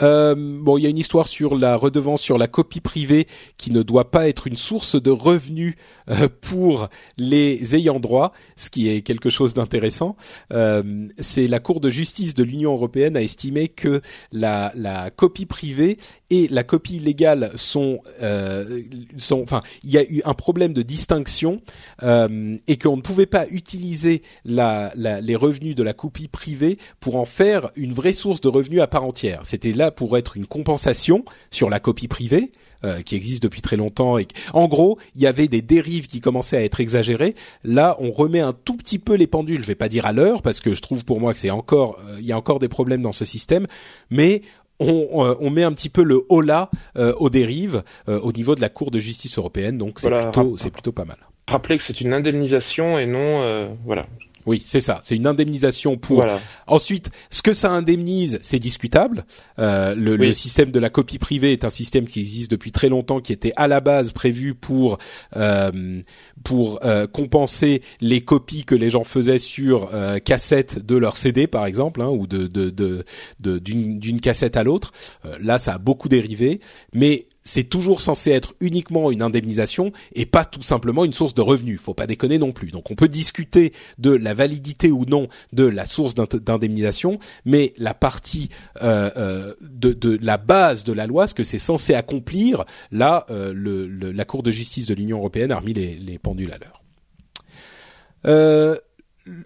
Euh, 0.00 0.34
bon, 0.36 0.78
il 0.78 0.84
y 0.84 0.86
a 0.86 0.90
une 0.90 0.98
histoire 0.98 1.28
sur 1.28 1.56
la 1.56 1.76
redevance 1.76 2.22
sur 2.22 2.38
la 2.38 2.48
copie 2.48 2.80
privée 2.80 3.26
qui 3.58 3.72
ne 3.72 3.82
doit 3.82 4.10
pas 4.10 4.28
être 4.28 4.46
une 4.46 4.56
source 4.56 5.00
de 5.00 5.10
revenus 5.10 5.74
euh, 6.08 6.28
pour 6.40 6.88
les 7.18 7.76
ayants 7.76 8.00
droit, 8.00 8.32
ce 8.56 8.70
qui 8.70 8.88
est 8.88 9.02
quelque 9.02 9.28
chose 9.28 9.54
d'intéressant. 9.54 10.16
Euh, 10.52 11.08
c'est 11.18 11.46
la 11.46 11.60
Cour 11.60 11.80
de 11.80 11.90
justice 11.90 12.34
de 12.34 12.42
l'Union 12.42 12.72
européenne 12.72 13.16
a 13.16 13.22
estimé 13.22 13.68
que 13.68 14.00
la, 14.32 14.72
copie 15.14 15.46
privée 15.46 15.98
et 16.30 16.48
la 16.48 16.64
copie 16.64 16.98
légale 16.98 17.50
sont, 17.56 18.00
enfin, 18.20 19.62
il 19.84 19.90
y 19.90 19.98
a 19.98 20.02
eu 20.02 20.22
un 20.24 20.34
problème 20.34 20.72
de 20.72 20.82
distinction 20.82 21.60
et 22.02 22.78
qu'on 22.78 22.96
ne 22.96 23.02
pouvait 23.02 23.26
pas 23.26 23.46
utiliser 23.50 24.22
les 24.44 25.36
revenus 25.36 25.74
de 25.74 25.82
la 25.82 25.92
copie 25.92 26.28
privée 26.28 26.78
pour 27.00 27.16
en 27.16 27.24
faire 27.24 27.70
une 27.76 27.92
vraie 27.92 28.12
source 28.12 28.40
de 28.40 28.48
revenus 28.48 28.80
à 28.80 28.86
part 28.86 29.04
entière. 29.04 29.40
C'était 29.44 29.72
pour 29.90 30.16
être 30.16 30.36
une 30.36 30.46
compensation 30.46 31.24
sur 31.50 31.70
la 31.70 31.80
copie 31.80 32.08
privée. 32.08 32.52
Euh, 32.84 33.00
qui 33.00 33.14
existe 33.14 33.44
depuis 33.44 33.62
très 33.62 33.76
longtemps 33.76 34.18
et 34.18 34.26
en 34.54 34.66
gros 34.66 34.98
il 35.14 35.22
y 35.22 35.28
avait 35.28 35.46
des 35.46 35.62
dérives 35.62 36.08
qui 36.08 36.20
commençaient 36.20 36.56
à 36.56 36.64
être 36.64 36.80
exagérées 36.80 37.36
là 37.62 37.96
on 38.00 38.10
remet 38.10 38.40
un 38.40 38.52
tout 38.52 38.76
petit 38.76 38.98
peu 38.98 39.14
les 39.14 39.28
pendules 39.28 39.60
je 39.60 39.68
vais 39.68 39.76
pas 39.76 39.88
dire 39.88 40.04
à 40.04 40.12
l'heure 40.12 40.42
parce 40.42 40.58
que 40.58 40.74
je 40.74 40.82
trouve 40.82 41.04
pour 41.04 41.20
moi 41.20 41.32
que 41.32 41.38
c'est 41.38 41.50
encore 41.50 42.00
euh, 42.08 42.16
il 42.18 42.26
y 42.26 42.32
a 42.32 42.36
encore 42.36 42.58
des 42.58 42.66
problèmes 42.66 43.00
dans 43.00 43.12
ce 43.12 43.24
système 43.24 43.68
mais 44.10 44.42
on, 44.82 45.26
euh, 45.26 45.34
on, 45.40 45.50
met 45.50 45.62
un 45.62 45.72
petit 45.72 45.88
peu 45.88 46.02
le 46.02 46.22
holà 46.28 46.70
euh, 46.96 47.12
aux 47.18 47.30
dérives 47.30 47.82
euh, 48.08 48.20
au 48.20 48.32
niveau 48.32 48.54
de 48.54 48.60
la 48.60 48.68
Cour 48.68 48.90
de 48.90 48.98
justice 48.98 49.38
européenne, 49.38 49.78
donc 49.78 50.00
c'est 50.00 50.10
plutôt, 50.10 50.56
c'est 50.56 50.70
plutôt 50.70 50.92
pas 50.92 51.04
mal. 51.04 51.18
Rappelez 51.48 51.76
que 51.76 51.82
c'est 51.82 52.00
une 52.00 52.12
indemnisation 52.12 52.98
et 52.98 53.06
non, 53.06 53.76
voilà, 53.84 54.06
oui, 54.46 54.62
c'est 54.64 54.80
ça. 54.80 55.00
C'est 55.02 55.16
une 55.16 55.26
indemnisation 55.26 55.96
pour. 55.96 56.24
Ensuite, 56.66 57.10
ce 57.30 57.42
que 57.42 57.52
ça 57.52 57.70
indemnise, 57.70 58.38
c'est 58.42 58.58
discutable. 58.58 59.24
Euh, 59.58 59.94
le, 59.94 60.16
le, 60.16 60.32
système 60.32 60.70
de 60.70 60.78
la 60.78 60.90
copie 60.90 61.18
privée 61.18 61.52
est 61.52 61.64
un 61.64 61.70
système 61.70 62.06
qui 62.06 62.20
existe 62.20 62.50
depuis 62.50 62.72
très 62.72 62.88
longtemps, 62.88 63.20
qui 63.20 63.32
était 63.32 63.52
à 63.56 63.68
la 63.68 63.80
base 63.80 64.12
prévu 64.12 64.54
pour 64.54 64.98
euh, 65.36 66.02
pour 66.42 66.80
euh, 66.84 67.06
compenser 67.06 67.82
les 68.00 68.20
copies 68.20 68.64
que 68.64 68.74
les 68.74 68.90
gens 68.90 69.04
faisaient 69.04 69.38
sur 69.38 69.90
euh, 69.92 70.18
cassette 70.18 70.84
de 70.84 70.96
leur 70.96 71.16
CD, 71.16 71.46
par 71.46 71.66
exemple, 71.66 72.02
hein, 72.02 72.08
ou 72.08 72.26
de 72.26 72.46
d'une 72.46 72.70
de, 72.70 73.04
de, 73.40 73.58
d'une 73.58 74.20
cassette 74.20 74.56
à 74.56 74.64
l'autre. 74.64 74.92
Euh, 75.24 75.36
là, 75.40 75.58
ça 75.58 75.74
a 75.74 75.78
beaucoup 75.78 76.08
dérivé, 76.08 76.60
mais 76.92 77.26
c'est 77.42 77.64
toujours 77.64 78.00
censé 78.00 78.30
être 78.30 78.54
uniquement 78.60 79.10
une 79.10 79.22
indemnisation 79.22 79.92
et 80.14 80.26
pas 80.26 80.44
tout 80.44 80.62
simplement 80.62 81.04
une 81.04 81.12
source 81.12 81.34
de 81.34 81.42
revenus. 81.42 81.80
Faut 81.80 81.94
pas 81.94 82.06
déconner 82.06 82.38
non 82.38 82.52
plus. 82.52 82.70
Donc 82.70 82.90
on 82.90 82.94
peut 82.94 83.08
discuter 83.08 83.72
de 83.98 84.10
la 84.10 84.34
validité 84.34 84.90
ou 84.90 85.04
non 85.04 85.28
de 85.52 85.64
la 85.64 85.86
source 85.86 86.14
d'indemnisation, 86.14 87.18
mais 87.44 87.74
la 87.76 87.94
partie 87.94 88.48
euh, 88.82 89.10
euh, 89.16 89.54
de, 89.60 89.92
de, 89.92 90.18
la 90.22 90.36
base 90.36 90.84
de 90.84 90.92
la 90.92 91.06
loi, 91.06 91.26
ce 91.26 91.34
que 91.34 91.44
c'est 91.44 91.58
censé 91.58 91.94
accomplir, 91.94 92.64
là, 92.90 93.26
euh, 93.30 93.52
le, 93.54 93.86
la 93.86 94.24
Cour 94.24 94.42
de 94.42 94.50
justice 94.50 94.86
de 94.86 94.94
l'Union 94.94 95.18
européenne 95.18 95.52
a 95.52 95.58
remis 95.58 95.74
les, 95.74 95.94
les 95.94 96.18
pendules 96.18 96.52
à 96.52 96.58
l'heure. 96.58 96.82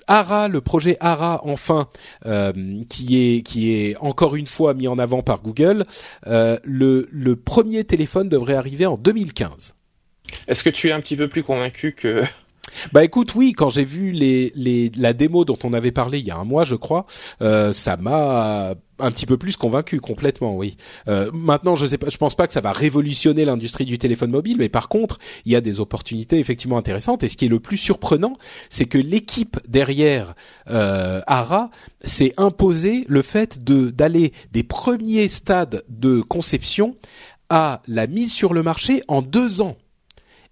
ARA, 0.07 0.49
le 0.49 0.61
projet 0.61 0.97
ARA, 1.01 1.41
enfin, 1.45 1.89
euh, 2.27 2.53
qui 2.89 3.37
est 3.37 3.43
qui 3.43 3.73
est 3.73 3.97
encore 3.97 4.37
une 4.37 4.47
fois 4.47 4.75
mis 4.75 4.89
en 4.89 4.99
avant 4.99 5.23
par 5.23 5.41
Google, 5.41 5.85
euh, 6.27 6.59
le, 6.65 7.09
le 7.13 7.37
premier 7.37 7.85
téléphone 7.85 8.29
devrait 8.29 8.55
arriver 8.55 8.87
en 8.87 8.97
2015. 8.97 9.75
Est-ce 10.49 10.63
que 10.63 10.71
tu 10.71 10.89
es 10.89 10.93
un 10.93 11.01
petit 11.01 11.17
peu 11.17 11.29
plus 11.29 11.43
convaincu 11.43 11.93
que 11.93 12.25
bah 12.93 13.05
écoute, 13.05 13.35
oui, 13.35 13.53
quand 13.53 13.71
j'ai 13.71 13.85
vu 13.85 14.13
les, 14.13 14.53
les, 14.55 14.91
la 14.97 15.13
démo 15.13 15.45
dont 15.45 15.59
on 15.65 15.73
avait 15.73 15.93
parlé 15.93 16.19
il 16.19 16.27
y 16.27 16.31
a 16.31 16.37
un 16.37 16.45
mois, 16.45 16.65
je 16.65 16.75
crois, 16.75 17.07
euh, 17.43 17.73
ça 17.73 17.97
m'a 17.97 18.75
un 18.99 19.11
petit 19.11 19.27
peu 19.27 19.37
plus 19.37 19.57
convaincu 19.57 20.01
complètement, 20.01 20.57
oui. 20.57 20.77
Euh, 21.09 21.31
maintenant, 21.33 21.77
je 21.77 21.87
sais 21.87 21.99
pas, 21.99 22.09
je 22.09 22.17
pense 22.17 22.35
pas 22.35 22.47
que 22.47 22.53
ça 22.53 22.61
va 22.61 22.73
révolutionner 22.73 23.45
l'industrie 23.45 23.85
du 23.85 23.99
téléphone 23.99 24.31
mobile, 24.31 24.57
mais 24.59 24.69
par 24.69 24.89
contre, 24.89 25.19
il 25.45 25.53
y 25.53 25.57
a 25.57 25.61
des 25.61 25.81
opportunités 25.81 26.39
effectivement 26.39 26.79
intéressantes. 26.79 27.23
Et 27.23 27.29
ce 27.29 27.37
qui 27.37 27.47
est 27.47 27.51
le 27.51 27.61
plus 27.61 27.77
surprenant, 27.77 28.35
c'est 28.71 28.87
que 28.87 28.99
l'équipe 28.99 29.59
derrière 29.69 30.35
euh, 30.71 31.21
ARA 31.27 31.71
s'est 32.03 32.33
imposé 32.37 33.05
le 33.09 33.23
fait 33.23 33.63
de 33.65 33.91
d'aller 33.91 34.33
des 34.53 34.63
premiers 34.63 35.29
stades 35.29 35.85
de 35.89 36.21
conception 36.23 36.97
à 37.49 37.83
la 37.87 38.07
mise 38.07 38.33
sur 38.33 38.55
le 38.55 38.63
marché 38.63 39.03
en 39.09 39.23
deux 39.23 39.61
ans. 39.61 39.77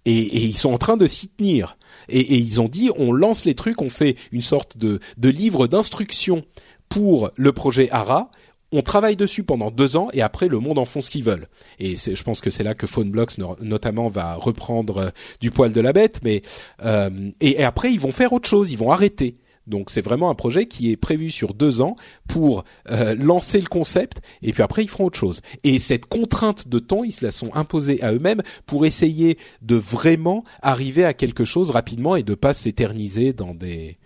Et, 0.06 0.18
et, 0.18 0.44
ils 0.44 0.56
sont 0.56 0.72
en 0.72 0.78
train 0.78 0.98
de 0.98 1.06
s'y 1.06 1.28
tenir. 1.28 1.78
Et, 2.08 2.20
et, 2.20 2.36
ils 2.36 2.60
ont 2.60 2.68
dit, 2.68 2.90
on 2.96 3.12
lance 3.12 3.44
les 3.44 3.54
trucs, 3.54 3.82
on 3.82 3.88
fait 3.88 4.16
une 4.32 4.42
sorte 4.42 4.76
de, 4.76 5.00
de 5.16 5.28
livre 5.28 5.66
d'instruction 5.66 6.44
pour 6.88 7.30
le 7.36 7.52
projet 7.52 7.90
ARA. 7.90 8.30
On 8.72 8.82
travaille 8.82 9.14
dessus 9.14 9.44
pendant 9.44 9.70
deux 9.70 9.96
ans 9.96 10.08
et 10.12 10.22
après 10.22 10.48
le 10.48 10.58
monde 10.58 10.78
en 10.78 10.84
font 10.84 11.00
ce 11.00 11.08
qu'ils 11.08 11.22
veulent. 11.22 11.48
Et 11.78 11.96
je 11.96 12.22
pense 12.24 12.40
que 12.40 12.50
c'est 12.50 12.64
là 12.64 12.74
que 12.74 12.86
PhoneBlocks 12.86 13.38
notamment 13.60 14.08
va 14.08 14.34
reprendre 14.34 14.96
euh, 14.98 15.10
du 15.40 15.52
poil 15.52 15.72
de 15.72 15.80
la 15.80 15.92
bête. 15.92 16.20
Mais 16.24 16.42
euh, 16.84 17.30
et, 17.40 17.60
et 17.60 17.64
après 17.64 17.92
ils 17.92 18.00
vont 18.00 18.10
faire 18.10 18.32
autre 18.32 18.48
chose, 18.48 18.72
ils 18.72 18.78
vont 18.78 18.90
arrêter. 18.90 19.36
Donc 19.66 19.90
c'est 19.90 20.02
vraiment 20.02 20.30
un 20.30 20.34
projet 20.34 20.66
qui 20.66 20.90
est 20.90 20.96
prévu 20.96 21.30
sur 21.30 21.54
deux 21.54 21.80
ans 21.80 21.96
pour 22.28 22.64
euh, 22.90 23.14
lancer 23.14 23.60
le 23.60 23.66
concept 23.66 24.20
et 24.42 24.52
puis 24.52 24.62
après 24.62 24.84
ils 24.84 24.90
feront 24.90 25.06
autre 25.06 25.18
chose. 25.18 25.40
Et 25.62 25.78
cette 25.78 26.06
contrainte 26.06 26.68
de 26.68 26.78
temps, 26.78 27.04
ils 27.04 27.12
se 27.12 27.24
la 27.24 27.30
sont 27.30 27.54
imposés 27.54 28.02
à 28.02 28.12
eux-mêmes 28.12 28.42
pour 28.66 28.84
essayer 28.84 29.38
de 29.62 29.76
vraiment 29.76 30.44
arriver 30.62 31.04
à 31.04 31.14
quelque 31.14 31.44
chose 31.44 31.70
rapidement 31.70 32.16
et 32.16 32.22
de 32.22 32.34
pas 32.34 32.52
s'éterniser 32.52 33.32
dans 33.32 33.54
des 33.54 33.98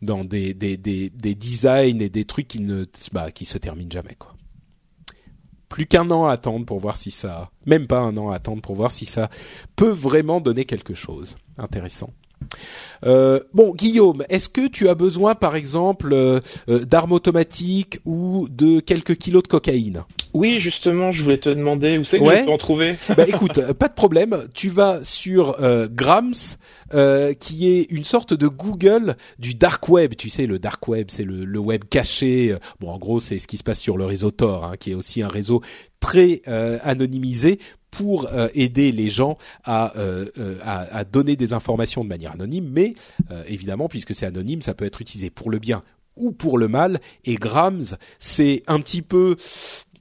dans 0.00 0.24
des, 0.24 0.54
des, 0.54 0.76
des, 0.76 1.34
designs 1.34 2.00
et 2.00 2.08
des 2.08 2.24
trucs 2.24 2.46
qui 2.46 2.60
ne 2.60 2.84
bah, 3.12 3.32
qui 3.32 3.44
se 3.44 3.58
terminent 3.58 3.90
jamais 3.90 4.14
quoi. 4.16 4.34
Plus 5.68 5.86
qu'un 5.86 6.10
an 6.10 6.26
à 6.26 6.32
attendre 6.32 6.64
pour 6.64 6.78
voir 6.78 6.96
si 6.96 7.10
ça, 7.10 7.50
même 7.66 7.86
pas 7.86 7.98
un 7.98 8.16
an 8.16 8.30
à 8.30 8.36
attendre 8.36 8.62
pour 8.62 8.74
voir 8.74 8.90
si 8.90 9.04
ça 9.04 9.28
peut 9.76 9.90
vraiment 9.90 10.40
donner 10.40 10.64
quelque 10.64 10.94
chose 10.94 11.36
intéressant. 11.58 12.10
Euh, 13.06 13.40
bon, 13.54 13.72
Guillaume, 13.74 14.24
est-ce 14.28 14.48
que 14.48 14.66
tu 14.66 14.88
as 14.88 14.94
besoin, 14.94 15.34
par 15.34 15.56
exemple, 15.56 16.12
euh, 16.12 16.40
euh, 16.68 16.84
d'armes 16.84 17.12
automatiques 17.12 18.00
ou 18.04 18.48
de 18.50 18.80
quelques 18.80 19.16
kilos 19.16 19.42
de 19.42 19.48
cocaïne? 19.48 20.04
Oui, 20.34 20.60
justement, 20.60 21.12
je 21.12 21.22
voulais 21.22 21.38
te 21.38 21.48
demander 21.48 21.98
où 21.98 22.04
c'est 22.04 22.18
que 22.18 22.24
je 22.24 22.44
peux 22.44 22.50
en 22.50 22.58
trouver. 22.58 22.96
bah 23.16 23.24
écoute, 23.26 23.60
pas 23.72 23.88
de 23.88 23.94
problème. 23.94 24.44
Tu 24.54 24.68
vas 24.68 25.00
sur 25.02 25.56
Grams, 25.90 26.34
qui 27.40 27.68
est 27.68 27.86
une 27.90 28.04
sorte 28.04 28.34
de 28.34 28.46
Google 28.46 29.16
du 29.38 29.54
dark 29.54 29.88
web. 29.88 30.14
Tu 30.16 30.28
sais, 30.28 30.46
le 30.46 30.58
dark 30.58 30.86
web, 30.86 31.06
c'est 31.10 31.24
le, 31.24 31.58
web 31.58 31.84
caché. 31.88 32.56
Bon, 32.80 32.90
en 32.90 32.98
gros, 32.98 33.20
c'est 33.20 33.38
ce 33.38 33.46
qui 33.46 33.56
se 33.56 33.64
passe 33.64 33.80
sur 33.80 33.96
le 33.96 34.04
réseau 34.04 34.30
Tor, 34.30 34.64
hein, 34.64 34.74
qui 34.78 34.92
est 34.92 34.94
aussi 34.94 35.22
un 35.22 35.28
réseau 35.28 35.62
très 36.00 36.42
anonymisé 36.46 37.58
pour 37.98 38.28
euh, 38.32 38.48
aider 38.54 38.92
les 38.92 39.10
gens 39.10 39.38
à, 39.64 39.98
euh, 39.98 40.26
euh, 40.38 40.56
à, 40.62 40.82
à, 40.98 41.04
donner 41.04 41.34
des 41.34 41.52
informations 41.52 42.04
de 42.04 42.08
manière 42.08 42.30
anonyme, 42.30 42.70
mais 42.72 42.94
évidemment, 43.48 43.88
puisque 43.88 44.14
c'est 44.14 44.24
anonyme, 44.24 44.62
ça 44.62 44.72
peut 44.74 44.84
être 44.84 45.00
utilisé 45.00 45.30
pour 45.30 45.50
le 45.50 45.58
bien 45.58 45.82
ou 46.14 46.30
pour 46.30 46.58
le 46.58 46.68
mal. 46.68 47.00
Et 47.24 47.34
Grams, 47.34 47.96
c'est 48.20 48.62
un 48.68 48.80
petit 48.80 49.02
peu 49.02 49.34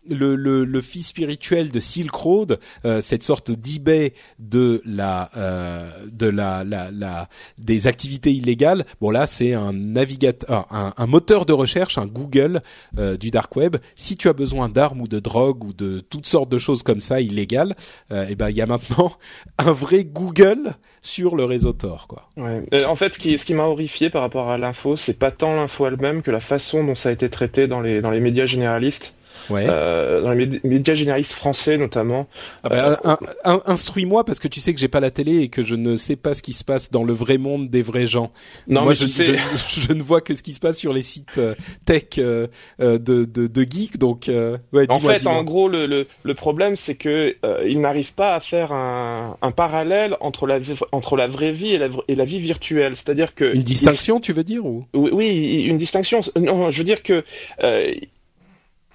le, 0.09 0.35
le, 0.35 0.65
le, 0.65 0.81
fils 0.81 1.07
spirituel 1.07 1.71
de 1.71 1.79
Silk 1.79 2.13
Road, 2.13 2.59
euh, 2.85 3.01
cette 3.01 3.23
sorte 3.23 3.51
d'eBay 3.51 4.13
de 4.39 4.81
la 4.85 5.29
euh, 5.37 5.89
de 6.11 6.27
la, 6.27 6.63
la, 6.63 6.91
la, 6.91 7.29
des 7.57 7.87
activités 7.87 8.31
illégales. 8.31 8.85
Bon 9.01 9.09
là, 9.09 9.27
c'est 9.27 9.53
un 9.53 9.73
navigateur, 9.73 10.67
un, 10.71 10.93
un, 10.95 11.07
moteur 11.07 11.45
de 11.45 11.53
recherche, 11.53 11.97
un 11.97 12.05
Google 12.05 12.61
euh, 12.97 13.17
du 13.17 13.31
dark 13.31 13.55
web. 13.55 13.77
Si 13.95 14.15
tu 14.17 14.29
as 14.29 14.33
besoin 14.33 14.69
d'armes 14.69 15.01
ou 15.01 15.07
de 15.07 15.19
drogue 15.19 15.63
ou 15.63 15.73
de 15.73 15.99
toutes 15.99 16.25
sortes 16.25 16.49
de 16.49 16.57
choses 16.57 16.83
comme 16.83 17.01
ça 17.01 17.21
illégales, 17.21 17.75
et 18.09 18.13
euh, 18.13 18.25
eh 18.29 18.35
ben 18.35 18.49
il 18.49 18.55
y 18.55 18.61
a 18.61 18.65
maintenant 18.65 19.13
un 19.57 19.71
vrai 19.71 20.03
Google 20.03 20.75
sur 21.01 21.35
le 21.35 21.45
réseau 21.45 21.73
Tor, 21.73 22.07
quoi. 22.07 22.29
Ouais. 22.37 22.85
en 22.85 22.95
fait, 22.95 23.13
ce 23.13 23.19
qui, 23.19 23.37
ce 23.37 23.45
qui 23.45 23.53
m'a 23.53 23.63
horrifié 23.63 24.09
par 24.09 24.21
rapport 24.21 24.49
à 24.49 24.57
l'info, 24.57 24.97
c'est 24.97 25.13
pas 25.13 25.31
tant 25.31 25.55
l'info 25.55 25.87
elle-même 25.87 26.21
que 26.21 26.31
la 26.31 26.39
façon 26.39 26.83
dont 26.83 26.95
ça 26.95 27.09
a 27.09 27.11
été 27.11 27.29
traité 27.29 27.67
dans 27.67 27.81
les 27.81 28.01
dans 28.01 28.11
les 28.11 28.19
médias 28.19 28.45
généralistes 28.45 29.13
ouais. 29.49 29.65
euh, 29.67 30.21
dans 30.21 30.31
les 30.31 30.59
médias 30.63 30.95
généralistes 30.95 31.33
français 31.33 31.77
notamment. 31.77 32.27
Ah 32.63 32.69
bah, 32.69 32.99
euh, 33.05 33.57
instruis-moi 33.65 34.23
parce 34.25 34.39
que 34.39 34.47
tu 34.47 34.59
sais 34.59 34.73
que 34.73 34.79
j'ai 34.79 34.87
pas 34.87 34.99
la 34.99 35.11
télé 35.11 35.39
et 35.41 35.49
que 35.49 35.63
je 35.63 35.75
ne 35.75 35.95
sais 35.95 36.15
pas 36.15 36.33
ce 36.33 36.41
qui 36.41 36.53
se 36.53 36.63
passe 36.63 36.91
dans 36.91 37.03
le 37.03 37.13
vrai 37.13 37.37
monde 37.37 37.69
des 37.69 37.81
vrais 37.81 38.07
gens. 38.07 38.31
Non, 38.67 38.83
Moi, 38.83 38.93
je, 38.93 39.07
je, 39.07 39.33
je, 39.67 39.93
ne 39.93 40.03
vois 40.03 40.21
que 40.21 40.35
ce 40.35 40.43
qui 40.43 40.53
se 40.53 40.59
passe 40.59 40.77
sur 40.77 40.93
les 40.93 41.01
sites 41.01 41.37
euh, 41.37 41.55
tech 41.85 42.03
euh, 42.17 42.47
de, 42.79 42.97
de, 42.97 43.47
de 43.47 43.61
geeks. 43.63 43.97
Donc, 43.97 44.25
ouais, 44.27 44.85
en 44.89 44.99
fait, 44.99 45.25
en 45.27 45.43
gros, 45.43 45.67
le, 45.69 45.85
le, 45.85 46.07
le 46.23 46.33
problème, 46.33 46.75
c'est 46.75 46.95
que 46.95 47.35
il 47.65 47.81
n'arrive 47.81 48.13
pas 48.13 48.35
à 48.35 48.39
faire 48.39 48.71
un, 48.71 49.37
un 49.41 49.51
parallèle 49.51 50.15
entre 50.19 50.47
la 50.47 50.59
entre 50.91 51.15
la 51.15 51.27
vraie 51.27 51.51
vie 51.51 51.73
et 51.73 51.77
la, 51.77 51.87
et 52.07 52.15
la 52.15 52.25
vie 52.25 52.39
virtuelle. 52.39 52.95
C'est-à-dire 52.95 53.35
que 53.35 53.53
une 53.53 53.63
distinction, 53.63 54.19
tu 54.19 54.33
veux 54.33 54.43
dire 54.43 54.65
ou? 54.65 54.85
Oui, 54.93 55.09
oui, 55.13 55.63
une 55.63 55.77
distinction. 55.77 56.21
Non, 56.39 56.71
je 56.71 56.77
veux 56.79 56.83
dire 56.83 57.03
que 57.03 57.23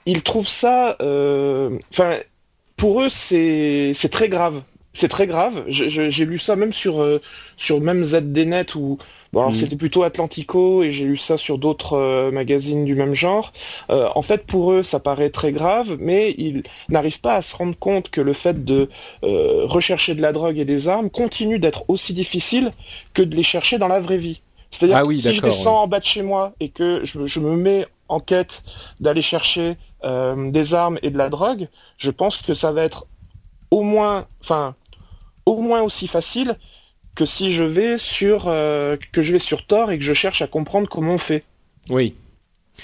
ils 0.07 0.23
trouvent 0.23 0.49
ça, 0.49 0.97
euh, 1.01 1.79
enfin, 1.93 2.19
pour 2.77 3.03
eux 3.03 3.09
c'est 3.09 3.93
c'est 3.95 4.09
très 4.09 4.29
grave, 4.29 4.63
c'est 4.93 5.09
très 5.09 5.27
grave. 5.27 5.65
J'ai 5.69 6.25
lu 6.25 6.39
ça 6.39 6.57
même 6.57 6.73
sur 6.73 7.01
euh, 7.01 7.21
sur 7.57 7.81
même 7.81 8.05
ZDNet 8.05 8.75
ou 8.75 8.99
bon 9.33 9.51
mm. 9.51 9.55
c'était 9.55 9.77
plutôt 9.77 10.03
Atlantico 10.03 10.83
et 10.83 10.93
j'ai 10.93 11.05
lu 11.05 11.17
ça 11.17 11.39
sur 11.39 11.59
d'autres 11.59 11.97
euh, 11.97 12.31
magazines 12.31 12.85
du 12.85 12.95
même 12.95 13.15
genre. 13.15 13.53
en 13.89 14.23
fait, 14.23 14.45
pour 14.47 14.73
eux 14.73 14.83
ça 14.83 14.99
paraît 14.99 15.31
très 15.31 15.53
grave, 15.53 15.97
mais 16.01 16.35
ils 16.39 16.65
n'arrivent 16.89 17.21
pas 17.21 17.37
à 17.37 17.43
se 17.43 17.55
rendre 17.55 17.77
compte 17.79 18.11
que 18.11 18.21
le 18.21 18.33
fait 18.33 18.65
de 18.65 18.89
rechercher 19.23 20.15
de 20.15 20.23
la 20.23 20.33
drogue 20.33 20.59
et 20.59 20.65
des 20.65 20.89
armes 20.89 21.11
continue 21.11 21.59
d'être 21.59 21.85
aussi 21.89 22.13
difficile 22.13 22.73
que 23.15 23.23
de 23.23 23.37
les 23.37 23.45
chercher 23.45 23.79
dans 23.79 23.89
la 23.89 24.01
vraie 24.01 24.19
vie. 24.19 24.41
C'est-à-dire 24.73 24.97
ah 24.97 25.07
que 25.07 25.15
si 25.15 25.35
je 25.35 25.43
descends 25.43 25.83
en 25.83 25.87
bas 25.87 26.01
de 26.01 26.05
chez 26.05 26.23
moi 26.23 26.55
et 26.59 26.71
que 26.71 27.03
je, 27.05 27.27
je 27.27 27.41
me 27.41 27.55
mets 27.57 27.87
en 28.13 28.21
quête 28.21 28.63
d'aller 29.01 29.23
chercher 29.23 29.77
euh, 30.05 30.51
des 30.51 30.75
armes 30.75 30.99
et 31.03 31.11
de 31.11 31.19
la 31.19 31.29
drogue, 31.29 31.69
je 31.99 32.11
pense 32.11 32.37
que 32.37 32.55
ça 32.55 32.73
va 32.73 32.83
être 32.83 33.07
au 33.71 33.83
moins, 33.83 34.27
enfin, 34.41 34.75
au 35.47 35.61
moins 35.61 35.83
aussi 35.83 36.07
facile 36.07 36.57
que 37.15 37.27
si 37.27 37.53
je 37.53 37.63
vais 37.63 37.99
sur 37.99 38.45
euh, 38.47 38.97
que 39.13 39.23
je 39.23 39.33
vais 39.33 39.39
sur 39.39 39.67
Tor 39.67 39.91
et 39.91 39.99
que 39.99 40.05
je 40.05 40.15
cherche 40.15 40.43
à 40.43 40.47
comprendre 40.47 40.89
comment 40.89 41.15
on 41.15 41.19
fait. 41.19 41.45
Oui. 41.89 42.15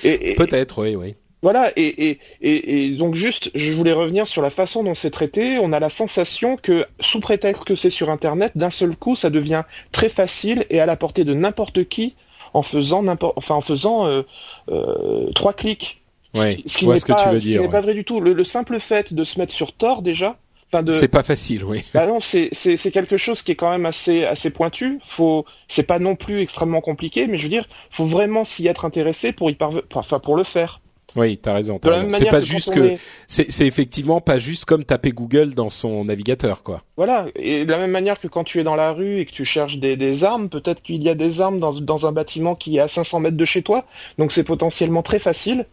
Et, 0.05 0.35
Peut-être, 0.35 0.83
oui, 0.83 0.97
oui. 0.97 1.15
Voilà, 1.41 1.73
et, 1.77 2.19
et, 2.41 2.87
et, 2.87 2.91
donc 2.97 3.15
juste, 3.15 3.51
je 3.55 3.73
voulais 3.73 3.93
revenir 3.93 4.27
sur 4.27 4.43
la 4.43 4.51
façon 4.51 4.83
dont 4.83 4.97
c'est 4.97 5.11
traité. 5.11 5.59
On 5.59 5.73
a 5.73 5.79
la 5.79 5.89
sensation 5.89 6.57
que, 6.57 6.85
sous 6.99 7.21
prétexte 7.21 7.63
que 7.63 7.77
c'est 7.77 7.91
sur 7.91 8.11
Internet, 8.11 8.53
d'un 8.57 8.71
seul 8.71 8.97
coup, 8.97 9.15
ça 9.15 9.31
devient 9.31 9.63
très 9.93 10.09
facile 10.09 10.67
et 10.69 10.81
à 10.81 10.87
la 10.87 10.97
portée 10.97 11.25
de 11.25 11.35
n'importe 11.35 11.85
qui 11.85 12.17
en 12.55 12.63
faisant 12.63 13.03
n'importe, 13.03 13.35
enfin 13.37 13.55
en 13.55 13.61
faisant 13.61 14.07
euh, 14.07 14.23
euh, 14.71 15.31
trois 15.35 15.53
clics. 15.53 16.03
Ouais, 16.35 16.59
ce 16.67 16.77
qui 16.77 16.87
n'est 16.87 17.01
pas, 17.01 17.69
pas 17.69 17.81
vrai 17.81 17.95
du 17.95 18.05
tout. 18.05 18.21
Le, 18.21 18.45
simple 18.45 18.79
fait 18.81 19.15
de 19.15 19.25
se 19.25 19.39
mettre 19.39 19.55
sur 19.55 19.73
Tor 19.73 20.03
déjà, 20.03 20.37
de... 20.73 20.93
C'est 20.93 21.09
pas 21.09 21.23
facile, 21.23 21.65
oui. 21.65 21.83
Bah 21.95 22.07
non, 22.07 22.21
c'est 22.21 22.51
c'est 22.53 22.91
quelque 22.91 23.17
chose 23.17 23.43
qui 23.43 23.53
est 23.53 23.57
quand 23.57 23.71
même 23.71 23.87
assez 23.87 24.25
assez 24.25 24.51
pointu. 24.51 25.01
Faut, 25.05 25.47
c'est 25.69 25.83
pas 25.83 25.99
non 25.99 26.15
plus 26.15 26.41
extrêmement 26.41 26.83
compliqué, 26.83 27.27
mais 27.27 27.39
je 27.39 27.45
veux 27.45 27.49
dire, 27.49 27.67
faut 27.91 28.05
vraiment 28.05 28.45
s'y 28.45 28.67
être 28.67 28.85
intéressé 28.85 29.33
pour 29.33 29.51
y 29.51 29.55
parvenir, 29.55 29.85
enfin 29.95 30.19
pour 30.19 30.37
le 30.37 30.45
faire. 30.45 30.81
Oui, 31.17 31.39
t'as 31.39 31.55
raison. 31.55 31.81
As 31.83 31.89
raison. 31.89 32.09
C'est 32.11 32.31
pas 32.31 32.41
juste 32.41 32.73
que 32.73 32.97
c'est 33.27 33.67
effectivement 33.67 34.21
pas 34.21 34.39
juste 34.39 34.65
comme 34.67 34.85
taper 34.85 35.11
Google 35.11 35.55
dans 35.55 35.71
son 35.71 36.05
navigateur, 36.05 36.63
quoi. 36.63 36.83
Voilà. 36.97 37.27
Et 37.35 37.65
de 37.65 37.71
la 37.71 37.79
même 37.79 37.91
manière 37.91 38.21
que 38.21 38.29
quand 38.29 38.45
tu 38.45 38.61
es 38.61 38.65
dans 38.65 38.77
la 38.77 38.93
rue 38.93 39.19
et 39.19 39.27
que 39.27 39.33
tu 39.33 39.45
cherches 39.45 39.79
des, 39.79 39.97
des 39.97 40.25
armes, 40.25 40.49
peut-être 40.49 40.83
qu'il 40.83 41.03
y 41.03 41.09
a 41.09 41.15
des 41.15 41.41
armes 41.41 41.59
dans, 41.59 41.73
dans 41.73 42.07
un 42.07 42.13
bâtiment 42.13 42.55
qui 42.55 42.77
est 42.77 42.81
à 42.81 42.89
500 42.89 43.21
mètres 43.21 43.37
de 43.37 43.45
chez 43.45 43.63
toi, 43.63 43.85
donc 44.19 44.33
c'est 44.33 44.45
potentiellement 44.45 45.03
très 45.03 45.19
facile. 45.19 45.67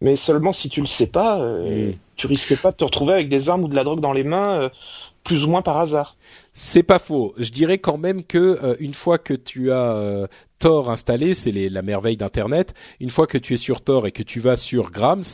Mais 0.00 0.16
seulement 0.16 0.52
si 0.52 0.68
tu 0.68 0.80
le 0.80 0.86
sais 0.86 1.08
pas, 1.08 1.40
euh, 1.40 1.90
mm. 1.90 1.94
tu 2.16 2.26
risques 2.26 2.56
pas 2.60 2.70
de 2.70 2.76
te 2.76 2.84
retrouver 2.84 3.14
avec 3.14 3.28
des 3.28 3.48
armes 3.48 3.64
ou 3.64 3.68
de 3.68 3.74
la 3.74 3.84
drogue 3.84 4.00
dans 4.00 4.12
les 4.12 4.24
mains, 4.24 4.70
plus 5.24 5.44
ou 5.44 5.48
moins 5.48 5.62
par 5.62 5.76
hasard. 5.76 6.16
C'est 6.54 6.84
pas 6.84 6.98
faux. 6.98 7.34
Je 7.36 7.50
dirais 7.50 7.78
quand 7.78 7.98
même 7.98 8.22
que 8.22 8.76
une 8.80 8.94
fois 8.94 9.18
que 9.18 9.34
tu 9.34 9.72
as 9.72 10.28
Tor 10.58 10.90
installé, 10.90 11.34
c'est 11.34 11.52
la 11.52 11.82
merveille 11.82 12.16
d'Internet. 12.16 12.74
Une 13.00 13.10
fois 13.10 13.26
que 13.26 13.38
tu 13.38 13.54
es 13.54 13.56
sur 13.56 13.80
Tor 13.80 14.06
et 14.06 14.12
que 14.12 14.22
tu 14.22 14.40
vas 14.40 14.56
sur 14.56 14.90
Grams, 14.90 15.24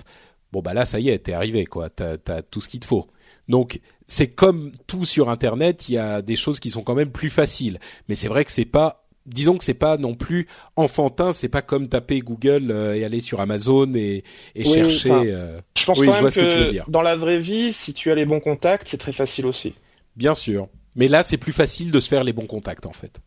bon 0.53 0.61
bah 0.61 0.75
là 0.75 0.85
ça 0.85 1.01
y 1.01 1.09
est, 1.09 1.19
t'es 1.19 1.33
arrivé 1.33 1.65
quoi. 1.65 1.89
T'as 1.91 2.17
as 2.29 2.43
tout 2.43 2.61
ce 2.61 2.69
qu'il 2.69 2.81
te 2.81 2.87
faut. 2.87 3.09
Donc 3.49 3.81
c'est 4.07 4.29
comme 4.29 4.73
tout 4.87 5.05
sur 5.05 5.29
Internet, 5.29 5.89
il 5.89 5.95
y 5.95 5.99
a 5.99 6.23
des 6.23 6.37
choses 6.37 6.61
qui 6.61 6.71
sont 6.71 6.83
quand 6.83 6.95
même 6.95 7.11
plus 7.11 7.31
faciles. 7.31 7.79
Mais 8.09 8.15
c'est 8.15 8.29
vrai 8.29 8.45
que 8.45 8.53
c'est 8.53 8.65
pas, 8.65 9.07
disons 9.27 9.57
que 9.57 9.65
c'est 9.65 9.75
pas 9.75 9.97
non 9.97 10.15
plus 10.15 10.47
enfantin, 10.77 11.33
c'est 11.33 11.49
pas 11.49 11.63
comme 11.63 11.89
taper 11.89 12.21
Google 12.21 12.71
euh, 12.71 12.95
et 12.95 13.05
aller 13.05 13.21
sur 13.21 13.41
Amazon 13.41 13.93
et, 13.95 14.25
chercher. 14.63 15.11
Euh, 15.11 15.61
je 15.77 15.85
pense 15.85 15.99
quand 15.99 16.23
même 16.23 16.31
que, 16.31 16.91
dans 16.91 17.03
la 17.03 17.17
vraie 17.17 17.39
vie, 17.39 17.73
si 17.73 17.95
tu 17.95 18.11
as 18.11 18.15
les 18.15 18.27
bons 18.27 18.41
contacts, 18.41 18.89
c'est 18.91 18.99
très 18.99 19.13
facile 19.13 19.47
aussi. 19.47 19.75
Bien 20.17 20.35
sûr, 20.35 20.69
mais 20.95 21.09
là 21.09 21.23
c'est 21.23 21.39
plus 21.39 21.53
facile 21.53 21.91
de 21.91 22.01
se 22.01 22.09
faire 22.09 22.25
les 22.25 22.33
bons 22.33 22.47
contacts 22.47 22.87
en 22.87 22.93
fait. 22.93 23.21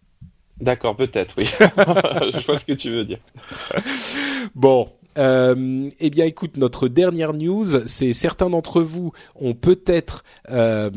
D'accord, 0.60 0.96
peut-être, 0.96 1.36
oui. 1.38 1.46
je 1.60 2.46
vois 2.46 2.58
ce 2.58 2.66
que 2.66 2.74
tu 2.74 2.90
veux 2.90 3.06
dire. 3.06 3.20
Bon, 4.56 4.92
euh, 5.18 5.90
eh 6.00 6.10
bien, 6.10 6.26
écoute, 6.26 6.58
notre 6.58 6.88
dernière 6.88 7.34
news, 7.34 7.66
c'est 7.86 8.14
certains 8.14 8.50
d'entre 8.50 8.82
vous 8.82 9.12
ont 9.36 9.54
peut-être 9.54 10.24
euh, 10.50 10.90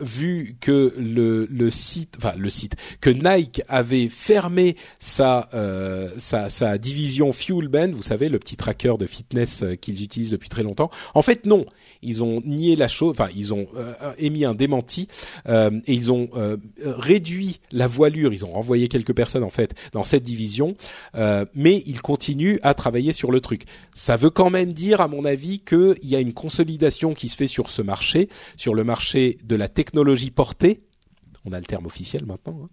vu 0.00 0.56
que 0.60 0.94
le, 0.98 1.46
le 1.50 1.70
site, 1.70 2.14
enfin 2.18 2.34
le 2.36 2.50
site, 2.50 2.76
que 3.00 3.10
Nike 3.10 3.62
avait 3.68 4.08
fermé 4.08 4.76
sa 4.98 5.48
euh, 5.54 6.08
sa, 6.18 6.48
sa 6.48 6.78
division 6.78 7.32
Fuelband, 7.32 7.92
vous 7.92 8.02
savez, 8.02 8.28
le 8.28 8.38
petit 8.38 8.56
tracker 8.56 8.94
de 8.98 9.06
fitness 9.06 9.62
euh, 9.62 9.74
qu'ils 9.74 10.02
utilisent 10.02 10.30
depuis 10.30 10.48
très 10.48 10.62
longtemps. 10.62 10.90
En 11.14 11.22
fait, 11.22 11.46
non, 11.46 11.66
ils 12.02 12.22
ont 12.22 12.42
nié 12.44 12.76
la 12.76 12.88
chose, 12.88 13.10
enfin 13.10 13.28
ils 13.36 13.54
ont 13.54 13.66
euh, 13.76 13.94
émis 14.18 14.44
un 14.44 14.54
démenti 14.54 15.08
euh, 15.48 15.70
et 15.86 15.94
ils 15.94 16.10
ont 16.10 16.30
réduit 16.84 17.60
la 17.70 17.86
voilure. 17.86 18.32
Ils 18.32 18.44
ont 18.44 18.52
renvoyé 18.52 18.88
quelques 18.88 19.14
personnes 19.14 19.44
en 19.44 19.50
fait 19.50 19.74
dans 19.92 20.02
cette 20.02 20.22
division, 20.22 20.74
mais 21.54 21.82
ils 21.86 22.00
continuent 22.00 22.58
à 22.62 22.74
travailler 22.74 23.12
sur 23.12 23.30
le 23.30 23.40
truc. 23.40 23.51
Ça 23.94 24.16
veut 24.16 24.30
quand 24.30 24.50
même 24.50 24.72
dire, 24.72 25.00
à 25.00 25.08
mon 25.08 25.24
avis, 25.24 25.60
qu'il 25.60 25.96
y 26.02 26.16
a 26.16 26.20
une 26.20 26.34
consolidation 26.34 27.14
qui 27.14 27.28
se 27.28 27.36
fait 27.36 27.46
sur 27.46 27.70
ce 27.70 27.82
marché, 27.82 28.28
sur 28.56 28.74
le 28.74 28.84
marché 28.84 29.38
de 29.44 29.56
la 29.56 29.68
technologie 29.68 30.30
portée, 30.30 30.82
on 31.44 31.52
a 31.52 31.58
le 31.58 31.64
terme 31.64 31.86
officiel 31.86 32.24
maintenant, 32.24 32.60
hein. 32.64 32.68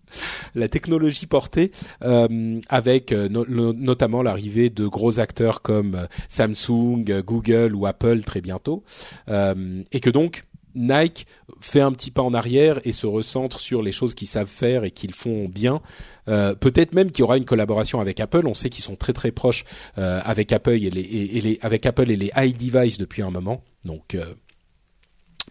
la 0.56 0.68
technologie 0.68 1.26
portée, 1.26 1.72
euh, 2.03 2.60
avec 2.69 3.11
euh, 3.11 3.27
notamment 3.30 4.22
l'arrivée 4.22 4.69
de 4.69 4.85
gros 4.85 5.19
acteurs 5.19 5.61
comme 5.61 5.95
euh, 5.95 6.06
Samsung, 6.27 7.03
Google 7.26 7.73
ou 7.73 7.85
Apple 7.85 8.22
très 8.22 8.41
bientôt, 8.41 8.84
et 9.27 9.99
que 9.99 10.10
donc 10.10 10.45
Nike 10.75 11.25
fait 11.59 11.81
un 11.81 11.91
petit 11.91 12.11
pas 12.11 12.21
en 12.21 12.33
arrière 12.33 12.79
et 12.83 12.91
se 12.91 13.07
recentre 13.07 13.59
sur 13.59 13.81
les 13.81 13.91
choses 13.91 14.13
qu'ils 14.13 14.27
savent 14.27 14.47
faire 14.47 14.83
et 14.83 14.91
qu'ils 14.91 15.13
font 15.13 15.47
bien. 15.47 15.81
Euh, 16.27 16.53
peut-être 16.55 16.93
même 16.93 17.11
qu'il 17.11 17.21
y 17.21 17.23
aura 17.23 17.37
une 17.37 17.45
collaboration 17.45 17.99
avec 17.99 18.19
Apple. 18.19 18.47
On 18.47 18.53
sait 18.53 18.69
qu'ils 18.69 18.83
sont 18.83 18.95
très 18.95 19.13
très 19.13 19.31
proches 19.31 19.65
euh, 19.97 20.21
avec 20.23 20.51
Apple 20.51 20.71
et 20.71 20.89
les, 20.89 21.01
et, 21.01 21.41
les, 21.41 21.59
avec 21.61 21.85
Apple 21.85 22.09
et 22.11 22.15
les 22.15 22.31
iDevice 22.35 22.97
depuis 22.97 23.21
un 23.21 23.31
moment. 23.31 23.63
Donc 23.83 24.15
euh, 24.15 24.25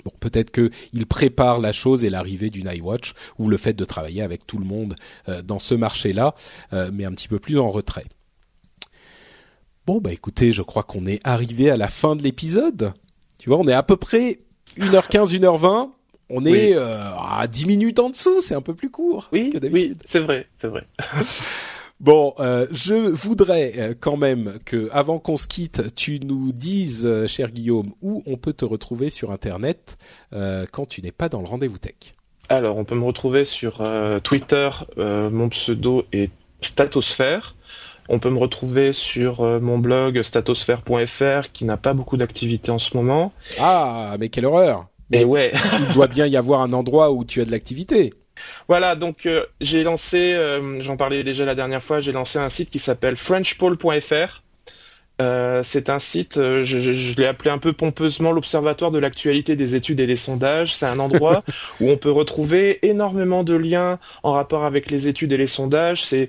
bon, 0.05 0.13
peut-être 0.21 0.53
qu'ils 0.53 1.07
préparent 1.07 1.61
la 1.61 1.73
chose 1.73 2.05
et 2.05 2.11
l'arrivée 2.11 2.51
d'une 2.51 2.71
iWatch 2.73 3.15
ou 3.39 3.49
le 3.49 3.57
fait 3.57 3.75
de 3.75 3.85
travailler 3.85 4.23
avec 4.23 4.47
tout 4.47 4.59
le 4.59 4.65
monde 4.65 4.95
dans 5.45 5.59
ce 5.59 5.75
marché-là, 5.75 6.35
mais 6.93 7.05
un 7.05 7.13
petit 7.13 7.29
peu 7.29 7.39
plus 7.39 7.59
en 7.59 7.71
retrait. 7.71 8.07
Bon 9.87 10.01
bah 10.01 10.13
écoutez, 10.13 10.53
je 10.53 10.63
crois 10.63 10.83
qu'on 10.83 11.07
est 11.07 11.21
arrivé 11.25 11.71
à 11.71 11.77
la 11.77 11.89
fin 11.89 12.15
de 12.15 12.23
l'épisode. 12.23 12.93
Tu 13.39 13.49
vois, 13.49 13.59
on 13.59 13.67
est 13.67 13.73
à 13.73 13.83
peu 13.83 13.97
près 13.97 14.41
1h15, 14.77 15.39
1h20, 15.39 15.91
on 16.31 16.45
est 16.45 16.75
euh, 16.75 16.99
à 17.17 17.47
10 17.47 17.67
minutes 17.67 17.99
en 17.99 18.11
dessous, 18.11 18.41
c'est 18.41 18.55
un 18.55 18.61
peu 18.61 18.75
plus 18.75 18.91
court 18.91 19.29
oui, 19.33 19.51
que 19.51 19.59
d'habitude. 19.59 19.97
Oui, 19.97 20.07
c'est 20.07 20.21
vrai, 20.21 20.47
c'est 20.61 20.69
vrai. 20.69 20.87
Bon, 22.01 22.33
euh, 22.39 22.65
je 22.71 22.95
voudrais 22.95 23.73
euh, 23.77 23.95
quand 23.99 24.17
même 24.17 24.61
que, 24.65 24.89
avant 24.93 25.19
qu'on 25.19 25.37
se 25.37 25.49
quitte, 25.49 25.97
tu 25.97 26.21
nous 26.21 26.53
dises, 26.53 27.27
cher 27.27 27.51
Guillaume, 27.51 27.93
où 28.03 28.23
on 28.25 28.37
peut 28.37 28.53
te 28.53 28.65
retrouver 28.65 29.11
sur 29.11 29.33
Internet 29.33 29.99
quand 30.31 30.87
tu 30.87 31.03
n'es 31.03 31.11
pas 31.11 31.29
dans 31.29 31.41
le 31.41 31.49
rendez-vous 31.49 31.79
tech. 31.79 32.15
Alors, 32.51 32.77
on 32.77 32.85
peut 32.85 32.95
me 32.95 33.03
retrouver 33.03 33.45
sur 33.45 33.83
Twitter. 34.23 34.71
mon 34.97 35.49
pseudo 35.49 36.05
est 36.13 36.31
Statosphère. 36.61 37.57
On 38.09 38.19
peut 38.19 38.31
me 38.31 38.39
retrouver 38.39 38.93
sur 38.93 39.43
mon 39.43 39.79
blog 39.79 40.23
statosphère.fr 40.23 41.53
qui 41.53 41.65
n'a 41.65 41.77
pas 41.77 41.95
beaucoup 41.95 42.17
d'activité 42.17 42.71
en 42.71 42.79
ce 42.79 42.97
moment. 42.97 43.33
Ah, 43.59 44.17
mais 44.19 44.29
quelle 44.29 44.47
horreur 44.47 44.87
et 45.13 45.25
ouais. 45.25 45.53
il 45.81 45.95
doit 45.95 46.07
bien 46.07 46.27
y 46.27 46.37
avoir 46.37 46.61
un 46.61 46.73
endroit 46.73 47.13
où 47.13 47.25
tu 47.25 47.41
as 47.41 47.45
de 47.45 47.51
l'activité. 47.51 48.11
Voilà, 48.69 48.95
donc 48.95 49.27
euh, 49.27 49.45
j'ai 49.61 49.83
lancé, 49.83 50.35
euh, 50.35 50.81
j'en 50.81 50.97
parlais 50.97 51.25
déjà 51.25 51.45
la 51.45 51.55
dernière 51.55 51.83
fois, 51.83 52.01
j'ai 52.01 52.13
lancé 52.13 52.39
un 52.39 52.51
site 52.51 52.71
qui 52.71 52.79
s'appelle 52.79 53.17
frenchpole.fr 53.17 54.43
euh, 55.21 55.63
c'est 55.65 55.91
un 55.91 55.99
site, 55.99 56.37
euh, 56.37 56.65
je, 56.65 57.17
l'ai 57.17 57.27
appelé 57.27 57.51
un 57.51 57.59
peu 57.59 57.73
pompeusement 57.73 58.31
l'Observatoire 58.31 58.93
de 58.93 59.01
l'actualité 59.01 59.57
des 59.57 59.75
études 59.75 59.99
et 59.99 60.07
des 60.07 60.17
sondages. 60.17 60.77
C'est 60.77 60.87
un 60.87 61.01
endroit 61.01 61.43
où 61.81 61.91
on 61.91 61.97
peut 61.97 62.11
retrouver 62.11 62.79
énormément 62.87 63.43
de 63.43 63.55
liens 63.55 63.99
en 64.23 64.33
rapport 64.33 64.65
avec 64.65 64.91
les 64.91 65.09
études 65.09 65.33
et 65.33 65.37
les 65.37 65.49
sondages. 65.49 66.05
C'est, 66.05 66.29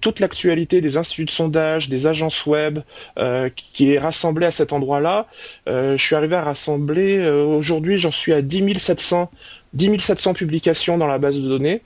toute 0.00 0.20
l'actualité 0.20 0.80
des 0.80 0.96
instituts 0.96 1.26
de 1.26 1.30
sondage, 1.30 1.90
des 1.90 2.06
agences 2.06 2.46
web 2.46 2.78
euh, 3.18 3.50
qui 3.54 3.92
est 3.92 3.98
rassemblée 3.98 4.46
à 4.46 4.52
cet 4.52 4.72
endroit-là. 4.72 5.26
je 5.66 5.96
suis 5.98 6.14
arrivé 6.14 6.36
à 6.36 6.42
rassembler, 6.42 7.28
aujourd'hui 7.28 7.98
j'en 7.98 8.12
suis 8.12 8.32
à 8.32 8.40
10 8.40 8.78
700, 8.78 9.30
10 9.74 10.00
700 10.00 10.32
publications 10.32 10.96
dans 10.96 11.06
la 11.06 11.18
base 11.18 11.36
de 11.36 11.46
données. 11.46 11.82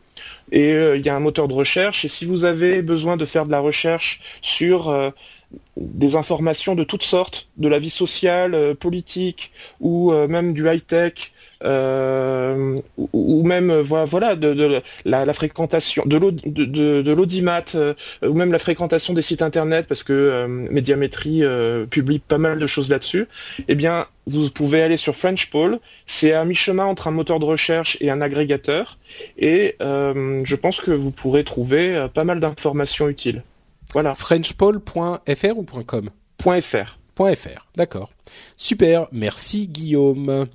Et 0.52 0.72
il 0.72 1.04
y 1.04 1.08
a 1.08 1.16
un 1.16 1.20
moteur 1.20 1.48
de 1.48 1.54
recherche. 1.54 2.04
Et 2.04 2.08
si 2.08 2.26
vous 2.26 2.44
avez 2.44 2.82
besoin 2.82 3.16
de 3.16 3.24
faire 3.24 3.46
de 3.46 3.50
la 3.50 3.60
recherche 3.60 4.20
sur 4.42 5.12
des 5.76 6.16
informations 6.16 6.74
de 6.74 6.84
toutes 6.84 7.02
sortes, 7.02 7.48
de 7.56 7.68
la 7.68 7.78
vie 7.78 7.90
sociale, 7.90 8.54
euh, 8.54 8.74
politique 8.74 9.52
ou 9.80 10.12
euh, 10.12 10.28
même 10.28 10.52
du 10.52 10.68
high-tech. 10.68 11.32
Euh, 11.62 12.76
ou, 12.96 13.42
même 13.42 13.72
voilà 13.72 14.34
de, 14.36 14.82
la, 15.06 15.32
fréquentation 15.32 16.02
de 16.04 17.10
l'audimat 17.10 17.64
ou 18.22 18.34
même 18.34 18.52
la 18.52 18.58
fréquentation 18.58 19.14
des 19.14 19.22
sites 19.22 19.40
internet 19.40 19.86
parce 19.88 20.02
que 20.02 20.46
Médiamétrie 20.46 21.42
publie 21.88 22.18
pas 22.18 22.36
mal 22.36 22.58
de 22.58 22.66
choses 22.66 22.90
là-dessus. 22.90 23.28
Eh 23.68 23.76
bien 23.76 24.08
vous 24.26 24.50
pouvez 24.50 24.82
aller 24.82 24.98
sur 24.98 25.16
FrenchPoll 25.16 25.78
c'est 26.06 26.32
à 26.32 26.44
mi-chemin 26.44 26.84
entre 26.84 27.08
un 27.08 27.12
moteur 27.12 27.38
de 27.38 27.46
recherche 27.46 27.96
et 28.02 28.10
un 28.10 28.20
agrégateur. 28.20 28.98
Et 29.38 29.76
je 29.80 30.56
pense 30.56 30.80
que 30.82 30.90
vous 30.90 31.12
pourrez 31.12 31.44
trouver 31.44 32.08
pas 32.12 32.24
mal 32.24 32.40
d'informations 32.40 33.08
utiles 33.08 33.42
voilà. 33.94 34.14
Frenchpol.fr 34.14 35.56
ou 35.56 35.64
.com 35.86 36.10
.fr. 36.42 36.98
.fr, 37.16 37.68
d'accord. 37.76 38.12
Super, 38.56 39.06
merci 39.12 39.68
Guillaume. 39.68 40.46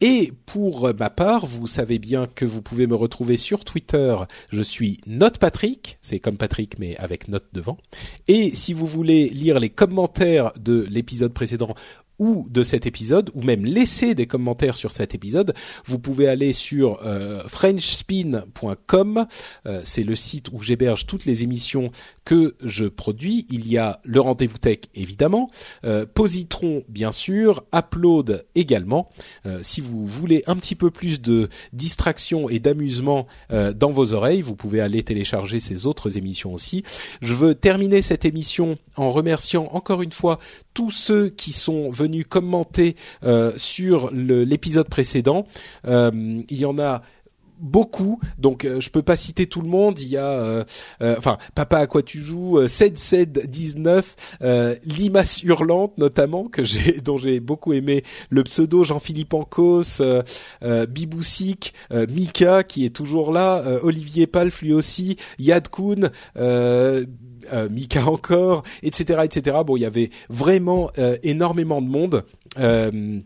Et 0.00 0.32
pour 0.44 0.92
ma 0.98 1.08
part, 1.08 1.46
vous 1.46 1.68
savez 1.68 2.00
bien 2.00 2.26
que 2.26 2.44
vous 2.44 2.62
pouvez 2.62 2.88
me 2.88 2.96
retrouver 2.96 3.36
sur 3.36 3.64
Twitter. 3.64 4.16
Je 4.50 4.62
suis 4.62 4.98
NotePatrick, 5.06 5.98
c'est 6.02 6.18
comme 6.18 6.36
Patrick 6.36 6.80
mais 6.80 6.96
avec 6.96 7.28
note 7.28 7.46
devant. 7.52 7.78
Et 8.26 8.54
si 8.56 8.72
vous 8.72 8.86
voulez 8.86 9.28
lire 9.28 9.60
les 9.60 9.70
commentaires 9.70 10.52
de 10.58 10.84
l'épisode 10.90 11.32
précédent 11.32 11.76
ou 12.20 12.46
de 12.50 12.62
cet 12.62 12.86
épisode, 12.86 13.30
ou 13.34 13.42
même 13.42 13.64
laisser 13.64 14.14
des 14.14 14.26
commentaires 14.26 14.76
sur 14.76 14.92
cet 14.92 15.14
épisode, 15.14 15.54
vous 15.86 15.98
pouvez 15.98 16.28
aller 16.28 16.52
sur 16.52 17.00
euh, 17.02 17.42
frenchspin.com. 17.48 19.26
Euh, 19.66 19.80
c'est 19.84 20.04
le 20.04 20.14
site 20.14 20.50
où 20.52 20.60
j'héberge 20.60 21.06
toutes 21.06 21.24
les 21.24 21.42
émissions 21.44 21.90
que 22.24 22.56
je 22.64 22.84
produis. 22.86 23.46
Il 23.50 23.68
y 23.70 23.78
a 23.78 24.00
le 24.04 24.20
rendez-vous 24.20 24.58
tech 24.58 24.78
évidemment, 24.94 25.50
euh, 25.84 26.06
Positron 26.06 26.84
bien 26.88 27.12
sûr, 27.12 27.64
Upload 27.74 28.44
également. 28.54 29.10
Euh, 29.46 29.60
si 29.62 29.80
vous 29.80 30.06
voulez 30.06 30.42
un 30.46 30.56
petit 30.56 30.74
peu 30.74 30.90
plus 30.90 31.20
de 31.20 31.48
distraction 31.72 32.48
et 32.48 32.58
d'amusement 32.58 33.26
dans 33.50 33.90
vos 33.90 34.12
oreilles, 34.12 34.42
vous 34.42 34.56
pouvez 34.56 34.80
aller 34.80 35.02
télécharger 35.02 35.60
ces 35.60 35.86
autres 35.86 36.16
émissions 36.16 36.52
aussi. 36.54 36.84
Je 37.20 37.34
veux 37.34 37.54
terminer 37.54 38.02
cette 38.02 38.24
émission 38.24 38.78
en 38.96 39.10
remerciant 39.10 39.68
encore 39.72 40.02
une 40.02 40.12
fois 40.12 40.38
tous 40.74 40.90
ceux 40.90 41.28
qui 41.28 41.52
sont 41.52 41.90
venus 41.90 42.24
commenter 42.28 42.96
euh, 43.24 43.52
sur 43.56 44.10
l'épisode 44.12 44.88
précédent. 44.88 45.46
Euh, 45.86 46.42
il 46.48 46.58
y 46.58 46.64
en 46.64 46.78
a 46.78 47.02
beaucoup, 47.60 48.20
donc 48.38 48.64
euh, 48.64 48.80
je 48.80 48.90
peux 48.90 49.02
pas 49.02 49.16
citer 49.16 49.46
tout 49.46 49.62
le 49.62 49.68
monde. 49.68 50.00
Il 50.00 50.08
y 50.08 50.16
a, 50.16 50.64
enfin, 51.00 51.38
Papa 51.54 51.78
à 51.78 51.86
quoi 51.86 52.02
tu 52.02 52.20
joues, 52.20 52.66
7719, 52.66 54.16
Limace 54.84 55.42
hurlante 55.42 55.98
notamment 55.98 56.44
que 56.44 56.64
j'ai, 56.64 57.00
dont 57.04 57.18
j'ai 57.18 57.40
beaucoup 57.40 57.72
aimé 57.72 58.02
le 58.28 58.42
pseudo 58.44 58.84
Jean-Philippe 58.84 59.34
Ancos, 59.34 60.02
Biboussic, 60.88 61.74
Mika 61.90 62.62
qui 62.64 62.84
est 62.84 62.94
toujours 62.94 63.32
là, 63.32 63.62
Olivier 63.82 64.26
Palf 64.26 64.62
lui 64.62 64.72
aussi, 64.72 65.16
Yad 65.38 65.68
Kun, 65.68 66.10
euh, 67.52 67.68
Mika 67.68 68.06
encore, 68.06 68.62
etc., 68.82 69.22
etc. 69.24 69.58
Bon, 69.64 69.76
il 69.76 69.80
y 69.80 69.86
avait 69.86 70.10
vraiment 70.28 70.90
euh, 70.98 71.16
énormément 71.22 71.80
de 71.80 71.88
monde. 71.88 72.24
Euh, 72.58 73.20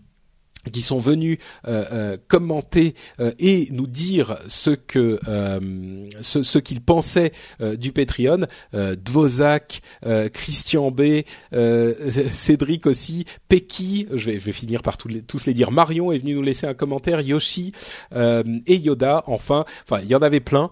qui 0.70 0.82
sont 0.82 0.98
venus 0.98 1.38
euh, 1.66 1.84
euh, 1.92 2.16
commenter 2.28 2.94
euh, 3.20 3.32
et 3.38 3.68
nous 3.70 3.86
dire 3.86 4.38
ce 4.48 4.70
que 4.70 5.18
ce, 6.20 6.42
ce 6.42 6.58
qu'ils 6.58 6.80
pensaient 6.80 7.32
du 7.78 7.92
Patreon. 7.92 8.46
Dvosak, 8.72 9.80
Christian 10.32 10.90
B, 10.90 11.22
Cédric 12.30 12.86
aussi, 12.86 13.24
Peki, 13.48 14.06
je 14.12 14.30
vais, 14.30 14.40
je 14.40 14.44
vais 14.44 14.52
finir 14.52 14.82
par 14.82 14.96
tous 14.96 15.08
les, 15.08 15.22
tous 15.22 15.46
les 15.46 15.54
dire. 15.54 15.70
Marion 15.70 16.12
est 16.12 16.18
venu 16.18 16.34
nous 16.34 16.42
laisser 16.42 16.66
un 16.66 16.74
commentaire, 16.74 17.20
Yoshi 17.20 17.72
et 18.14 18.76
Yoda. 18.76 19.24
Enfin, 19.26 19.64
enfin 19.84 20.00
il 20.02 20.08
y 20.08 20.14
en 20.14 20.22
avait 20.22 20.40
plein. 20.40 20.70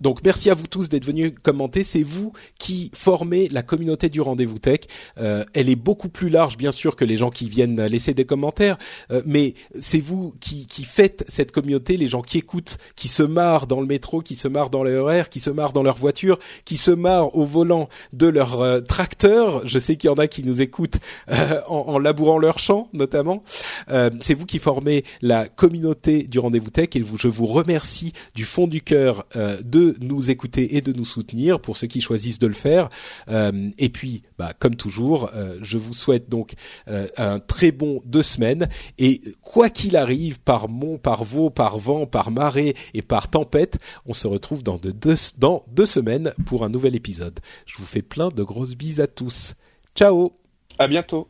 donc 0.00 0.20
merci 0.24 0.50
à 0.50 0.54
vous 0.54 0.66
tous 0.66 0.88
d'être 0.88 1.04
venus 1.04 1.32
commenter. 1.42 1.84
C'est 1.84 2.02
vous 2.02 2.32
qui 2.58 2.90
formez 2.94 3.48
la 3.48 3.62
communauté 3.62 4.08
du 4.08 4.20
rendez-vous 4.20 4.58
tech. 4.58 4.80
elle 5.16 5.68
est 5.68 5.76
beaucoup 5.76 6.08
plus 6.08 6.28
large 6.28 6.56
bien 6.56 6.72
sûr 6.72 6.96
que 6.96 7.04
les 7.04 7.16
gens 7.16 7.30
qui 7.30 7.48
viennent 7.48 7.84
laisser 7.86 8.14
des 8.14 8.24
commentaires 8.24 8.75
euh, 9.10 9.22
mais 9.26 9.54
c'est 9.78 10.00
vous 10.00 10.34
qui, 10.40 10.66
qui 10.66 10.84
faites 10.84 11.24
cette 11.28 11.52
communauté, 11.52 11.96
les 11.96 12.06
gens 12.06 12.22
qui 12.22 12.38
écoutent, 12.38 12.78
qui 12.94 13.08
se 13.08 13.22
marrent 13.22 13.66
dans 13.66 13.80
le 13.80 13.86
métro, 13.86 14.20
qui 14.20 14.36
se 14.36 14.48
marrent 14.48 14.70
dans 14.70 14.84
les 14.84 14.94
horaires, 14.94 15.28
qui 15.28 15.40
se 15.40 15.50
marrent 15.50 15.72
dans 15.72 15.82
leur 15.82 15.96
voiture, 15.96 16.38
qui 16.64 16.76
se 16.76 16.90
marrent 16.90 17.34
au 17.36 17.44
volant 17.44 17.88
de 18.12 18.26
leur 18.26 18.60
euh, 18.60 18.80
tracteur. 18.80 19.66
Je 19.66 19.78
sais 19.78 19.96
qu'il 19.96 20.08
y 20.08 20.12
en 20.12 20.18
a 20.18 20.26
qui 20.26 20.42
nous 20.42 20.60
écoutent 20.60 20.98
euh, 21.30 21.60
en, 21.68 21.94
en, 21.94 21.98
labourant 21.98 22.38
leur 22.38 22.58
champ, 22.58 22.88
notamment. 22.92 23.42
c'est 24.20 24.34
vous 24.34 24.46
qui 24.46 24.58
formez 24.58 25.04
la 25.22 25.48
communauté 25.48 26.24
du 26.24 26.38
rendez-vous 26.38 26.70
tech 26.70 26.90
et 26.94 27.04
je 27.18 27.28
vous 27.28 27.46
remercie 27.46 28.12
du 28.34 28.44
fond 28.44 28.66
du 28.66 28.82
cœur 28.82 29.26
de 29.34 29.94
nous 30.00 30.30
écouter 30.30 30.76
et 30.76 30.80
de 30.80 30.92
nous 30.92 31.04
soutenir 31.04 31.60
pour 31.60 31.76
ceux 31.76 31.86
qui 31.86 32.00
choisissent 32.00 32.38
de 32.38 32.46
le 32.46 32.54
faire. 32.54 32.88
et 33.28 33.88
puis, 33.88 34.22
bah, 34.38 34.52
comme 34.58 34.76
toujours, 34.76 35.30
je 35.62 35.78
vous 35.78 35.94
souhaite 35.94 36.28
donc 36.28 36.54
un 36.86 37.40
très 37.40 37.72
bon 37.72 38.02
deux 38.04 38.22
semaines 38.22 38.65
et 38.98 39.20
quoi 39.42 39.70
qu'il 39.70 39.96
arrive, 39.96 40.40
par 40.40 40.68
mont, 40.68 40.98
par 40.98 41.24
veau, 41.24 41.50
par 41.50 41.78
vent, 41.78 42.06
par 42.06 42.30
marée 42.30 42.74
et 42.94 43.02
par 43.02 43.28
tempête, 43.28 43.78
on 44.06 44.12
se 44.12 44.26
retrouve 44.26 44.62
dans 44.62 44.78
deux, 44.78 45.16
semaines 45.86 46.32
pour 46.46 46.64
un 46.64 46.68
nouvel 46.68 46.94
épisode. 46.94 47.40
Je 47.66 47.76
vous 47.78 47.86
fais 47.86 48.02
plein 48.02 48.28
de 48.28 48.42
grosses 48.42 48.76
bises 48.76 49.00
à 49.00 49.06
tous. 49.06 49.54
Ciao 49.94 50.32
À 50.78 50.88
bientôt 50.88 51.28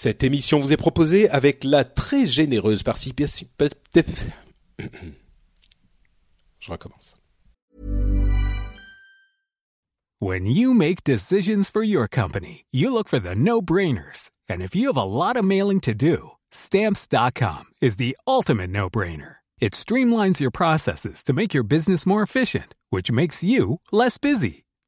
Cette 0.00 0.22
émission 0.22 0.60
vous 0.60 0.72
est 0.72 0.76
proposée 0.76 1.28
avec 1.28 1.64
la 1.64 1.82
très 1.82 2.24
généreuse 2.24 2.84
participation. 2.84 3.48
Je 6.60 6.70
recommence. 6.70 7.16
When 10.20 10.46
you 10.46 10.72
make 10.72 11.02
decisions 11.02 11.68
for 11.68 11.82
your 11.82 12.06
company, 12.06 12.64
you 12.70 12.92
look 12.92 13.08
for 13.08 13.18
the 13.18 13.34
no-brainers. 13.34 14.30
And 14.48 14.62
if 14.62 14.76
you 14.76 14.86
have 14.86 14.96
a 14.96 15.02
lot 15.02 15.36
of 15.36 15.44
mailing 15.44 15.80
to 15.80 15.94
do, 15.94 16.30
stamps.com 16.52 17.64
is 17.80 17.96
the 17.96 18.16
ultimate 18.24 18.70
no-brainer. 18.70 19.38
It 19.60 19.72
streamlines 19.72 20.38
your 20.38 20.52
processes 20.52 21.24
to 21.24 21.32
make 21.32 21.52
your 21.52 21.64
business 21.64 22.06
more 22.06 22.22
efficient, 22.22 22.76
which 22.90 23.10
makes 23.10 23.42
you 23.42 23.80
less 23.90 24.16
busy. 24.16 24.64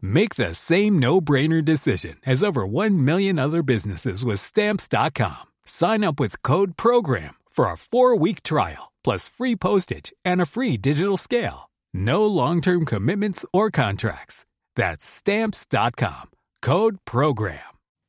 Make 0.00 0.34
the 0.34 0.54
same 0.54 0.98
no-brainer 0.98 1.64
decision 1.64 2.16
as 2.26 2.42
over 2.42 2.66
1 2.66 3.04
million 3.04 3.38
other 3.38 3.62
businesses 3.62 4.24
with 4.24 4.40
stamps.com. 4.40 5.46
Sign 5.64 6.02
up 6.04 6.18
with 6.18 6.42
code 6.42 6.76
program 6.76 7.36
for 7.50 7.66
a 7.66 7.76
4-week 7.76 8.42
trial 8.42 8.92
plus 9.04 9.28
free 9.28 9.56
postage 9.56 10.12
and 10.24 10.42
a 10.42 10.46
free 10.46 10.76
digital 10.76 11.16
scale. 11.16 11.70
No 11.94 12.26
long-term 12.26 12.84
commitments 12.84 13.44
or 13.52 13.70
contracts. 13.70 14.44
That's 14.76 15.04
stamps.com. 15.04 16.30
Code 16.60 16.98
program. 17.04 17.60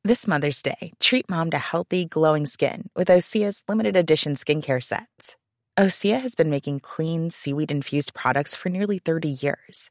This 0.02 0.26
Mother's 0.26 0.62
Day, 0.62 0.92
treat 0.98 1.28
mom 1.28 1.50
to 1.50 1.58
healthy, 1.58 2.06
glowing 2.06 2.46
skin 2.46 2.88
with 2.96 3.08
Osea's 3.08 3.62
limited 3.68 3.96
edition 3.96 4.34
skincare 4.34 4.82
sets. 4.82 5.36
Osea 5.78 6.20
has 6.20 6.34
been 6.34 6.50
making 6.50 6.80
clean, 6.80 7.30
seaweed-infused 7.30 8.14
products 8.14 8.56
for 8.56 8.68
nearly 8.68 8.98
30 8.98 9.28
years 9.28 9.90